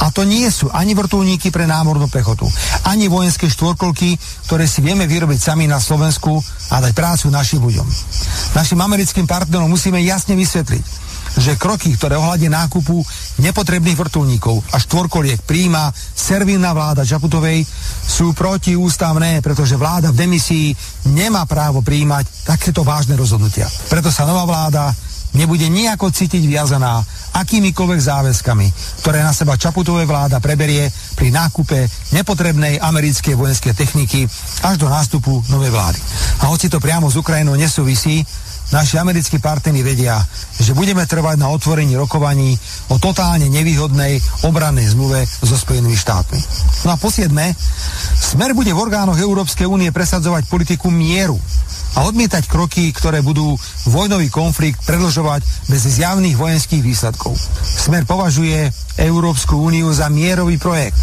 A 0.00 0.08
to 0.08 0.24
nie 0.24 0.48
sú 0.48 0.72
ani 0.72 0.96
vrtulníky 0.96 1.52
pre 1.52 1.68
námornú 1.68 2.08
pechotu, 2.08 2.48
ani 2.88 3.12
vojenské 3.12 3.52
štvorkolky, 3.66 4.14
ktoré 4.46 4.62
si 4.70 4.78
vieme 4.78 5.10
vyrobiť 5.10 5.42
sami 5.42 5.66
na 5.66 5.82
Slovensku 5.82 6.38
a 6.70 6.78
dať 6.78 6.94
prácu 6.94 7.34
našim 7.34 7.58
ľuďom. 7.58 7.82
Našim 8.54 8.78
americkým 8.78 9.26
partnerom 9.26 9.66
musíme 9.66 9.98
jasne 10.06 10.38
vysvetliť, 10.38 10.84
že 11.42 11.58
kroky, 11.58 11.98
ktoré 11.98 12.14
ohľadne 12.14 12.54
nákupu 12.54 13.02
nepotrebných 13.42 13.98
vrtulníkov 13.98 14.62
a 14.70 14.78
štvorkoliek 14.78 15.42
príjma 15.42 15.90
servilná 16.14 16.70
vláda 16.70 17.02
Čaputovej, 17.02 17.66
sú 18.06 18.30
protiústavné, 18.38 19.42
pretože 19.42 19.74
vláda 19.74 20.14
v 20.14 20.22
demisii 20.22 20.70
nemá 21.10 21.42
právo 21.42 21.82
príjmať 21.82 22.46
takéto 22.46 22.86
vážne 22.86 23.18
rozhodnutia. 23.18 23.66
Preto 23.90 24.14
sa 24.14 24.30
nová 24.30 24.46
vláda 24.46 24.94
nebude 25.36 25.68
nejako 25.68 26.08
cítiť 26.08 26.42
viazaná 26.48 27.04
akýmikoľvek 27.36 28.00
záväzkami, 28.00 28.66
ktoré 29.04 29.20
na 29.20 29.36
seba 29.36 29.60
Čaputovej 29.60 30.08
vláda 30.08 30.40
preberie 30.40 30.88
pri 31.12 31.28
nákupe 31.28 31.84
nepotrebnej 32.16 32.80
americkej 32.80 33.36
vojenskej 33.36 33.76
techniky 33.76 34.24
až 34.64 34.80
do 34.80 34.88
nástupu 34.88 35.44
novej 35.52 35.68
vlády. 35.68 36.00
A 36.40 36.48
hoci 36.48 36.72
to 36.72 36.80
priamo 36.80 37.12
s 37.12 37.20
Ukrajinou 37.20 37.60
nesúvisí, 37.60 38.24
naši 38.74 38.98
americkí 38.98 39.38
partnery 39.38 39.82
vedia, 39.82 40.18
že 40.58 40.74
budeme 40.74 41.06
trvať 41.06 41.36
na 41.38 41.52
otvorení 41.52 41.94
rokovaní 41.94 42.56
o 42.90 42.98
totálne 42.98 43.46
nevýhodnej 43.46 44.18
obrannej 44.46 44.90
zmluve 44.90 45.22
so 45.26 45.54
Spojenými 45.54 45.94
štátmi. 45.94 46.40
No 46.86 46.94
a 46.94 46.96
posiedme, 46.98 47.54
Smer 48.16 48.56
bude 48.56 48.72
v 48.72 48.82
orgánoch 48.82 49.20
Európskej 49.20 49.68
únie 49.68 49.92
presadzovať 49.94 50.50
politiku 50.50 50.90
mieru 50.90 51.38
a 51.96 52.04
odmietať 52.04 52.44
kroky, 52.50 52.92
ktoré 52.92 53.24
budú 53.24 53.56
vojnový 53.88 54.28
konflikt 54.28 54.84
predlžovať 54.84 55.40
bez 55.70 55.80
zjavných 55.86 56.36
vojenských 56.36 56.82
výsledkov. 56.84 57.32
Smer 57.62 58.04
považuje 58.04 58.68
Európsku 59.00 59.56
úniu 59.56 59.88
za 59.92 60.12
mierový 60.12 60.60
projekt, 60.60 61.00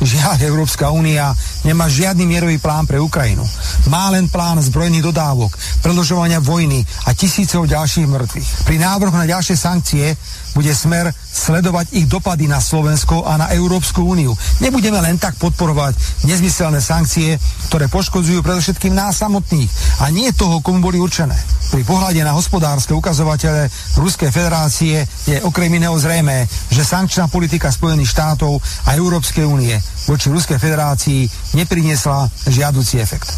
Žiaľ, 0.00 0.40
Európska 0.48 0.88
únia 0.88 1.28
nemá 1.60 1.84
žiadny 1.84 2.24
mierový 2.24 2.56
plán 2.56 2.88
pre 2.88 2.96
Ukrajinu. 2.96 3.44
Má 3.92 4.08
len 4.08 4.32
plán 4.32 4.56
zbrojných 4.56 5.04
dodávok, 5.04 5.52
predlžovania 5.84 6.40
vojny 6.40 6.80
a 7.06 7.10
tisícov 7.16 7.64
ďalších 7.70 8.06
mŕtvych. 8.06 8.48
Pri 8.68 8.76
návrhu 8.76 9.16
na 9.16 9.24
ďalšie 9.24 9.56
sankcie 9.56 10.12
bude 10.54 10.72
smer 10.74 11.12
sledovať 11.30 11.94
ich 11.94 12.06
dopady 12.10 12.50
na 12.50 12.58
Slovensko 12.58 13.22
a 13.22 13.38
na 13.38 13.46
Európsku 13.54 14.02
úniu. 14.02 14.34
Nebudeme 14.58 14.98
len 14.98 15.16
tak 15.16 15.38
podporovať 15.38 16.26
nezmyselné 16.26 16.82
sankcie, 16.82 17.38
ktoré 17.70 17.86
poškodzujú 17.86 18.42
predovšetkým 18.42 18.94
nás 18.94 19.22
samotných 19.22 19.70
a 20.02 20.10
nie 20.10 20.30
toho, 20.34 20.58
komu 20.58 20.82
boli 20.82 20.98
určené. 20.98 21.36
Pri 21.70 21.86
pohľade 21.86 22.18
na 22.26 22.34
hospodárske 22.34 22.90
ukazovatele 22.90 23.70
Ruskej 23.94 24.34
federácie 24.34 25.06
je 25.28 25.38
okrem 25.46 25.70
iného 25.70 25.94
zrejme, 25.94 26.50
že 26.66 26.82
sankčná 26.82 27.30
politika 27.30 27.70
Spojených 27.70 28.10
štátov 28.10 28.58
a 28.90 28.98
Európskej 28.98 29.46
únie 29.46 29.78
voči 30.10 30.32
Ruskej 30.34 30.58
federácii 30.58 31.54
nepriniesla 31.54 32.26
žiaducí 32.50 32.98
efekt. 32.98 33.30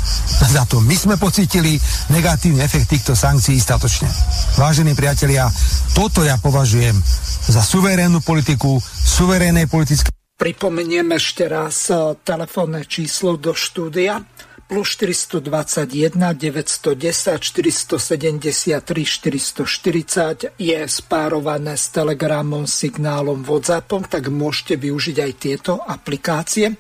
Za 0.48 0.64
to 0.64 0.80
my 0.80 0.96
sme 0.96 1.20
pocitili 1.20 1.76
negatívny 2.08 2.64
efekt 2.64 2.88
týchto 2.88 3.12
sankcií 3.12 3.60
statočne. 3.60 4.08
Vážení 4.56 4.96
priatelia, 4.96 5.52
toto 5.92 6.24
ja 6.24 6.40
považujem 6.40 7.01
za 7.48 7.62
suverénnu 7.62 8.22
politiku, 8.22 8.80
suverénnej 8.86 9.66
politické 9.68 10.12
Pripomeniem 10.42 11.06
ešte 11.14 11.46
raz 11.46 11.86
eh, 11.86 12.18
telefónne 12.26 12.82
číslo 12.82 13.38
do 13.38 13.54
štúdia 13.54 14.26
plus 14.72 14.96
421 14.96 16.16
910 16.16 17.36
473 17.44 18.80
440 18.80 20.56
je 20.56 20.80
spárované 20.88 21.76
s 21.76 21.92
telegramom, 21.92 22.64
signálom, 22.64 23.44
Whatsappom, 23.44 24.08
tak 24.08 24.32
môžete 24.32 24.80
využiť 24.80 25.16
aj 25.20 25.32
tieto 25.36 25.76
aplikácie. 25.76 26.72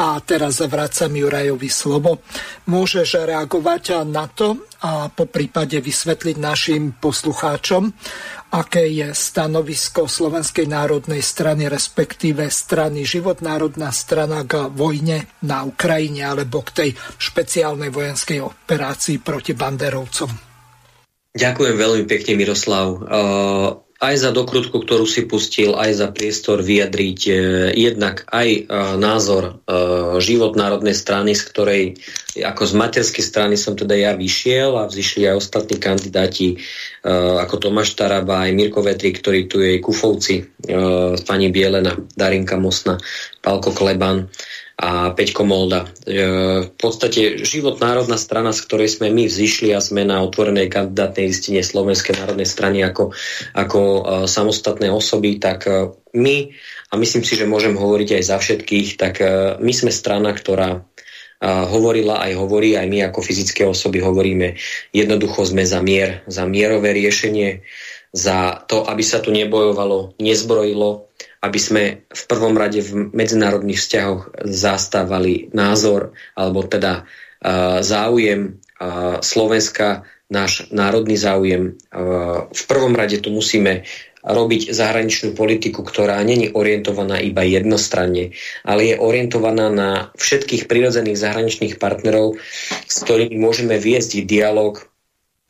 A 0.00 0.16
teraz 0.24 0.64
vracam 0.64 1.12
Jurajovi 1.12 1.68
slovo. 1.68 2.24
Môžeš 2.72 3.28
reagovať 3.28 4.08
na 4.08 4.32
to 4.32 4.56
a 4.80 5.12
po 5.12 5.28
prípade 5.28 5.76
vysvetliť 5.76 6.36
našim 6.40 6.96
poslucháčom, 6.96 7.92
aké 8.56 8.88
je 8.88 9.12
stanovisko 9.12 10.08
Slovenskej 10.08 10.64
národnej 10.64 11.20
strany, 11.20 11.68
respektíve 11.68 12.48
strany 12.48 13.04
Život 13.04 13.44
národná 13.44 13.92
strana 13.92 14.42
k 14.48 14.72
vojne 14.72 15.28
na 15.44 15.68
Ukrajine 15.68 16.24
alebo 16.24 16.64
k 16.64 16.70
tej 16.72 16.90
špeciálnej 17.20 17.92
vojenskej 17.92 18.40
operácii 18.40 19.20
proti 19.20 19.52
banderovcom. 19.52 20.32
Ďakujem 21.36 21.76
veľmi 21.76 22.04
pekne, 22.08 22.32
Miroslav. 22.40 22.86
Uh 22.96 23.85
aj 23.96 24.14
za 24.20 24.30
dokrutku, 24.32 24.84
ktorú 24.84 25.08
si 25.08 25.24
pustil, 25.24 25.72
aj 25.72 25.90
za 25.96 26.08
priestor 26.12 26.60
vyjadriť 26.60 27.20
e, 27.26 27.32
jednak 27.72 28.28
aj 28.28 28.48
e, 28.48 28.60
názor 29.00 29.44
e, 29.44 29.52
život 30.20 30.52
Národnej 30.52 30.92
strany, 30.92 31.32
z 31.32 31.42
ktorej 31.48 31.82
ako 32.44 32.62
z 32.68 32.72
materskej 32.76 33.24
strany 33.24 33.54
som 33.56 33.72
teda 33.72 33.96
ja 33.96 34.12
vyšiel 34.12 34.76
a 34.76 34.84
vzýšli 34.84 35.24
aj 35.24 35.40
ostatní 35.40 35.80
kandidáti 35.80 36.48
e, 36.52 36.56
ako 37.40 37.56
Tomáš 37.56 37.96
Taraba, 37.96 38.44
aj 38.44 38.52
Mirko 38.52 38.84
Vetri, 38.84 39.16
ktorý 39.16 39.48
tu 39.48 39.64
je, 39.64 39.80
Kufovci, 39.80 40.44
e, 40.44 40.76
pani 41.24 41.48
Bielena, 41.48 41.96
Darinka 41.96 42.60
Mosna, 42.60 43.00
Palko 43.40 43.72
Kleban 43.72 44.28
a 44.76 45.16
Peťko 45.16 45.48
Molda. 45.48 45.88
E, 46.04 46.68
v 46.68 46.72
podstate 46.76 47.40
život 47.48 47.80
národná 47.80 48.20
strana, 48.20 48.52
z 48.52 48.60
ktorej 48.68 49.00
sme 49.00 49.08
my 49.08 49.24
vzýšli 49.24 49.72
a 49.72 49.80
sme 49.80 50.04
na 50.04 50.20
otvorenej 50.20 50.68
kandidátnej 50.68 51.32
listine 51.32 51.64
Slovenskej 51.64 52.20
národnej 52.20 52.44
strany 52.44 52.84
ako, 52.84 53.16
ako 53.56 53.80
e, 53.80 54.00
samostatné 54.28 54.92
osoby, 54.92 55.40
tak 55.40 55.64
e, 55.64 55.96
my, 56.12 56.52
a 56.92 56.94
myslím 57.00 57.24
si, 57.24 57.40
že 57.40 57.48
môžem 57.48 57.72
hovoriť 57.72 58.20
aj 58.20 58.22
za 58.28 58.36
všetkých, 58.36 58.88
tak 59.00 59.14
my 59.60 59.72
sme 59.72 59.92
strana, 59.92 60.32
ktorá 60.32 60.80
hovorila 61.44 62.24
aj 62.24 62.32
hovorí, 62.40 62.80
aj 62.80 62.88
my 62.88 63.12
ako 63.12 63.20
fyzické 63.20 63.68
osoby 63.68 64.00
hovoríme, 64.00 64.56
jednoducho 64.96 65.44
sme 65.44 65.68
za 65.68 65.84
mier, 65.84 66.24
za 66.24 66.48
mierové 66.48 66.96
riešenie, 66.96 67.60
za 68.16 68.64
to, 68.64 68.88
aby 68.88 69.04
sa 69.04 69.20
tu 69.20 69.28
nebojovalo, 69.28 70.16
nezbrojilo, 70.16 71.12
aby 71.46 71.60
sme 71.62 71.82
v 72.10 72.22
prvom 72.26 72.58
rade 72.58 72.82
v 72.82 73.14
medzinárodných 73.14 73.78
vzťahoch 73.78 74.22
zastávali 74.42 75.48
názor 75.54 76.12
alebo 76.34 76.66
teda 76.66 77.06
uh, 77.06 77.80
záujem 77.86 78.58
uh, 78.58 79.22
Slovenska, 79.22 80.02
náš 80.26 80.66
národný 80.74 81.14
záujem. 81.14 81.78
Uh, 81.94 82.50
v 82.50 82.62
prvom 82.66 82.98
rade 82.98 83.22
tu 83.22 83.30
musíme 83.30 83.86
robiť 84.26 84.74
zahraničnú 84.74 85.38
politiku, 85.38 85.86
ktorá 85.86 86.18
není 86.26 86.50
orientovaná 86.50 87.22
iba 87.22 87.46
jednostranne, 87.46 88.34
ale 88.66 88.90
je 88.90 88.94
orientovaná 88.98 89.70
na 89.70 89.90
všetkých 90.18 90.66
prirodzených 90.66 91.14
zahraničných 91.14 91.78
partnerov, 91.78 92.34
s 92.90 92.96
ktorými 93.06 93.38
môžeme 93.38 93.78
viesť 93.78 94.26
dialog 94.26 94.82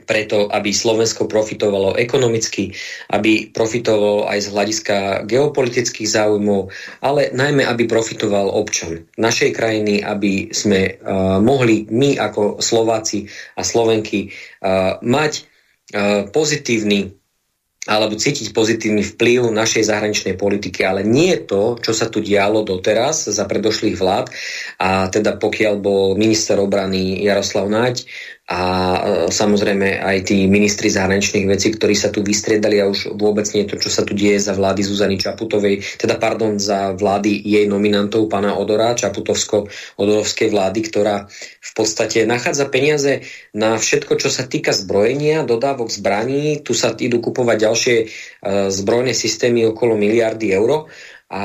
preto, 0.07 0.47
aby 0.47 0.71
Slovensko 0.71 1.27
profitovalo 1.27 1.99
ekonomicky, 1.99 2.71
aby 3.11 3.51
profitovalo 3.51 4.31
aj 4.31 4.39
z 4.47 4.49
hľadiska 4.55 4.97
geopolitických 5.27 6.09
záujmov, 6.09 6.71
ale 7.03 7.35
najmä, 7.35 7.67
aby 7.67 7.91
profitoval 7.91 8.49
občan 8.55 9.11
našej 9.19 9.51
krajiny, 9.53 10.01
aby 10.01 10.55
sme 10.55 10.97
uh, 10.97 11.43
mohli 11.43 11.91
my 11.91 12.17
ako 12.17 12.63
Slováci 12.63 13.27
a 13.59 13.67
Slovenky 13.67 14.31
uh, 14.31 15.03
mať 15.03 15.33
uh, 15.43 16.31
pozitívny 16.31 17.13
alebo 17.87 18.19
cítiť 18.19 18.51
pozitívny 18.51 19.07
vplyv 19.15 19.55
našej 19.55 19.87
zahraničnej 19.87 20.35
politiky, 20.35 20.83
ale 20.83 21.07
nie 21.07 21.39
to, 21.47 21.79
čo 21.79 21.95
sa 21.95 22.11
tu 22.11 22.19
dialo 22.19 22.67
doteraz 22.67 23.31
za 23.31 23.47
predošlých 23.47 23.97
vlád. 23.97 24.27
A 24.83 25.07
teda 25.07 25.39
pokiaľ 25.39 25.75
bol 25.79 26.19
minister 26.19 26.59
obrany 26.59 27.23
Jaroslav 27.23 27.71
Naď 27.71 28.03
a 28.47 28.63
e, 28.63 28.99
samozrejme 29.27 29.99
aj 29.99 30.31
tí 30.31 30.47
ministri 30.47 30.87
zahraničných 30.87 31.51
vecí, 31.51 31.75
ktorí 31.75 31.99
sa 31.99 32.15
tu 32.15 32.23
vystriedali 32.23 32.79
a 32.79 32.87
už 32.87 33.19
vôbec 33.19 33.43
nie 33.51 33.67
to, 33.67 33.75
čo 33.75 33.91
sa 33.91 34.07
tu 34.07 34.15
deje 34.15 34.39
za 34.39 34.55
vlády 34.55 34.87
Zuzany 34.87 35.19
Čaputovej, 35.19 35.83
teda 35.99 36.15
pardon, 36.15 36.55
za 36.55 36.95
vlády 36.95 37.43
jej 37.43 37.67
nominantov, 37.67 38.31
pána 38.31 38.55
Odora, 38.55 38.95
Čaputovsko-Odorovskej 38.95 40.55
vlády, 40.55 40.81
ktorá 40.87 41.27
v 41.59 41.73
podstate 41.75 42.23
nachádza 42.23 42.71
peniaze 42.71 43.27
na 43.51 43.83
všetko, 43.83 44.15
čo 44.15 44.31
sa 44.31 44.47
týka 44.47 44.71
zbrojenia, 44.71 45.43
dodávok 45.43 45.91
zbraní, 45.91 46.63
tu 46.63 46.71
sa 46.71 46.95
idú 46.95 47.19
kupovať 47.19 47.57
ďalšie 47.59 47.97
uh, 48.07 48.71
zbrojné 48.71 49.11
systémy 49.11 49.67
okolo 49.67 49.99
miliardy 49.99 50.55
eur 50.55 50.87
a 51.27 51.43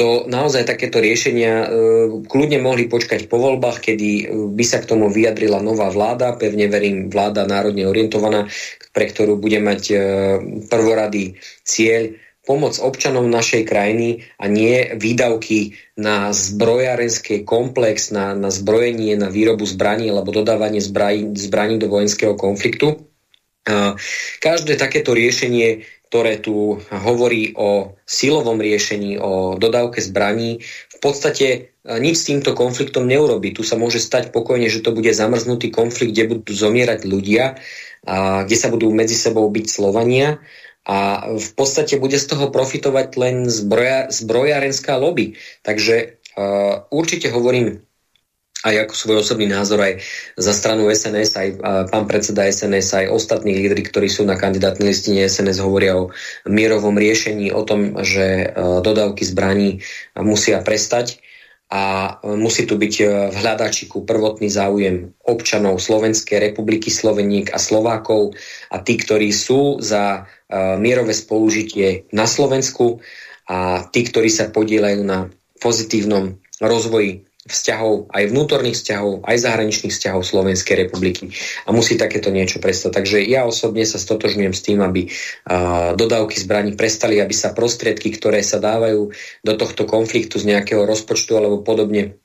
to 0.00 0.24
naozaj 0.32 0.64
takéto 0.64 0.96
riešenia 0.96 1.54
e, 1.60 1.66
kľudne 2.24 2.56
mohli 2.64 2.88
počkať 2.88 3.28
po 3.28 3.36
voľbách, 3.36 3.84
kedy 3.84 4.10
e, 4.16 4.24
by 4.48 4.64
sa 4.64 4.80
k 4.80 4.88
tomu 4.88 5.12
vyjadrila 5.12 5.60
nová 5.60 5.92
vláda, 5.92 6.40
pevne 6.40 6.72
verím 6.72 7.12
vláda 7.12 7.44
národne 7.44 7.84
orientovaná, 7.84 8.48
pre 8.96 9.04
ktorú 9.12 9.36
bude 9.36 9.60
mať 9.60 9.82
e, 9.92 9.96
prvorady 10.72 11.36
cieľ 11.68 12.16
pomoc 12.48 12.80
občanom 12.80 13.28
našej 13.28 13.68
krajiny 13.68 14.24
a 14.40 14.48
nie 14.48 14.96
výdavky 14.96 15.76
na 16.00 16.32
zbrojárenský 16.32 17.44
komplex, 17.44 18.08
na, 18.08 18.32
na 18.32 18.48
zbrojenie, 18.48 19.20
na 19.20 19.28
výrobu 19.28 19.68
zbraní 19.68 20.08
alebo 20.08 20.32
dodávanie 20.32 20.80
zbraní, 20.80 21.36
zbraní 21.36 21.76
do 21.80 21.88
vojenského 21.88 22.36
konfliktu. 22.36 23.00
Každé 24.44 24.76
takéto 24.76 25.16
riešenie 25.16 25.88
ktoré 26.14 26.38
tu 26.38 26.78
hovorí 26.94 27.58
o 27.58 27.98
silovom 28.06 28.62
riešení, 28.62 29.18
o 29.18 29.58
dodávke 29.58 29.98
zbraní, 29.98 30.62
v 30.94 30.98
podstate 31.02 31.46
e, 31.50 31.58
nič 31.98 32.22
s 32.22 32.30
týmto 32.30 32.54
konfliktom 32.54 33.02
neurobi. 33.02 33.50
Tu 33.50 33.66
sa 33.66 33.74
môže 33.74 33.98
stať 33.98 34.30
pokojne, 34.30 34.70
že 34.70 34.78
to 34.78 34.94
bude 34.94 35.10
zamrznutý 35.10 35.74
konflikt, 35.74 36.14
kde 36.14 36.38
budú 36.38 36.54
zomierať 36.54 37.02
ľudia, 37.02 37.58
a 38.06 38.46
kde 38.46 38.54
sa 38.54 38.70
budú 38.70 38.94
medzi 38.94 39.18
sebou 39.18 39.42
byť 39.50 39.66
Slovania 39.66 40.38
a 40.86 41.26
v 41.34 41.50
podstate 41.56 41.98
bude 41.98 42.20
z 42.20 42.30
toho 42.30 42.52
profitovať 42.52 43.08
len 43.18 43.36
zbroja, 43.48 44.12
zbrojárenská 44.12 45.00
lobby. 45.00 45.40
Takže 45.64 46.20
uh, 46.36 46.84
určite 46.92 47.32
hovorím 47.32 47.80
aj 48.64 48.88
ako 48.88 48.94
svoj 48.96 49.16
osobný 49.20 49.44
názor 49.44 49.84
aj 49.84 50.00
za 50.40 50.56
stranu 50.56 50.88
SNS, 50.88 51.30
aj 51.36 51.48
pán 51.92 52.08
predseda 52.08 52.48
SNS, 52.48 53.04
aj 53.04 53.12
ostatní 53.12 53.52
lídry, 53.52 53.84
ktorí 53.84 54.08
sú 54.08 54.24
na 54.24 54.40
kandidátnej 54.40 54.88
listine 54.88 55.28
SNS, 55.28 55.60
hovoria 55.60 56.00
o 56.00 56.08
mierovom 56.48 56.96
riešení, 56.96 57.52
o 57.52 57.60
tom, 57.68 58.00
že 58.00 58.24
e, 58.24 58.46
dodávky 58.80 59.20
zbraní 59.28 59.84
musia 60.16 60.64
prestať 60.64 61.20
a 61.68 62.16
musí 62.24 62.64
tu 62.64 62.80
byť 62.80 62.94
e, 63.00 63.04
v 63.32 63.36
hľadačiku 63.36 64.08
prvotný 64.08 64.48
záujem 64.48 65.12
občanov 65.28 65.84
Slovenskej 65.84 66.40
republiky, 66.40 66.88
Sloveník 66.88 67.52
a 67.52 67.60
Slovákov 67.60 68.32
a 68.72 68.80
tí, 68.80 68.96
ktorí 68.96 69.28
sú 69.28 69.76
za 69.84 70.24
e, 70.48 70.50
mierové 70.80 71.12
spolužitie 71.12 72.08
na 72.16 72.24
Slovensku 72.24 73.04
a 73.44 73.84
tí, 73.92 74.08
ktorí 74.08 74.32
sa 74.32 74.48
podielajú 74.48 75.04
na 75.04 75.28
pozitívnom 75.60 76.40
rozvoji 76.64 77.28
vzťahov, 77.44 78.08
aj 78.08 78.32
vnútorných 78.32 78.76
vzťahov, 78.80 79.12
aj 79.28 79.36
zahraničných 79.36 79.92
vzťahov 79.92 80.24
Slovenskej 80.24 80.88
republiky. 80.88 81.28
A 81.68 81.76
musí 81.76 82.00
takéto 82.00 82.32
niečo 82.32 82.56
prestať. 82.56 82.96
Takže 83.04 83.20
ja 83.20 83.44
osobne 83.44 83.84
sa 83.84 84.00
stotožňujem 84.00 84.54
s 84.56 84.64
tým, 84.64 84.80
aby 84.80 85.12
uh, 85.12 85.92
dodávky 85.92 86.40
zbraní 86.40 86.72
prestali, 86.72 87.20
aby 87.20 87.36
sa 87.36 87.52
prostriedky, 87.52 88.16
ktoré 88.16 88.40
sa 88.40 88.56
dávajú 88.56 89.12
do 89.44 89.52
tohto 89.60 89.84
konfliktu 89.84 90.40
z 90.40 90.56
nejakého 90.56 90.88
rozpočtu 90.88 91.36
alebo 91.36 91.60
podobne, 91.60 92.16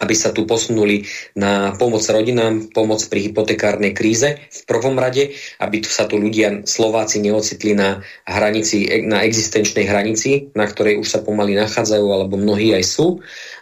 aby 0.00 0.14
sa 0.16 0.32
tu 0.32 0.48
posunuli 0.48 1.04
na 1.36 1.76
pomoc 1.76 2.00
rodinám, 2.08 2.72
pomoc 2.72 3.04
pri 3.10 3.30
hypotekárnej 3.30 3.92
kríze 3.92 4.38
v 4.38 4.62
prvom 4.64 4.96
rade, 4.96 5.36
aby 5.60 5.84
tu 5.84 5.92
sa 5.92 6.08
tu 6.08 6.16
ľudia, 6.16 6.64
Slováci 6.64 7.20
neocitli 7.20 7.76
na 7.76 8.00
hranici, 8.24 8.88
na 9.04 9.26
existenčnej 9.26 9.84
hranici, 9.84 10.48
na 10.56 10.64
ktorej 10.64 10.96
už 10.96 11.08
sa 11.10 11.20
pomaly 11.20 11.52
nachádzajú, 11.58 12.06
alebo 12.06 12.40
mnohí 12.40 12.72
aj 12.72 12.84
sú 12.86 13.20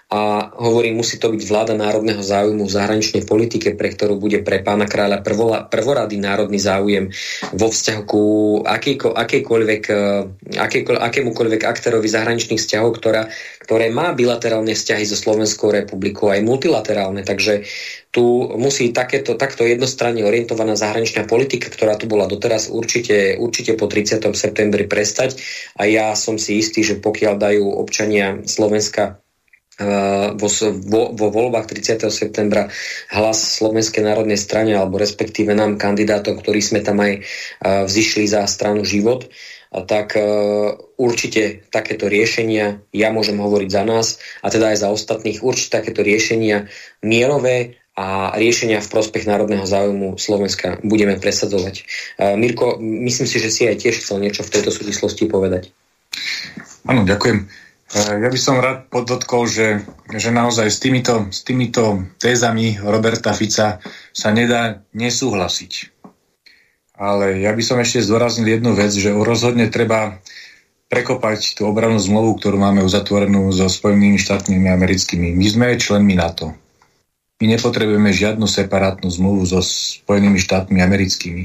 a 0.09 0.48
hovorím, 0.56 1.05
musí 1.05 1.20
to 1.20 1.28
byť 1.28 1.44
vláda 1.44 1.76
národného 1.76 2.24
záujmu 2.24 2.64
v 2.64 2.72
zahraničnej 2.72 3.28
politike, 3.28 3.76
pre 3.76 3.93
ktorú 3.93 4.16
bude 4.16 4.40
pre 4.40 4.64
pána 4.64 4.89
kráľa 4.89 5.20
prvola, 5.20 5.68
prvorady 5.68 6.16
národný 6.16 6.56
záujem 6.56 7.12
vo 7.52 7.68
vzťahu 7.68 8.02
ku 8.09 8.22
akýko, 8.64 9.12
akémukoľvek 9.12 11.60
aktérovi 11.60 12.09
zahraničných 12.09 12.56
vzťahov, 12.56 12.97
ktorá, 12.97 13.28
ktoré 13.68 13.93
má 13.93 14.16
bilaterálne 14.16 14.72
vzťahy 14.72 15.05
so 15.05 15.12
Slovenskou 15.12 15.76
republikou, 15.76 16.32
aj 16.32 16.40
multilaterálne. 16.40 17.20
Takže 17.20 17.68
tu 18.09 18.48
musí 18.56 18.97
takéto, 18.97 19.36
takto 19.36 19.68
jednostranne 19.68 20.24
orientovaná 20.24 20.72
zahraničná 20.72 21.28
politika, 21.28 21.68
ktorá 21.68 22.01
tu 22.01 22.09
bola 22.09 22.24
doteraz, 22.24 22.72
určite, 22.72 23.36
určite 23.36 23.76
po 23.76 23.85
30. 23.85 24.24
septembri 24.32 24.89
prestať. 24.89 25.36
A 25.76 25.85
ja 25.85 26.16
som 26.16 26.40
si 26.40 26.64
istý, 26.64 26.80
že 26.80 26.97
pokiaľ 26.97 27.36
dajú 27.36 27.76
občania 27.76 28.40
Slovenska 28.48 29.20
vo, 29.78 30.48
vo, 30.90 31.02
vo 31.14 31.26
voľbách 31.30 31.70
30. 31.70 32.10
septembra 32.10 32.66
hlas 33.14 33.62
Slovenskej 33.62 34.02
národnej 34.02 34.36
strane 34.36 34.74
alebo 34.74 34.98
respektíve 34.98 35.55
nám 35.55 35.78
kandidátov, 35.78 36.42
ktorí 36.42 36.59
sme 36.59 36.82
tam 36.82 36.98
aj 36.98 37.22
vzýšli 37.62 38.26
za 38.26 38.42
stranu 38.50 38.82
život, 38.82 39.30
tak 39.68 40.18
určite 40.98 41.68
takéto 41.70 42.10
riešenia, 42.10 42.82
ja 42.90 43.14
môžem 43.14 43.38
hovoriť 43.38 43.70
za 43.70 43.82
nás 43.86 44.18
a 44.42 44.50
teda 44.50 44.74
aj 44.74 44.82
za 44.82 44.88
ostatných, 44.90 45.46
určite 45.46 45.78
takéto 45.78 46.02
riešenia 46.02 46.66
mierové 47.05 47.78
a 47.98 48.34
riešenia 48.34 48.82
v 48.82 48.90
prospech 48.90 49.26
národného 49.26 49.66
záujmu 49.66 50.18
Slovenska 50.18 50.78
budeme 50.82 51.18
presadzovať. 51.18 51.86
Mirko, 52.38 52.78
myslím 52.82 53.26
si, 53.26 53.38
že 53.42 53.50
si 53.50 53.66
aj 53.66 53.82
tiež 53.82 54.02
chcel 54.02 54.22
niečo 54.22 54.42
v 54.42 54.55
tejto 54.55 54.70
súvislosti 54.70 55.26
povedať. 55.26 55.70
Áno, 56.86 57.06
ďakujem. 57.06 57.67
Eh, 57.89 58.20
ja 58.20 58.28
by 58.28 58.36
som 58.36 58.60
rád 58.60 58.93
podotkol, 58.93 59.48
že, 59.48 59.81
že 60.12 60.28
naozaj 60.28 60.69
s 60.69 60.77
týmito, 60.77 61.32
s 61.32 61.40
týmito 61.40 62.05
tézami 62.20 62.77
Roberta 62.77 63.32
Fica 63.32 63.81
sa 64.12 64.28
nedá 64.28 64.85
nesúhlasiť. 64.93 65.97
Ale 67.01 67.40
ja 67.40 67.55
by 67.56 67.62
som 67.65 67.81
ešte 67.81 68.05
zdôraznil 68.05 68.60
jednu 68.60 68.77
vec, 68.77 68.93
že 68.93 69.15
rozhodne 69.15 69.73
treba 69.73 70.20
prekopať 70.93 71.56
tú 71.56 71.65
obranú 71.65 71.97
zmluvu, 71.97 72.36
ktorú 72.36 72.60
máme 72.60 72.85
uzatvorenú 72.85 73.48
so 73.56 73.69
Spojenými 73.73 74.20
štátmi 74.20 74.69
americkými. 74.69 75.32
My 75.32 75.47
sme 75.48 75.81
členmi 75.81 76.12
NATO. 76.12 76.52
My 77.39 77.47
nepotrebujeme 77.55 78.10
žiadnu 78.10 78.44
separátnu 78.44 79.09
zmluvu 79.09 79.48
so 79.48 79.60
Spojenými 79.65 80.36
štátmi 80.36 80.82
americkými. 80.82 81.44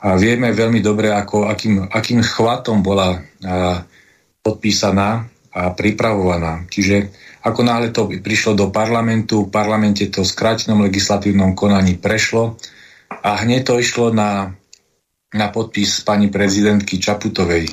A 0.00 0.16
vieme 0.16 0.54
veľmi 0.56 0.80
dobre, 0.80 1.12
ako, 1.12 1.50
akým, 1.50 1.84
akým 1.92 2.24
chvatom 2.24 2.80
bola 2.80 3.20
a, 3.44 3.84
podpísaná 4.40 5.28
a 5.50 5.74
pripravovaná. 5.74 6.66
Čiže 6.70 7.10
ako 7.42 7.60
náhle 7.64 7.88
to 7.90 8.06
prišlo 8.06 8.54
do 8.54 8.66
parlamentu, 8.70 9.48
v 9.48 9.52
parlamente 9.52 10.06
to 10.12 10.22
v 10.22 10.30
skrátenom 10.30 10.84
legislatívnom 10.86 11.56
konaní 11.56 11.98
prešlo 11.98 12.54
a 13.10 13.40
hneď 13.42 13.66
to 13.66 13.74
išlo 13.80 14.14
na, 14.14 14.54
na 15.34 15.46
podpis 15.50 16.04
pani 16.06 16.30
prezidentky 16.30 17.02
Čaputovej. 17.02 17.66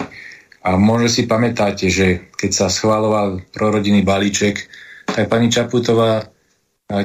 A 0.68 0.76
možno 0.76 1.08
si 1.08 1.30
pamätáte, 1.30 1.88
že 1.88 2.34
keď 2.36 2.52
sa 2.52 2.68
schváloval 2.68 3.46
prorodinný 3.54 4.04
balíček, 4.04 4.68
tak 5.08 5.32
pani 5.32 5.48
Čaputová 5.48 6.28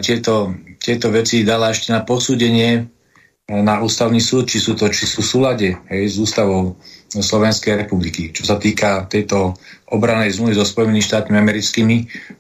tieto, 0.03 0.55
tieto 0.79 1.11
veci 1.11 1.43
dala 1.43 1.71
ešte 1.71 1.91
na 1.91 2.03
posúdenie 2.03 2.87
na 3.51 3.83
ústavný 3.83 4.23
súd, 4.23 4.47
či 4.47 4.63
sú 4.63 4.79
to 4.79 4.87
či 4.87 5.03
sú 5.03 5.19
v 5.19 5.31
súlade 5.35 5.69
hej, 5.91 6.05
s 6.07 6.17
ústavou 6.23 6.79
Slovenskej 7.11 7.85
republiky. 7.85 8.31
Čo 8.31 8.47
sa 8.47 8.57
týka 8.57 9.05
tejto 9.11 9.59
obranej 9.91 10.39
zmluvy 10.39 10.55
so 10.57 10.65
Spojenými 10.65 11.03
štátmi 11.03 11.37
americkými, 11.37 11.97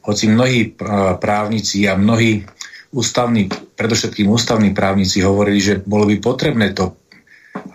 hoci 0.07 0.25
mnohí 0.31 0.73
právnici 1.19 1.85
a 1.91 1.99
mnohí 1.99 2.47
ústavní, 2.95 3.53
predovšetkým 3.77 4.29
ústavní 4.31 4.71
právnici 4.73 5.21
hovorili, 5.21 5.61
že 5.61 5.75
bolo 5.85 6.09
by 6.09 6.17
potrebné 6.23 6.73
to 6.73 6.97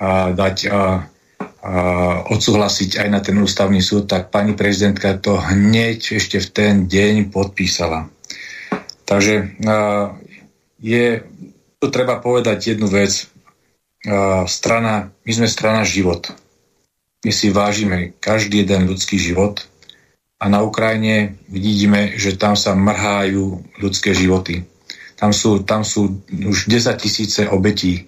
a, 0.01 0.33
dať 0.33 0.57
a, 0.69 0.73
a, 0.73 0.81
odsúhlasiť 2.33 3.01
aj 3.01 3.07
na 3.11 3.19
ten 3.21 3.37
ústavný 3.37 3.81
súd, 3.81 4.09
tak 4.09 4.33
pani 4.33 4.57
prezidentka 4.57 5.17
to 5.21 5.37
hneď 5.37 6.17
ešte 6.17 6.41
v 6.41 6.49
ten 6.49 6.73
deň 6.89 7.29
podpísala. 7.29 8.09
Takže 9.05 9.57
a, 9.65 10.17
je 10.81 11.25
tu 11.77 11.87
treba 11.93 12.17
povedať 12.17 12.73
jednu 12.73 12.89
vec. 12.89 13.29
Strana, 14.47 15.09
my 15.25 15.31
sme 15.33 15.47
strana 15.49 15.81
život 15.83 16.31
my 17.25 17.31
si 17.33 17.49
vážime 17.49 18.13
každý 18.21 18.63
jeden 18.63 18.87
ľudský 18.87 19.17
život 19.17 19.65
a 20.37 20.47
na 20.47 20.61
Ukrajine 20.61 21.35
vidíme, 21.49 22.13
že 22.13 22.37
tam 22.37 22.53
sa 22.53 22.77
mrhajú 22.77 23.67
ľudské 23.81 24.13
životy. 24.13 24.63
Tam 25.17 25.33
sú, 25.33 25.65
tam 25.65 25.81
sú 25.81 26.21
už 26.29 26.69
10 26.69 26.93
tisíce 27.01 27.41
obetí. 27.49 28.05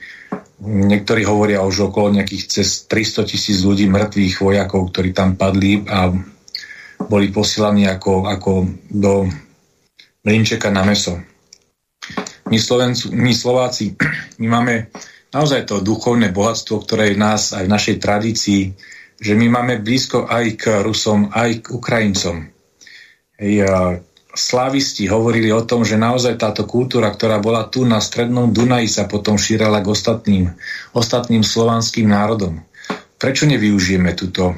Niektorí 0.61 1.25
hovoria 1.25 1.65
už 1.65 1.89
okolo 1.89 2.15
nejakých 2.15 2.61
cez 2.61 2.85
300 2.85 3.25
tisíc 3.25 3.65
ľudí, 3.65 3.89
mŕtvych 3.89 4.39
vojakov, 4.39 4.93
ktorí 4.93 5.09
tam 5.11 5.33
padli 5.33 5.81
a 5.89 6.13
boli 7.01 7.33
posielaní 7.33 7.89
ako, 7.89 8.29
ako 8.29 8.51
do 8.93 9.25
mlinčeka 10.21 10.69
na 10.69 10.85
meso. 10.85 11.17
My, 12.49 12.57
Slovencu, 12.57 13.13
my 13.13 13.31
Slováci, 13.31 13.93
my 14.41 14.47
máme 14.49 14.73
naozaj 15.30 15.69
to 15.69 15.85
duchovné 15.85 16.34
bohatstvo, 16.34 16.81
ktoré 16.84 17.13
je 17.13 17.15
v 17.15 17.21
nás 17.21 17.53
aj 17.53 17.63
v 17.69 17.73
našej 17.73 17.95
tradícii 18.01 18.63
že 19.19 19.35
my 19.35 19.51
máme 19.51 19.84
blízko 19.84 20.26
aj 20.26 20.45
k 20.55 20.63
Rusom, 20.80 21.27
aj 21.35 21.67
k 21.67 21.76
Ukrajincom. 21.76 22.47
Hej, 23.35 23.67
slavisti 24.31 25.11
hovorili 25.11 25.51
o 25.51 25.67
tom, 25.67 25.84
že 25.84 25.99
naozaj 25.99 26.39
táto 26.39 26.63
kultúra, 26.63 27.11
ktorá 27.11 27.43
bola 27.43 27.67
tu 27.67 27.84
na 27.84 27.99
strednom 27.99 28.55
Dunaji, 28.55 28.88
sa 28.88 29.03
potom 29.11 29.35
šírala 29.35 29.84
k 29.84 29.91
ostatným, 29.91 30.55
ostatným 30.95 31.43
slovanským 31.43 32.07
národom. 32.07 32.63
Prečo 33.19 33.43
nevyužijeme 33.43 34.15
túto, 34.15 34.55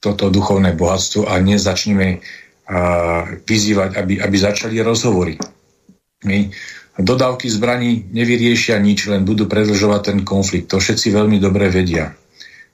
toto 0.00 0.32
duchovné 0.32 0.72
bohatstvo 0.72 1.28
a 1.28 1.36
nezačneme 1.44 2.08
a, 2.08 2.16
vyzývať, 3.44 4.00
aby, 4.00 4.24
aby 4.24 4.36
začali 4.40 4.80
rozhovory? 4.80 5.36
My, 6.24 6.48
dodávky 6.98 7.46
zbraní 7.46 8.10
nevyriešia 8.10 8.78
nič, 8.82 9.06
len 9.06 9.22
budú 9.22 9.46
predlžovať 9.46 10.00
ten 10.02 10.18
konflikt. 10.26 10.74
To 10.74 10.82
všetci 10.82 11.14
veľmi 11.14 11.38
dobre 11.38 11.70
vedia 11.70 12.12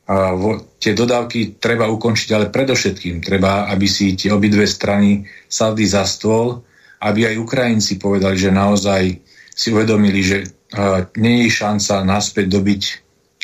a 0.05 0.37
vo, 0.37 0.77
tie 0.77 0.93
dodávky 0.93 1.57
treba 1.57 1.89
ukončiť, 1.89 2.29
ale 2.37 2.53
predovšetkým 2.53 3.25
treba, 3.25 3.65
aby 3.73 3.89
si 3.89 4.13
tie 4.13 4.29
obidve 4.37 4.69
strany 4.69 5.25
sadli 5.49 5.89
za 5.89 6.05
stôl, 6.05 6.61
aby 7.01 7.33
aj 7.33 7.41
Ukrajinci 7.41 7.97
povedali, 7.97 8.37
že 8.37 8.53
naozaj 8.53 9.03
si 9.49 9.73
uvedomili, 9.73 10.21
že 10.21 10.45
uh, 10.45 11.09
nie 11.17 11.49
je 11.49 11.57
šanca 11.57 12.05
naspäť 12.05 12.53
dobiť, 12.53 12.83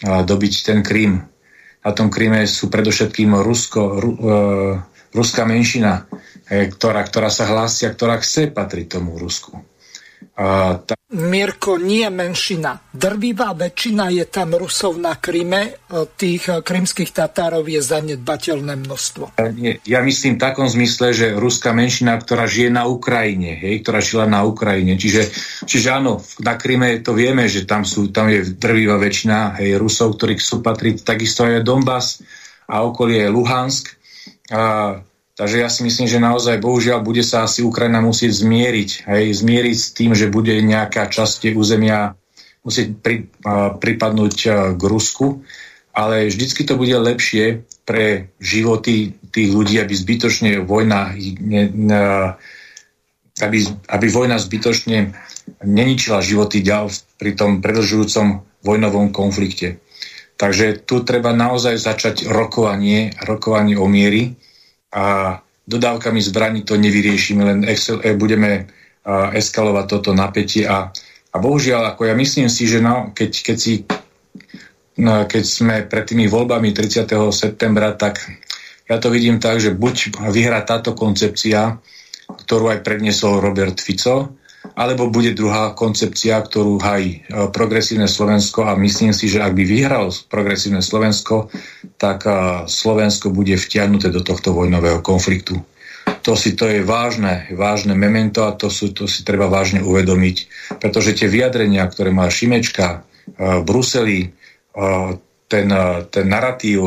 uh, 0.05 0.21
dobiť 0.21 0.53
ten 0.61 0.85
Krím. 0.85 1.25
Na 1.81 1.97
tom 1.97 2.13
Kríme 2.13 2.45
sú 2.45 2.69
predovšetkým 2.69 3.41
Rusko, 3.41 3.81
ru, 3.97 4.11
uh, 4.21 4.75
ruská 5.17 5.49
menšina, 5.49 6.05
eh, 6.53 6.69
ktorá, 6.69 7.01
ktorá 7.09 7.33
sa 7.33 7.49
hlásia, 7.49 7.89
ktorá 7.89 8.21
chce 8.21 8.53
patriť 8.53 9.01
tomu 9.01 9.17
Rusku. 9.17 9.65
Tá... 10.41 10.97
Mirko, 11.11 11.77
nie 11.77 12.09
menšina. 12.09 12.73
Drvivá 12.89 13.53
väčšina 13.53 14.09
je 14.09 14.25
tam 14.25 14.57
Rusov 14.57 14.97
na 14.97 15.21
Kryme, 15.21 15.85
tých 16.17 16.49
eh, 16.49 16.65
krymských 16.65 17.13
Tatárov 17.13 17.69
je 17.69 17.85
zanedbateľné 17.85 18.81
množstvo. 18.81 19.37
Ja 19.85 20.01
myslím 20.01 20.41
v 20.41 20.43
takom 20.43 20.65
zmysle, 20.65 21.13
že 21.13 21.37
ruská 21.37 21.77
menšina, 21.77 22.17
ktorá 22.17 22.49
žije 22.49 22.73
na 22.73 22.89
Ukrajine, 22.89 23.53
hej, 23.61 23.85
ktorá 23.85 24.01
žila 24.01 24.25
na 24.25 24.41
Ukrajine. 24.49 24.97
Čiže, 24.97 25.29
čiže 25.69 25.93
áno, 25.93 26.25
na 26.41 26.57
Kryme 26.57 27.05
to 27.05 27.13
vieme, 27.13 27.45
že 27.45 27.69
tam, 27.69 27.85
sú, 27.85 28.09
tam 28.09 28.33
je 28.33 28.57
drvivá 28.57 28.97
väčšina 28.97 29.61
hej, 29.61 29.77
Rusov, 29.77 30.17
ktorí 30.17 30.41
sú 30.41 30.65
patriť 30.65 31.05
takisto 31.05 31.45
aj 31.45 31.61
Donbass 31.61 32.25
a 32.65 32.81
okolie 32.81 33.29
Luhansk. 33.29 33.93
A 34.57 34.97
Takže 35.41 35.57
ja 35.57 35.73
si 35.73 35.81
myslím, 35.89 36.05
že 36.05 36.21
naozaj 36.21 36.61
bohužiaľ 36.61 37.01
bude 37.01 37.25
sa 37.25 37.49
asi 37.49 37.65
Ukrajina 37.65 38.05
musieť 38.05 38.45
zmieriť. 38.45 39.09
Hej, 39.09 39.41
zmieriť 39.41 39.77
s 39.81 39.89
tým, 39.97 40.13
že 40.13 40.29
bude 40.29 40.53
nejaká 40.53 41.09
časť 41.09 41.57
územia 41.57 42.13
musieť 42.61 43.01
pri, 43.01 43.33
a, 43.49 43.73
pripadnúť 43.73 44.37
a, 44.37 44.49
k 44.77 44.83
Rusku, 44.85 45.41
ale 45.97 46.29
vždycky 46.29 46.69
to 46.69 46.77
bude 46.77 46.93
lepšie 46.93 47.65
pre 47.89 48.29
životy 48.37 49.17
tých 49.33 49.49
ľudí, 49.49 49.81
aby 49.81 49.97
zbytočne 49.97 50.61
vojna 50.61 51.17
ne, 51.41 51.63
ne, 51.73 52.03
aby, 53.41 53.59
aby 53.89 54.07
vojna 54.13 54.37
zbytočne 54.37 55.17
neničila 55.65 56.21
životy 56.21 56.61
ďal 56.61 56.93
pri 57.17 57.33
tom 57.33 57.65
predlžujúcom 57.65 58.45
vojnovom 58.61 59.09
konflikte. 59.09 59.81
Takže 60.37 60.85
tu 60.85 61.01
treba 61.01 61.33
naozaj 61.33 61.81
začať 61.81 62.29
rokovanie, 62.29 63.17
rokovanie 63.25 63.81
o 63.81 63.89
miery 63.89 64.37
a 64.91 65.39
dodávkami 65.71 66.21
zbraní 66.23 66.61
to 66.67 66.75
nevyriešime, 66.75 67.43
len 67.47 67.59
excel, 67.67 68.03
eh, 68.03 68.19
budeme 68.19 68.67
uh, 68.67 69.31
eskalovať 69.31 69.87
toto 69.87 70.11
napätie 70.11 70.67
a, 70.67 70.91
a 71.31 71.37
bohužiaľ, 71.39 71.95
ako 71.95 72.11
ja 72.11 72.15
myslím 72.19 72.51
si, 72.51 72.67
že 72.67 72.83
no, 72.83 73.15
keď, 73.15 73.31
keď, 73.47 73.57
si, 73.57 73.87
no, 74.99 75.31
keď 75.31 75.45
sme 75.47 75.75
pred 75.87 76.05
tými 76.11 76.27
voľbami 76.27 76.75
30. 76.75 77.07
septembra, 77.31 77.95
tak 77.95 78.19
ja 78.91 78.99
to 78.99 79.15
vidím 79.15 79.39
tak, 79.39 79.63
že 79.63 79.71
buď 79.71 80.19
vyhrá 80.35 80.67
táto 80.67 80.99
koncepcia, 80.99 81.79
ktorú 82.27 82.75
aj 82.75 82.83
predniesol 82.83 83.39
Robert 83.39 83.79
Fico, 83.79 84.40
alebo 84.81 85.13
bude 85.13 85.37
druhá 85.37 85.77
koncepcia, 85.77 86.41
ktorú 86.41 86.81
hají 86.81 87.21
e, 87.21 87.53
progresívne 87.53 88.09
Slovensko 88.09 88.65
a 88.65 88.73
myslím 88.81 89.13
si, 89.13 89.29
že 89.29 89.45
ak 89.45 89.53
by 89.53 89.65
vyhral 89.69 90.09
progresívne 90.33 90.81
Slovensko, 90.81 91.53
tak 92.01 92.25
e, 92.25 92.33
Slovensko 92.65 93.29
bude 93.29 93.61
vtiahnuté 93.61 94.09
do 94.09 94.25
tohto 94.25 94.57
vojnového 94.57 95.05
konfliktu. 95.05 95.61
To 96.25 96.33
si 96.33 96.57
to 96.57 96.65
je 96.65 96.81
vážne, 96.81 97.53
vážne 97.53 97.93
memento 97.93 98.49
a 98.49 98.57
to, 98.57 98.73
sú, 98.73 98.97
to 98.97 99.05
si 99.05 99.21
treba 99.21 99.53
vážne 99.53 99.85
uvedomiť, 99.85 100.37
pretože 100.81 101.13
tie 101.13 101.29
vyjadrenia, 101.29 101.85
ktoré 101.85 102.09
má 102.09 102.25
Šimečka 102.33 102.89
e, 102.89 102.99
v 103.37 103.63
Bruseli, 103.69 104.19
ten, 105.51 105.67
ten 106.15 106.27
narratív 106.31 106.79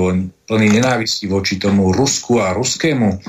plný 0.47 0.67
nenávisti 0.79 1.27
voči 1.27 1.59
tomu 1.59 1.91
Rusku 1.91 2.39
a 2.39 2.55
ruskému, 2.55 3.19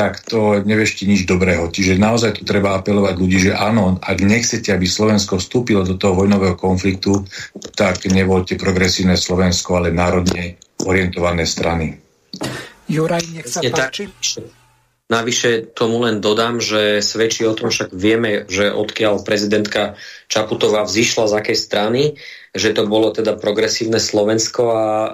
tak 0.00 0.24
to 0.24 0.64
nevešti 0.64 1.04
nič 1.04 1.28
dobrého. 1.28 1.68
Čiže 1.68 2.00
naozaj 2.00 2.40
tu 2.40 2.48
treba 2.48 2.72
apelovať 2.80 3.14
ľudí, 3.20 3.36
že 3.36 3.52
áno, 3.52 4.00
ak 4.00 4.24
nechcete, 4.24 4.72
aby 4.72 4.88
Slovensko 4.88 5.36
vstúpilo 5.36 5.84
do 5.84 6.00
toho 6.00 6.16
vojnového 6.16 6.56
konfliktu, 6.56 7.28
tak 7.76 8.08
nevolte 8.08 8.56
progresívne 8.56 9.20
Slovensko, 9.20 9.76
ale 9.76 9.92
národne 9.92 10.56
orientované 10.88 11.44
strany. 11.44 12.00
Juraj, 12.88 13.28
nech 13.28 13.44
sa 13.44 13.60
páči. 13.60 14.08
Navyše 15.10 15.76
tomu 15.76 16.00
len 16.06 16.24
dodám, 16.24 16.64
že 16.64 17.04
svedčí 17.04 17.44
o 17.44 17.52
tom, 17.52 17.68
však 17.68 17.92
vieme, 17.92 18.48
že 18.48 18.72
odkiaľ 18.72 19.20
prezidentka 19.20 20.00
Čaputová 20.32 20.88
vzýšla 20.88 21.28
z 21.28 21.32
akej 21.44 21.58
strany, 21.60 22.02
že 22.50 22.74
to 22.74 22.90
bolo 22.90 23.14
teda 23.14 23.38
progresívne 23.38 24.02
Slovensko 24.02 24.62
a 24.74 24.84
e, 25.06 25.10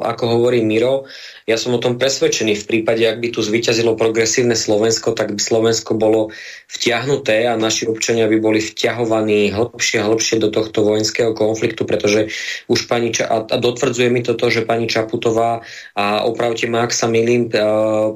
ako 0.00 0.24
hovorí 0.40 0.64
Miro, 0.64 1.04
ja 1.44 1.60
som 1.60 1.76
o 1.76 1.82
tom 1.82 2.00
presvedčený. 2.00 2.56
V 2.56 2.64
prípade, 2.64 3.04
ak 3.04 3.20
by 3.20 3.28
tu 3.36 3.44
zvyťazilo 3.44 4.00
progresívne 4.00 4.56
Slovensko, 4.56 5.12
tak 5.12 5.36
by 5.36 5.40
Slovensko 5.44 5.92
bolo 5.92 6.32
vtiahnuté 6.72 7.44
a 7.44 7.60
naši 7.60 7.84
občania 7.84 8.24
by 8.32 8.40
boli 8.40 8.64
vťahovaní 8.64 9.52
hlbšie 9.52 10.00
a 10.00 10.08
hlbšie 10.08 10.40
do 10.40 10.48
tohto 10.48 10.80
vojenského 10.80 11.36
konfliktu, 11.36 11.84
pretože 11.84 12.32
už 12.72 12.88
pani 12.88 13.12
Ča- 13.12 13.28
a, 13.28 13.44
dotvrdzuje 13.44 14.08
mi 14.08 14.24
toto, 14.24 14.48
že 14.48 14.64
pani 14.64 14.88
Čaputová 14.88 15.60
a 15.92 16.24
opravte 16.24 16.64
ma, 16.64 16.88
ak 16.88 16.96
sa 16.96 17.12
milím, 17.12 17.52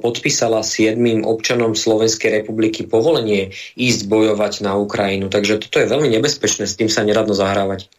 podpísala 0.00 0.64
s 0.64 0.80
jedným 0.80 1.28
občanom 1.28 1.76
Slovenskej 1.76 2.40
republiky 2.40 2.88
povolenie 2.88 3.52
ísť 3.76 4.08
bojovať 4.08 4.64
na 4.64 4.80
Ukrajinu. 4.80 5.28
Takže 5.28 5.68
toto 5.68 5.84
je 5.84 5.90
veľmi 5.92 6.08
nebezpečné, 6.16 6.64
s 6.64 6.80
tým 6.80 6.88
sa 6.88 7.04
neradno 7.04 7.36
zahrávať. 7.36 7.97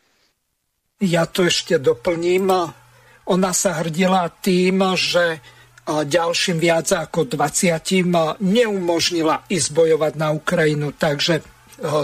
Ja 0.99 1.23
to 1.23 1.47
ešte 1.47 1.79
doplním 1.79 2.51
ona 3.29 3.53
sa 3.53 3.79
hrdila 3.79 4.27
tým, 4.41 4.81
že 4.97 5.39
ďalším 5.87 6.57
viac 6.57 6.89
ako 6.91 7.29
20 7.29 8.41
neumožnila 8.41 9.45
ísť 9.45 9.69
bojovať 9.69 10.13
na 10.17 10.33
Ukrajinu, 10.33 10.91
takže 10.97 11.45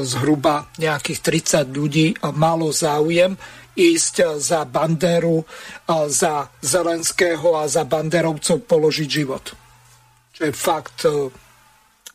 zhruba 0.06 0.70
nejakých 0.80 1.20
30 1.66 1.76
ľudí 1.76 2.16
malo 2.38 2.70
záujem 2.70 3.36
ísť 3.76 4.40
za 4.40 4.64
Banderu, 4.64 5.44
za 6.08 6.48
Zelenského 6.64 7.60
a 7.60 7.68
za 7.68 7.84
Banderovcov 7.84 8.64
položiť 8.64 9.10
život. 9.10 9.46
Čo 10.32 10.42
je 10.48 10.54
fakt 10.54 11.04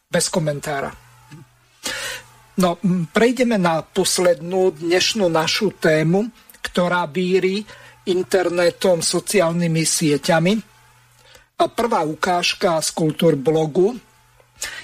bez 0.09 0.27
komentára. 0.33 0.89
No, 2.63 2.79
prejdeme 3.13 3.59
na 3.59 3.85
poslednú 3.85 4.73
dnešnú 4.75 5.29
našu 5.29 5.77
tému, 5.77 6.31
ktorá 6.61 7.09
víri 7.09 7.65
internetom, 8.09 9.05
sociálnymi 9.05 9.85
sieťami. 9.85 10.55
A 11.61 11.65
prvá 11.69 12.01
ukážka 12.09 12.81
z 12.81 12.91
kultúr 12.97 13.37
blogu. 13.37 13.93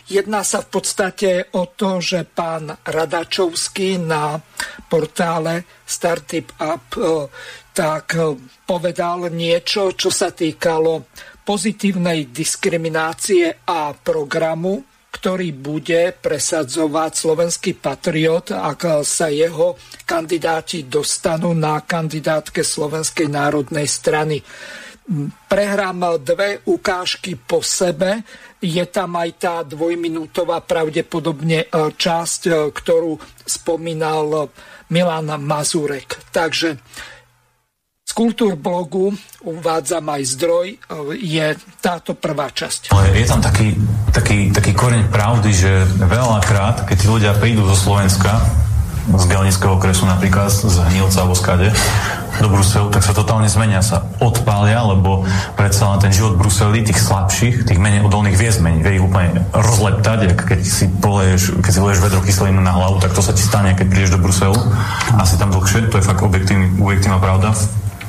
Jedná 0.08 0.44
sa 0.44 0.64
v 0.64 0.68
podstate 0.76 1.52
o 1.56 1.68
to, 1.72 2.00
že 2.00 2.24
pán 2.28 2.72
Radačovský 2.84 4.00
na 4.00 4.40
portále 4.88 5.68
Startup 5.84 6.48
Up 6.60 6.96
e, 6.96 7.28
tak 7.76 8.16
e, 8.16 8.40
povedal 8.64 9.28
niečo, 9.32 9.92
čo 9.92 10.08
sa 10.08 10.32
týkalo 10.32 11.12
pozitívnej 11.44 12.32
diskriminácie 12.32 13.68
a 13.68 13.92
programu 13.92 14.95
ktorý 15.16 15.56
bude 15.56 16.12
presadzovať 16.12 17.10
slovenský 17.16 17.72
patriot, 17.80 18.52
ak 18.52 19.00
sa 19.00 19.32
jeho 19.32 19.80
kandidáti 20.04 20.84
dostanú 20.84 21.56
na 21.56 21.80
kandidátke 21.80 22.60
Slovenskej 22.60 23.32
národnej 23.32 23.88
strany. 23.88 24.44
Prehrám 25.48 26.20
dve 26.20 26.60
ukážky 26.68 27.40
po 27.40 27.64
sebe. 27.64 28.20
Je 28.60 28.84
tam 28.92 29.16
aj 29.16 29.30
tá 29.40 29.56
dvojminútová 29.64 30.60
pravdepodobne 30.66 31.64
e, 31.64 31.66
časť, 31.94 32.40
e, 32.48 32.52
ktorú 32.74 33.14
spomínal 33.46 34.50
Milan 34.90 35.30
Mazurek. 35.38 36.18
Takže 36.34 36.76
Kultúrblogu, 38.16 39.12
uvádzam 39.44 40.08
aj 40.08 40.22
zdroj, 40.24 40.66
je 41.20 41.46
táto 41.84 42.16
prvá 42.16 42.48
časť. 42.48 42.96
Je 43.12 43.28
tam 43.28 43.44
taký, 43.44 43.76
taký, 44.26 44.50
taký 44.50 44.72
koreň 44.74 45.06
pravdy, 45.06 45.54
že 45.54 45.86
veľakrát, 46.02 46.82
keď 46.82 46.98
ľudia 47.06 47.32
prídu 47.38 47.62
zo 47.70 47.78
Slovenska, 47.78 48.42
z 49.06 49.22
Gelnického 49.30 49.78
okresu 49.78 50.02
napríklad, 50.02 50.50
z 50.50 50.82
Hnilca 50.90 51.22
alebo 51.22 51.38
skade, 51.38 51.70
do 52.42 52.50
Bruselu, 52.50 52.90
tak 52.90 53.06
sa 53.06 53.14
totálne 53.14 53.46
zmenia, 53.46 53.86
sa 53.86 54.02
odpália, 54.18 54.82
lebo 54.82 55.22
predsa 55.54 55.94
len 55.94 56.02
ten 56.02 56.10
život 56.10 56.34
Bruseli, 56.34 56.82
tých 56.82 56.98
slabších, 57.06 57.70
tých 57.70 57.78
menej 57.78 58.02
odolných 58.02 58.34
vie 58.34 58.50
zmeniť, 58.50 58.80
vie 58.82 58.98
ich 58.98 59.06
úplne 59.06 59.46
rozleptať, 59.54 60.34
keď 60.34 60.60
si 60.66 60.90
poleješ, 60.90 61.62
keď 61.62 61.70
si 61.70 61.78
poleješ 61.78 62.02
vedro 62.02 62.18
kyselinu 62.18 62.58
na 62.58 62.74
hlavu, 62.74 62.98
tak 62.98 63.14
to 63.14 63.22
sa 63.22 63.30
ti 63.30 63.46
stane, 63.46 63.78
keď 63.78 63.86
prídeš 63.86 64.10
do 64.10 64.18
Bruselu, 64.18 64.58
asi 65.22 65.38
tam 65.38 65.54
dlhšie, 65.54 65.86
to 65.86 66.02
je 66.02 66.04
fakt 66.04 66.26
objektívna 66.26 67.22
pravda 67.22 67.54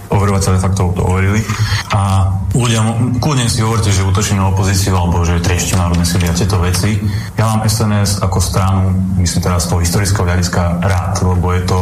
overovateľe 0.10 0.58
faktov 0.60 0.96
to 0.96 1.04
overili. 1.04 1.44
A 1.92 2.32
ľudia, 2.56 2.82
kľudne 3.20 3.48
si 3.52 3.62
hovorte, 3.62 3.92
že 3.92 4.06
útočíme 4.06 4.40
na 4.40 4.50
opozíciu 4.52 4.96
alebo 4.96 5.22
že 5.24 5.44
triešte 5.44 5.76
národné 5.76 6.04
sily 6.08 6.26
a 6.28 6.34
tieto 6.34 6.58
veci. 6.60 7.00
Ja 7.36 7.54
mám 7.54 7.68
SNS 7.68 8.24
ako 8.24 8.38
stranu, 8.40 8.96
myslím 9.20 9.44
teraz 9.44 9.68
z 9.68 9.76
toho 9.76 9.80
historického 9.84 10.26
hľadiska 10.26 10.62
rád, 10.82 11.14
lebo 11.24 11.48
je 11.54 11.64
to 11.68 11.80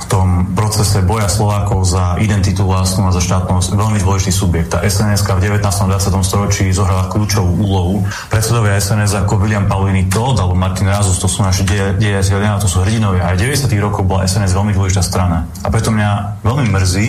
v 0.00 0.04
tom 0.10 0.28
procese 0.58 1.06
boja 1.06 1.30
Slovákov 1.30 1.86
za 1.86 2.18
identitu 2.18 2.66
vlastnú 2.66 3.06
a 3.06 3.14
za 3.14 3.22
štátnosť 3.22 3.78
veľmi 3.78 4.02
dôležitý 4.02 4.32
subjekt. 4.34 4.74
Tá 4.74 4.82
SNS 4.82 5.22
v 5.22 5.38
19. 5.38 5.62
a 5.62 5.86
20. 5.86 6.26
storočí 6.26 6.66
zohrala 6.74 7.06
kľúčovú 7.06 7.62
úlohu. 7.62 8.02
Predsedovia 8.26 8.74
SNS 8.82 9.14
ako 9.22 9.38
William 9.38 9.70
Paulini 9.70 10.10
Todd 10.10 10.34
alebo 10.42 10.58
Martin 10.58 10.90
Razus, 10.90 11.22
to 11.22 11.30
sú 11.30 11.46
naši 11.46 11.62
dejatelia, 11.62 12.58
to 12.58 12.66
sú 12.66 12.82
hrdinovia. 12.82 13.30
Aj 13.30 13.38
90. 13.38 13.70
rokov 13.78 14.02
bola 14.02 14.26
SNS 14.26 14.50
veľmi 14.50 14.74
dôležitá 14.74 15.06
strana. 15.06 15.46
A 15.62 15.70
preto 15.70 15.94
mňa 15.94 16.42
veľmi 16.42 16.66
mrzí, 16.74 17.06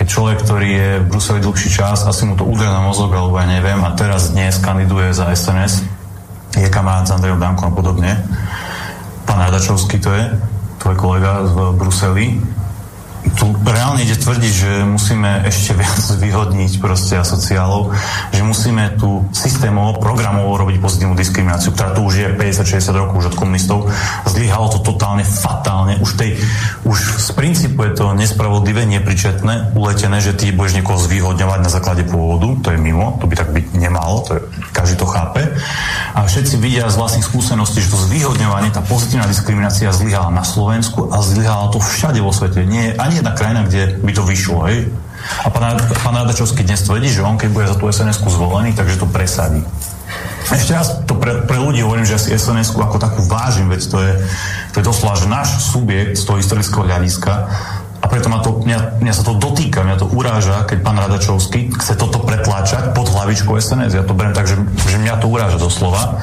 keď 0.00 0.08
človek, 0.08 0.38
ktorý 0.48 0.68
je 0.72 0.90
v 1.04 1.08
Bruseli 1.12 1.44
dlhší 1.44 1.68
čas, 1.76 2.08
asi 2.08 2.24
mu 2.24 2.32
to 2.32 2.48
udrie 2.48 2.72
na 2.72 2.80
mozog, 2.80 3.12
alebo 3.12 3.36
ja 3.36 3.44
neviem, 3.44 3.76
a 3.84 3.92
teraz 3.92 4.32
dnes 4.32 4.56
kandiduje 4.56 5.12
za 5.12 5.28
SNS, 5.28 5.84
je 6.56 6.72
kamarát 6.72 7.04
s 7.04 7.12
Andrejom 7.12 7.36
Dankom 7.36 7.68
a 7.68 7.76
podobne. 7.76 8.16
Pán 9.28 9.44
Radačovský 9.44 10.00
to 10.00 10.08
je, 10.16 10.24
tvoj 10.80 10.96
kolega 10.96 11.44
v 11.44 11.76
Bruseli, 11.76 12.40
tu 13.36 13.52
reálne 13.64 14.00
ide 14.02 14.16
tvrdiť, 14.16 14.52
že 14.52 14.70
musíme 14.84 15.44
ešte 15.44 15.76
viac 15.76 16.00
vyhodniť 16.24 16.80
proste 16.80 17.20
asociálov, 17.20 17.92
že 18.32 18.42
musíme 18.42 18.96
tu 18.96 19.24
systémovo, 19.32 20.00
programovo 20.00 20.56
robiť 20.56 20.76
pozitívnu 20.80 21.14
diskrimináciu, 21.16 21.72
ktorá 21.72 21.92
tu 21.92 22.08
už 22.08 22.14
je 22.16 22.28
50-60 22.32 22.96
rokov 22.96 23.14
už 23.20 23.26
od 23.32 23.36
komunistov. 23.36 23.78
Zlyhalo 24.24 24.72
to 24.72 24.80
totálne 24.80 25.24
fatálne. 25.24 26.00
Už, 26.00 26.16
tej, 26.16 26.40
už 26.88 26.98
z 27.20 27.28
princípu 27.36 27.84
je 27.88 27.92
to 27.96 28.16
nespravodlivé, 28.16 28.88
nepričetné, 28.88 29.76
uletené, 29.76 30.20
že 30.24 30.36
ty 30.36 30.52
budeš 30.52 30.80
niekoho 30.80 30.96
zvýhodňovať 31.00 31.60
na 31.60 31.70
základe 31.70 32.04
pôvodu, 32.08 32.48
to 32.64 32.68
je 32.72 32.78
mimo, 32.80 33.20
to 33.20 33.28
by 33.28 33.34
tak 33.36 33.52
byť 33.52 33.76
nemalo, 33.76 34.24
to 34.24 34.30
je, 34.36 34.40
každý 34.72 34.96
to 34.96 35.06
chápe. 35.08 35.42
A 36.16 36.24
všetci 36.24 36.56
vidia 36.58 36.88
z 36.88 36.96
vlastných 36.96 37.26
skúseností, 37.26 37.84
že 37.84 37.92
to 37.92 37.98
zvýhodňovanie, 38.08 38.72
tá 38.72 38.82
pozitívna 38.82 39.28
diskriminácia 39.28 39.92
zlyhala 39.92 40.32
na 40.32 40.42
Slovensku 40.42 41.12
a 41.12 41.20
zlyhala 41.22 41.70
to 41.70 41.78
všade 41.78 42.18
vo 42.18 42.32
svete. 42.32 42.64
Nie, 42.64 42.96
ani 43.10 43.18
jedna 43.18 43.34
krajina, 43.34 43.66
kde 43.66 43.98
by 44.06 44.12
to 44.14 44.22
vyšlo, 44.22 44.70
hej? 44.70 44.86
A 45.42 45.50
pán, 45.50 46.14
Radačovský 46.14 46.62
dnes 46.62 46.86
tvrdí, 46.86 47.10
že 47.10 47.26
on 47.26 47.34
keď 47.34 47.50
bude 47.50 47.66
za 47.66 47.74
tú 47.74 47.90
sns 47.90 48.22
zvolený, 48.22 48.72
takže 48.72 49.02
to 49.02 49.10
presadí. 49.10 49.66
ešte 50.48 50.72
raz 50.72 51.02
to 51.04 51.18
pre, 51.18 51.42
pre 51.42 51.58
ľudí 51.58 51.82
hovorím, 51.82 52.06
že 52.06 52.16
asi 52.16 52.38
sns 52.38 52.70
ako 52.72 53.02
takú 53.02 53.26
vážim, 53.26 53.66
veď 53.66 53.82
to 53.90 53.98
je, 53.98 54.12
to 54.70 54.76
je 54.78 54.84
doslova, 54.86 55.18
že 55.18 55.26
náš 55.26 55.58
subjekt 55.74 56.16
z 56.16 56.22
toho 56.22 56.38
historického 56.38 56.86
hľadiska 56.86 57.32
a 58.00 58.06
preto 58.08 58.32
ma 58.32 58.40
to, 58.40 58.64
mňa, 58.64 59.02
mňa 59.04 59.12
sa 59.12 59.26
to 59.26 59.36
dotýka, 59.36 59.84
mňa 59.84 59.96
to 60.00 60.08
uráža, 60.08 60.64
keď 60.64 60.78
pán 60.80 60.96
Radačovský 60.96 61.74
chce 61.76 61.98
toto 62.00 62.24
pretláčať 62.24 62.96
pod 62.96 63.12
hlavičkou 63.12 63.60
SNS. 63.60 63.92
Ja 63.92 64.08
to 64.08 64.16
beriem 64.16 64.32
tak, 64.32 64.48
že, 64.48 64.56
že 64.88 64.96
mňa 64.96 65.20
to 65.20 65.28
uráža 65.28 65.60
doslova. 65.60 66.16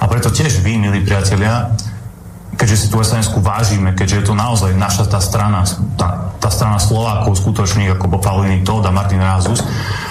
A 0.00 0.08
preto 0.08 0.32
tiež 0.32 0.64
vy, 0.64 0.80
milí 0.80 1.04
priatelia, 1.04 1.76
keďže 2.58 2.76
si 2.76 2.86
tú 2.90 2.98
sns 2.98 3.30
vážime, 3.38 3.94
keďže 3.94 4.16
je 4.18 4.24
to 4.26 4.34
naozaj 4.34 4.74
naša 4.74 5.06
tá 5.06 5.22
strana, 5.22 5.62
tá, 5.94 6.34
tá 6.42 6.50
strana 6.50 6.82
Slovákov 6.82 7.38
skutočných, 7.38 7.94
ako 7.94 8.18
Pavliny 8.18 8.66
Todd 8.66 8.82
a 8.82 8.90
Martin 8.90 9.22
Rázus, 9.22 9.62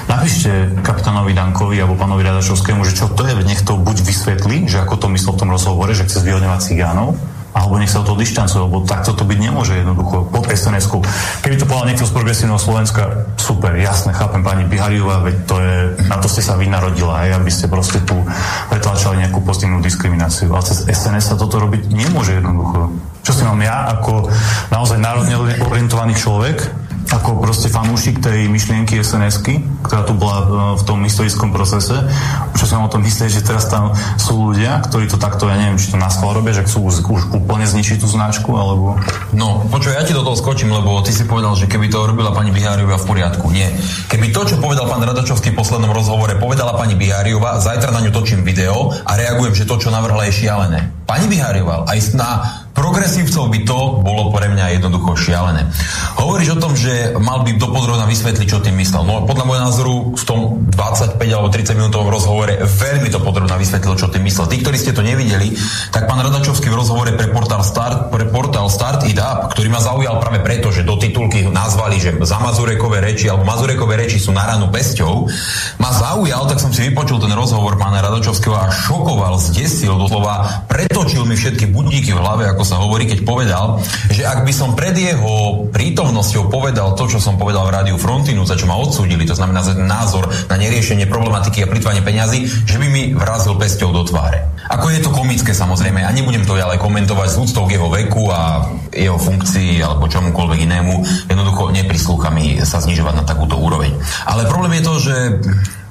napíšte 0.07 0.79
kapitánovi 0.79 1.35
Dankovi 1.35 1.75
alebo 1.83 1.99
pánovi 1.99 2.23
Radačovskému, 2.23 2.87
že 2.87 2.95
čo 2.95 3.11
to 3.11 3.27
je, 3.27 3.35
nech 3.43 3.67
to 3.67 3.75
buď 3.75 3.99
vysvetlí, 3.99 4.71
že 4.71 4.79
ako 4.79 4.95
to 4.95 5.07
myslel 5.11 5.35
v 5.35 5.41
tom 5.43 5.51
rozhovore, 5.51 5.91
že 5.91 6.07
chce 6.07 6.23
zvýhodňovať 6.23 6.59
cigánov, 6.63 7.19
alebo 7.57 7.81
nech 7.81 7.89
sa 7.89 8.05
o 8.05 8.07
to 8.07 8.13
dištancuje, 8.13 8.61
lebo 8.69 8.85
takto 8.85 9.17
to 9.17 9.25
byť 9.25 9.39
nemôže 9.41 9.73
jednoducho 9.73 10.29
pod 10.29 10.45
sns 10.53 10.85
-ku. 10.85 11.01
Keby 11.41 11.57
to 11.57 11.65
povedal 11.65 11.89
niekto 11.89 12.05
z 12.05 12.13
progresívneho 12.13 12.61
Slovenska, 12.61 13.25
super, 13.41 13.73
jasne, 13.73 14.13
chápem 14.13 14.45
pani 14.45 14.63
Bihariová, 14.69 15.25
veď 15.25 15.35
to 15.49 15.55
je, 15.57 15.75
na 16.05 16.21
to 16.21 16.29
ste 16.29 16.45
sa 16.45 16.53
vy 16.53 16.69
narodila, 16.69 17.25
aj 17.25 17.41
aby 17.41 17.49
ste 17.49 17.65
proste 17.65 17.99
tu 18.05 18.13
pretlačali 18.69 19.25
nejakú 19.25 19.41
pozitívnu 19.41 19.81
diskrimináciu. 19.81 20.53
Ale 20.53 20.63
cez 20.63 20.85
SNS 20.85 21.33
sa 21.33 21.35
toto 21.35 21.57
robiť 21.57 21.89
nemôže 21.89 22.37
jednoducho. 22.37 22.93
Čo 23.25 23.31
si 23.33 23.43
mám 23.43 23.59
ja 23.59 23.91
ako 23.97 24.29
naozaj 24.69 25.01
národne 25.01 25.35
orientovaný 25.65 26.13
človek, 26.15 26.86
ako 27.07 27.39
proste 27.39 27.71
fanúšik 27.71 28.19
tej 28.19 28.51
myšlienky 28.51 28.99
sns 28.99 29.39
ktorá 29.87 30.01
tu 30.03 30.13
bola 30.17 30.37
e, 30.39 30.45
v 30.75 30.83
tom 30.83 30.99
historickom 31.05 31.55
procese. 31.55 31.95
Čo 32.59 32.65
som 32.67 32.83
o 32.83 32.91
tom 32.91 33.05
myslieť, 33.05 33.39
že 33.39 33.45
teraz 33.45 33.69
tam 33.71 33.95
sú 34.19 34.51
ľudia, 34.51 34.83
ktorí 34.83 35.07
to 35.07 35.15
takto, 35.15 35.47
ja 35.47 35.55
neviem, 35.55 35.79
či 35.79 35.93
to 35.93 35.97
na 35.97 36.11
schvál 36.11 36.35
robia, 36.35 36.51
že 36.51 36.67
chcú 36.67 36.91
už, 36.91 36.95
už 37.07 37.21
úplne 37.31 37.63
zničiť 37.63 38.03
tú 38.03 38.07
značku, 38.09 38.51
alebo... 38.51 38.99
No, 39.31 39.63
počuj, 39.71 39.95
ja 39.95 40.03
ti 40.03 40.11
do 40.11 40.25
toho 40.25 40.35
skočím, 40.35 40.73
lebo 40.73 40.99
ty 41.05 41.15
si 41.15 41.23
povedal, 41.23 41.55
že 41.55 41.71
keby 41.71 41.87
to 41.87 42.11
robila 42.11 42.35
pani 42.35 42.51
Biháriová 42.51 42.99
v 42.99 43.05
poriadku. 43.07 43.45
Nie. 43.53 43.71
Keby 44.11 44.35
to, 44.35 44.43
čo 44.43 44.55
povedal 44.59 44.89
pán 44.89 45.03
Radačovský 45.05 45.55
v 45.55 45.59
poslednom 45.59 45.93
rozhovore, 45.95 46.35
povedala 46.35 46.75
pani 46.75 46.99
Biháriová, 46.99 47.63
zajtra 47.63 47.95
na 47.95 48.03
ňu 48.03 48.11
točím 48.11 48.43
video 48.43 48.91
a 48.91 49.15
reagujem, 49.15 49.55
že 49.55 49.69
to, 49.69 49.79
čo 49.79 49.93
navrhla, 49.93 50.27
je 50.27 50.43
šialené. 50.43 50.79
Pani 51.07 51.31
Biháriová, 51.31 51.87
aj 51.87 51.99
na 52.19 52.29
progresívcov 52.77 53.49
by 53.49 53.59
to 53.65 53.77
bolo 54.05 54.29
pre 54.29 54.53
mňa 54.53 54.77
jednoducho 54.77 55.17
šialené. 55.17 55.65
Hovoríš 56.21 56.53
o 56.53 56.61
tom, 56.61 56.77
že 56.77 57.17
mal 57.17 57.41
by 57.41 57.57
dopodrobne 57.57 58.05
vysvetliť, 58.05 58.45
čo 58.45 58.61
tým 58.61 58.77
myslel. 58.77 59.01
No 59.01 59.25
podľa 59.25 59.45
môjho 59.49 59.63
názoru 59.65 59.93
v 60.13 60.23
tom 60.23 60.39
25 60.69 61.17
alebo 61.17 61.49
30 61.49 61.73
minútovom 61.73 62.13
rozhovore 62.13 62.53
veľmi 62.61 63.09
to 63.09 63.17
podrobne 63.17 63.57
vysvetlil, 63.57 63.97
čo 63.97 64.13
tým 64.13 64.21
myslel. 64.29 64.45
Tí, 64.45 64.61
ktorí 64.61 64.77
ste 64.77 64.93
to 64.93 65.01
nevideli, 65.01 65.57
tak 65.89 66.05
pán 66.05 66.21
Radačovský 66.21 66.69
v 66.69 66.77
rozhovore 66.77 67.09
pre 67.17 67.33
portál 67.33 67.65
Start, 67.65 68.13
pre 68.13 68.29
portál 68.29 68.69
Start 68.69 69.09
It 69.09 69.17
Up, 69.17 69.49
ktorý 69.57 69.73
ma 69.73 69.81
zaujal 69.81 70.21
práve 70.21 70.45
preto, 70.45 70.69
že 70.69 70.85
do 70.85 71.01
titulky 71.01 71.49
nazvali, 71.49 71.97
že 71.97 72.13
za 72.21 72.37
Mazurekové 72.37 73.01
reči 73.01 73.25
alebo 73.25 73.49
Mazurekové 73.49 73.97
reči 73.97 74.21
sú 74.21 74.29
na 74.29 74.45
ranu 74.45 74.69
pesťou, 74.69 75.25
ma 75.81 75.89
zaujal, 75.89 76.45
tak 76.45 76.61
som 76.61 76.69
si 76.69 76.85
vypočul 76.85 77.17
ten 77.17 77.33
rozhovor 77.33 77.81
pána 77.81 78.05
Radačovského 78.05 78.53
a 78.53 78.69
šokoval, 78.69 79.41
zdesil, 79.41 79.97
doslova 79.97 80.67
pretočil 80.69 81.25
mi 81.25 81.33
všetky 81.33 81.73
budíky 81.73 82.13
v 82.13 82.21
hlave, 82.21 82.45
ako 82.45 82.66
sa 82.67 82.83
hovorí, 82.83 83.07
keď 83.07 83.23
povedal, 83.23 83.79
že 84.11 84.27
ak 84.27 84.43
by 84.43 84.51
som 84.51 84.75
pred 84.75 84.91
jeho 84.91 85.67
prítomnosťou 85.71 86.51
povedal 86.51 86.91
to, 86.99 87.07
čo 87.07 87.23
som 87.23 87.39
povedal 87.39 87.63
v 87.63 87.75
rádiu 87.79 87.95
Frontinu, 87.95 88.43
za 88.43 88.59
čo 88.59 88.67
ma 88.67 88.75
odsúdili, 88.75 89.23
to 89.23 89.39
znamená 89.39 89.63
za 89.63 89.71
názor 89.79 90.27
na 90.51 90.59
neriešenie 90.59 91.07
problematiky 91.07 91.63
a 91.63 91.71
plitvanie 91.71 92.03
peňazí, 92.03 92.43
že 92.67 92.75
by 92.75 92.87
mi 92.91 93.15
vrazil 93.15 93.55
pesťou 93.55 93.95
do 93.95 94.03
tváre. 94.03 94.43
Ako 94.67 94.91
je 94.91 94.99
to 94.99 95.15
komické 95.15 95.55
samozrejme, 95.55 96.03
a 96.03 96.11
nebudem 96.11 96.43
to 96.43 96.59
ďalej 96.59 96.83
komentovať 96.83 97.27
s 97.31 97.39
úctou 97.39 97.63
k 97.71 97.79
jeho 97.79 97.87
veku 97.87 98.27
a 98.27 98.67
jeho 98.91 99.15
funkcii 99.15 99.79
alebo 99.79 100.11
čomukoľvek 100.11 100.59
inému, 100.67 100.93
jednoducho 101.31 101.71
neprislúcha 101.71 102.27
mi 102.35 102.59
sa 102.67 102.83
znižovať 102.83 103.15
na 103.15 103.23
takúto 103.23 103.55
úroveň. 103.55 103.95
Ale 104.27 104.49
problém 104.51 104.81
je 104.81 104.83
to, 104.83 104.93
že 104.99 105.15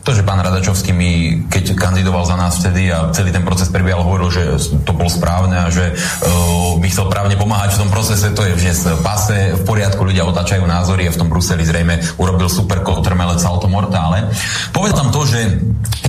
to, 0.07 0.15
že 0.15 0.23
pán 0.23 0.39
Radačovský 0.39 0.95
mi, 0.95 1.43
keď 1.51 1.74
kandidoval 1.74 2.23
za 2.23 2.39
nás 2.39 2.62
vtedy 2.62 2.95
a 2.95 3.11
celý 3.11 3.35
ten 3.35 3.43
proces 3.43 3.66
prebiehal, 3.74 4.07
hovoril, 4.07 4.31
že 4.31 4.55
to 4.87 4.95
bol 4.95 5.11
správne 5.11 5.59
a 5.59 5.66
že 5.66 5.99
uh, 5.99 6.78
by 6.78 6.87
chcel 6.87 7.11
právne 7.11 7.35
pomáhať 7.35 7.74
v 7.74 7.81
tom 7.83 7.91
procese, 7.91 8.31
to 8.31 8.47
je 8.47 8.55
dnes 8.55 8.78
pase, 9.03 9.59
v 9.59 9.62
poriadku, 9.66 10.07
ľudia 10.07 10.23
otáčajú 10.23 10.62
názory 10.62 11.11
a 11.11 11.15
v 11.15 11.19
tom 11.19 11.27
Bruseli 11.27 11.66
zrejme 11.66 11.99
urobil 12.23 12.47
super 12.47 12.87
kotrmelec 12.87 13.43
salto 13.43 13.66
mortále. 13.66 14.31
Povedal 14.70 14.95
tam 14.95 15.11
to, 15.11 15.27
že 15.27 15.59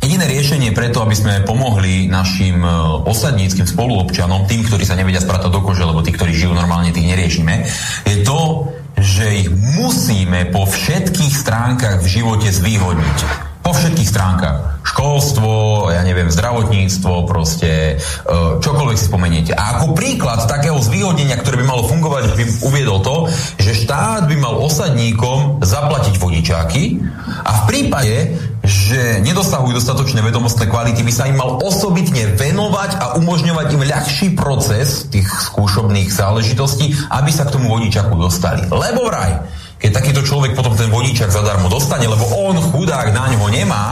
jediné 0.05 0.29
riešenie 0.29 0.77
preto, 0.77 1.01
aby 1.01 1.17
sme 1.17 1.41
pomohli 1.41 2.05
našim 2.05 2.61
uh, 2.61 3.01
osadníckým 3.01 3.65
spoluobčanom, 3.65 4.45
tým, 4.45 4.61
ktorí 4.61 4.85
sa 4.85 4.93
nevedia 4.93 5.25
spratať 5.25 5.49
do 5.49 5.65
kože, 5.65 5.81
lebo 5.81 6.05
tí, 6.05 6.13
ktorí 6.13 6.37
žijú 6.37 6.53
normálne, 6.53 6.93
tých 6.93 7.09
neriešime, 7.09 7.65
je 8.05 8.21
to, 8.21 8.69
že 9.01 9.25
ich 9.45 9.49
musíme 9.49 10.53
po 10.53 10.69
všetkých 10.69 11.33
stránkach 11.33 12.05
v 12.05 12.21
živote 12.21 12.53
zvýhodniť 12.53 13.56
po 13.67 13.75
všetkých 13.75 14.07
stránkach. 14.07 14.79
Školstvo, 14.87 15.51
ja 15.91 15.99
neviem, 15.99 16.31
zdravotníctvo, 16.31 17.27
proste 17.27 17.99
e, 17.99 18.23
čokoľvek 18.63 18.95
si 18.95 19.11
spomeniete. 19.11 19.51
A 19.51 19.75
ako 19.75 19.91
príklad 19.91 20.47
takého 20.47 20.79
zvýhodnenia, 20.79 21.35
ktoré 21.35 21.59
by 21.59 21.65
malo 21.67 21.83
fungovať, 21.83 22.31
by 22.39 22.43
uviedol 22.63 23.03
to, 23.03 23.27
že 23.59 23.83
štát 23.83 24.23
by 24.31 24.39
mal 24.39 24.55
osadníkom 24.63 25.59
zaplatiť 25.59 26.15
vodičáky 26.15 27.03
a 27.43 27.51
v 27.51 27.61
prípade, 27.67 28.15
že 28.63 29.19
nedosahujú 29.19 29.75
dostatočné 29.75 30.23
vedomostné 30.23 30.71
kvality, 30.71 31.03
by 31.03 31.11
sa 31.11 31.27
im 31.27 31.35
mal 31.35 31.59
osobitne 31.59 32.39
venovať 32.39 32.91
a 33.03 33.05
umožňovať 33.19 33.67
im 33.75 33.83
ľahší 33.83 34.27
proces 34.39 35.11
tých 35.11 35.27
skúšobných 35.27 36.07
záležitostí, 36.07 36.95
aby 37.11 37.31
sa 37.35 37.43
k 37.43 37.59
tomu 37.59 37.67
vodičaku 37.67 38.15
dostali. 38.15 38.63
Lebo 38.71 39.11
vraj, 39.11 39.43
keď 39.77 39.91
takýto 39.93 40.21
človek 40.25 40.57
potom 40.57 40.73
ten 40.73 40.89
vodičak 40.89 41.29
zadarmo 41.29 41.69
dostane, 41.69 42.09
lebo 42.09 42.25
on 42.33 42.57
chudák 42.57 43.13
na 43.13 43.29
ňo 43.29 43.47
nemá, 43.53 43.85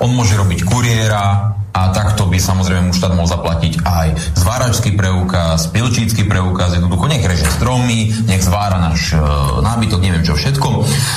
on 0.00 0.16
môže 0.16 0.32
robiť 0.36 0.64
kuriéra, 0.64 1.59
a 1.70 1.94
takto 1.94 2.26
by 2.26 2.38
samozrejme 2.38 2.90
mu 2.90 2.92
štát 2.94 3.14
mohol 3.14 3.30
zaplatiť 3.30 3.86
aj 3.86 4.08
zváračský 4.34 4.98
preukaz, 4.98 5.70
pilčícky 5.70 6.26
preukaz, 6.26 6.74
jednoducho 6.74 7.06
nech 7.06 7.22
reže 7.22 7.46
stromy, 7.46 8.10
nech 8.26 8.42
zvára 8.42 8.82
náš 8.82 9.14
e, 9.14 9.22
nábytok, 9.62 10.02
neviem 10.02 10.26
čo 10.26 10.34
všetko. 10.34 10.68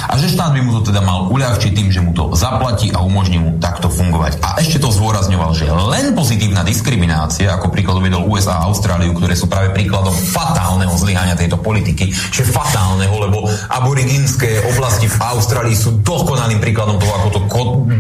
A 0.10 0.14
že 0.22 0.30
štát 0.30 0.54
by 0.54 0.62
mu 0.62 0.78
to 0.78 0.94
teda 0.94 1.02
mal 1.02 1.34
uľahčiť 1.34 1.72
tým, 1.74 1.90
že 1.90 2.06
mu 2.06 2.14
to 2.14 2.38
zaplatí 2.38 2.94
a 2.94 3.02
umožní 3.02 3.42
mu 3.42 3.58
takto 3.58 3.90
fungovať. 3.90 4.38
A 4.46 4.62
ešte 4.62 4.78
to 4.78 4.94
zdôrazňoval, 4.94 5.58
že 5.58 5.66
len 5.74 6.14
pozitívna 6.14 6.62
diskriminácia, 6.62 7.50
ako 7.50 7.74
príklad 7.74 7.98
uvedol 7.98 8.30
USA 8.30 8.62
a 8.62 8.70
Austráliu, 8.70 9.18
ktoré 9.18 9.34
sú 9.34 9.50
práve 9.50 9.74
príkladom 9.74 10.14
fatálneho 10.14 10.94
zlyhania 10.94 11.34
tejto 11.34 11.58
politiky, 11.58 12.14
že 12.14 12.46
fatálneho, 12.46 13.16
lebo 13.18 13.50
aborigínske 13.74 14.70
oblasti 14.70 15.10
v 15.10 15.18
Austrálii 15.18 15.74
sú 15.74 16.06
dokonalým 16.06 16.62
príkladom 16.62 17.02
toho, 17.02 17.14
ako 17.18 17.28
to 17.34 17.42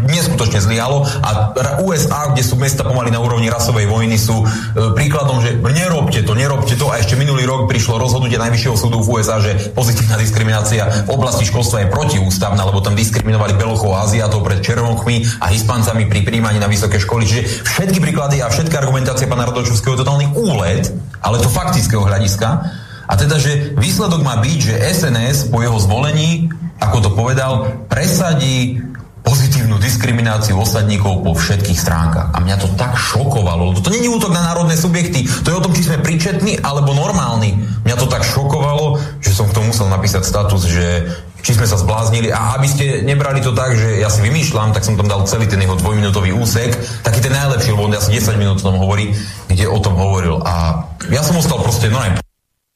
neskutočne 0.05 0.59
zlyhalo 0.61 1.07
a 1.23 1.53
USA, 1.81 2.29
kde 2.31 2.42
sú 2.43 2.59
mesta 2.59 2.83
pomaly 2.83 3.09
na 3.09 3.23
úrovni 3.23 3.47
rasovej 3.47 3.87
vojny, 3.87 4.19
sú 4.19 4.43
e, 4.43 4.45
príkladom, 4.91 5.39
že 5.39 5.55
nerobte 5.57 6.21
to, 6.21 6.35
nerobte 6.35 6.75
to. 6.75 6.91
A 6.91 6.99
ešte 6.99 7.15
minulý 7.15 7.47
rok 7.47 7.71
prišlo 7.71 7.95
rozhodnutie 7.95 8.35
Najvyššieho 8.35 8.75
súdu 8.75 8.99
v 8.99 9.17
USA, 9.17 9.39
že 9.39 9.71
pozitívna 9.71 10.19
diskriminácia 10.19 11.07
v 11.07 11.15
oblasti 11.15 11.47
školstva 11.47 11.87
je 11.87 11.91
protiústavná, 11.91 12.59
lebo 12.67 12.83
tam 12.83 12.99
diskriminovali 12.99 13.55
Belochov 13.55 13.95
a 13.95 14.03
Aziatov 14.03 14.43
pred 14.43 14.59
Červonchmi 14.59 15.39
a 15.39 15.49
Hispancami 15.49 16.05
pri 16.11 16.27
príjmaní 16.27 16.59
na 16.59 16.67
vysoké 16.67 16.99
školy. 16.99 17.23
Čiže 17.23 17.63
všetky 17.63 18.03
príklady 18.03 18.43
a 18.43 18.51
všetky 18.51 18.75
argumentácie 18.75 19.25
pána 19.25 19.47
Radočovského 19.47 19.95
je 19.95 20.01
totálny 20.03 20.27
úlet, 20.35 20.91
ale 21.23 21.39
to 21.39 21.47
faktického 21.47 22.03
hľadiska. 22.03 22.47
A 23.03 23.13
teda, 23.19 23.35
že 23.39 23.75
výsledok 23.75 24.23
má 24.23 24.39
byť, 24.39 24.59
že 24.59 24.79
SNS 24.79 25.51
po 25.51 25.59
jeho 25.59 25.75
zvolení, 25.79 26.47
ako 26.79 26.97
to 27.03 27.09
povedal, 27.15 27.67
presadí 27.91 28.79
pozitívnu 29.23 29.79
diskrimináciu 29.79 30.59
osadníkov 30.59 31.23
po 31.23 31.31
všetkých 31.31 31.79
stránkach. 31.79 32.35
A 32.35 32.43
mňa 32.43 32.59
to 32.59 32.67
tak 32.75 32.99
šokovalo. 32.99 33.71
To 33.79 33.89
nie 33.89 34.03
je 34.03 34.11
útok 34.11 34.35
na 34.35 34.43
národné 34.43 34.75
subjekty. 34.75 35.23
To 35.47 35.47
je 35.49 35.57
o 35.57 35.63
tom, 35.63 35.71
či 35.71 35.87
sme 35.87 36.03
príčetní 36.03 36.59
alebo 36.59 36.91
normálni. 36.91 37.55
Mňa 37.87 37.95
to 37.95 38.11
tak 38.11 38.27
šokovalo, 38.27 38.99
že 39.23 39.31
som 39.31 39.47
k 39.47 39.55
tomu 39.55 39.71
musel 39.71 39.87
napísať 39.87 40.27
status, 40.27 40.67
že 40.67 41.07
či 41.43 41.55
sme 41.55 41.67
sa 41.67 41.79
zbláznili. 41.79 42.31
A 42.35 42.59
aby 42.59 42.67
ste 42.67 42.85
nebrali 43.03 43.39
to 43.39 43.55
tak, 43.55 43.75
že 43.75 43.99
ja 43.99 44.11
si 44.11 44.23
vymýšľam, 44.23 44.75
tak 44.75 44.83
som 44.83 44.99
tam 44.99 45.07
dal 45.07 45.23
celý 45.27 45.47
ten 45.47 45.59
jeho 45.59 45.75
dvojminútový 45.79 46.35
úsek, 46.35 46.75
taký 47.03 47.19
ten 47.23 47.35
najlepší, 47.35 47.75
lebo 47.75 47.87
on 47.87 47.95
asi 47.95 48.15
10 48.15 48.39
minút 48.39 48.59
o 48.63 48.67
tom 48.71 48.79
hovorí, 48.79 49.11
kde 49.47 49.67
o 49.67 49.79
tom 49.79 49.95
hovoril. 49.95 50.39
A 50.43 50.83
ja 51.11 51.23
som 51.23 51.39
ostal 51.39 51.59
proste, 51.63 51.87
no 51.87 51.99
aj... 51.99 52.19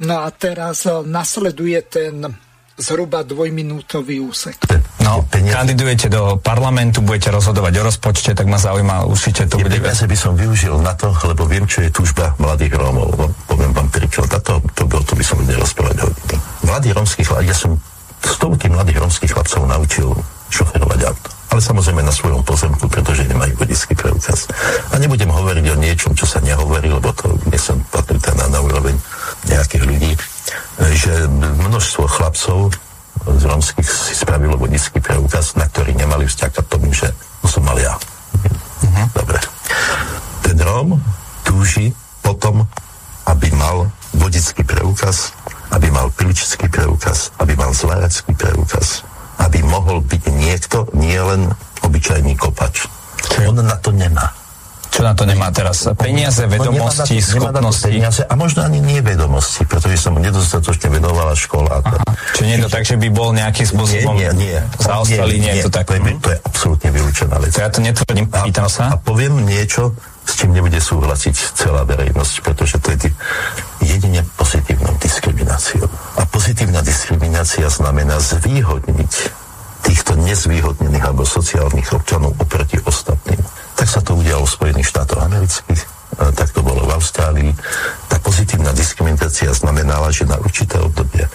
No 0.04 0.24
a 0.24 0.30
teraz 0.32 0.84
eh, 0.88 0.96
nasleduje 1.04 1.80
ten 1.88 2.47
zhruba 2.78 3.26
dvojminútový 3.26 4.22
úsek. 4.22 4.62
No, 5.02 5.26
kandidujete 5.30 6.14
do 6.14 6.38
parlamentu, 6.38 7.02
budete 7.02 7.34
rozhodovať 7.34 7.74
o 7.82 7.84
rozpočte, 7.90 8.38
tak 8.38 8.46
ma 8.46 8.62
zaujíma, 8.62 9.10
určite 9.10 9.50
to 9.50 9.58
bude... 9.58 9.74
Peniaze 9.82 10.06
by 10.06 10.18
som 10.18 10.38
využil 10.38 10.78
na 10.78 10.94
to, 10.94 11.10
lebo 11.26 11.50
viem, 11.50 11.66
čo 11.66 11.82
je 11.82 11.90
túžba 11.90 12.38
mladých 12.38 12.78
Rómov. 12.78 13.10
No, 13.18 13.34
poviem 13.50 13.74
vám 13.74 13.90
príklad, 13.90 14.30
a 14.30 14.40
to, 14.40 14.62
to, 14.78 14.86
to, 14.86 14.98
to 15.02 15.14
by 15.18 15.24
som 15.26 15.42
vedel 15.42 15.58
rozprávať 15.58 15.98
hodne. 16.06 16.36
Mladí 16.68 16.90
rómsky 16.94 17.26
chlap, 17.26 17.42
ja 17.48 17.56
som 17.58 17.82
stovky 18.22 18.70
mladých 18.70 19.02
rómskych 19.02 19.32
chlapcov 19.34 19.66
naučil 19.66 20.14
šoferovať 20.54 21.00
auto. 21.08 21.37
Ale 21.58 21.74
samozrejme 21.74 22.06
na 22.06 22.14
svojom 22.14 22.46
pozemku, 22.46 22.86
pretože 22.86 23.26
nemajú 23.26 23.58
vodický 23.58 23.98
preukaz. 23.98 24.46
A 24.94 25.02
nebudem 25.02 25.34
niečom, 25.82 26.14
čo 26.14 26.30
sa 26.30 26.38
nehovorí, 26.38 26.86
lebo 26.86 27.10
to 27.18 27.34
nechcem 27.50 27.82
patriť 27.90 28.38
na, 28.38 28.46
na 28.54 28.60
úroveň 28.62 28.94
nejakých 29.50 29.90
ľudí, 29.90 30.14
že 30.94 31.26
množstvo 31.66 32.06
chlapcov 32.06 32.70
z 33.26 33.44
romských 33.50 33.90
si 33.90 34.14
spravilo 34.14 34.54
vodický 34.54 35.02
preukaz, 35.02 35.58
na 35.58 35.66
ktorý 35.66 35.98
nemali 35.98 36.30
vzťah 36.30 36.52
k 36.54 36.62
tomu, 36.70 36.94
že 36.94 37.10
to 37.42 37.50
som 37.50 37.66
mal 37.66 37.74
ja. 37.82 37.98
Uh-huh. 37.98 39.08
Dobre. 39.18 39.42
Ten 40.46 40.62
Rom 40.62 41.02
túži 41.42 41.90
potom, 42.22 42.70
aby 43.26 43.50
mal 43.58 43.90
vodický 44.14 44.62
preukaz, 44.62 45.34
aby 45.74 45.90
mal 45.90 46.14
piličský 46.14 46.70
preukaz, 46.70 47.34
aby 47.42 47.58
mal 47.58 47.74
zváracký 47.74 48.38
preukaz, 48.38 49.07
aby 49.42 49.60
mohol 49.66 50.02
byť 50.02 50.24
niekto, 50.34 50.90
nie 50.98 51.18
len 51.18 51.52
obyčajný 51.86 52.34
kopač. 52.38 52.90
On 53.46 53.54
na 53.54 53.78
to 53.78 53.94
nemá. 53.94 54.34
Čo 54.88 55.02
na 55.06 55.14
to 55.14 55.24
nemá 55.30 55.54
teraz? 55.54 55.86
Peniaze, 55.94 56.48
vedomosti, 56.50 57.22
nemá 57.38 57.54
na 57.54 57.62
to, 57.62 57.74
schopnosti? 57.74 57.92
Nemá 57.94 58.10
na 58.10 58.12
to 58.12 58.18
peniaze 58.18 58.22
a 58.26 58.34
možno 58.34 58.60
ani 58.66 58.80
nie 58.82 59.00
vedomosti, 59.04 59.62
pretože 59.68 59.96
som 60.00 60.18
nedostatočne 60.18 60.88
vedovala 60.90 61.34
škola. 61.38 61.86
Aha. 61.86 62.02
Čiže 62.34 62.46
nie 62.48 62.56
je 62.58 62.64
to 62.66 62.72
tak, 62.72 62.84
že 62.88 62.96
by 62.98 63.08
bol 63.14 63.30
nejakým 63.36 63.68
spôsobom 63.68 64.16
nie, 64.18 64.32
nie, 64.34 64.58
nie. 64.58 64.60
zaostalý, 64.82 65.36
nie, 65.38 65.44
nie, 65.44 65.52
nie, 65.54 65.62
je 65.62 65.64
to 65.68 65.72
tak? 65.74 65.86
To 65.88 65.94
je, 65.94 66.02
to 66.18 66.30
je 66.34 66.38
absolútne 66.42 66.90
vylúčená 66.90 67.36
vec. 67.38 67.52
To 67.54 67.62
ja 67.62 67.70
to 67.70 67.82
netvrdím, 67.84 68.26
pýtam 68.32 68.68
sa. 68.72 68.84
A 68.92 68.96
poviem 68.98 69.44
niečo, 69.46 69.94
s 70.28 70.34
čím 70.36 70.52
nebude 70.52 70.80
súhlasiť 70.82 71.36
celá 71.56 71.88
verejnosť, 71.88 72.34
pretože 72.44 72.76
to 72.84 72.92
je 72.92 73.14
jedine 73.80 74.26
pozitívnou 74.36 74.92
diskrimináciou. 75.00 75.88
A 76.20 76.28
pozitívna 76.28 76.84
diskriminácia 76.84 77.72
znamená 77.72 78.20
zvýhodniť 78.20 79.14
týchto 79.88 80.20
nezvýhodnených 80.20 81.06
alebo 81.06 81.24
sociálnych 81.24 81.88
občanov 81.96 82.36
oproti 82.36 82.76
ostatným. 82.84 83.40
Tak 83.78 83.88
sa 83.88 84.02
to 84.02 84.18
udialo 84.18 84.44
v 84.44 84.56
Spojených 84.58 84.90
štátoch 84.90 85.22
amerických, 85.22 85.82
tak 86.34 86.50
to 86.50 86.66
bolo 86.66 86.90
v 86.90 86.98
Austrálii. 86.98 87.54
Tá 88.10 88.18
pozitívna 88.18 88.74
diskriminácia 88.74 89.54
znamenala, 89.54 90.10
že 90.10 90.26
na 90.26 90.42
určité 90.42 90.82
obdobie, 90.82 91.30
e, 91.30 91.32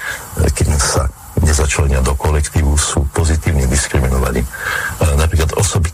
keď 0.51 0.75
sa 0.83 1.07
nezačlenia 1.39 2.03
do 2.03 2.19
kolektívu, 2.19 2.75
sú 2.75 3.07
pozitívne 3.15 3.65
diskriminovaní. 3.71 4.43
Napríklad 5.01 5.55
osoby, 5.55 5.91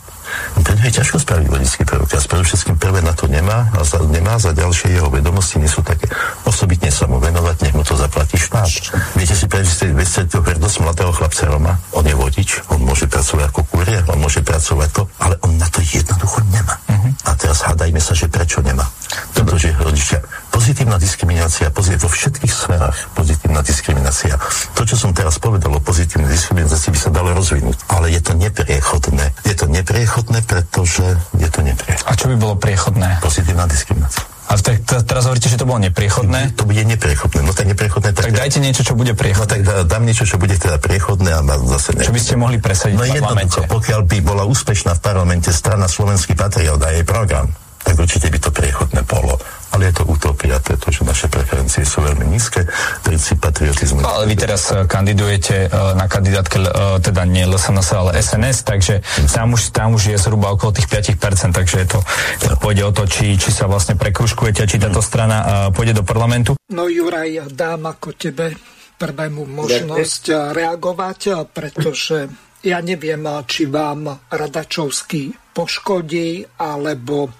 pre 0.59 0.75
je 0.85 0.97
ťažko 1.01 1.17
spraviť 1.21 1.47
vodický 1.49 1.83
preukaz. 1.85 2.25
Predovšetkým 2.29 2.77
prvé 2.77 2.99
na 3.05 3.13
to 3.13 3.29
nemá 3.29 3.69
a 3.75 3.83
za, 3.83 3.99
nemá 4.05 4.37
za 4.37 4.55
ďalšie 4.55 4.95
jeho 4.95 5.09
vedomosti 5.09 5.59
nie 5.59 5.69
sú 5.69 5.81
také 5.85 6.09
osobitne 6.45 6.91
sa 6.91 7.07
mu 7.07 7.21
venovať, 7.21 7.55
nech 7.63 7.75
mu 7.77 7.85
to 7.85 7.95
zaplatí 7.95 8.35
štát. 8.35 8.67
Viete 9.15 9.35
si 9.37 9.47
predstaviť, 9.47 9.93
viete 9.95 10.27
to 10.27 10.43
hrdosť 10.43 10.77
mladého 10.83 11.11
chlapca 11.15 11.45
Roma? 11.47 11.73
On 11.95 12.03
je 12.03 12.15
vodič, 12.17 12.59
on 12.73 12.83
môže 12.83 13.07
pracovať 13.07 13.47
ako 13.47 13.61
kurier, 13.71 14.03
on 14.11 14.19
môže 14.19 14.43
pracovať 14.43 14.89
to, 14.91 15.07
ale 15.23 15.39
on 15.47 15.55
na 15.55 15.69
to 15.71 15.79
jednoducho 15.79 16.43
nemá. 16.51 16.75
Uh-huh. 16.91 17.11
A 17.29 17.31
teraz 17.39 17.63
hádajme 17.63 18.03
sa, 18.03 18.11
že 18.11 18.27
prečo 18.27 18.59
nemá. 18.59 18.83
Pretože 19.31 19.71
rodičia, 19.79 20.19
pozitívna 20.51 20.99
diskriminácia 20.99 21.71
pozit- 21.71 22.01
vo 22.01 22.11
všetkých 22.11 22.51
sférach, 22.51 22.97
pozitívna 23.15 23.63
diskriminácia. 23.63 24.35
To, 24.75 24.83
čo 24.83 24.99
som 24.99 25.15
teraz 25.15 25.39
povedal 25.39 25.71
o 25.71 25.79
pozitívnej 25.79 26.29
diskriminácii, 26.29 26.91
by 26.91 26.99
sa 26.99 27.09
dalo 27.09 27.31
rozvinúť, 27.31 27.77
ale 27.87 28.11
je 28.11 28.21
to 28.21 28.35
nepriechodné. 28.35 29.25
Je 29.47 29.55
to 29.55 29.65
nepriechodné, 29.65 30.09
pretože 30.23 31.05
je 31.37 31.49
to 31.51 31.61
nepriechodné. 31.61 32.07
A 32.09 32.13
čo 32.17 32.27
by 32.31 32.35
bolo 32.35 32.55
priechodné? 32.57 33.21
Pozitívna 33.23 33.69
diskriminácia. 33.69 34.25
A 34.49 34.57
tak 34.57 34.81
teraz 34.81 35.29
hovoríte, 35.29 35.45
že 35.45 35.61
to 35.61 35.69
bolo 35.69 35.77
nepriechodné? 35.77 36.57
To 36.57 36.65
bude 36.65 36.81
nepriechodné. 36.81 37.45
No 37.45 37.53
tak 37.53 37.69
nepriechodné. 37.69 38.17
Tak, 38.17 38.33
tak 38.33 38.33
dajte 38.33 38.57
niečo, 38.57 38.81
čo 38.81 38.97
bude 38.97 39.13
priechodné. 39.13 39.61
No 39.61 39.85
tak 39.85 39.85
dám 39.85 40.03
niečo, 40.09 40.25
čo 40.25 40.41
bude 40.41 40.57
teda 40.57 40.81
priechodné 40.81 41.37
a 41.37 41.45
zase 41.69 41.93
ne. 41.93 42.01
Čo 42.01 42.09
by 42.09 42.21
ste 42.21 42.33
mohli 42.33 42.57
presadiť 42.57 42.97
no, 42.97 43.05
v 43.05 43.21
parlamente? 43.21 43.61
pokiaľ 43.69 44.01
by 44.09 44.17
bola 44.25 44.49
úspešná 44.49 44.97
v 44.97 45.01
parlamente 45.05 45.53
strana 45.53 45.85
Slovenský 45.85 46.33
patriot 46.33 46.81
a 46.81 46.97
jej 46.97 47.05
program, 47.05 47.53
tak 47.83 47.95
určite 47.95 48.27
by 48.29 48.39
to 48.39 48.49
priechodné 48.51 49.01
bolo 49.07 49.39
ale 49.69 49.93
je 49.93 50.01
to 50.01 50.03
utopia, 50.09 50.57
pretože 50.57 51.05
naše 51.05 51.29
preferencie 51.29 51.85
sú 51.85 52.01
veľmi 52.01 52.25
nízke, 52.25 52.65
princíp 53.05 53.37
patriotizmu. 53.41 54.01
No, 54.01 54.09
ale 54.09 54.25
vy 54.25 54.35
teraz 54.35 54.73
uh, 54.73 54.89
kandidujete 54.89 55.69
uh, 55.69 55.93
na 55.93 56.09
kandidátke, 56.09 56.57
uh, 56.61 56.97
teda 56.97 57.25
nie 57.29 57.45
LSNS, 57.45 57.89
ale 57.93 58.11
SNS, 58.17 58.57
takže 58.65 58.93
tam 59.29 59.53
už, 59.53 59.69
tam 59.69 59.93
už 59.93 60.11
je 60.11 60.17
zhruba 60.17 60.51
okolo 60.57 60.73
tých 60.73 60.89
5%, 60.89 61.53
takže 61.53 61.75
je 61.85 61.87
to, 61.87 61.99
to 62.41 62.53
pôjde 62.57 62.83
o 62.85 62.91
to, 62.91 63.05
či, 63.05 63.37
či 63.37 63.49
sa 63.53 63.69
vlastne 63.69 63.93
prekruškujete, 63.93 64.65
či 64.65 64.81
táto 64.81 65.05
strana 65.05 65.37
uh, 65.39 65.47
pôjde 65.69 66.01
do 66.01 66.03
parlamentu. 66.03 66.57
No 66.73 66.89
Juraj, 66.89 67.53
dám 67.53 67.93
ako 67.93 68.17
tebe 68.17 68.57
prvému 68.99 69.47
možnosť 69.47 70.51
reagovať, 70.51 71.47
pretože 71.55 72.27
ja 72.67 72.83
neviem, 72.83 73.23
či 73.47 73.71
vám 73.71 74.27
Radačovský 74.27 75.55
poškodí, 75.55 76.43
alebo 76.59 77.31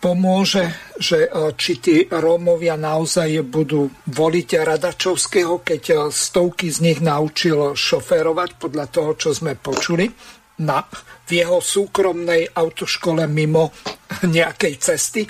pomôže, 0.00 0.64
že 0.96 1.28
e, 1.28 1.52
či 1.54 1.76
tí 1.78 1.96
Rómovia 2.08 2.74
naozaj 2.80 3.44
budú 3.44 3.92
voliť 4.08 4.48
Radačovského, 4.64 5.60
keď 5.60 5.82
e, 5.92 5.94
stovky 6.08 6.72
z 6.72 6.78
nich 6.80 6.98
naučil 7.04 7.76
šoférovať 7.76 8.56
podľa 8.56 8.86
toho, 8.88 9.10
čo 9.14 9.30
sme 9.36 9.60
počuli 9.60 10.08
na, 10.64 10.80
v 11.28 11.30
jeho 11.30 11.60
súkromnej 11.60 12.48
autoškole 12.48 13.28
mimo 13.28 13.72
nejakej 14.26 14.74
cesty, 14.80 15.22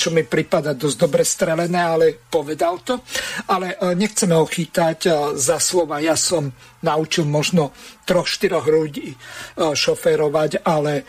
čo 0.00 0.10
mi 0.10 0.26
prípada 0.26 0.74
dosť 0.74 0.96
dobre 0.98 1.22
strelené, 1.22 1.78
ale 1.78 2.06
povedal 2.26 2.82
to. 2.82 3.06
Ale 3.46 3.78
e, 3.78 3.94
nechceme 3.94 4.34
ho 4.34 4.44
chytať 4.44 5.32
za 5.38 5.62
slova. 5.62 6.02
Ja 6.02 6.18
som 6.18 6.50
naučil 6.82 7.30
možno 7.30 7.70
troch, 8.02 8.26
štyroch 8.26 8.66
ľudí 8.66 9.14
šoférovať, 9.54 10.66
ale 10.66 11.06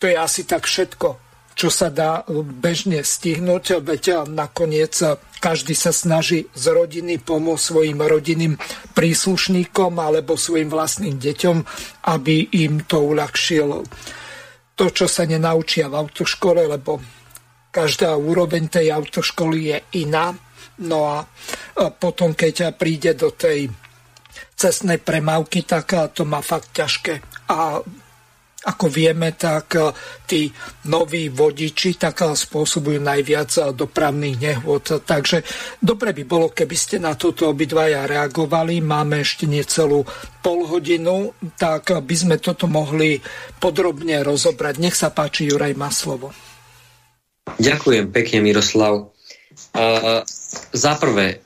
to 0.00 0.08
je 0.08 0.16
asi 0.16 0.48
tak 0.48 0.64
všetko 0.64 1.30
čo 1.60 1.68
sa 1.68 1.92
dá 1.92 2.24
bežne 2.56 3.04
stihnúť, 3.04 3.84
veď 3.84 4.24
nakoniec 4.32 4.96
každý 5.44 5.76
sa 5.76 5.92
snaží 5.92 6.48
z 6.56 6.64
rodiny 6.72 7.20
pomôcť 7.20 7.60
svojim 7.60 8.00
rodinným 8.00 8.56
príslušníkom 8.96 9.92
alebo 10.00 10.40
svojim 10.40 10.72
vlastným 10.72 11.20
deťom, 11.20 11.56
aby 12.08 12.48
im 12.64 12.80
to 12.88 13.04
uľahčilo. 13.04 13.84
To, 14.72 14.84
čo 14.88 15.04
sa 15.04 15.28
nenaučia 15.28 15.92
v 15.92 16.00
autoškole, 16.00 16.64
lebo 16.64 16.96
každá 17.68 18.16
úroveň 18.16 18.72
tej 18.72 18.96
autoškoly 18.96 19.58
je 19.60 19.78
iná. 20.00 20.32
No 20.80 21.12
a 21.12 21.28
potom, 21.92 22.32
keď 22.32 22.72
príde 22.72 23.12
do 23.12 23.36
tej 23.36 23.68
cestnej 24.56 24.96
premávky, 24.96 25.68
tak 25.68 25.92
to 26.16 26.24
má 26.24 26.40
fakt 26.40 26.72
ťažké. 26.72 27.20
A 27.52 27.84
ako 28.60 28.92
vieme, 28.92 29.32
tak 29.32 29.72
e, 29.72 29.88
tí 30.28 30.52
noví 30.92 31.32
vodiči 31.32 31.96
tak 31.96 32.20
e, 32.20 32.36
spôsobujú 32.36 33.00
najviac 33.00 33.50
e, 33.56 33.60
dopravných 33.72 34.36
nehôd. 34.36 35.00
Takže 35.00 35.40
dobre 35.80 36.12
by 36.12 36.24
bolo, 36.28 36.52
keby 36.52 36.76
ste 36.76 36.96
na 37.00 37.16
toto 37.16 37.48
obidvaja 37.48 38.04
reagovali. 38.04 38.84
Máme 38.84 39.24
ešte 39.24 39.48
necelú 39.48 40.04
pol 40.44 40.68
hodinu, 40.68 41.32
tak 41.56 41.88
by 41.88 42.14
sme 42.16 42.36
toto 42.36 42.68
mohli 42.68 43.16
podrobne 43.56 44.20
rozobrať. 44.20 44.74
Nech 44.76 44.96
sa 44.96 45.08
páči, 45.08 45.48
Juraj 45.48 45.72
má 45.76 45.88
slovo. 45.88 46.32
Ďakujem 47.56 48.12
pekne, 48.12 48.44
Miroslav. 48.44 49.10
Uh, 49.70 50.22
za 50.72 50.94
prvé, 50.96 51.42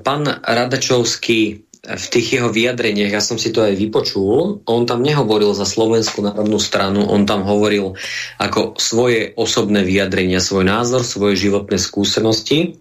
pán 0.00 0.24
Radačovský 0.24 1.71
v 1.82 2.06
tých 2.14 2.38
jeho 2.38 2.46
vyjadreniach, 2.46 3.10
ja 3.10 3.18
som 3.18 3.42
si 3.42 3.50
to 3.50 3.66
aj 3.66 3.74
vypočul, 3.74 4.62
on 4.70 4.86
tam 4.86 5.02
nehovoril 5.02 5.50
za 5.50 5.66
Slovenskú 5.66 6.22
národnú 6.22 6.62
stranu, 6.62 7.10
on 7.10 7.26
tam 7.26 7.42
hovoril 7.42 7.98
ako 8.38 8.78
svoje 8.78 9.34
osobné 9.34 9.82
vyjadrenia, 9.82 10.38
svoj 10.38 10.62
názor, 10.62 11.02
svoje 11.02 11.42
životné 11.42 11.82
skúsenosti. 11.82 12.78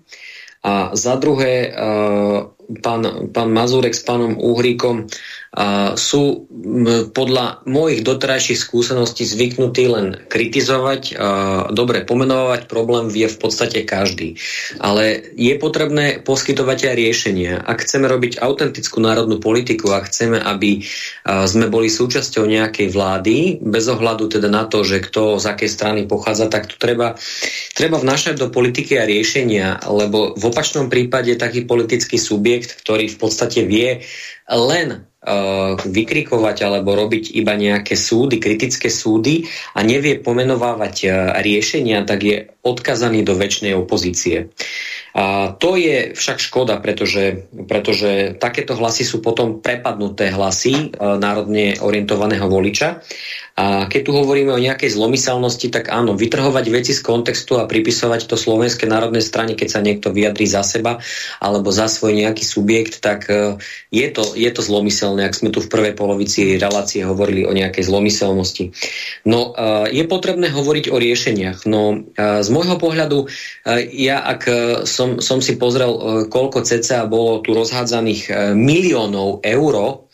A 0.61 0.93
za 0.93 1.17
druhé, 1.17 1.73
pán, 2.79 3.27
pán 3.35 3.49
Mazurek 3.51 3.91
s 3.91 4.07
pánom 4.07 4.39
Uhríkom 4.39 5.11
sú 5.99 6.47
podľa 7.11 7.59
mojich 7.67 8.07
doterajších 8.07 8.55
skúseností 8.55 9.27
zvyknutí 9.27 9.83
len 9.83 10.15
kritizovať, 10.31 11.19
dobre 11.75 12.07
pomenovať, 12.07 12.71
problém 12.71 13.11
vie 13.11 13.27
v 13.27 13.35
podstate 13.35 13.83
každý. 13.83 14.39
Ale 14.79 15.19
je 15.35 15.51
potrebné 15.59 16.23
poskytovať 16.23 16.79
aj 16.87 16.95
riešenia. 16.95 17.53
Ak 17.67 17.83
chceme 17.83 18.07
robiť 18.07 18.39
autentickú 18.39 19.03
národnú 19.03 19.43
politiku 19.43 19.91
a 19.91 19.99
chceme, 20.07 20.39
aby 20.39 20.87
sme 21.27 21.67
boli 21.67 21.91
súčasťou 21.91 22.47
nejakej 22.47 22.87
vlády, 22.87 23.59
bez 23.59 23.91
ohľadu 23.91 24.31
teda 24.31 24.47
na 24.47 24.63
to, 24.71 24.87
že 24.87 25.03
kto 25.03 25.35
z 25.35 25.51
akej 25.51 25.67
strany 25.67 25.99
pochádza, 26.07 26.47
tak 26.47 26.71
tu 26.71 26.79
treba, 26.79 27.19
treba 27.75 27.99
vnášať 27.99 28.39
do 28.39 28.47
politiky 28.47 28.95
a 28.95 29.03
riešenia, 29.03 29.83
lebo 29.83 30.31
v 30.31 30.43
opačnom 30.47 30.87
prípade 30.87 31.35
taký 31.35 31.67
politický 31.67 32.15
subjekt, 32.15 32.60
ktorý 32.67 33.09
v 33.09 33.17
podstate 33.17 33.65
vie 33.65 34.05
len 34.49 35.11
Eh, 35.21 35.73
vykrikovať 35.77 36.65
alebo 36.65 36.97
robiť 36.97 37.37
iba 37.37 37.53
nejaké 37.53 37.93
súdy, 37.93 38.41
kritické 38.41 38.89
súdy 38.89 39.45
a 39.77 39.85
nevie 39.85 40.17
pomenovávať 40.17 40.95
eh, 41.05 41.13
riešenia, 41.45 42.09
tak 42.09 42.25
je 42.25 42.49
odkazaný 42.65 43.21
do 43.21 43.37
väčšnej 43.37 43.77
opozície. 43.77 44.49
A 45.11 45.51
to 45.51 45.75
je 45.75 46.15
však 46.15 46.39
škoda, 46.39 46.79
pretože, 46.79 47.47
pretože 47.67 48.39
takéto 48.39 48.79
hlasy 48.79 49.03
sú 49.03 49.19
potom 49.19 49.59
prepadnuté 49.59 50.31
hlasy 50.31 50.73
e, 50.73 50.85
národne 51.19 51.75
orientovaného 51.83 52.47
voliča 52.47 53.03
A 53.59 53.91
keď 53.91 54.01
tu 54.07 54.11
hovoríme 54.15 54.55
o 54.55 54.63
nejakej 54.63 54.95
zlomyselnosti, 54.95 55.67
tak 55.67 55.91
áno, 55.91 56.15
vytrhovať 56.15 56.65
veci 56.71 56.95
z 56.95 57.03
kontextu 57.03 57.59
a 57.59 57.67
pripisovať 57.67 58.31
to 58.31 58.39
Slovenskej 58.39 58.87
národnej 58.87 59.19
strane, 59.19 59.59
keď 59.59 59.67
sa 59.67 59.83
niekto 59.83 60.15
vyjadrí 60.15 60.47
za 60.47 60.63
seba 60.63 61.03
alebo 61.43 61.67
za 61.67 61.91
svoj 61.91 62.15
nejaký 62.15 62.47
subjekt, 62.47 63.03
tak 63.03 63.27
e, 63.27 63.59
je 63.91 64.07
to, 64.07 64.23
je 64.39 64.47
to 64.55 64.61
zlomyselné, 64.63 65.27
ak 65.27 65.35
sme 65.35 65.51
tu 65.51 65.59
v 65.59 65.67
prvej 65.67 65.93
polovici 65.99 66.55
relácie 66.55 67.03
hovorili 67.03 67.43
o 67.43 67.51
nejakej 67.51 67.91
zlomyselnosti. 67.91 68.71
No, 69.27 69.51
e, 69.51 69.91
je 69.91 70.03
potrebné 70.07 70.47
hovoriť 70.47 70.87
o 70.87 70.97
riešeniach. 70.97 71.67
No, 71.67 72.07
z 72.17 72.49
môjho 72.49 72.79
pohľadu, 72.79 73.27
ja 73.91 74.23
ak 74.23 74.41
som, 74.87 75.00
som 75.21 75.39
si 75.39 75.55
pozrel, 75.55 76.25
koľko 76.27 76.65
cca 76.65 77.05
bolo 77.09 77.41
tu 77.41 77.55
rozhádzaných 77.55 78.53
miliónov 78.53 79.41
eur 79.45 80.05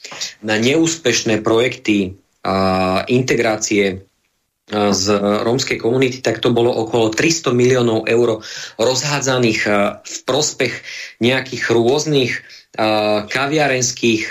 na 0.45 0.55
neúspešné 0.55 1.43
projekty 1.43 2.15
integrácie 3.07 4.07
z 4.71 5.05
rómskej 5.47 5.79
komunity, 5.79 6.19
tak 6.19 6.43
to 6.43 6.51
bolo 6.51 6.75
okolo 6.75 7.07
300 7.07 7.55
miliónov 7.55 8.03
eur 8.03 8.43
rozhádzaných 8.75 9.61
v 10.03 10.17
prospech 10.27 10.73
nejakých 11.23 11.63
rôznych 11.71 12.31
kaviarenských, 13.31 14.23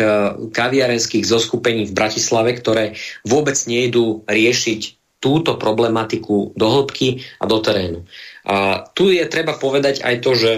kaviarenských 0.52 1.24
zoskupení 1.24 1.88
v 1.88 1.96
Bratislave, 1.96 2.52
ktoré 2.52 2.94
vôbec 3.24 3.56
nejdú 3.64 4.28
riešiť 4.28 4.80
túto 5.16 5.56
problematiku 5.56 6.52
do 6.52 6.66
hĺbky 6.68 7.24
a 7.40 7.48
do 7.48 7.58
terénu. 7.64 8.04
A 8.46 8.86
tu 8.94 9.10
je 9.10 9.26
treba 9.26 9.58
povedať 9.58 10.06
aj 10.06 10.16
to, 10.22 10.30
že, 10.38 10.54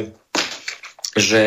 že 1.16 1.44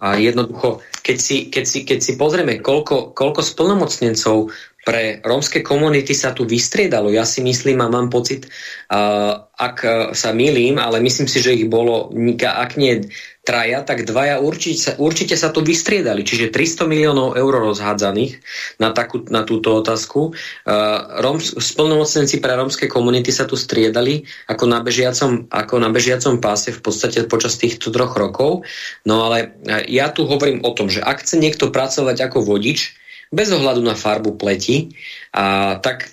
jednoducho, 0.00 0.84
keď 1.00 1.16
si, 1.16 1.36
keď 1.48 1.64
si, 1.64 1.78
keď 1.88 1.98
si 2.04 2.12
pozrieme, 2.20 2.60
koľko, 2.60 3.16
koľko 3.16 3.40
splnomocnencov 3.40 4.52
pre 4.80 5.20
rómske 5.20 5.60
komunity 5.60 6.16
sa 6.16 6.32
tu 6.32 6.48
vystriedalo. 6.48 7.12
Ja 7.12 7.28
si 7.28 7.44
myslím 7.44 7.84
a 7.84 7.92
mám 7.92 8.08
pocit, 8.08 8.48
uh, 8.88 9.44
ak 9.60 9.76
sa 10.16 10.32
milím, 10.32 10.80
ale 10.80 11.04
myslím 11.04 11.28
si, 11.28 11.44
že 11.44 11.52
ich 11.52 11.68
bolo, 11.68 12.08
ak 12.40 12.80
nie 12.80 13.04
traja, 13.44 13.84
tak 13.84 14.08
dvaja 14.08 14.40
určite, 14.40 14.96
určite 14.96 15.36
sa 15.36 15.52
tu 15.52 15.60
vystriedali. 15.60 16.24
Čiže 16.24 16.48
300 16.48 16.88
miliónov 16.88 17.36
eur 17.36 17.60
rozhádzaných 17.60 18.40
na, 18.80 18.96
takú, 18.96 19.20
na 19.28 19.44
túto 19.44 19.76
otázku. 19.76 20.32
Uh, 20.64 21.20
Róm, 21.20 21.40
splnomocnenci 21.40 22.40
pre 22.40 22.56
rómske 22.56 22.88
komunity 22.88 23.32
sa 23.32 23.44
tu 23.44 23.60
striedali 23.60 24.24
ako 24.48 24.64
na, 24.64 24.80
bežiacom, 24.80 25.48
ako 25.52 25.74
na 25.76 25.92
bežiacom 25.92 26.40
páse 26.40 26.72
v 26.72 26.80
podstate 26.80 27.28
počas 27.28 27.60
týchto 27.60 27.92
troch 27.92 28.16
rokov. 28.16 28.64
No 29.04 29.28
ale 29.28 29.60
ja 29.88 30.08
tu 30.08 30.24
hovorím 30.24 30.64
o 30.64 30.72
tom, 30.72 30.88
že 30.88 31.04
ak 31.04 31.20
chce 31.20 31.36
niekto 31.36 31.68
pracovať 31.68 32.16
ako 32.32 32.48
vodič, 32.48 32.96
bez 33.30 33.48
ohľadu 33.54 33.82
na 33.82 33.94
farbu 33.94 34.34
pleti. 34.34 34.90
A, 35.34 35.78
tak, 35.78 36.10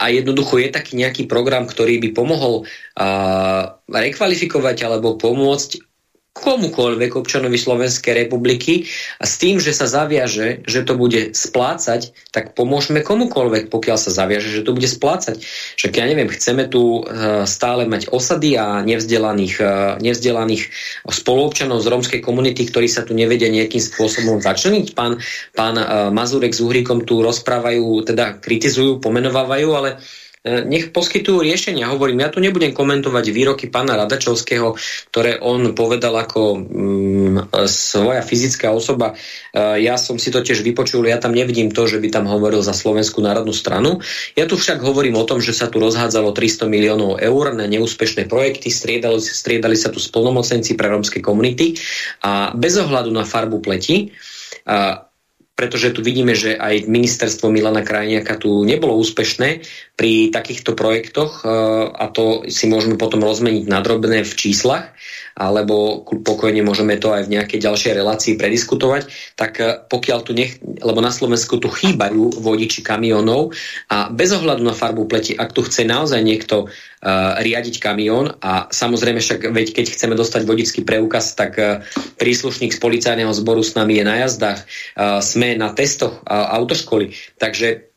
a 0.00 0.04
jednoducho 0.08 0.60
je 0.60 0.72
taký 0.72 0.96
nejaký 0.96 1.28
program, 1.28 1.68
ktorý 1.68 2.00
by 2.00 2.08
pomohol 2.16 2.64
a, 2.96 3.76
rekvalifikovať 3.88 4.76
alebo 4.88 5.20
pomôcť 5.20 5.89
komukoľvek 6.30 7.18
občanovi 7.18 7.58
Slovenskej 7.58 8.14
republiky 8.14 8.86
a 9.18 9.26
s 9.26 9.34
tým, 9.42 9.58
že 9.58 9.74
sa 9.74 9.90
zaviaže, 9.90 10.62
že 10.62 10.86
to 10.86 10.94
bude 10.94 11.34
splácať, 11.34 12.14
tak 12.30 12.54
pomôžeme 12.54 13.02
komukoľvek, 13.02 13.66
pokiaľ 13.66 13.98
sa 13.98 14.14
zaviaže, 14.14 14.46
že 14.46 14.62
to 14.62 14.70
bude 14.70 14.86
splácať. 14.86 15.42
Však 15.74 15.90
ja 15.90 16.06
neviem, 16.06 16.30
chceme 16.30 16.70
tu 16.70 17.02
e, 17.02 17.42
stále 17.50 17.82
mať 17.90 18.14
osady 18.14 18.54
a 18.54 18.78
nevzdelaných, 18.86 19.54
e, 19.58 19.72
nevzdelaných 20.06 20.70
spoluobčanov 21.02 21.82
z 21.82 21.90
rómskej 21.90 22.20
komunity, 22.22 22.62
ktorí 22.62 22.86
sa 22.86 23.02
tu 23.02 23.10
nevedia 23.10 23.50
nejakým 23.50 23.82
spôsobom 23.82 24.38
začleniť. 24.38 24.94
Pán, 24.94 25.18
pán 25.58 25.74
e, 25.82 26.14
Mazurek 26.14 26.54
s 26.54 26.62
Uhrikom 26.62 27.02
tu 27.02 27.26
rozprávajú, 27.26 28.06
teda 28.06 28.38
kritizujú, 28.38 29.02
pomenovávajú, 29.02 29.68
ale 29.74 29.98
nech 30.40 30.88
poskytujú 30.88 31.44
riešenia. 31.44 31.92
Hovorím, 31.92 32.24
ja 32.24 32.32
tu 32.32 32.40
nebudem 32.40 32.72
komentovať 32.72 33.24
výroky 33.28 33.68
pána 33.68 34.00
Radačovského, 34.00 34.72
ktoré 35.12 35.36
on 35.36 35.76
povedal 35.76 36.16
ako 36.16 36.56
mm, 36.56 37.52
svoja 37.68 38.24
fyzická 38.24 38.72
osoba. 38.72 39.12
E, 39.52 39.84
ja 39.84 40.00
som 40.00 40.16
si 40.16 40.32
to 40.32 40.40
tiež 40.40 40.64
vypočul, 40.64 41.04
ja 41.04 41.20
tam 41.20 41.36
nevidím 41.36 41.68
to, 41.68 41.84
že 41.84 42.00
by 42.00 42.08
tam 42.08 42.24
hovoril 42.24 42.64
za 42.64 42.72
Slovenskú 42.72 43.20
národnú 43.20 43.52
stranu. 43.52 44.00
Ja 44.32 44.48
tu 44.48 44.56
však 44.56 44.80
hovorím 44.80 45.20
o 45.20 45.28
tom, 45.28 45.44
že 45.44 45.52
sa 45.52 45.68
tu 45.68 45.76
rozhádzalo 45.76 46.32
300 46.32 46.72
miliónov 46.72 47.20
eur 47.20 47.52
na 47.52 47.68
neúspešné 47.68 48.24
projekty, 48.24 48.72
striedali, 48.72 49.20
striedali 49.20 49.76
sa 49.76 49.92
tu 49.92 50.00
spolnomocenci 50.00 50.72
pre 50.72 50.88
rómske 50.88 51.20
komunity 51.20 51.76
a 52.24 52.56
bez 52.56 52.80
ohľadu 52.80 53.12
na 53.12 53.28
farbu 53.28 53.60
pleti 53.60 54.08
a 54.64 55.04
pretože 55.60 55.92
tu 55.92 56.00
vidíme, 56.00 56.32
že 56.32 56.56
aj 56.56 56.88
ministerstvo 56.88 57.52
Milana 57.52 57.84
Krajniaka 57.84 58.40
tu 58.40 58.64
nebolo 58.64 58.96
úspešné 58.96 59.60
pri 60.00 60.32
takýchto 60.32 60.72
projektoch 60.72 61.44
e, 61.44 61.52
a 61.92 62.08
to 62.08 62.48
si 62.48 62.64
môžeme 62.72 62.96
potom 62.96 63.20
rozmeniť 63.20 63.68
na 63.68 63.84
drobné 63.84 64.24
v 64.24 64.32
číslach 64.32 64.96
alebo 65.36 66.04
pokojne 66.04 66.60
môžeme 66.64 67.00
to 67.00 67.12
aj 67.12 67.28
v 67.28 67.32
nejakej 67.38 67.64
ďalšej 67.64 67.92
relácii 67.96 68.34
prediskutovať, 68.40 69.02
tak 69.36 69.52
e, 69.60 69.76
pokiaľ 69.84 70.18
tu 70.24 70.32
nech, 70.32 70.56
lebo 70.80 71.04
na 71.04 71.12
Slovensku 71.12 71.60
tu 71.60 71.68
chýbajú 71.68 72.40
vodiči 72.40 72.80
kamionov 72.80 73.52
a 73.92 74.08
bez 74.08 74.32
ohľadu 74.32 74.64
na 74.64 74.72
farbu 74.72 75.04
pleti, 75.04 75.36
ak 75.36 75.52
tu 75.52 75.60
chce 75.60 75.84
naozaj 75.84 76.20
niekto 76.24 76.64
uh, 76.64 76.70
riadiť 77.40 77.76
kamión 77.80 78.32
a 78.40 78.68
samozrejme 78.68 79.20
však, 79.20 79.52
veď 79.52 79.66
keď 79.74 79.86
chceme 79.92 80.14
dostať 80.16 80.42
vodický 80.44 80.80
preukaz, 80.84 81.32
tak 81.36 81.56
príslušník 82.16 82.72
z 82.76 82.80
policajného 82.80 83.32
zboru 83.32 83.64
s 83.64 83.76
nami 83.76 84.00
je 84.00 84.04
na 84.04 84.16
jazdách, 84.24 84.60
sme 85.24 85.56
na 85.56 85.72
testoch 85.72 86.20
autoškoly, 86.28 87.16
takže 87.40 87.89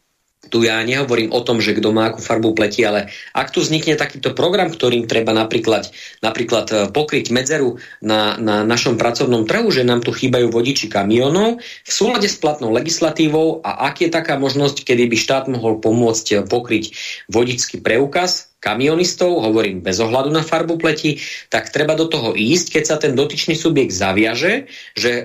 tu 0.51 0.63
ja 0.63 0.83
nehovorím 0.83 1.31
o 1.31 1.39
tom, 1.39 1.63
že 1.63 1.75
kto 1.75 1.95
má 1.95 2.11
akú 2.11 2.19
farbu 2.19 2.51
pleti, 2.51 2.83
ale 2.83 3.07
ak 3.31 3.55
tu 3.55 3.63
vznikne 3.63 3.95
takýto 3.95 4.35
program, 4.35 4.67
ktorým 4.67 5.07
treba 5.07 5.31
napríklad, 5.31 5.87
napríklad 6.19 6.65
e, 6.69 6.75
pokryť 6.91 7.31
medzeru 7.31 7.79
na, 8.03 8.35
na 8.35 8.67
našom 8.67 8.99
pracovnom 8.99 9.47
trhu, 9.47 9.71
že 9.71 9.87
nám 9.87 10.03
tu 10.03 10.11
chýbajú 10.11 10.51
vodiči 10.51 10.91
kamionov 10.91 11.63
v 11.63 11.91
súlade 11.91 12.27
s 12.27 12.35
platnou 12.35 12.75
legislatívou 12.75 13.63
a 13.63 13.87
ak 13.87 14.03
je 14.03 14.09
taká 14.11 14.35
možnosť, 14.35 14.83
kedy 14.83 15.07
by 15.07 15.17
štát 15.17 15.45
mohol 15.47 15.79
pomôcť 15.79 16.27
e, 16.27 16.35
pokryť 16.43 16.85
vodický 17.31 17.79
preukaz, 17.79 18.53
kamionistov, 18.63 19.43
hovorím 19.43 19.83
bez 19.83 19.99
ohľadu 19.99 20.31
na 20.31 20.39
farbu 20.39 20.79
pleti, 20.79 21.19
tak 21.51 21.67
treba 21.67 21.99
do 21.99 22.07
toho 22.07 22.31
ísť, 22.31 22.79
keď 22.79 22.83
sa 22.87 22.95
ten 22.95 23.11
dotyčný 23.11 23.59
subjekt 23.59 23.91
zaviaže, 23.91 24.71
že 24.95 25.11
e, 25.11 25.23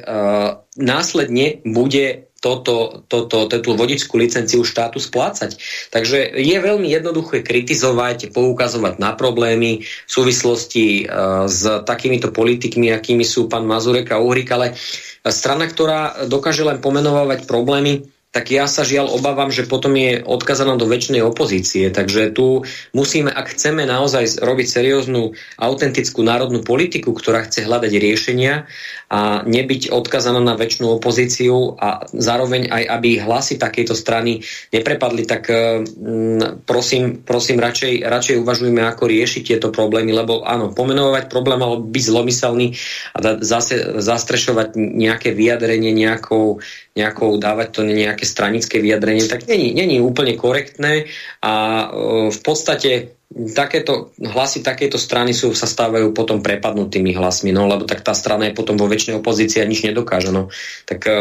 následne 0.75 1.63
bude 1.63 2.28
toto, 2.39 3.03
toto, 3.11 3.51
tú 3.51 3.75
vodičskú 3.75 4.15
licenciu 4.15 4.63
štátu 4.63 5.03
splácať. 5.03 5.59
Takže 5.91 6.39
je 6.39 6.57
veľmi 6.59 6.87
jednoduché 6.87 7.43
kritizovať, 7.43 8.31
poukazovať 8.31 9.03
na 9.03 9.19
problémy 9.19 9.83
v 9.83 10.11
súvislosti 10.11 11.05
uh, 11.05 11.51
s 11.51 11.67
takýmito 11.83 12.31
politikmi, 12.31 12.95
akými 12.95 13.27
sú 13.27 13.51
pán 13.51 13.67
Mazurek 13.67 14.15
a 14.15 14.23
Uhrik, 14.23 14.55
ale 14.55 14.79
strana, 15.27 15.67
ktorá 15.67 16.31
dokáže 16.31 16.63
len 16.63 16.79
pomenovať 16.79 17.51
problémy, 17.51 18.07
tak 18.29 18.53
ja 18.53 18.69
sa 18.69 18.85
žiaľ 18.85 19.17
obávam, 19.17 19.49
že 19.49 19.65
potom 19.65 19.97
je 19.97 20.21
odkazaná 20.21 20.77
do 20.77 20.85
väčšnej 20.85 21.25
opozície. 21.25 21.89
Takže 21.89 22.37
tu 22.37 22.61
musíme, 22.93 23.33
ak 23.33 23.57
chceme 23.57 23.89
naozaj 23.89 24.45
robiť 24.45 24.67
serióznu, 24.69 25.33
autentickú 25.57 26.21
národnú 26.21 26.61
politiku, 26.61 27.17
ktorá 27.17 27.49
chce 27.49 27.65
hľadať 27.65 27.93
riešenia 27.97 28.69
a 29.09 29.41
nebyť 29.41 29.89
odkazaná 29.89 30.37
na 30.37 30.53
väčšinu 30.53 31.01
opozíciu 31.01 31.81
a 31.81 32.05
zároveň 32.13 32.69
aj, 32.69 32.85
aby 32.93 33.11
hlasy 33.25 33.57
takejto 33.57 33.97
strany 33.97 34.45
neprepadli, 34.69 35.25
tak 35.25 35.49
mm, 35.49 36.69
prosím, 36.69 37.25
prosím 37.25 37.57
radšej, 37.57 38.05
radšej 38.05 38.37
uvažujme, 38.45 38.85
ako 38.85 39.09
riešiť 39.09 39.43
tieto 39.49 39.69
problémy, 39.73 40.13
lebo 40.13 40.45
áno, 40.45 40.77
pomenovať 40.77 41.33
problém 41.33 41.57
alebo 41.57 41.81
byť 41.89 42.05
zlomyselný 42.05 42.77
a 43.17 43.41
zase 43.41 43.97
zastrešovať 43.97 44.77
nejaké 44.77 45.33
vyjadrenie 45.33 45.91
nejakou 45.97 46.61
nejakou, 46.99 47.39
dávať 47.39 47.69
to 47.71 47.81
nejaké 47.87 48.27
stranické 48.27 48.83
vyjadrenie, 48.83 49.31
tak 49.31 49.47
není, 49.47 49.71
není 49.71 50.03
úplne 50.03 50.35
korektné 50.35 51.07
a 51.39 51.55
e, 51.55 51.87
v 52.35 52.41
podstate 52.43 53.18
takéto 53.29 54.17
hlasy 54.17 54.65
takéto 54.65 54.97
strany 54.97 55.37
sú, 55.37 55.53
sa 55.53 55.69
stávajú 55.69 56.17
potom 56.17 56.41
prepadnutými 56.41 57.13
hlasmi, 57.13 57.53
no 57.53 57.69
lebo 57.69 57.85
tak 57.85 58.01
tá 58.01 58.17
strana 58.17 58.49
je 58.49 58.57
potom 58.57 58.81
vo 58.81 58.89
väčšnej 58.89 59.21
opozícii 59.21 59.61
a 59.61 59.69
nič 59.69 59.85
nedokáže. 59.85 60.33
No. 60.33 60.49
Tak 60.89 61.01
e, 61.05 61.13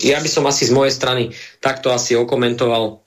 ja 0.00 0.18
by 0.18 0.28
som 0.32 0.48
asi 0.48 0.64
z 0.64 0.72
mojej 0.72 0.94
strany 0.96 1.36
takto 1.60 1.92
asi 1.92 2.16
okomentoval 2.16 3.04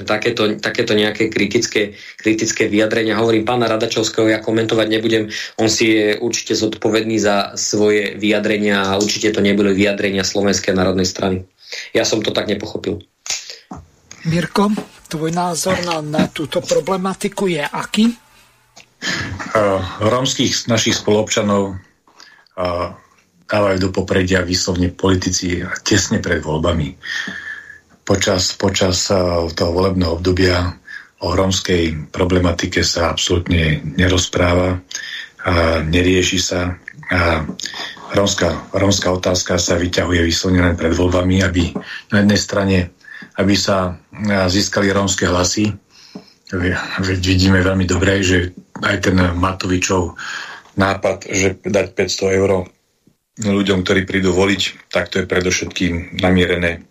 takéto, 0.00 0.56
takéto 0.60 0.96
nejaké 0.96 1.28
kritické, 1.28 1.96
kritické 2.16 2.72
vyjadrenia. 2.72 3.20
Hovorím 3.20 3.44
pána 3.44 3.68
Radačovského, 3.68 4.32
ja 4.32 4.40
komentovať 4.40 4.86
nebudem, 4.88 5.28
on 5.60 5.68
si 5.68 5.92
je 5.92 6.16
určite 6.16 6.56
zodpovedný 6.56 7.20
za 7.20 7.52
svoje 7.56 8.16
vyjadrenia 8.16 8.92
a 8.92 8.98
určite 9.00 9.32
to 9.32 9.44
neboli 9.44 9.76
vyjadrenia 9.76 10.24
Slovenskej 10.24 10.72
národnej 10.72 11.08
strany. 11.08 11.44
Ja 11.92 12.08
som 12.08 12.24
to 12.24 12.32
tak 12.32 12.48
nepochopil. 12.48 13.04
Mirko, 14.24 14.72
tvoj 15.06 15.30
názor 15.32 15.78
na, 15.86 16.02
na 16.02 16.26
túto 16.30 16.62
problematiku 16.62 17.46
je 17.50 17.62
aký? 17.62 18.06
Uh, 19.56 19.80
našich 20.66 20.96
spolobčanov 20.98 21.78
dávajú 23.46 23.78
do 23.78 23.90
popredia 23.92 24.42
výslovne 24.42 24.90
politici 24.90 25.62
tesne 25.84 26.18
pred 26.18 26.40
voľbami. 26.42 26.96
počas, 28.02 28.56
počas 28.56 29.12
toho 29.52 29.70
volebného 29.70 30.16
obdobia 30.16 30.72
o 31.20 31.32
rómskej 31.36 32.10
problematike 32.10 32.80
sa 32.80 33.12
absolútne 33.12 33.84
nerozpráva, 33.84 34.80
nerieši 35.86 36.38
sa 36.40 36.74
a 37.06 37.46
rómska, 38.18 38.74
rómska 38.74 39.14
otázka 39.14 39.62
sa 39.62 39.78
vyťahuje 39.78 40.26
vyslovene 40.26 40.62
len 40.66 40.74
pred 40.74 40.90
voľbami, 40.90 41.38
aby 41.42 41.70
na 42.10 42.22
jednej 42.22 42.40
strane 42.40 42.76
aby 43.36 43.54
sa 43.56 43.96
získali 44.48 44.88
rómske 44.92 45.28
hlasy. 45.28 45.72
Vidíme 47.02 47.60
veľmi 47.60 47.84
dobre, 47.84 48.22
že 48.24 48.54
aj 48.80 48.96
ten 49.10 49.16
Matovičov 49.16 50.16
nápad, 50.76 51.28
že 51.28 51.56
dať 51.60 51.86
500 51.96 52.38
eur 52.40 52.50
ľuďom, 53.36 53.84
ktorí 53.84 54.08
prídu 54.08 54.32
voliť, 54.32 54.88
tak 54.88 55.12
to 55.12 55.20
je 55.20 55.28
predovšetkým 55.28 56.20
namierené 56.20 56.84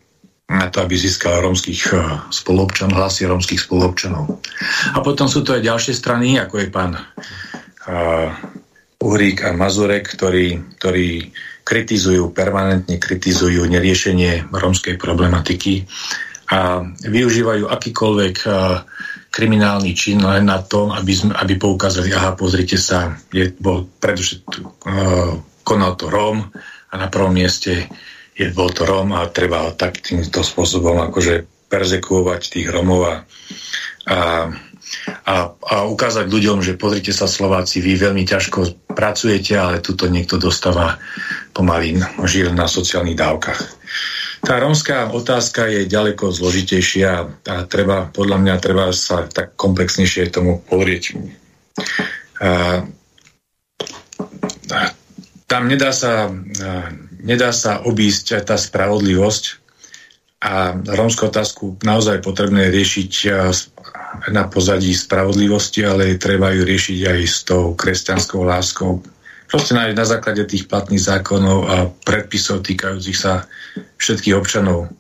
na 0.46 0.70
to, 0.70 0.86
aby 0.86 0.94
získal 0.94 1.42
rómskych 1.42 1.90
spolupčanov, 2.30 3.02
hlasy 3.02 3.26
rómskych 3.26 3.66
spolupčanov. 3.66 4.38
A 4.94 5.02
potom 5.02 5.26
sú 5.26 5.42
to 5.42 5.58
aj 5.58 5.66
ďalšie 5.66 5.94
strany, 5.98 6.38
ako 6.38 6.62
je 6.62 6.68
pán 6.70 6.94
uh, 6.94 8.30
Uhrík 9.02 9.42
a 9.42 9.58
Mazurek, 9.58 10.06
ktorí, 10.14 10.78
ktorí 10.78 11.34
kritizujú, 11.66 12.30
permanentne 12.30 13.02
kritizujú 13.02 13.66
neriešenie 13.66 14.54
rómskej 14.54 15.02
problematiky 15.02 15.90
a 16.46 16.86
využívajú 17.02 17.66
akýkoľvek 17.66 18.36
uh, 18.46 18.86
kriminálny 19.34 19.92
čin 19.98 20.22
len 20.22 20.46
na 20.46 20.62
to, 20.62 20.94
aby, 20.94 21.14
sme, 21.14 21.34
aby 21.34 21.58
poukázali, 21.58 22.14
aha, 22.14 22.38
pozrite 22.38 22.78
sa, 22.78 23.18
je, 23.34 23.50
bol 23.58 23.90
predovšetkým 24.00 24.64
uh, 24.64 25.36
konal 25.66 25.98
to 25.98 26.08
Róm 26.14 26.46
a 26.90 26.94
na 26.96 27.10
prvom 27.10 27.34
mieste 27.34 27.90
je, 28.38 28.46
bol 28.54 28.70
to 28.70 28.86
Róm 28.86 29.18
a 29.18 29.26
treba 29.28 29.74
tak 29.74 30.06
týmto 30.06 30.46
spôsobom 30.46 31.02
akože 31.10 31.50
persekuovať 31.66 32.42
tých 32.46 32.68
Rómov 32.70 33.02
a, 33.04 33.16
a, 34.06 34.18
a, 35.26 35.36
a 35.50 35.76
ukázať 35.90 36.30
ľuďom, 36.30 36.62
že 36.62 36.78
pozrite 36.78 37.10
sa 37.10 37.26
Slováci, 37.26 37.82
vy 37.82 37.98
veľmi 37.98 38.22
ťažko 38.22 38.88
pracujete, 38.94 39.58
ale 39.58 39.82
tuto 39.82 40.06
niekto 40.06 40.38
dostáva 40.38 41.02
pomaly 41.52 41.98
žil 42.30 42.54
na 42.54 42.70
sociálnych 42.70 43.18
dávkach. 43.18 43.60
Tá 44.46 44.62
rómska 44.62 45.10
otázka 45.10 45.66
je 45.74 45.90
ďaleko 45.90 46.30
zložitejšia 46.30 47.12
a 47.50 47.56
treba, 47.66 48.14
podľa 48.14 48.38
mňa 48.46 48.56
treba 48.62 48.94
sa 48.94 49.26
tak 49.26 49.58
komplexnejšie 49.58 50.30
tomu 50.30 50.62
pozrieť. 50.62 51.18
A, 52.46 52.86
tam 55.50 55.66
nedá 55.66 55.90
sa, 55.90 56.30
nedá 57.26 57.50
sa 57.50 57.82
obísť 57.90 58.46
tá 58.46 58.54
spravodlivosť 58.54 59.44
a 60.46 60.78
rómskú 60.78 61.34
otázku 61.34 61.82
naozaj 61.82 62.22
potrebné 62.22 62.70
riešiť 62.70 63.12
na 64.30 64.46
pozadí 64.46 64.94
spravodlivosti, 64.94 65.82
ale 65.82 66.22
treba 66.22 66.54
ju 66.54 66.62
riešiť 66.62 67.00
aj 67.02 67.20
s 67.26 67.38
tou 67.50 67.74
kresťanskou 67.74 68.46
láskou, 68.46 69.02
proste 69.50 69.74
na, 69.74 69.90
na 69.92 70.06
základe 70.06 70.44
tých 70.46 70.68
platných 70.68 71.04
zákonov 71.04 71.60
a 71.68 71.76
predpisov 72.04 72.66
týkajúcich 72.66 73.18
sa 73.18 73.46
všetkých 73.98 74.36
občanov. 74.36 74.92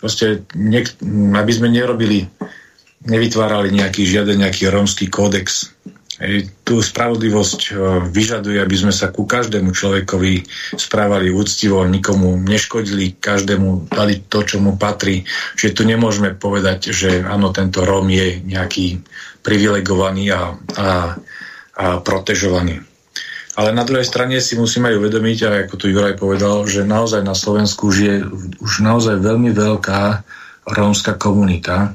Proste, 0.00 0.44
niek- 0.52 1.00
aby 1.34 1.52
sme 1.52 1.72
nerobili, 1.72 2.28
nevytvárali 3.04 3.72
nejaký 3.72 4.04
žiaden 4.04 4.40
nejaký 4.40 4.68
rómsky 4.68 5.08
kódex. 5.08 5.72
Ej, 6.22 6.46
tú 6.62 6.78
spravodlivosť 6.78 7.60
o, 7.74 7.74
vyžaduje, 8.06 8.62
aby 8.62 8.76
sme 8.78 8.94
sa 8.94 9.10
ku 9.10 9.26
každému 9.26 9.74
človekovi 9.74 10.46
správali 10.78 11.34
úctivo, 11.34 11.82
nikomu 11.82 12.38
neškodili, 12.38 13.18
každému 13.18 13.90
dali 13.90 14.22
to, 14.30 14.46
čo 14.46 14.62
mu 14.62 14.78
patrí. 14.78 15.26
Čiže 15.58 15.74
tu 15.74 15.82
nemôžeme 15.82 16.38
povedať, 16.38 16.94
že 16.94 17.18
áno, 17.26 17.50
tento 17.50 17.82
Róm 17.82 18.14
je 18.14 18.38
nejaký 18.46 19.02
privilegovaný 19.42 20.30
a, 20.30 20.54
a, 20.78 20.88
a 21.74 21.84
protežovaný. 21.98 22.93
Ale 23.54 23.70
na 23.70 23.86
druhej 23.86 24.02
strane 24.02 24.42
si 24.42 24.58
musíme 24.58 24.90
aj 24.90 24.98
uvedomiť, 24.98 25.38
a 25.46 25.48
ako 25.70 25.74
tu 25.78 25.86
Juraj 25.86 26.18
povedal, 26.18 26.66
že 26.66 26.82
naozaj 26.82 27.22
na 27.22 27.38
Slovensku 27.38 27.86
žije 27.94 28.26
už 28.58 28.82
naozaj 28.82 29.22
veľmi 29.22 29.54
veľká 29.54 30.26
rómska 30.74 31.14
komunita. 31.14 31.94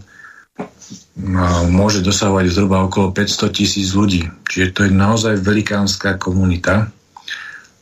Môže 1.68 2.00
dosahovať 2.00 2.48
zhruba 2.48 2.88
okolo 2.88 3.12
500 3.12 3.52
tisíc 3.52 3.92
ľudí. 3.92 4.24
Čiže 4.48 4.68
to 4.72 4.80
je 4.88 4.92
naozaj 4.96 5.44
velikánska 5.44 6.16
komunita. 6.16 6.88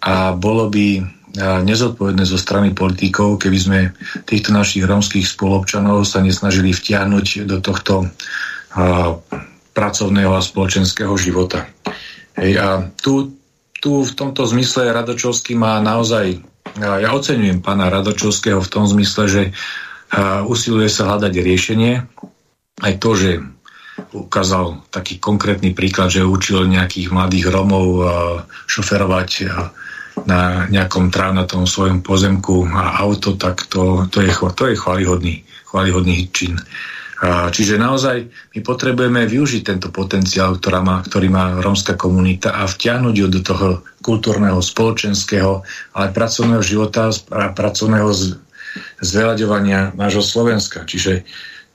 A 0.02 0.34
bolo 0.34 0.74
by 0.74 1.06
nezodpovedné 1.38 2.26
zo 2.26 2.42
strany 2.42 2.74
politikov, 2.74 3.38
keby 3.38 3.60
sme 3.62 3.80
týchto 4.26 4.50
našich 4.58 4.82
rómskych 4.90 5.30
spolobčanov 5.30 6.02
sa 6.02 6.26
nesnažili 6.26 6.74
vtiahnuť 6.74 7.46
do 7.46 7.62
tohto 7.62 8.10
pracovného 9.78 10.34
a 10.34 10.42
spoločenského 10.42 11.14
života. 11.14 11.70
Hej, 12.34 12.58
a 12.58 12.90
tu 12.98 13.37
tu 13.82 14.04
v 14.04 14.12
tomto 14.14 14.46
zmysle 14.46 14.90
Radočovský 14.90 15.54
má 15.54 15.78
naozaj, 15.80 16.42
ja 16.78 17.10
oceňujem 17.14 17.62
pána 17.62 17.90
Radočovského 17.94 18.62
v 18.62 18.72
tom 18.72 18.86
zmysle, 18.90 19.24
že 19.30 19.44
usiluje 20.46 20.88
sa 20.88 21.10
hľadať 21.12 21.34
riešenie. 21.36 21.94
Aj 22.78 22.94
to, 23.02 23.10
že 23.18 23.44
ukázal 24.14 24.86
taký 24.94 25.18
konkrétny 25.18 25.74
príklad, 25.74 26.14
že 26.14 26.22
učil 26.22 26.70
nejakých 26.70 27.10
mladých 27.10 27.50
Romov 27.50 28.06
šoferovať 28.70 29.30
na 30.26 30.66
nejakom 30.70 31.14
trávnatom 31.14 31.70
svojom 31.70 32.02
pozemku 32.02 32.66
a 32.74 33.02
auto, 33.02 33.38
tak 33.38 33.70
to, 33.70 34.10
to, 34.10 34.26
je, 34.26 34.34
to 34.34 34.64
je 34.70 34.76
chválihodný, 34.78 35.46
chválihodný 35.70 36.30
čin. 36.34 36.58
Čiže 37.26 37.82
naozaj 37.82 38.30
my 38.54 38.60
potrebujeme 38.62 39.26
využiť 39.26 39.62
tento 39.66 39.90
potenciál, 39.90 40.62
ktorá 40.62 40.86
má, 40.86 41.02
ktorý 41.02 41.34
má 41.34 41.58
rómska 41.58 41.98
komunita 41.98 42.54
a 42.54 42.70
vtiahnuť 42.70 43.16
ju 43.18 43.28
do 43.28 43.42
toho 43.42 43.68
kultúrneho, 44.06 44.62
spoločenského, 44.62 45.66
ale 45.98 46.14
pracovného 46.14 46.62
života 46.62 47.10
a 47.34 47.50
pracovného 47.50 48.14
zveľaďovania 49.02 49.98
nášho 49.98 50.22
Slovenska. 50.22 50.86
Čiže 50.86 51.26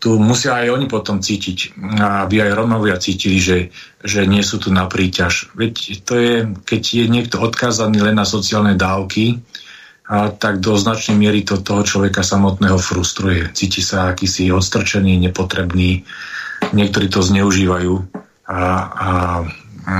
tu 0.02 0.18
musia 0.18 0.58
aj 0.58 0.78
oni 0.78 0.86
potom 0.90 1.22
cítiť, 1.22 1.78
aby 1.98 2.42
aj 2.42 2.58
Romovia 2.58 2.98
cítili, 2.98 3.38
že, 3.38 3.70
že 4.02 4.26
nie 4.26 4.42
sú 4.42 4.58
tu 4.58 4.74
na 4.74 4.90
príťaž. 4.90 5.54
Veď 5.54 5.74
to 6.02 6.14
je, 6.18 6.34
keď 6.66 6.82
je 6.82 7.06
niekto 7.06 7.38
odkázaný 7.38 8.02
len 8.02 8.18
na 8.18 8.26
sociálne 8.26 8.74
dávky, 8.74 9.38
a 10.12 10.28
tak 10.28 10.60
do 10.60 10.76
značnej 10.76 11.16
miery 11.16 11.40
to 11.40 11.64
toho 11.64 11.80
človeka 11.80 12.20
samotného 12.20 12.76
frustruje. 12.76 13.48
Cíti 13.56 13.80
sa 13.80 14.12
akýsi 14.12 14.52
odstrčený, 14.52 15.16
nepotrebný. 15.24 16.04
Niektorí 16.76 17.08
to 17.08 17.24
zneužívajú. 17.24 17.94
A, 18.44 18.52
a, 18.52 19.10
a, 19.88 19.96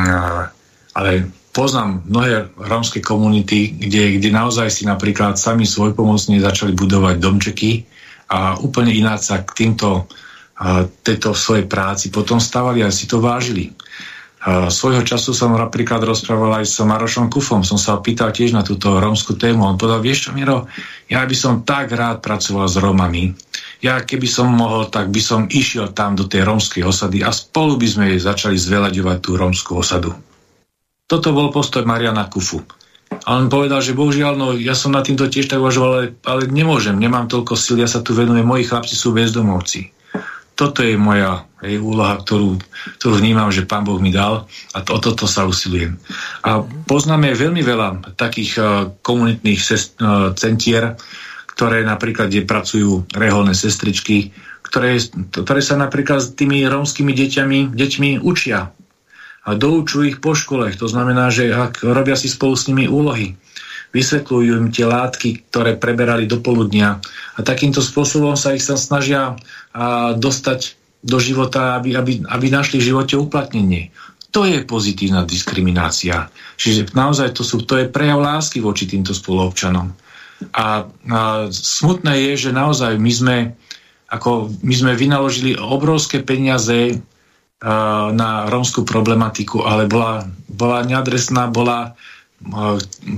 ale 0.93 1.10
poznám 1.56 2.05
mnohé 2.05 2.52
rómske 2.60 3.01
komunity, 3.01 3.72
kde, 3.72 4.20
kde 4.20 4.28
naozaj 4.28 4.68
si 4.68 4.84
napríklad 4.84 5.40
sami 5.40 5.64
svojpomocne 5.64 6.36
začali 6.44 6.76
budovať 6.76 7.16
domčeky 7.16 7.89
a 8.28 8.60
úplne 8.60 8.93
ináč 8.93 9.32
sa 9.32 9.40
k 9.40 9.48
týmto 9.64 10.12
tejto 11.02 11.34
svojej 11.34 11.66
práci 11.66 12.12
potom 12.12 12.39
stávali 12.39 12.84
a 12.84 12.93
si 12.94 13.10
to 13.10 13.18
vážili. 13.18 13.74
Svojho 14.43 15.06
času 15.06 15.31
som 15.31 15.55
napríklad 15.55 16.02
rozprával 16.02 16.59
aj 16.59 16.66
s 16.66 16.82
Marošom 16.82 17.31
Kufom, 17.31 17.62
som 17.62 17.78
sa 17.78 18.02
pýtal 18.02 18.35
tiež 18.35 18.51
na 18.51 18.66
túto 18.66 18.90
rómsku 18.98 19.39
tému. 19.39 19.62
On 19.62 19.78
povedal, 19.78 20.02
vieš 20.02 20.27
čo, 20.27 20.31
Miro, 20.35 20.66
ja 21.06 21.23
by 21.23 21.36
som 21.39 21.62
tak 21.62 21.94
rád 21.94 22.19
pracoval 22.19 22.66
s 22.66 22.74
Rómami. 22.74 23.39
Ja 23.86 24.02
keby 24.02 24.27
som 24.27 24.51
mohol, 24.51 24.90
tak 24.90 25.14
by 25.14 25.23
som 25.23 25.47
išiel 25.47 25.94
tam 25.94 26.19
do 26.19 26.27
tej 26.27 26.43
rómskej 26.43 26.82
osady 26.82 27.23
a 27.23 27.31
spolu 27.31 27.78
by 27.78 27.86
sme 27.86 28.06
začali 28.19 28.59
zveľaďovať 28.59 29.19
tú 29.23 29.31
rómskú 29.39 29.78
osadu. 29.78 30.10
Toto 31.06 31.31
bol 31.31 31.55
postoj 31.55 31.86
Mariana 31.86 32.27
Kufu. 32.27 32.66
A 33.23 33.39
on 33.39 33.47
povedal, 33.47 33.78
že 33.78 33.94
bohužiaľ, 33.94 34.35
no 34.35 34.47
ja 34.59 34.74
som 34.74 34.90
na 34.90 35.06
týmto 35.06 35.31
tiež 35.31 35.47
tak 35.47 35.62
uvažoval, 35.62 35.90
ale, 35.94 36.06
ale 36.27 36.43
nemôžem, 36.51 36.98
nemám 36.98 37.31
toľko 37.31 37.55
síl, 37.55 37.78
ja 37.78 37.86
sa 37.86 38.02
tu 38.02 38.10
venujem, 38.10 38.43
moji 38.43 38.66
chlapci 38.66 38.98
sú 38.98 39.14
bezdomovci 39.14 40.02
toto 40.62 40.86
je 40.86 40.94
moja 40.94 41.43
hej, 41.66 41.82
úloha, 41.82 42.22
ktorú, 42.22 42.55
ktorú 43.02 43.18
vnímam, 43.18 43.51
že 43.51 43.66
Pán 43.66 43.82
Boh 43.82 43.98
mi 43.98 44.14
dal 44.14 44.47
a 44.70 44.78
to, 44.78 44.94
o 44.94 45.02
toto 45.02 45.26
sa 45.26 45.43
usilujem. 45.43 45.98
A 46.47 46.62
poznáme 46.86 47.34
veľmi 47.34 47.66
veľa 47.66 48.14
takých 48.14 48.52
uh, 48.62 48.66
komunitných 49.02 49.59
sest, 49.59 49.98
uh, 49.98 50.30
centier, 50.39 50.94
ktoré 51.51 51.82
napríklad, 51.82 52.30
kde 52.30 52.47
pracujú 52.47 53.10
reholné 53.10 53.59
sestričky, 53.59 54.30
ktoré, 54.62 55.02
ktoré 55.34 55.59
sa 55.59 55.74
napríklad 55.74 56.22
s 56.22 56.39
tými 56.39 56.62
rómskymi 56.62 57.10
deťami, 57.10 57.59
deťmi 57.74 58.22
učia 58.22 58.70
a 59.43 59.48
doučujú 59.59 60.06
ich 60.06 60.18
po 60.22 60.39
škole. 60.39 60.70
To 60.78 60.86
znamená, 60.86 61.34
že 61.34 61.51
ak 61.51 61.82
robia 61.82 62.14
si 62.14 62.30
spolu 62.30 62.55
s 62.55 62.70
nimi 62.70 62.86
úlohy, 62.86 63.34
vysvetľujú 63.93 64.51
im 64.56 64.72
tie 64.72 64.89
látky, 64.89 65.52
ktoré 65.52 65.76
preberali 65.76 66.24
do 66.24 66.40
poludnia 66.40 66.98
a 67.36 67.40
takýmto 67.44 67.84
spôsobom 67.84 68.32
sa 68.34 68.56
ich 68.56 68.64
sa 68.64 68.80
snažia 68.80 69.36
a, 69.73 70.12
dostať 70.16 70.78
do 71.03 71.19
života, 71.19 71.82
aby, 71.82 71.99
aby, 71.99 72.12
aby 72.23 72.47
našli 72.47 72.78
v 72.78 72.94
živote 72.94 73.19
uplatnenie. 73.19 73.90
To 74.31 74.47
je 74.49 74.65
pozitívna 74.65 75.27
diskriminácia. 75.28 76.31
Čiže 76.57 76.94
naozaj 76.94 77.36
to, 77.36 77.43
sú, 77.43 77.66
to 77.66 77.77
je 77.82 77.90
prejav 77.90 78.23
lásky 78.23 78.62
voči 78.62 78.89
týmto 78.89 79.12
spoluobčanom. 79.12 79.93
A, 80.55 80.86
a 80.86 81.20
smutné 81.51 82.32
je, 82.32 82.49
že 82.49 82.51
naozaj 82.55 82.97
my 82.97 83.12
sme 83.12 83.36
ako 84.12 84.53
my 84.61 84.74
sme 84.77 84.93
vynaložili 84.93 85.57
obrovské 85.57 86.20
peniaze 86.20 87.01
na 88.12 88.31
rómskú 88.51 88.85
problematiku, 88.85 89.65
ale 89.65 89.89
bola, 89.89 90.27
bola 90.51 90.85
neadresná, 90.85 91.49
bola, 91.49 91.97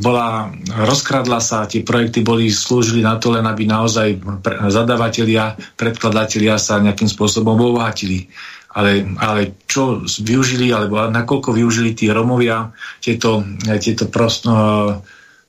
bola, 0.05 0.53
rozkradla 0.69 1.41
sa, 1.41 1.65
tie 1.65 1.81
projekty 1.81 2.21
boli, 2.21 2.53
slúžili 2.53 3.01
na 3.01 3.17
to 3.17 3.33
len, 3.33 3.45
aby 3.49 3.65
naozaj 3.65 4.21
zadavatelia, 4.69 5.57
predkladatelia 5.75 6.61
sa 6.61 6.81
nejakým 6.81 7.09
spôsobom 7.09 7.57
obohatili. 7.57 8.29
Ale, 8.75 9.07
ale 9.23 9.63
čo 9.71 10.03
využili, 10.03 10.75
alebo 10.75 10.99
nakoľko 11.07 11.55
využili 11.55 11.95
tí 11.95 12.11
Romovia 12.11 12.75
tieto, 12.99 13.47
tieto 13.79 14.11
prost, 14.11 14.51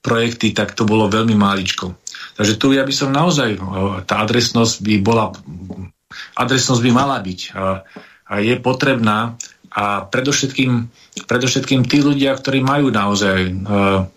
projekty, 0.05 0.53
tak 0.53 0.77
to 0.77 0.85
bolo 0.85 1.09
veľmi 1.09 1.33
máličko. 1.33 1.97
Takže 2.37 2.61
tu 2.61 2.77
ja 2.77 2.85
by 2.85 2.93
som 2.93 3.09
naozaj, 3.09 3.57
tá 4.05 4.21
adresnosť 4.21 4.85
by 4.85 4.95
bola, 5.01 5.33
adresnosť 6.37 6.81
by 6.85 6.91
mala 6.93 7.17
byť 7.17 7.39
a 8.25 8.33
je 8.41 8.55
potrebná 8.61 9.37
a 9.75 10.07
predovšetkým, 10.07 10.71
predovšetkým 11.27 11.83
tí 11.83 11.99
ľudia, 11.99 12.31
ktorí 12.31 12.63
majú 12.63 12.87
naozaj 12.95 13.39
uh, 13.51 14.07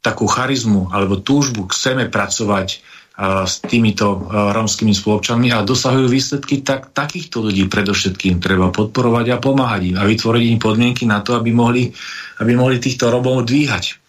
takú 0.00 0.24
charizmu 0.24 0.88
alebo 0.88 1.20
túžbu, 1.20 1.68
chceme 1.68 2.08
pracovať 2.08 2.80
uh, 2.80 3.44
s 3.44 3.60
týmito 3.60 4.08
uh, 4.16 4.56
romskými 4.56 4.96
spoločanmi 4.96 5.52
a 5.52 5.60
dosahujú 5.68 6.08
výsledky, 6.08 6.64
tak 6.64 6.96
takýchto 6.96 7.44
ľudí 7.44 7.68
predovšetkým 7.68 8.40
treba 8.40 8.72
podporovať 8.72 9.26
a 9.36 9.36
pomáhať 9.36 9.92
im 9.92 9.96
a 10.00 10.08
vytvoriť 10.08 10.44
im 10.48 10.60
podmienky 10.60 11.04
na 11.04 11.20
to, 11.20 11.36
aby 11.36 11.52
mohli, 11.52 11.92
aby 12.40 12.56
mohli 12.56 12.80
týchto 12.80 13.12
Romov 13.12 13.44
dvíhať. 13.44 14.00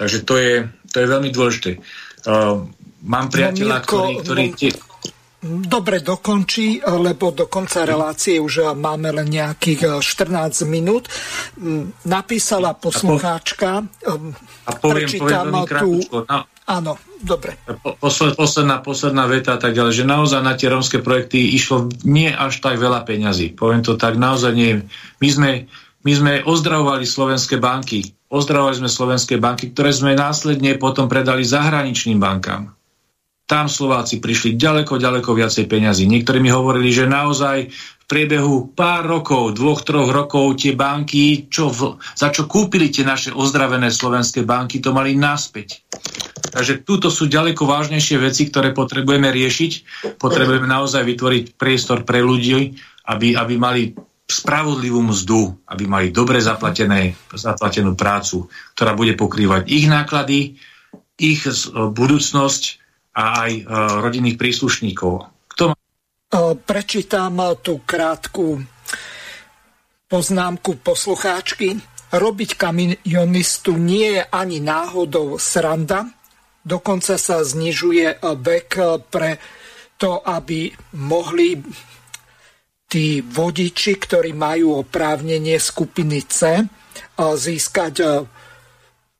Takže 0.00 0.24
to 0.24 0.34
je, 0.40 0.64
to 0.88 0.96
je 1.04 1.12
veľmi 1.12 1.28
dôležité. 1.28 1.76
Uh, 2.24 2.64
mám 3.04 3.28
priateľa, 3.28 3.78
no, 3.78 3.84
ktorý, 3.84 4.12
ktorý 4.24 4.44
tie, 4.56 4.70
Dobre, 5.38 6.02
dokončí, 6.02 6.82
lebo 6.82 7.30
do 7.30 7.46
konca 7.46 7.86
relácie 7.86 8.42
už 8.42 8.74
máme 8.74 9.14
len 9.14 9.30
nejakých 9.30 10.02
14 10.02 10.34
eh, 10.34 10.66
minút. 10.66 11.06
Mm, 11.62 11.94
napísala 12.10 12.74
poslucháčka, 12.74 13.86
a 14.66 14.70
poviem, 14.82 15.06
prečítam 15.06 15.46
poviem 15.54 15.78
tú... 15.78 15.90
No, 16.26 16.42
Áno, 16.68 17.00
dobre. 17.24 17.56
Posled, 17.96 18.36
posledná, 18.36 18.84
posledná 18.84 19.24
veta 19.24 19.56
a 19.56 19.60
tak 19.62 19.72
ďalej, 19.72 20.04
že 20.04 20.04
naozaj 20.04 20.44
na 20.44 20.52
tie 20.52 20.68
rómske 20.68 21.00
projekty 21.00 21.56
išlo 21.56 21.88
nie 22.04 22.28
až 22.28 22.60
tak 22.60 22.76
veľa 22.76 23.08
peňazí. 23.08 23.56
Poviem 23.56 23.80
to 23.80 23.96
tak, 23.96 24.20
naozaj 24.20 24.52
nie. 24.52 24.84
My 25.16 25.28
sme, 25.32 25.50
my 26.04 26.12
sme 26.12 26.32
ozdravovali 26.44 27.08
slovenské 27.08 27.56
banky. 27.56 28.12
Ozdravovali 28.28 28.84
sme 28.84 28.90
slovenské 28.92 29.40
banky, 29.40 29.72
ktoré 29.72 29.96
sme 29.96 30.12
následne 30.12 30.76
potom 30.76 31.08
predali 31.08 31.40
zahraničným 31.40 32.20
bankám 32.20 32.77
tam 33.48 33.64
Slováci 33.66 34.20
prišli 34.20 34.60
ďaleko, 34.60 35.00
ďaleko 35.00 35.32
viacej 35.32 35.64
peňazí. 35.64 36.04
Niektorí 36.04 36.36
mi 36.44 36.52
hovorili, 36.52 36.92
že 36.92 37.08
naozaj 37.08 37.72
v 37.72 38.04
priebehu 38.04 38.76
pár 38.76 39.08
rokov, 39.08 39.56
dvoch, 39.56 39.80
troch 39.80 40.12
rokov 40.12 40.60
tie 40.60 40.76
banky, 40.76 41.48
čo 41.48 41.72
v, 41.72 41.96
za 42.12 42.28
čo 42.28 42.44
kúpili 42.44 42.92
tie 42.92 43.08
naše 43.08 43.32
ozdravené 43.32 43.88
slovenské 43.88 44.44
banky, 44.44 44.84
to 44.84 44.92
mali 44.92 45.16
naspäť. 45.16 45.80
Takže 46.52 46.84
túto 46.84 47.08
sú 47.08 47.24
ďaleko 47.28 47.64
vážnejšie 47.64 48.20
veci, 48.20 48.52
ktoré 48.52 48.76
potrebujeme 48.76 49.32
riešiť. 49.32 49.72
Potrebujeme 50.20 50.68
naozaj 50.68 51.04
vytvoriť 51.08 51.44
priestor 51.56 52.04
pre 52.04 52.20
ľudí, 52.20 52.76
aby, 53.08 53.32
aby 53.32 53.54
mali 53.56 53.92
spravodlivú 54.28 55.08
mzdu, 55.08 55.64
aby 55.72 55.88
mali 55.88 56.12
dobre 56.12 56.36
zaplatené, 56.44 57.16
zaplatenú 57.32 57.96
prácu, 57.96 58.44
ktorá 58.76 58.92
bude 58.92 59.16
pokrývať 59.16 59.72
ich 59.72 59.88
náklady, 59.88 60.60
ich 61.16 61.48
budúcnosť 61.72 62.77
a 63.18 63.42
aj 63.42 63.52
e, 63.58 63.62
rodinných 63.98 64.38
príslušníkov. 64.38 65.26
Kto. 65.50 65.74
E, 65.74 65.76
prečítam 66.62 67.42
tú 67.58 67.82
krátku 67.82 68.62
poznámku 70.06 70.78
poslucháčky. 70.78 71.82
Robiť 72.08 72.56
kamionistu 72.56 73.76
nie 73.76 74.16
je 74.16 74.22
ani 74.32 74.64
náhodou 74.64 75.36
sranda, 75.36 76.08
dokonca 76.64 77.20
sa 77.20 77.44
znižuje 77.44 78.24
vek 78.24 78.70
pre 79.12 79.36
to, 80.00 80.16
aby 80.24 80.72
mohli 80.96 81.60
tí 82.88 83.20
vodiči, 83.20 84.00
ktorí 84.00 84.32
majú 84.32 84.80
oprávnenie 84.80 85.60
skupiny 85.60 86.24
C, 86.24 86.64
získať 87.20 87.94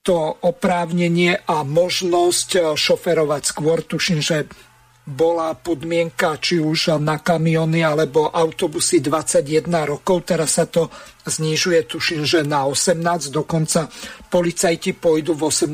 to 0.02 0.38
oprávnenie 0.40 1.36
a 1.44 1.62
možnosť 1.66 2.48
eh, 2.56 2.62
šoferovať 2.74 3.42
skôr. 3.44 3.84
Tuším, 3.84 4.20
že 4.22 4.48
bola 5.08 5.56
podmienka 5.56 6.36
či 6.36 6.60
už 6.60 7.00
na 7.00 7.16
kamiony 7.16 7.80
alebo 7.80 8.28
autobusy 8.28 9.00
21 9.00 9.64
rokov, 9.88 10.28
teraz 10.28 10.60
sa 10.60 10.68
to 10.68 10.92
znižuje, 11.24 11.88
tuším, 11.88 12.28
že 12.28 12.44
na 12.44 12.68
18, 12.68 13.32
dokonca 13.32 13.88
policajti 14.28 14.92
pôjdu 14.92 15.32
v 15.32 15.48
18 15.48 15.72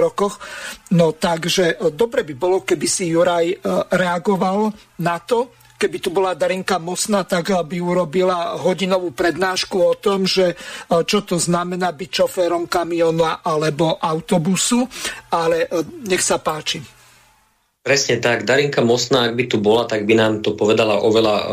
rokoch. 0.00 0.40
No 0.96 1.12
takže 1.12 1.76
eh, 1.76 1.92
dobre 1.92 2.24
by 2.24 2.34
bolo, 2.36 2.64
keby 2.64 2.86
si 2.88 3.12
Juraj 3.12 3.46
eh, 3.52 3.58
reagoval 3.92 4.72
na 5.04 5.20
to, 5.20 5.59
keby 5.80 5.96
tu 6.04 6.12
bola 6.12 6.36
Darinka 6.36 6.76
Mosna, 6.76 7.24
tak 7.24 7.48
by 7.48 7.76
urobila 7.80 8.60
hodinovú 8.60 9.16
prednášku 9.16 9.80
o 9.80 9.96
tom, 9.96 10.28
že 10.28 10.52
e, 10.52 10.54
čo 11.08 11.24
to 11.24 11.40
znamená 11.40 11.96
byť 11.96 12.10
šoférom 12.12 12.68
kamiona 12.68 13.40
alebo 13.40 13.96
autobusu, 13.96 14.84
ale 15.32 15.64
e, 15.64 15.80
nech 16.04 16.20
sa 16.20 16.36
páči. 16.36 16.99
Presne 17.80 18.20
tak. 18.20 18.44
Darinka 18.44 18.84
Mosná, 18.84 19.24
ak 19.24 19.40
by 19.40 19.44
tu 19.48 19.56
bola, 19.56 19.88
tak 19.88 20.04
by 20.04 20.12
nám 20.12 20.44
to 20.44 20.52
povedala 20.52 21.00
oveľa 21.00 21.36
uh, 21.40 21.46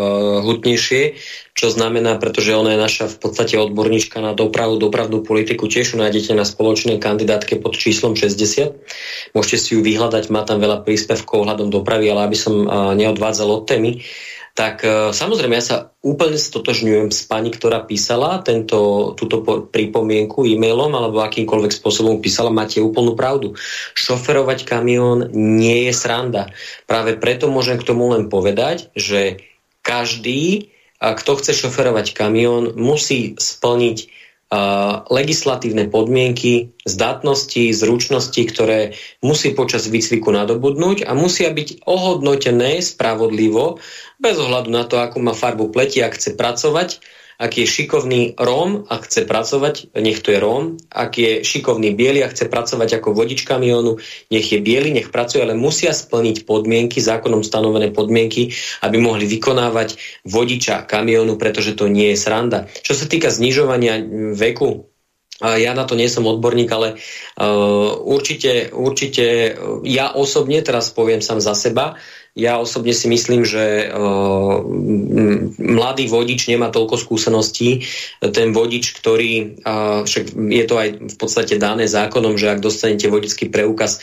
hutnejšie, 0.44 1.16
čo 1.56 1.72
znamená, 1.72 2.20
pretože 2.20 2.52
ona 2.52 2.76
je 2.76 2.84
naša 2.84 3.06
v 3.08 3.18
podstate 3.24 3.56
odborníčka 3.56 4.20
na 4.20 4.36
dopravu, 4.36 4.76
dopravnú 4.76 5.24
politiku. 5.24 5.72
Tiež 5.72 5.96
ju 5.96 6.04
nájdete 6.04 6.36
na 6.36 6.44
spoločnej 6.44 7.00
kandidátke 7.00 7.56
pod 7.64 7.80
číslom 7.80 8.20
60. 8.20 8.76
Môžete 9.40 9.56
si 9.56 9.70
ju 9.74 9.80
vyhľadať, 9.80 10.28
má 10.28 10.44
tam 10.44 10.60
veľa 10.60 10.84
príspevkov 10.84 11.48
ohľadom 11.48 11.72
dopravy, 11.72 12.12
ale 12.12 12.28
aby 12.28 12.36
som 12.36 12.68
uh, 12.68 12.92
neodvádzal 12.92 13.48
od 13.48 13.64
témy. 13.64 14.04
Tak 14.58 14.82
e, 14.82 15.14
samozrejme 15.14 15.54
ja 15.54 15.62
sa 15.62 15.78
úplne 16.02 16.34
stotožňujem 16.34 17.14
s 17.14 17.30
pani, 17.30 17.54
ktorá 17.54 17.86
písala 17.86 18.42
tento, 18.42 19.14
túto 19.14 19.46
pripomienku 19.70 20.50
e-mailom 20.50 20.90
alebo 20.98 21.22
akýmkoľvek 21.22 21.78
spôsobom 21.78 22.18
písala, 22.18 22.50
máte 22.50 22.82
úplnú 22.82 23.14
pravdu. 23.14 23.54
Šoferovať 23.94 24.66
kamión 24.66 25.30
nie 25.38 25.86
je 25.86 25.94
sranda. 25.94 26.50
Práve 26.90 27.22
preto 27.22 27.54
môžem 27.54 27.78
k 27.78 27.86
tomu 27.86 28.10
len 28.10 28.34
povedať, 28.34 28.90
že 28.98 29.46
každý, 29.86 30.74
kto 30.98 31.32
chce 31.38 31.54
šoferovať 31.54 32.18
kamión, 32.18 32.74
musí 32.74 33.38
splniť 33.38 34.17
legislatívne 35.12 35.92
podmienky, 35.92 36.72
zdatnosti, 36.88 37.76
zručnosti, 37.76 38.40
ktoré 38.48 38.96
musí 39.20 39.52
počas 39.52 39.92
výcviku 39.92 40.32
nadobudnúť 40.32 41.04
a 41.04 41.12
musia 41.12 41.52
byť 41.52 41.84
ohodnotené 41.84 42.80
spravodlivo, 42.80 43.84
bez 44.24 44.40
ohľadu 44.40 44.70
na 44.72 44.88
to, 44.88 45.04
akú 45.04 45.20
má 45.20 45.36
farbu 45.36 45.68
pleti, 45.76 46.00
ak 46.00 46.16
chce 46.16 46.40
pracovať 46.40 47.04
ak 47.38 47.62
je 47.62 47.66
šikovný 47.70 48.34
Róm 48.34 48.90
a 48.90 48.98
chce 48.98 49.30
pracovať, 49.30 49.94
nech 49.94 50.26
to 50.26 50.34
je 50.34 50.42
Róm, 50.42 50.82
ak 50.90 51.22
je 51.22 51.32
šikovný 51.46 51.94
biely 51.94 52.26
a 52.26 52.32
chce 52.34 52.50
pracovať 52.50 52.98
ako 52.98 53.14
vodič 53.14 53.46
kamiónu, 53.46 54.02
nech 54.34 54.48
je 54.50 54.58
biely, 54.58 54.90
nech 54.90 55.14
pracuje, 55.14 55.46
ale 55.46 55.54
musia 55.54 55.94
splniť 55.94 56.50
podmienky, 56.50 56.98
zákonom 56.98 57.46
stanovené 57.46 57.94
podmienky, 57.94 58.58
aby 58.82 58.98
mohli 58.98 59.30
vykonávať 59.30 60.22
vodiča 60.26 60.90
kamiónu, 60.90 61.38
pretože 61.38 61.78
to 61.78 61.86
nie 61.86 62.14
je 62.14 62.18
sranda. 62.18 62.66
Čo 62.82 62.98
sa 62.98 63.06
týka 63.06 63.30
znižovania 63.30 64.02
veku, 64.34 64.90
ja 65.38 65.78
na 65.78 65.86
to 65.86 65.94
nie 65.94 66.10
som 66.10 66.26
odborník, 66.26 66.70
ale 66.74 66.98
uh, 66.98 67.94
určite, 68.02 68.74
určite 68.74 69.54
ja 69.86 70.10
osobne, 70.18 70.66
teraz 70.66 70.90
poviem 70.90 71.22
sám 71.22 71.38
za 71.38 71.54
seba, 71.54 71.94
ja 72.38 72.62
osobne 72.62 72.94
si 72.94 73.10
myslím, 73.10 73.42
že 73.42 73.90
uh, 73.90 74.62
mladý 75.58 76.06
vodič 76.06 76.46
nemá 76.46 76.70
toľko 76.70 77.02
skúseností. 77.02 77.90
Ten 78.22 78.54
vodič, 78.54 78.94
ktorý, 78.94 79.62
však 80.06 80.38
je 80.38 80.66
to 80.70 80.76
aj 80.78 80.90
v 81.10 81.16
podstate 81.18 81.58
dané 81.58 81.90
zákonom, 81.90 82.38
že 82.38 82.54
ak 82.54 82.62
dostanete 82.62 83.10
vodický 83.10 83.50
preukaz, 83.50 84.00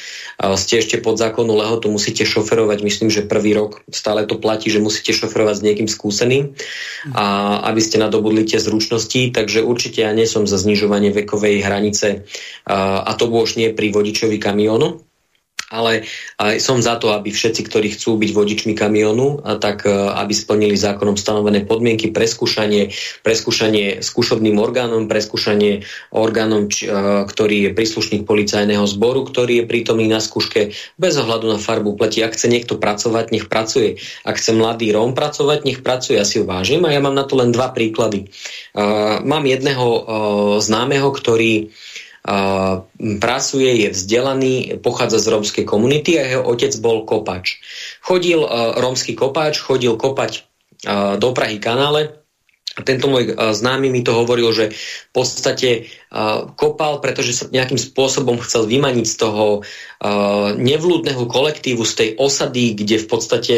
ste 0.58 0.82
ešte 0.82 0.98
pod 0.98 1.16
zákonu 1.16 1.54
lehotu, 1.54 1.86
musíte 1.86 2.26
šoferovať, 2.26 2.78
myslím, 2.82 3.08
že 3.08 3.30
prvý 3.30 3.54
rok. 3.54 3.86
Stále 3.94 4.26
to 4.26 4.42
platí, 4.42 4.66
že 4.68 4.82
musíte 4.82 5.14
šoferovať 5.14 5.54
s 5.62 5.64
niekým 5.64 5.88
skúseným, 5.88 6.58
a 7.14 7.58
aby 7.70 7.80
ste 7.80 8.02
nadobudli 8.02 8.42
tie 8.42 8.58
zručnosti, 8.58 9.30
takže 9.30 9.62
určite 9.62 10.02
ja 10.02 10.10
nie 10.10 10.26
som 10.26 10.48
za 10.48 10.58
znižovanie 10.58 11.14
vekovej 11.14 11.62
hranice 11.62 12.26
a 12.66 13.10
to 13.14 13.30
už 13.30 13.60
nie 13.60 13.70
pri 13.70 13.94
vodičovi 13.94 14.42
kamionu 14.42 15.04
ale 15.72 16.04
aj 16.36 16.60
som 16.60 16.84
za 16.84 17.00
to, 17.00 17.12
aby 17.16 17.32
všetci, 17.32 17.64
ktorí 17.64 17.96
chcú 17.96 18.20
byť 18.20 18.30
vodičmi 18.36 18.72
kamionu, 18.76 19.40
tak 19.58 19.88
e, 19.88 19.92
aby 19.92 20.32
splnili 20.36 20.76
zákonom 20.76 21.16
stanovené 21.16 21.64
podmienky, 21.64 22.12
preskúšanie, 22.12 22.92
preskúšanie 23.24 24.04
skúšobným 24.04 24.60
orgánom, 24.60 25.08
preskúšanie 25.08 25.88
orgánom, 26.12 26.68
či, 26.68 26.84
e, 26.84 26.92
ktorý 27.24 27.56
je 27.66 27.70
príslušník 27.72 28.28
policajného 28.28 28.84
zboru, 28.84 29.24
ktorý 29.24 29.64
je 29.64 29.68
prítomný 29.68 30.04
na 30.04 30.20
skúške 30.20 30.76
bez 31.00 31.14
ohľadu 31.16 31.48
na 31.48 31.58
farbu 31.58 31.96
pleti. 31.96 32.20
Ak 32.20 32.36
chce 32.36 32.52
niekto 32.52 32.76
pracovať, 32.76 33.32
nech 33.32 33.48
pracuje. 33.48 33.96
Ak 34.22 34.36
chce 34.36 34.52
mladý 34.52 34.92
Róm 34.92 35.16
pracovať, 35.16 35.64
nech 35.64 35.80
pracuje. 35.80 36.20
Ja 36.20 36.28
si 36.28 36.38
ho 36.38 36.44
vážim 36.44 36.84
a 36.84 36.92
ja 36.92 37.00
mám 37.00 37.16
na 37.16 37.24
to 37.24 37.40
len 37.40 37.50
dva 37.50 37.72
príklady. 37.72 38.28
Uh, 38.76 39.18
mám 39.24 39.42
jedného 39.48 39.86
známeho, 40.60 41.08
ktorý 41.10 41.72
pracuje, 43.20 43.70
je 43.84 43.88
vzdelaný, 43.92 44.80
pochádza 44.80 45.20
z 45.20 45.26
rómskej 45.28 45.64
komunity 45.68 46.16
a 46.16 46.24
jeho 46.24 46.44
otec 46.48 46.72
bol 46.80 47.04
kopač. 47.04 47.60
Chodil, 48.00 48.40
rómsky 48.80 49.12
kopač, 49.12 49.60
chodil 49.60 49.92
kopať 50.00 50.48
do 51.20 51.28
Prahy 51.36 51.60
kanále, 51.60 52.23
tento 52.82 53.06
môj 53.06 53.38
známy 53.38 53.86
mi 53.86 54.02
to 54.02 54.10
hovoril, 54.10 54.50
že 54.50 54.74
v 54.74 55.10
podstate 55.14 55.86
kopal, 56.58 56.98
pretože 56.98 57.30
sa 57.30 57.44
nejakým 57.46 57.78
spôsobom 57.78 58.42
chcel 58.42 58.66
vymaniť 58.66 59.06
z 59.06 59.16
toho 59.18 59.62
nevlúdneho 60.58 61.30
kolektívu, 61.30 61.86
z 61.86 61.94
tej 61.94 62.08
osady, 62.18 62.74
kde 62.74 62.98
v 62.98 63.06
podstate 63.06 63.56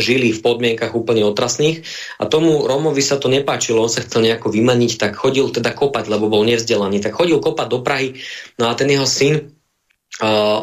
žili 0.00 0.32
v 0.32 0.40
podmienkach 0.40 0.96
úplne 0.96 1.28
otrasných. 1.28 1.84
A 2.16 2.24
tomu 2.24 2.64
Romovi 2.64 3.04
sa 3.04 3.20
to 3.20 3.28
nepáčilo, 3.28 3.84
on 3.84 3.92
sa 3.92 4.00
chcel 4.00 4.24
nejako 4.24 4.48
vymaniť, 4.48 4.96
tak 4.96 5.12
chodil 5.20 5.52
teda 5.52 5.76
kopať, 5.76 6.08
lebo 6.08 6.32
bol 6.32 6.48
nevzdelaný. 6.48 7.04
Tak 7.04 7.20
chodil 7.20 7.44
kopať 7.44 7.66
do 7.68 7.84
Prahy, 7.84 8.16
no 8.56 8.72
a 8.72 8.72
ten 8.72 8.88
jeho 8.88 9.04
syn 9.04 9.57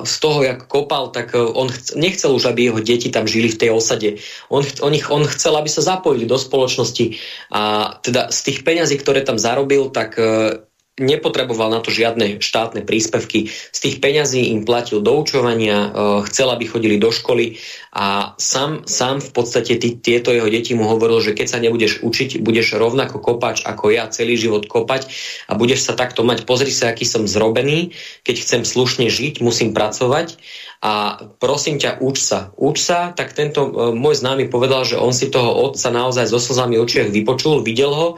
z 0.03 0.15
toho, 0.19 0.44
jak 0.44 0.68
kopal, 0.68 1.15
tak 1.15 1.32
e, 1.32 1.40
on 1.40 1.72
nechcel 1.95 2.36
už, 2.36 2.52
aby 2.52 2.68
jeho 2.68 2.80
deti 2.84 3.07
tam 3.07 3.23
žili 3.23 3.48
v 3.48 3.60
tej 3.60 3.69
osade. 3.72 4.10
On, 4.52 4.60
on, 4.84 4.91
ich, 4.91 5.07
on 5.07 5.23
chcel, 5.23 5.56
aby 5.56 5.72
sa 5.72 5.80
zapojili 5.80 6.27
do 6.27 6.36
spoločnosti 6.36 7.15
a 7.56 7.95
teda 8.03 8.36
z 8.36 8.40
tých 8.52 8.68
peňazí, 8.68 8.99
ktoré 8.99 9.23
tam 9.23 9.40
zarobil, 9.40 9.95
tak 9.95 10.19
e, 10.19 10.60
nepotreboval 10.95 11.67
na 11.76 11.84
to 11.84 11.91
žiadne 11.91 12.39
štátne 12.39 12.88
príspevky. 12.88 13.51
Z 13.51 13.80
tých 13.84 13.95
peňazí 13.99 14.55
im 14.55 14.63
platil 14.63 15.03
doučovania, 15.03 15.77
e, 15.77 15.89
chcel, 16.31 16.47
aby 16.55 16.63
chodili 16.63 16.95
do 16.95 17.11
školy 17.11 17.59
a 17.91 18.31
sám, 18.39 18.88
sám 18.88 19.19
v 19.19 19.31
podstate 19.35 19.76
tí, 19.76 19.99
tieto 19.99 20.31
jeho 20.31 20.47
deti 20.47 20.72
mu 20.72 20.88
hovoril, 20.88 21.19
že 21.19 21.35
keď 21.35 21.47
sa 21.51 21.59
nebudeš 21.59 21.99
učiť, 21.99 22.39
budeš 22.39 22.80
rovnako 22.80 23.19
kopať 23.19 23.67
ako 23.67 23.91
ja 23.91 24.07
celý 24.07 24.39
život 24.39 24.72
kopať 24.72 25.11
a 25.51 25.59
budeš 25.59 25.84
sa 25.84 25.99
takto 25.99 26.23
mať. 26.23 26.47
Pozri 26.47 26.72
sa, 26.72 26.95
aký 26.95 27.03
som 27.03 27.27
zrobený, 27.27 27.91
keď 28.23 28.35
chcem 28.39 28.61
slušne 28.63 29.11
žiť, 29.11 29.43
musím 29.43 29.76
pracovať 29.76 30.39
a 30.84 31.18
prosím 31.39 31.80
ťa, 31.80 32.03
uč 32.03 32.19
sa. 32.19 32.52
Uč 32.60 32.84
sa, 32.84 33.15
tak 33.15 33.31
tento 33.31 33.65
e, 33.65 33.72
môj 33.95 34.19
známy 34.19 34.52
povedal, 34.52 34.84
že 34.84 34.99
on 34.99 35.15
si 35.15 35.31
toho 35.31 35.72
otca 35.72 35.89
naozaj 35.89 36.27
so 36.30 36.38
slzami 36.38 36.77
očiach 36.77 37.10
vypočul, 37.10 37.64
videl 37.64 37.91
ho 37.95 38.10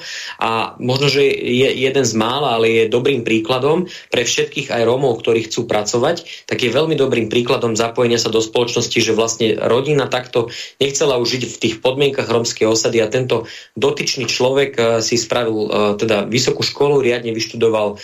a 0.42 0.74
možno, 0.82 1.08
že 1.08 1.24
je 1.32 1.70
jeden 1.70 2.06
z 2.06 2.14
mála, 2.18 2.58
ale 2.58 2.68
je 2.68 2.94
dobrým 2.94 3.22
príkladom 3.22 3.88
pre 4.10 4.26
všetkých 4.26 4.74
aj 4.74 4.82
Rómov, 4.84 5.22
ktorí 5.22 5.48
chcú 5.48 5.70
pracovať, 5.70 6.48
tak 6.50 6.66
je 6.66 6.74
veľmi 6.74 6.98
dobrým 6.98 7.30
príkladom 7.32 7.78
zapojenia 7.78 8.20
sa 8.20 8.34
do 8.34 8.42
spoločnosti, 8.44 9.00
že 9.00 9.16
vlastne 9.16 9.56
rodina 9.56 10.10
takto 10.10 10.50
nechcela 10.82 11.22
už 11.22 11.40
žiť 11.40 11.44
v 11.48 11.58
tých 11.62 11.76
podmienkach 11.80 12.28
rómskej 12.28 12.68
osady 12.68 13.00
a 13.00 13.08
tento 13.08 13.46
dotyčný 13.78 14.28
človek 14.28 14.72
e, 14.76 14.82
si 15.06 15.16
spravil 15.16 15.58
e, 15.66 15.70
teda 15.96 16.28
vysokú 16.28 16.66
školu, 16.66 17.00
riadne 17.00 17.32
vyštudoval. 17.32 18.00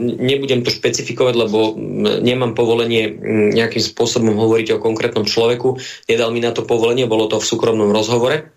Nebudem 0.00 0.64
to 0.64 0.70
špecifikovať, 0.72 1.34
lebo 1.34 1.76
nemám 2.22 2.56
povolenie 2.56 3.12
nejak 3.52 3.71
nejakým 3.72 3.88
spôsobom 3.96 4.36
hovoriť 4.36 4.76
o 4.76 4.82
konkrétnom 4.84 5.24
človeku. 5.24 5.80
Nedal 6.12 6.28
mi 6.28 6.44
na 6.44 6.52
to 6.52 6.68
povolenie, 6.68 7.08
bolo 7.08 7.32
to 7.32 7.40
v 7.40 7.48
súkromnom 7.48 7.88
rozhovore 7.88 8.52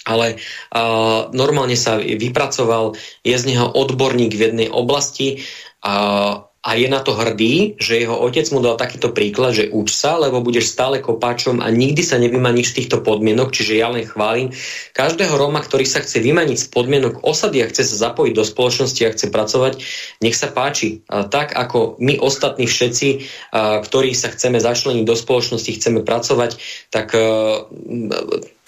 ale 0.00 0.40
uh, 0.40 1.28
normálne 1.36 1.76
sa 1.76 2.00
vypracoval, 2.00 2.96
je 3.20 3.36
z 3.36 3.44
neho 3.52 3.68
odborník 3.68 4.32
v 4.32 4.44
jednej 4.48 4.68
oblasti, 4.72 5.44
uh, 5.84 6.49
a 6.60 6.76
je 6.76 6.92
na 6.92 7.00
to 7.00 7.16
hrdý, 7.16 7.80
že 7.80 8.04
jeho 8.04 8.20
otec 8.20 8.44
mu 8.52 8.60
dal 8.60 8.76
takýto 8.76 9.16
príklad, 9.16 9.56
že 9.56 9.72
uč 9.72 9.96
sa, 9.96 10.20
lebo 10.20 10.44
budeš 10.44 10.68
stále 10.68 11.00
kopáčom 11.00 11.64
a 11.64 11.72
nikdy 11.72 12.04
sa 12.04 12.20
nevymaníš 12.20 12.76
z 12.76 12.76
týchto 12.84 13.00
podmienok, 13.00 13.48
čiže 13.48 13.80
ja 13.80 13.88
len 13.88 14.04
chválim 14.04 14.52
každého 14.92 15.40
Róma, 15.40 15.64
ktorý 15.64 15.88
sa 15.88 16.04
chce 16.04 16.20
vymaniť 16.20 16.58
z 16.60 16.66
podmienok 16.68 17.24
osady 17.24 17.64
a 17.64 17.70
chce 17.72 17.88
sa 17.88 18.12
zapojiť 18.12 18.32
do 18.36 18.44
spoločnosti 18.44 19.00
a 19.08 19.12
chce 19.16 19.26
pracovať, 19.32 19.72
nech 20.20 20.36
sa 20.36 20.52
páči. 20.52 21.00
Tak 21.08 21.56
ako 21.56 21.96
my 21.96 22.20
ostatní 22.20 22.68
všetci, 22.68 23.08
ktorí 23.56 24.12
sa 24.12 24.28
chceme 24.28 24.60
začleniť 24.60 25.04
do 25.08 25.16
spoločnosti, 25.16 25.80
chceme 25.80 26.04
pracovať, 26.04 26.60
tak 26.92 27.16
a, 27.16 27.64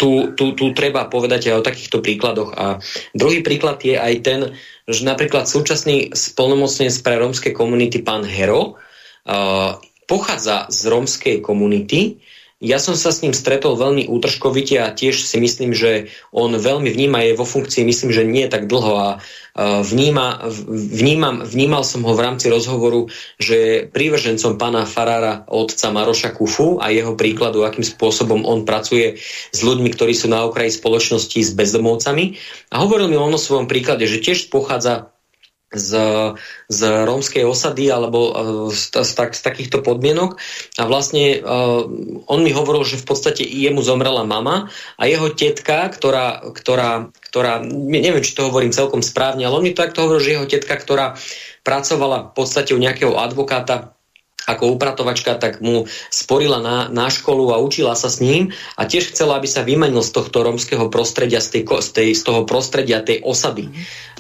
tu, 0.00 0.34
tu, 0.34 0.58
tu 0.58 0.64
treba 0.74 1.06
povedať 1.06 1.52
aj 1.52 1.54
o 1.60 1.66
takýchto 1.68 2.02
príkladoch. 2.02 2.50
A 2.58 2.82
druhý 3.14 3.44
príklad 3.44 3.78
je 3.84 3.94
aj 3.94 4.14
ten, 4.24 4.40
že 4.86 5.06
napríklad 5.06 5.46
súčasný 5.46 6.10
spolnomocnenec 6.14 6.96
pre 7.02 7.14
rómske 7.18 7.50
komunity 7.54 8.02
pán 8.02 8.26
Hero 8.26 8.74
uh, 8.74 9.78
pochádza 10.10 10.66
z 10.68 10.80
rómskej 10.90 11.36
komunity. 11.40 12.18
Ja 12.62 12.78
som 12.78 12.94
sa 12.94 13.10
s 13.10 13.26
ním 13.26 13.34
stretol 13.34 13.74
veľmi 13.74 14.06
útržkovite 14.06 14.78
a 14.78 14.94
tiež 14.94 15.18
si 15.18 15.42
myslím, 15.42 15.74
že 15.74 16.14
on 16.30 16.54
veľmi 16.54 16.94
vníma, 16.94 17.26
je 17.26 17.34
vo 17.34 17.42
funkcii, 17.42 17.82
myslím, 17.82 18.14
že 18.14 18.22
nie 18.22 18.46
tak 18.46 18.70
dlho 18.70 18.92
a 18.94 19.08
vníma, 19.58 20.48
vnímam, 20.70 21.44
vnímal 21.44 21.84
som 21.84 22.06
ho 22.06 22.14
v 22.14 22.24
rámci 22.24 22.48
rozhovoru, 22.48 23.12
že 23.36 23.54
je 23.58 23.74
prívržencom 23.90 24.56
pána 24.56 24.88
Farára 24.88 25.44
otca 25.50 25.92
Maroša 25.92 26.32
Kufu 26.32 26.80
a 26.80 26.88
jeho 26.88 27.18
príkladu, 27.18 27.66
akým 27.66 27.84
spôsobom 27.84 28.48
on 28.48 28.64
pracuje 28.64 29.20
s 29.52 29.58
ľuďmi, 29.60 29.92
ktorí 29.92 30.16
sú 30.16 30.32
na 30.32 30.46
okraji 30.48 30.72
spoločnosti 30.72 31.36
s 31.36 31.52
bezdomovcami. 31.52 32.40
A 32.72 32.80
hovoril 32.80 33.12
mi 33.12 33.20
on 33.20 33.34
o 33.34 33.42
svojom 33.42 33.68
príklade, 33.68 34.08
že 34.08 34.24
tiež 34.24 34.48
pochádza 34.48 35.11
z, 35.72 35.90
z 36.68 36.80
rómskej 37.08 37.44
osady 37.48 37.88
alebo 37.88 38.20
e, 38.28 38.32
z, 38.72 38.92
z, 38.92 39.12
z 39.16 39.40
takýchto 39.42 39.80
podmienok. 39.80 40.36
A 40.76 40.82
vlastne 40.88 41.40
uh, 41.40 41.84
on 42.28 42.40
mi 42.44 42.52
hovoril, 42.52 42.84
že 42.84 43.00
v 43.00 43.08
podstate 43.08 43.42
jemu 43.44 43.80
zomrela 43.80 44.24
mama 44.24 44.68
a 44.96 45.02
jeho 45.08 45.32
tetka, 45.32 45.88
ktorá, 45.88 46.44
ktorá, 46.52 47.12
ktorá 47.28 47.64
neviem, 47.64 48.24
či 48.24 48.36
to 48.36 48.48
hovorím 48.48 48.72
celkom 48.72 49.00
správne, 49.00 49.44
ale 49.44 49.56
on 49.58 49.64
mi 49.64 49.72
to 49.72 49.82
takto 49.82 50.04
hovoril, 50.04 50.22
že 50.22 50.34
jeho 50.36 50.46
tetka, 50.48 50.74
ktorá 50.76 51.16
pracovala 51.62 52.30
v 52.30 52.32
podstate 52.36 52.74
u 52.76 52.80
nejakého 52.80 53.16
advokáta 53.16 53.94
ako 54.46 54.74
upratovačka, 54.74 55.38
tak 55.38 55.62
mu 55.62 55.86
sporila 56.10 56.58
na, 56.58 56.90
na 56.90 57.06
školu 57.08 57.54
a 57.54 57.62
učila 57.62 57.94
sa 57.94 58.10
s 58.10 58.18
ním 58.18 58.50
a 58.74 58.86
tiež 58.86 59.14
chcela, 59.14 59.38
aby 59.38 59.48
sa 59.48 59.62
vymanil 59.62 60.02
z 60.02 60.10
tohto 60.14 60.42
rómskeho 60.42 60.90
prostredia, 60.90 61.38
z, 61.38 61.60
tej, 61.60 61.62
z, 61.68 61.88
tej, 61.94 62.08
z 62.14 62.22
toho 62.22 62.42
prostredia 62.46 63.04
tej 63.04 63.22
osady. 63.22 63.70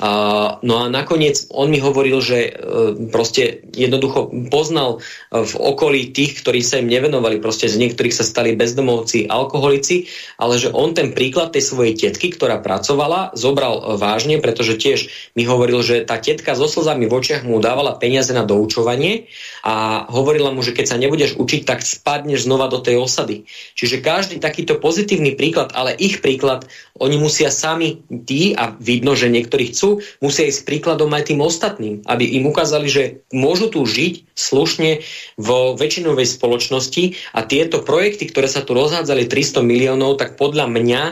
Uh, 0.02 0.58
no 0.66 0.82
a 0.82 0.90
nakoniec 0.90 1.46
on 1.52 1.70
mi 1.70 1.78
hovoril, 1.78 2.18
že 2.18 2.50
uh, 2.50 2.96
proste 3.12 3.62
jednoducho 3.70 4.34
poznal 4.50 4.98
uh, 4.98 5.46
v 5.46 5.54
okolí 5.54 6.10
tých, 6.10 6.42
ktorí 6.42 6.64
sa 6.64 6.82
im 6.82 6.90
nevenovali, 6.90 7.38
proste 7.38 7.70
z 7.70 7.78
niektorých 7.78 8.16
sa 8.16 8.26
stali 8.26 8.58
bezdomovci, 8.58 9.30
alkoholici, 9.30 10.10
ale 10.40 10.58
že 10.58 10.74
on 10.74 10.96
ten 10.96 11.14
príklad 11.14 11.54
tej 11.54 11.70
svojej 11.70 11.94
tetky, 11.94 12.34
ktorá 12.34 12.58
pracovala, 12.58 13.36
zobral 13.38 13.78
uh, 13.78 13.94
vážne, 13.94 14.42
pretože 14.42 14.74
tiež 14.74 15.06
mi 15.38 15.46
hovoril, 15.46 15.84
že 15.86 16.02
tá 16.02 16.18
tetka 16.18 16.58
so 16.58 16.66
slzami 16.66 17.06
v 17.06 17.14
očiach 17.22 17.46
mu 17.46 17.62
dávala 17.62 17.94
peniaze 17.94 18.34
na 18.34 18.42
doučovanie 18.42 19.30
a 19.62 20.08
hovorila 20.12 20.52
mu, 20.52 20.60
že 20.60 20.76
keď 20.76 20.86
sa 20.92 21.00
nebudeš 21.00 21.40
učiť, 21.40 21.64
tak 21.64 21.80
spadneš 21.80 22.44
znova 22.44 22.68
do 22.68 22.84
tej 22.84 23.00
osady. 23.00 23.48
Čiže 23.72 24.04
každý 24.04 24.36
takýto 24.36 24.76
pozitívny 24.76 25.32
príklad, 25.32 25.72
ale 25.72 25.96
ich 25.96 26.20
príklad, 26.20 26.68
oni 27.00 27.16
musia 27.16 27.48
sami, 27.48 28.04
tí, 28.28 28.52
a 28.52 28.76
vidno, 28.76 29.16
že 29.16 29.32
niektorí 29.32 29.72
chcú, 29.72 30.04
musia 30.20 30.44
ísť 30.44 30.68
príkladom 30.68 31.08
aj 31.16 31.32
tým 31.32 31.40
ostatným, 31.40 32.04
aby 32.04 32.36
im 32.36 32.44
ukázali, 32.44 32.86
že 32.92 33.24
môžu 33.32 33.72
tu 33.72 33.80
žiť 33.88 34.36
slušne 34.36 35.00
vo 35.40 35.72
väčšinovej 35.72 36.28
spoločnosti 36.28 37.32
a 37.32 37.40
tieto 37.48 37.80
projekty, 37.80 38.28
ktoré 38.28 38.46
sa 38.46 38.60
tu 38.60 38.76
rozhádzali 38.76 39.24
300 39.26 39.64
miliónov, 39.64 40.20
tak 40.20 40.36
podľa 40.36 40.68
mňa 40.68 41.02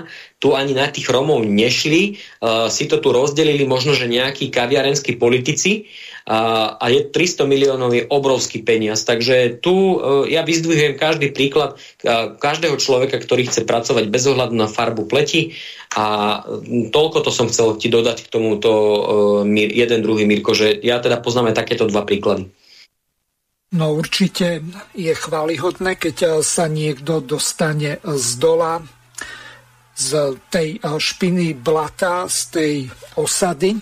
tu 0.41 0.57
ani 0.57 0.73
na 0.73 0.89
tých 0.89 1.07
Romov 1.12 1.45
nešli, 1.45 2.17
uh, 2.41 2.73
si 2.73 2.89
to 2.89 2.97
tu 2.99 3.12
rozdelili 3.12 3.69
možno, 3.69 3.93
že 3.93 4.09
nejakí 4.09 4.49
kaviarenskí 4.49 5.21
politici, 5.21 5.87
a, 6.31 6.77
a 6.79 6.87
je 6.93 7.11
300 7.11 7.43
miliónov 7.49 7.91
je 7.91 8.07
obrovský 8.07 8.62
peniaz. 8.62 9.03
Takže 9.03 9.59
tu 9.59 9.99
e, 9.99 10.31
ja 10.31 10.47
vyzdvihujem 10.47 10.95
každý 10.95 11.35
príklad 11.35 11.75
e, 12.07 12.37
každého 12.39 12.77
človeka, 12.77 13.19
ktorý 13.19 13.51
chce 13.51 13.67
pracovať 13.67 14.07
bez 14.07 14.31
ohľadu 14.31 14.55
na 14.55 14.71
farbu 14.71 15.11
pleti 15.11 15.59
a 15.97 16.39
toľko 16.95 17.19
to 17.27 17.31
som 17.35 17.51
chcel 17.51 17.75
ti 17.83 17.91
dodať 17.91 18.29
k 18.29 18.33
tomuto 18.33 18.71
e, 18.71 19.01
jeden 19.75 20.07
druhý 20.07 20.29
Mirko, 20.29 20.53
že 20.55 20.77
ja 20.85 21.01
teda 21.01 21.19
poznám 21.19 21.51
aj 21.51 21.67
takéto 21.67 21.91
dva 21.91 22.07
príklady. 22.07 22.47
No 23.71 23.95
určite 23.95 24.67
je 24.99 25.15
chválihodné, 25.15 25.95
keď 25.95 26.43
sa 26.43 26.67
niekto 26.67 27.23
dostane 27.23 28.03
z 28.03 28.29
dola, 28.39 28.83
z 30.01 30.40
tej 30.48 30.81
špiny 30.81 31.60
blata, 31.60 32.24
z 32.24 32.40
tej 32.48 32.74
osady, 33.20 33.77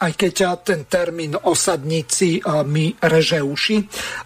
aj 0.00 0.12
keď 0.16 0.34
ten 0.64 0.88
termín 0.88 1.36
osadníci 1.36 2.40
mi 2.64 2.88
reže 2.96 3.44
uši, 3.44 3.76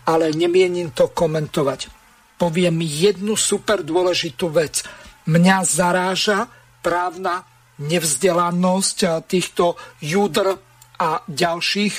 ale 0.06 0.30
nemienim 0.30 0.94
to 0.94 1.10
komentovať. 1.10 1.90
poviem 2.38 2.82
jednu 2.82 3.38
super 3.38 3.80
dôležitú 3.82 4.50
vec. 4.50 4.82
Mňa 5.24 5.56
zaráža 5.64 6.46
právna 6.84 7.40
nevzdelanosť 7.80 9.24
týchto 9.24 9.74
judr 10.04 10.52
a 10.94 11.10
ďalších 11.26 11.94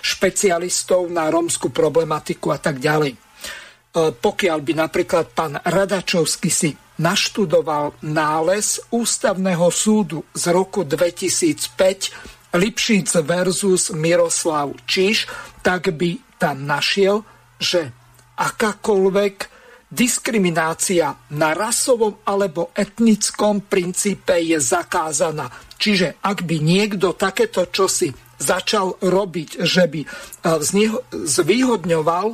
špecialistov 0.00 1.10
na 1.12 1.28
rómskú 1.28 1.68
problematiku 1.68 2.54
a 2.54 2.58
tak 2.62 2.80
ďalej. 2.80 3.12
Pokiaľ 3.98 4.58
by 4.62 4.72
napríklad 4.78 5.26
pán 5.34 5.58
Radačovský 5.58 6.48
si 6.48 6.70
naštudoval 6.98 7.94
nález 8.02 8.82
Ústavného 8.90 9.70
súdu 9.70 10.26
z 10.34 10.50
roku 10.50 10.82
2005 10.82 12.54
Lipšic 12.54 13.08
versus 13.22 13.94
Miroslav 13.94 14.74
Čiž, 14.88 15.30
tak 15.62 15.94
by 15.94 16.18
tam 16.38 16.66
našiel, 16.66 17.22
že 17.58 17.92
akákoľvek 18.38 19.36
diskriminácia 19.88 21.16
na 21.32 21.56
rasovom 21.56 22.20
alebo 22.28 22.70
etnickom 22.76 23.64
princípe 23.64 24.36
je 24.36 24.60
zakázaná. 24.60 25.48
Čiže 25.80 26.20
ak 26.20 26.44
by 26.44 26.56
niekto 26.60 27.16
takéto 27.16 27.66
čosi 27.72 28.12
začal 28.38 29.00
robiť, 29.02 29.64
že 29.64 29.84
by 29.90 30.00
eh, 30.04 30.08
zvýhodňoval 31.26 32.26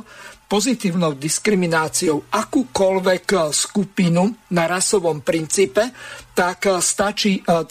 pozitívnou 0.55 1.19
diskrimináciou 1.19 2.31
akúkoľvek 2.31 3.25
eh, 3.35 3.39
skupinu 3.51 4.31
na 4.55 4.71
rasovom 4.71 5.19
princípe, 5.19 5.91
tak 6.31 6.71
eh, 6.71 6.79
stačí 6.79 7.43
30 7.43 7.67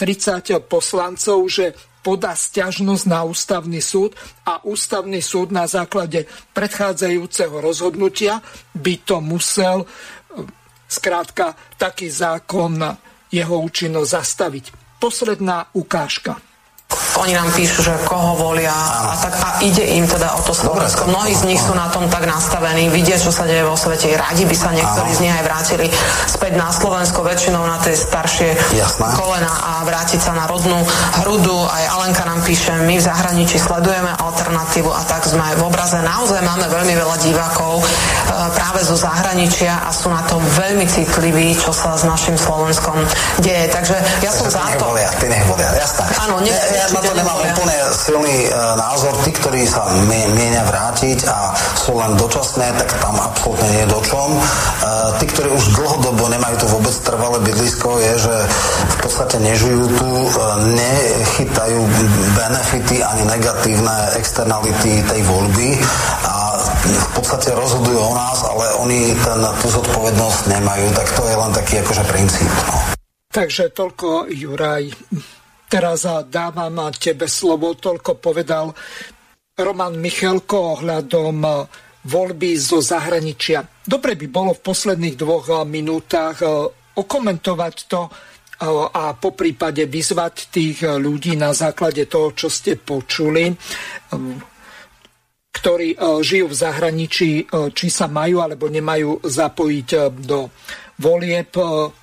eh, 0.53 0.61
poslancov, 0.61 1.49
že 1.49 1.73
podá 2.05 2.37
stiažnosť 2.37 3.05
na 3.09 3.25
ústavný 3.25 3.81
súd 3.81 4.13
a 4.45 4.61
ústavný 4.69 5.25
súd 5.25 5.57
na 5.57 5.65
základe 5.65 6.29
predchádzajúceho 6.53 7.65
rozhodnutia 7.65 8.45
by 8.77 8.95
to 9.01 9.25
musel 9.25 9.89
skrátka 10.85 11.57
taký 11.81 12.13
zákon 12.13 12.77
jeho 13.33 13.57
účinnosť 13.65 14.11
zastaviť. 14.13 14.65
Posledná 15.01 15.73
ukážka. 15.73 16.37
Oni 17.15 17.31
nám 17.31 17.49
píšu, 17.55 17.81
že 17.81 17.95
koho 18.05 18.35
volia 18.35 18.75
a, 18.75 19.15
tak, 19.17 19.33
a 19.39 19.63
ide 19.63 19.87
im 19.97 20.05
teda 20.05 20.35
o 20.35 20.41
to 20.43 20.51
Slovensko. 20.51 21.07
Mnohí 21.07 21.31
z 21.31 21.47
nich 21.47 21.63
sú 21.63 21.71
na 21.71 21.87
tom 21.89 22.11
tak 22.11 22.27
nastavení, 22.27 22.91
vidia, 22.91 23.15
čo 23.15 23.31
sa 23.31 23.47
deje 23.47 23.63
vo 23.63 23.79
svete. 23.79 24.19
Radi 24.19 24.43
by 24.43 24.57
sa 24.59 24.75
niektorí 24.75 25.11
z 25.15 25.23
nich 25.23 25.33
aj 25.33 25.45
vrátili 25.47 25.87
späť 26.27 26.59
na 26.59 26.75
Slovensko, 26.75 27.23
väčšinou 27.23 27.63
na 27.65 27.79
tie 27.87 27.95
staršie 27.95 28.59
Jasné. 28.77 29.15
kolena 29.15 29.49
a 29.49 29.73
vrátiť 29.87 30.21
sa 30.21 30.35
na 30.35 30.51
rodnú 30.51 30.77
hrudu. 31.23 31.55
Aj 31.71 31.97
Alenka 31.97 32.27
nám 32.27 32.43
píše, 32.43 32.75
my 32.83 32.99
v 32.99 33.07
zahraničí 33.07 33.63
sledujeme 33.63 34.11
alternatívu 34.19 34.91
a 34.91 35.03
tak 35.07 35.23
sme 35.25 35.55
v 35.55 35.63
obraze. 35.65 36.03
Naozaj 36.03 36.43
máme 36.43 36.67
veľmi 36.67 36.95
veľa 36.99 37.17
divákov 37.23 37.79
e, 37.79 37.85
práve 38.59 38.83
zo 38.83 38.99
zahraničia 38.99 39.87
a 39.87 39.95
sú 39.95 40.11
na 40.11 40.21
tom 40.27 40.43
veľmi 40.59 40.85
citliví, 40.91 41.55
čo 41.55 41.71
sa 41.71 41.95
s 41.95 42.03
našim 42.03 42.35
Slovenskom 42.35 43.07
deje. 43.39 43.71
Takže 43.71 43.97
ja 44.21 44.35
som 44.35 44.51
za 44.51 44.67
to... 44.77 44.93
Ty 44.95 45.27
nech 45.31 45.47
volia, 45.47 45.71
jasná. 45.79 46.05
Áno, 46.27 46.43
ne, 46.43 46.53
ja, 46.85 47.01
ja, 47.01 47.09
to 47.09 47.17
nemám 47.17 47.39
úplne 47.41 47.77
silný 47.97 48.37
e, 48.45 48.51
názor. 48.77 49.17
Tí, 49.25 49.31
ktorí 49.33 49.65
sa 49.65 49.89
mienia 50.09 50.65
vrátiť 50.69 51.25
a 51.25 51.57
sú 51.57 51.97
len 51.97 52.13
dočasné, 52.21 52.77
tak 52.77 52.89
tam 53.01 53.17
absolútne 53.17 53.69
nie 53.73 53.83
je 53.85 53.93
do 53.93 54.01
čom. 54.05 54.31
E, 54.37 54.41
tí, 55.21 55.25
ktorí 55.33 55.49
už 55.49 55.65
dlhodobo 55.73 56.29
nemajú 56.29 56.57
tu 56.61 56.67
vôbec 56.69 56.95
trvalé 57.01 57.39
bydlisko, 57.41 57.89
je, 58.05 58.13
že 58.29 58.37
v 58.85 58.97
podstate 59.01 59.37
nežijú 59.41 59.89
tu, 59.97 60.11
e, 60.13 60.31
nechytajú 60.77 61.81
benefity 62.37 63.01
ani 63.01 63.25
negatívne 63.33 63.97
externality 64.21 65.01
tej 65.09 65.21
voľby 65.25 65.81
a 66.29 66.35
v 66.85 67.09
podstate 67.17 67.57
rozhodujú 67.57 67.97
o 67.97 68.13
nás, 68.13 68.45
ale 68.45 68.67
oni 68.85 69.17
ten, 69.25 69.41
tú 69.65 69.67
zodpovednosť 69.73 70.53
nemajú, 70.53 70.87
tak 70.93 71.07
to 71.17 71.23
je 71.25 71.37
len 71.37 71.53
taký 71.57 71.75
akože 71.81 72.05
princíp. 72.13 72.51
No. 72.69 72.77
Takže 73.35 73.75
toľko 73.75 74.31
Juraj 74.31 74.95
Teraz 75.75 76.07
dávam 76.31 76.79
tebe 76.95 77.27
slovo, 77.27 77.75
toľko 77.75 78.23
povedal 78.23 78.71
Roman 79.59 79.99
Michelko 79.99 80.79
ohľadom 80.79 81.43
voľby 82.07 82.55
zo 82.55 82.79
zahraničia. 82.79 83.83
Dobre 83.83 84.15
by 84.15 84.27
bolo 84.31 84.55
v 84.55 84.63
posledných 84.71 85.19
dvoch 85.19 85.67
minútach 85.67 86.39
okomentovať 86.95 87.75
to 87.91 88.07
a 88.95 89.19
po 89.19 89.35
prípade 89.35 89.83
vyzvať 89.91 90.35
tých 90.55 90.87
ľudí 90.87 91.35
na 91.35 91.51
základe 91.51 92.07
toho, 92.07 92.31
čo 92.39 92.47
ste 92.47 92.79
počuli, 92.79 93.51
ktorí 95.59 95.99
žijú 96.23 96.47
v 96.55 96.55
zahraničí, 96.55 97.31
či 97.51 97.87
sa 97.91 98.07
majú 98.07 98.39
alebo 98.39 98.71
nemajú 98.71 99.27
zapojiť 99.27 99.89
do 100.23 100.55
volieb 100.99 101.51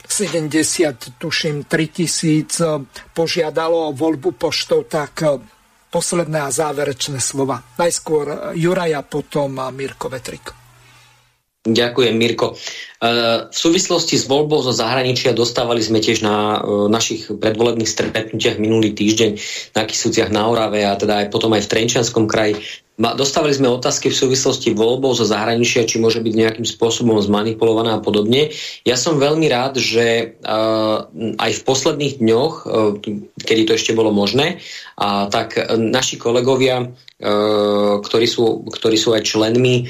70, 0.08 1.08
e, 1.08 1.12
tuším 1.18 1.64
3000 1.64 2.60
e, 2.60 2.84
požiadalo 3.16 3.90
o 3.90 3.96
voľbu 3.96 4.36
poštou, 4.36 4.84
tak 4.84 5.24
e, 5.24 5.40
posledné 5.92 6.40
a 6.48 6.52
záverečné 6.52 7.20
slova. 7.20 7.64
Najskôr 7.76 8.56
Juraja, 8.56 9.04
potom 9.04 9.60
Mirko 9.76 10.08
Vetrik. 10.08 10.56
Ďakujem, 11.62 12.16
Mirko. 12.18 12.58
V 13.02 13.50
súvislosti 13.50 14.14
s 14.14 14.30
voľbou 14.30 14.62
zo 14.62 14.70
zahraničia 14.70 15.34
dostávali 15.34 15.82
sme 15.82 15.98
tiež 16.06 16.22
na 16.22 16.62
našich 16.86 17.34
predvolebných 17.34 17.90
stretnutiach 17.90 18.62
minulý 18.62 18.94
týždeň 18.94 19.32
na 19.74 19.90
Kisúciach 19.90 20.30
na 20.30 20.46
Orave 20.46 20.86
a 20.86 20.94
teda 20.94 21.26
aj 21.26 21.34
potom 21.34 21.50
aj 21.58 21.66
v 21.66 21.72
Trenčanskom 21.74 22.30
kraji 22.30 22.62
Dostávali 23.02 23.58
sme 23.58 23.66
otázky 23.74 24.14
v 24.14 24.20
súvislosti 24.20 24.78
voľbou 24.78 25.18
zo 25.18 25.26
zahraničia, 25.26 25.90
či 25.90 25.98
môže 25.98 26.22
byť 26.22 26.34
nejakým 26.38 26.68
spôsobom 26.70 27.18
zmanipulovaná 27.18 27.98
a 27.98 28.04
podobne. 28.04 28.54
Ja 28.86 28.94
som 28.94 29.18
veľmi 29.18 29.50
rád, 29.50 29.82
že 29.82 30.38
uh, 30.38 31.10
aj 31.42 31.52
v 31.58 31.66
posledných 31.66 32.22
dňoch, 32.22 32.54
kedy 33.42 33.62
to 33.66 33.74
ešte 33.74 33.98
bolo 33.98 34.14
možné, 34.14 34.62
uh, 34.62 35.26
tak 35.34 35.58
naši 35.74 36.22
kolegovia 36.22 36.94
ktorí 38.02 38.26
sú, 38.26 38.66
ktorí 38.66 38.98
sú 38.98 39.14
aj 39.14 39.30
členmi 39.30 39.86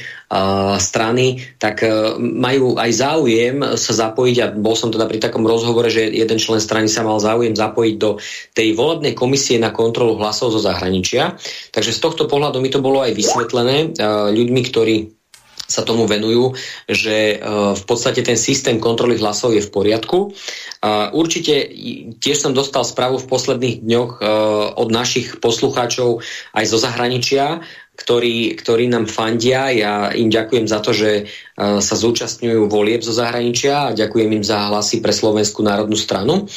strany, 0.84 1.40
tak 1.64 1.80
majú 2.20 2.76
aj 2.76 2.92
záujem 3.02 3.74
sa 3.74 3.94
zapojiť 3.98 4.38
a 4.46 4.46
bol 4.54 4.78
som 4.78 4.94
teda 4.94 5.10
pri 5.10 5.18
takom 5.18 5.42
rozhovore, 5.50 5.90
že 5.90 6.06
jeden 6.06 6.38
člen 6.38 6.62
strany 6.62 6.86
sa 6.86 7.02
mal 7.02 7.18
záujem 7.18 7.58
zapojiť 7.58 7.96
do 7.98 8.22
tej 8.54 8.78
volebnej 8.78 9.18
komisie 9.18 9.58
na 9.58 9.74
kontrolu 9.74 10.22
hlasov 10.22 10.54
zo 10.54 10.62
zahraničia. 10.62 11.42
Takže 11.74 11.98
z 11.98 12.00
tohto 12.00 12.30
pohľadu 12.30 12.62
mi 12.62 12.70
to 12.70 12.78
bolo 12.78 13.02
aj 13.02 13.18
vysvetlené 13.18 13.98
uh, 13.98 14.30
ľuďmi, 14.30 14.62
ktorí 14.70 14.96
sa 15.72 15.88
tomu 15.88 16.04
venujú, 16.04 16.52
že 16.92 17.40
v 17.80 17.84
podstate 17.88 18.20
ten 18.28 18.36
systém 18.36 18.76
kontroly 18.84 19.16
hlasov 19.16 19.56
je 19.56 19.64
v 19.64 19.72
poriadku. 19.72 20.36
Určite 21.16 21.72
tiež 22.20 22.44
som 22.44 22.52
dostal 22.52 22.84
správu 22.84 23.24
v 23.24 23.30
posledných 23.32 23.80
dňoch 23.80 24.20
od 24.76 24.90
našich 24.92 25.40
poslucháčov 25.40 26.20
aj 26.52 26.66
zo 26.68 26.76
zahraničia, 26.76 27.64
ktorí, 27.96 28.56
ktorí 28.58 28.88
nám 28.90 29.06
fandia. 29.06 29.70
Ja 29.70 29.94
im 30.16 30.32
ďakujem 30.32 30.66
za 30.66 30.80
to, 30.80 30.96
že 30.96 31.30
sa 31.58 31.96
zúčastňujú 31.96 32.66
volieb 32.72 33.04
zo 33.04 33.14
zahraničia 33.14 33.92
a 33.92 33.96
ďakujem 33.96 34.42
im 34.42 34.46
za 34.46 34.72
hlasy 34.72 35.04
pre 35.04 35.14
Slovenskú 35.14 35.62
národnú 35.62 36.00
stranu. 36.00 36.48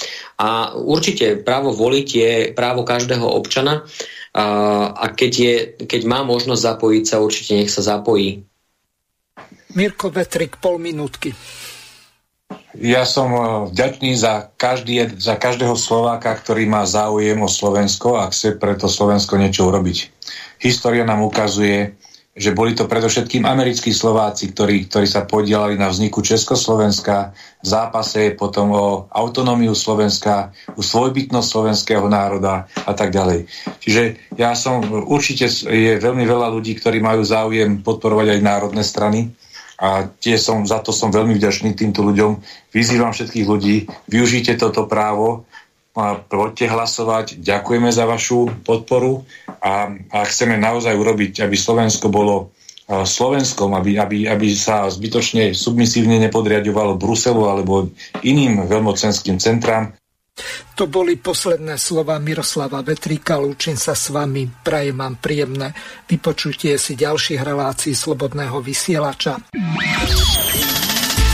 A 0.41 0.73
určite 0.79 1.37
právo 1.43 1.75
voliť 1.75 2.09
je 2.09 2.31
právo 2.57 2.87
každého 2.87 3.27
občana 3.27 3.85
a 4.35 5.05
keď, 5.15 5.33
je, 5.33 5.55
keď 5.87 6.03
má 6.11 6.27
možnosť 6.27 6.75
zapojiť 6.75 7.05
sa, 7.07 7.23
určite 7.23 7.53
nech 7.55 7.71
sa 7.71 7.87
zapojí. 7.87 8.43
Mirko 9.75 10.11
Vetrik, 10.11 10.59
pol 10.59 10.79
minútky. 10.79 11.35
Ja 12.75 13.07
som 13.07 13.31
eh, 13.31 13.43
vďačný 13.71 14.19
za, 14.19 14.51
každý, 14.59 15.07
za 15.19 15.39
každého 15.39 15.79
Slováka, 15.79 16.35
ktorý 16.35 16.67
má 16.67 16.83
záujem 16.83 17.39
o 17.39 17.51
Slovensko 17.51 18.19
a 18.19 18.31
chce 18.31 18.59
preto 18.59 18.91
Slovensko 18.91 19.39
niečo 19.39 19.71
urobiť. 19.71 20.11
História 20.65 21.05
nám 21.05 21.21
ukazuje, 21.21 21.93
že 22.35 22.51
boli 22.51 22.75
to 22.75 22.91
predovšetkým 22.91 23.47
americkí 23.47 23.95
Slováci, 23.95 24.51
ktorí, 24.51 24.91
ktorí 24.91 25.07
sa 25.07 25.23
podielali 25.23 25.79
na 25.79 25.93
vzniku 25.93 26.19
Československa, 26.19 27.31
v 27.63 27.67
zápase 27.69 28.35
potom 28.35 28.75
o 28.75 28.87
autonómiu 29.13 29.77
Slovenska, 29.77 30.51
o 30.75 30.83
svojbytnosť 30.83 31.47
slovenského 31.47 32.09
národa 32.11 32.67
a 32.89 32.93
tak 32.97 33.15
ďalej. 33.15 33.47
Čiže 33.79 34.35
ja 34.41 34.57
som, 34.59 34.83
určite 35.07 35.47
je 35.53 36.01
veľmi 36.01 36.27
veľa 36.27 36.51
ľudí, 36.51 36.75
ktorí 36.75 36.99
majú 36.99 37.23
záujem 37.23 37.85
podporovať 37.85 38.35
aj 38.35 38.41
národné 38.43 38.83
strany, 38.83 39.31
a 39.75 40.07
tie 40.07 40.39
som, 40.39 40.63
za 40.63 40.79
to 40.79 40.95
som 40.95 41.11
veľmi 41.11 41.35
vďačný 41.35 41.75
týmto 41.75 42.07
ľuďom. 42.07 42.39
Vyzývam 42.71 43.11
všetkých 43.11 43.47
ľudí, 43.47 43.91
využite 44.07 44.55
toto 44.55 44.87
právo, 44.87 45.51
poďte 46.27 46.67
hlasovať, 46.67 47.27
ďakujeme 47.39 47.89
za 47.95 48.05
vašu 48.05 48.51
podporu 48.67 49.23
a, 49.63 49.95
a 50.11 50.19
chceme 50.27 50.59
naozaj 50.59 50.91
urobiť, 50.91 51.47
aby 51.47 51.55
Slovensko 51.55 52.11
bolo 52.11 52.51
Slovenskom, 52.85 53.73
aby, 53.73 53.97
aby, 53.97 54.19
aby 54.29 54.53
sa 54.53 54.91
zbytočne 54.91 55.57
submisívne 55.57 56.21
nepodriadovalo 56.21 57.01
Bruselu 57.01 57.49
alebo 57.49 57.89
iným 58.21 58.69
veľmocenským 58.69 59.41
centrám, 59.41 59.97
to 60.75 60.91
boli 60.91 61.15
posledné 61.15 61.79
slova 61.79 62.19
Miroslava 62.19 62.83
Vetríka. 62.83 63.39
Lúčim 63.39 63.79
sa 63.79 63.95
s 63.95 64.11
vami. 64.11 64.51
Prajem 64.51 64.99
vám 64.99 65.23
príjemné 65.23 65.71
vypočutie 66.11 66.75
si 66.75 66.99
ďalších 66.99 67.39
relácií 67.39 67.95
Slobodného 67.95 68.59
vysielača. 68.59 69.39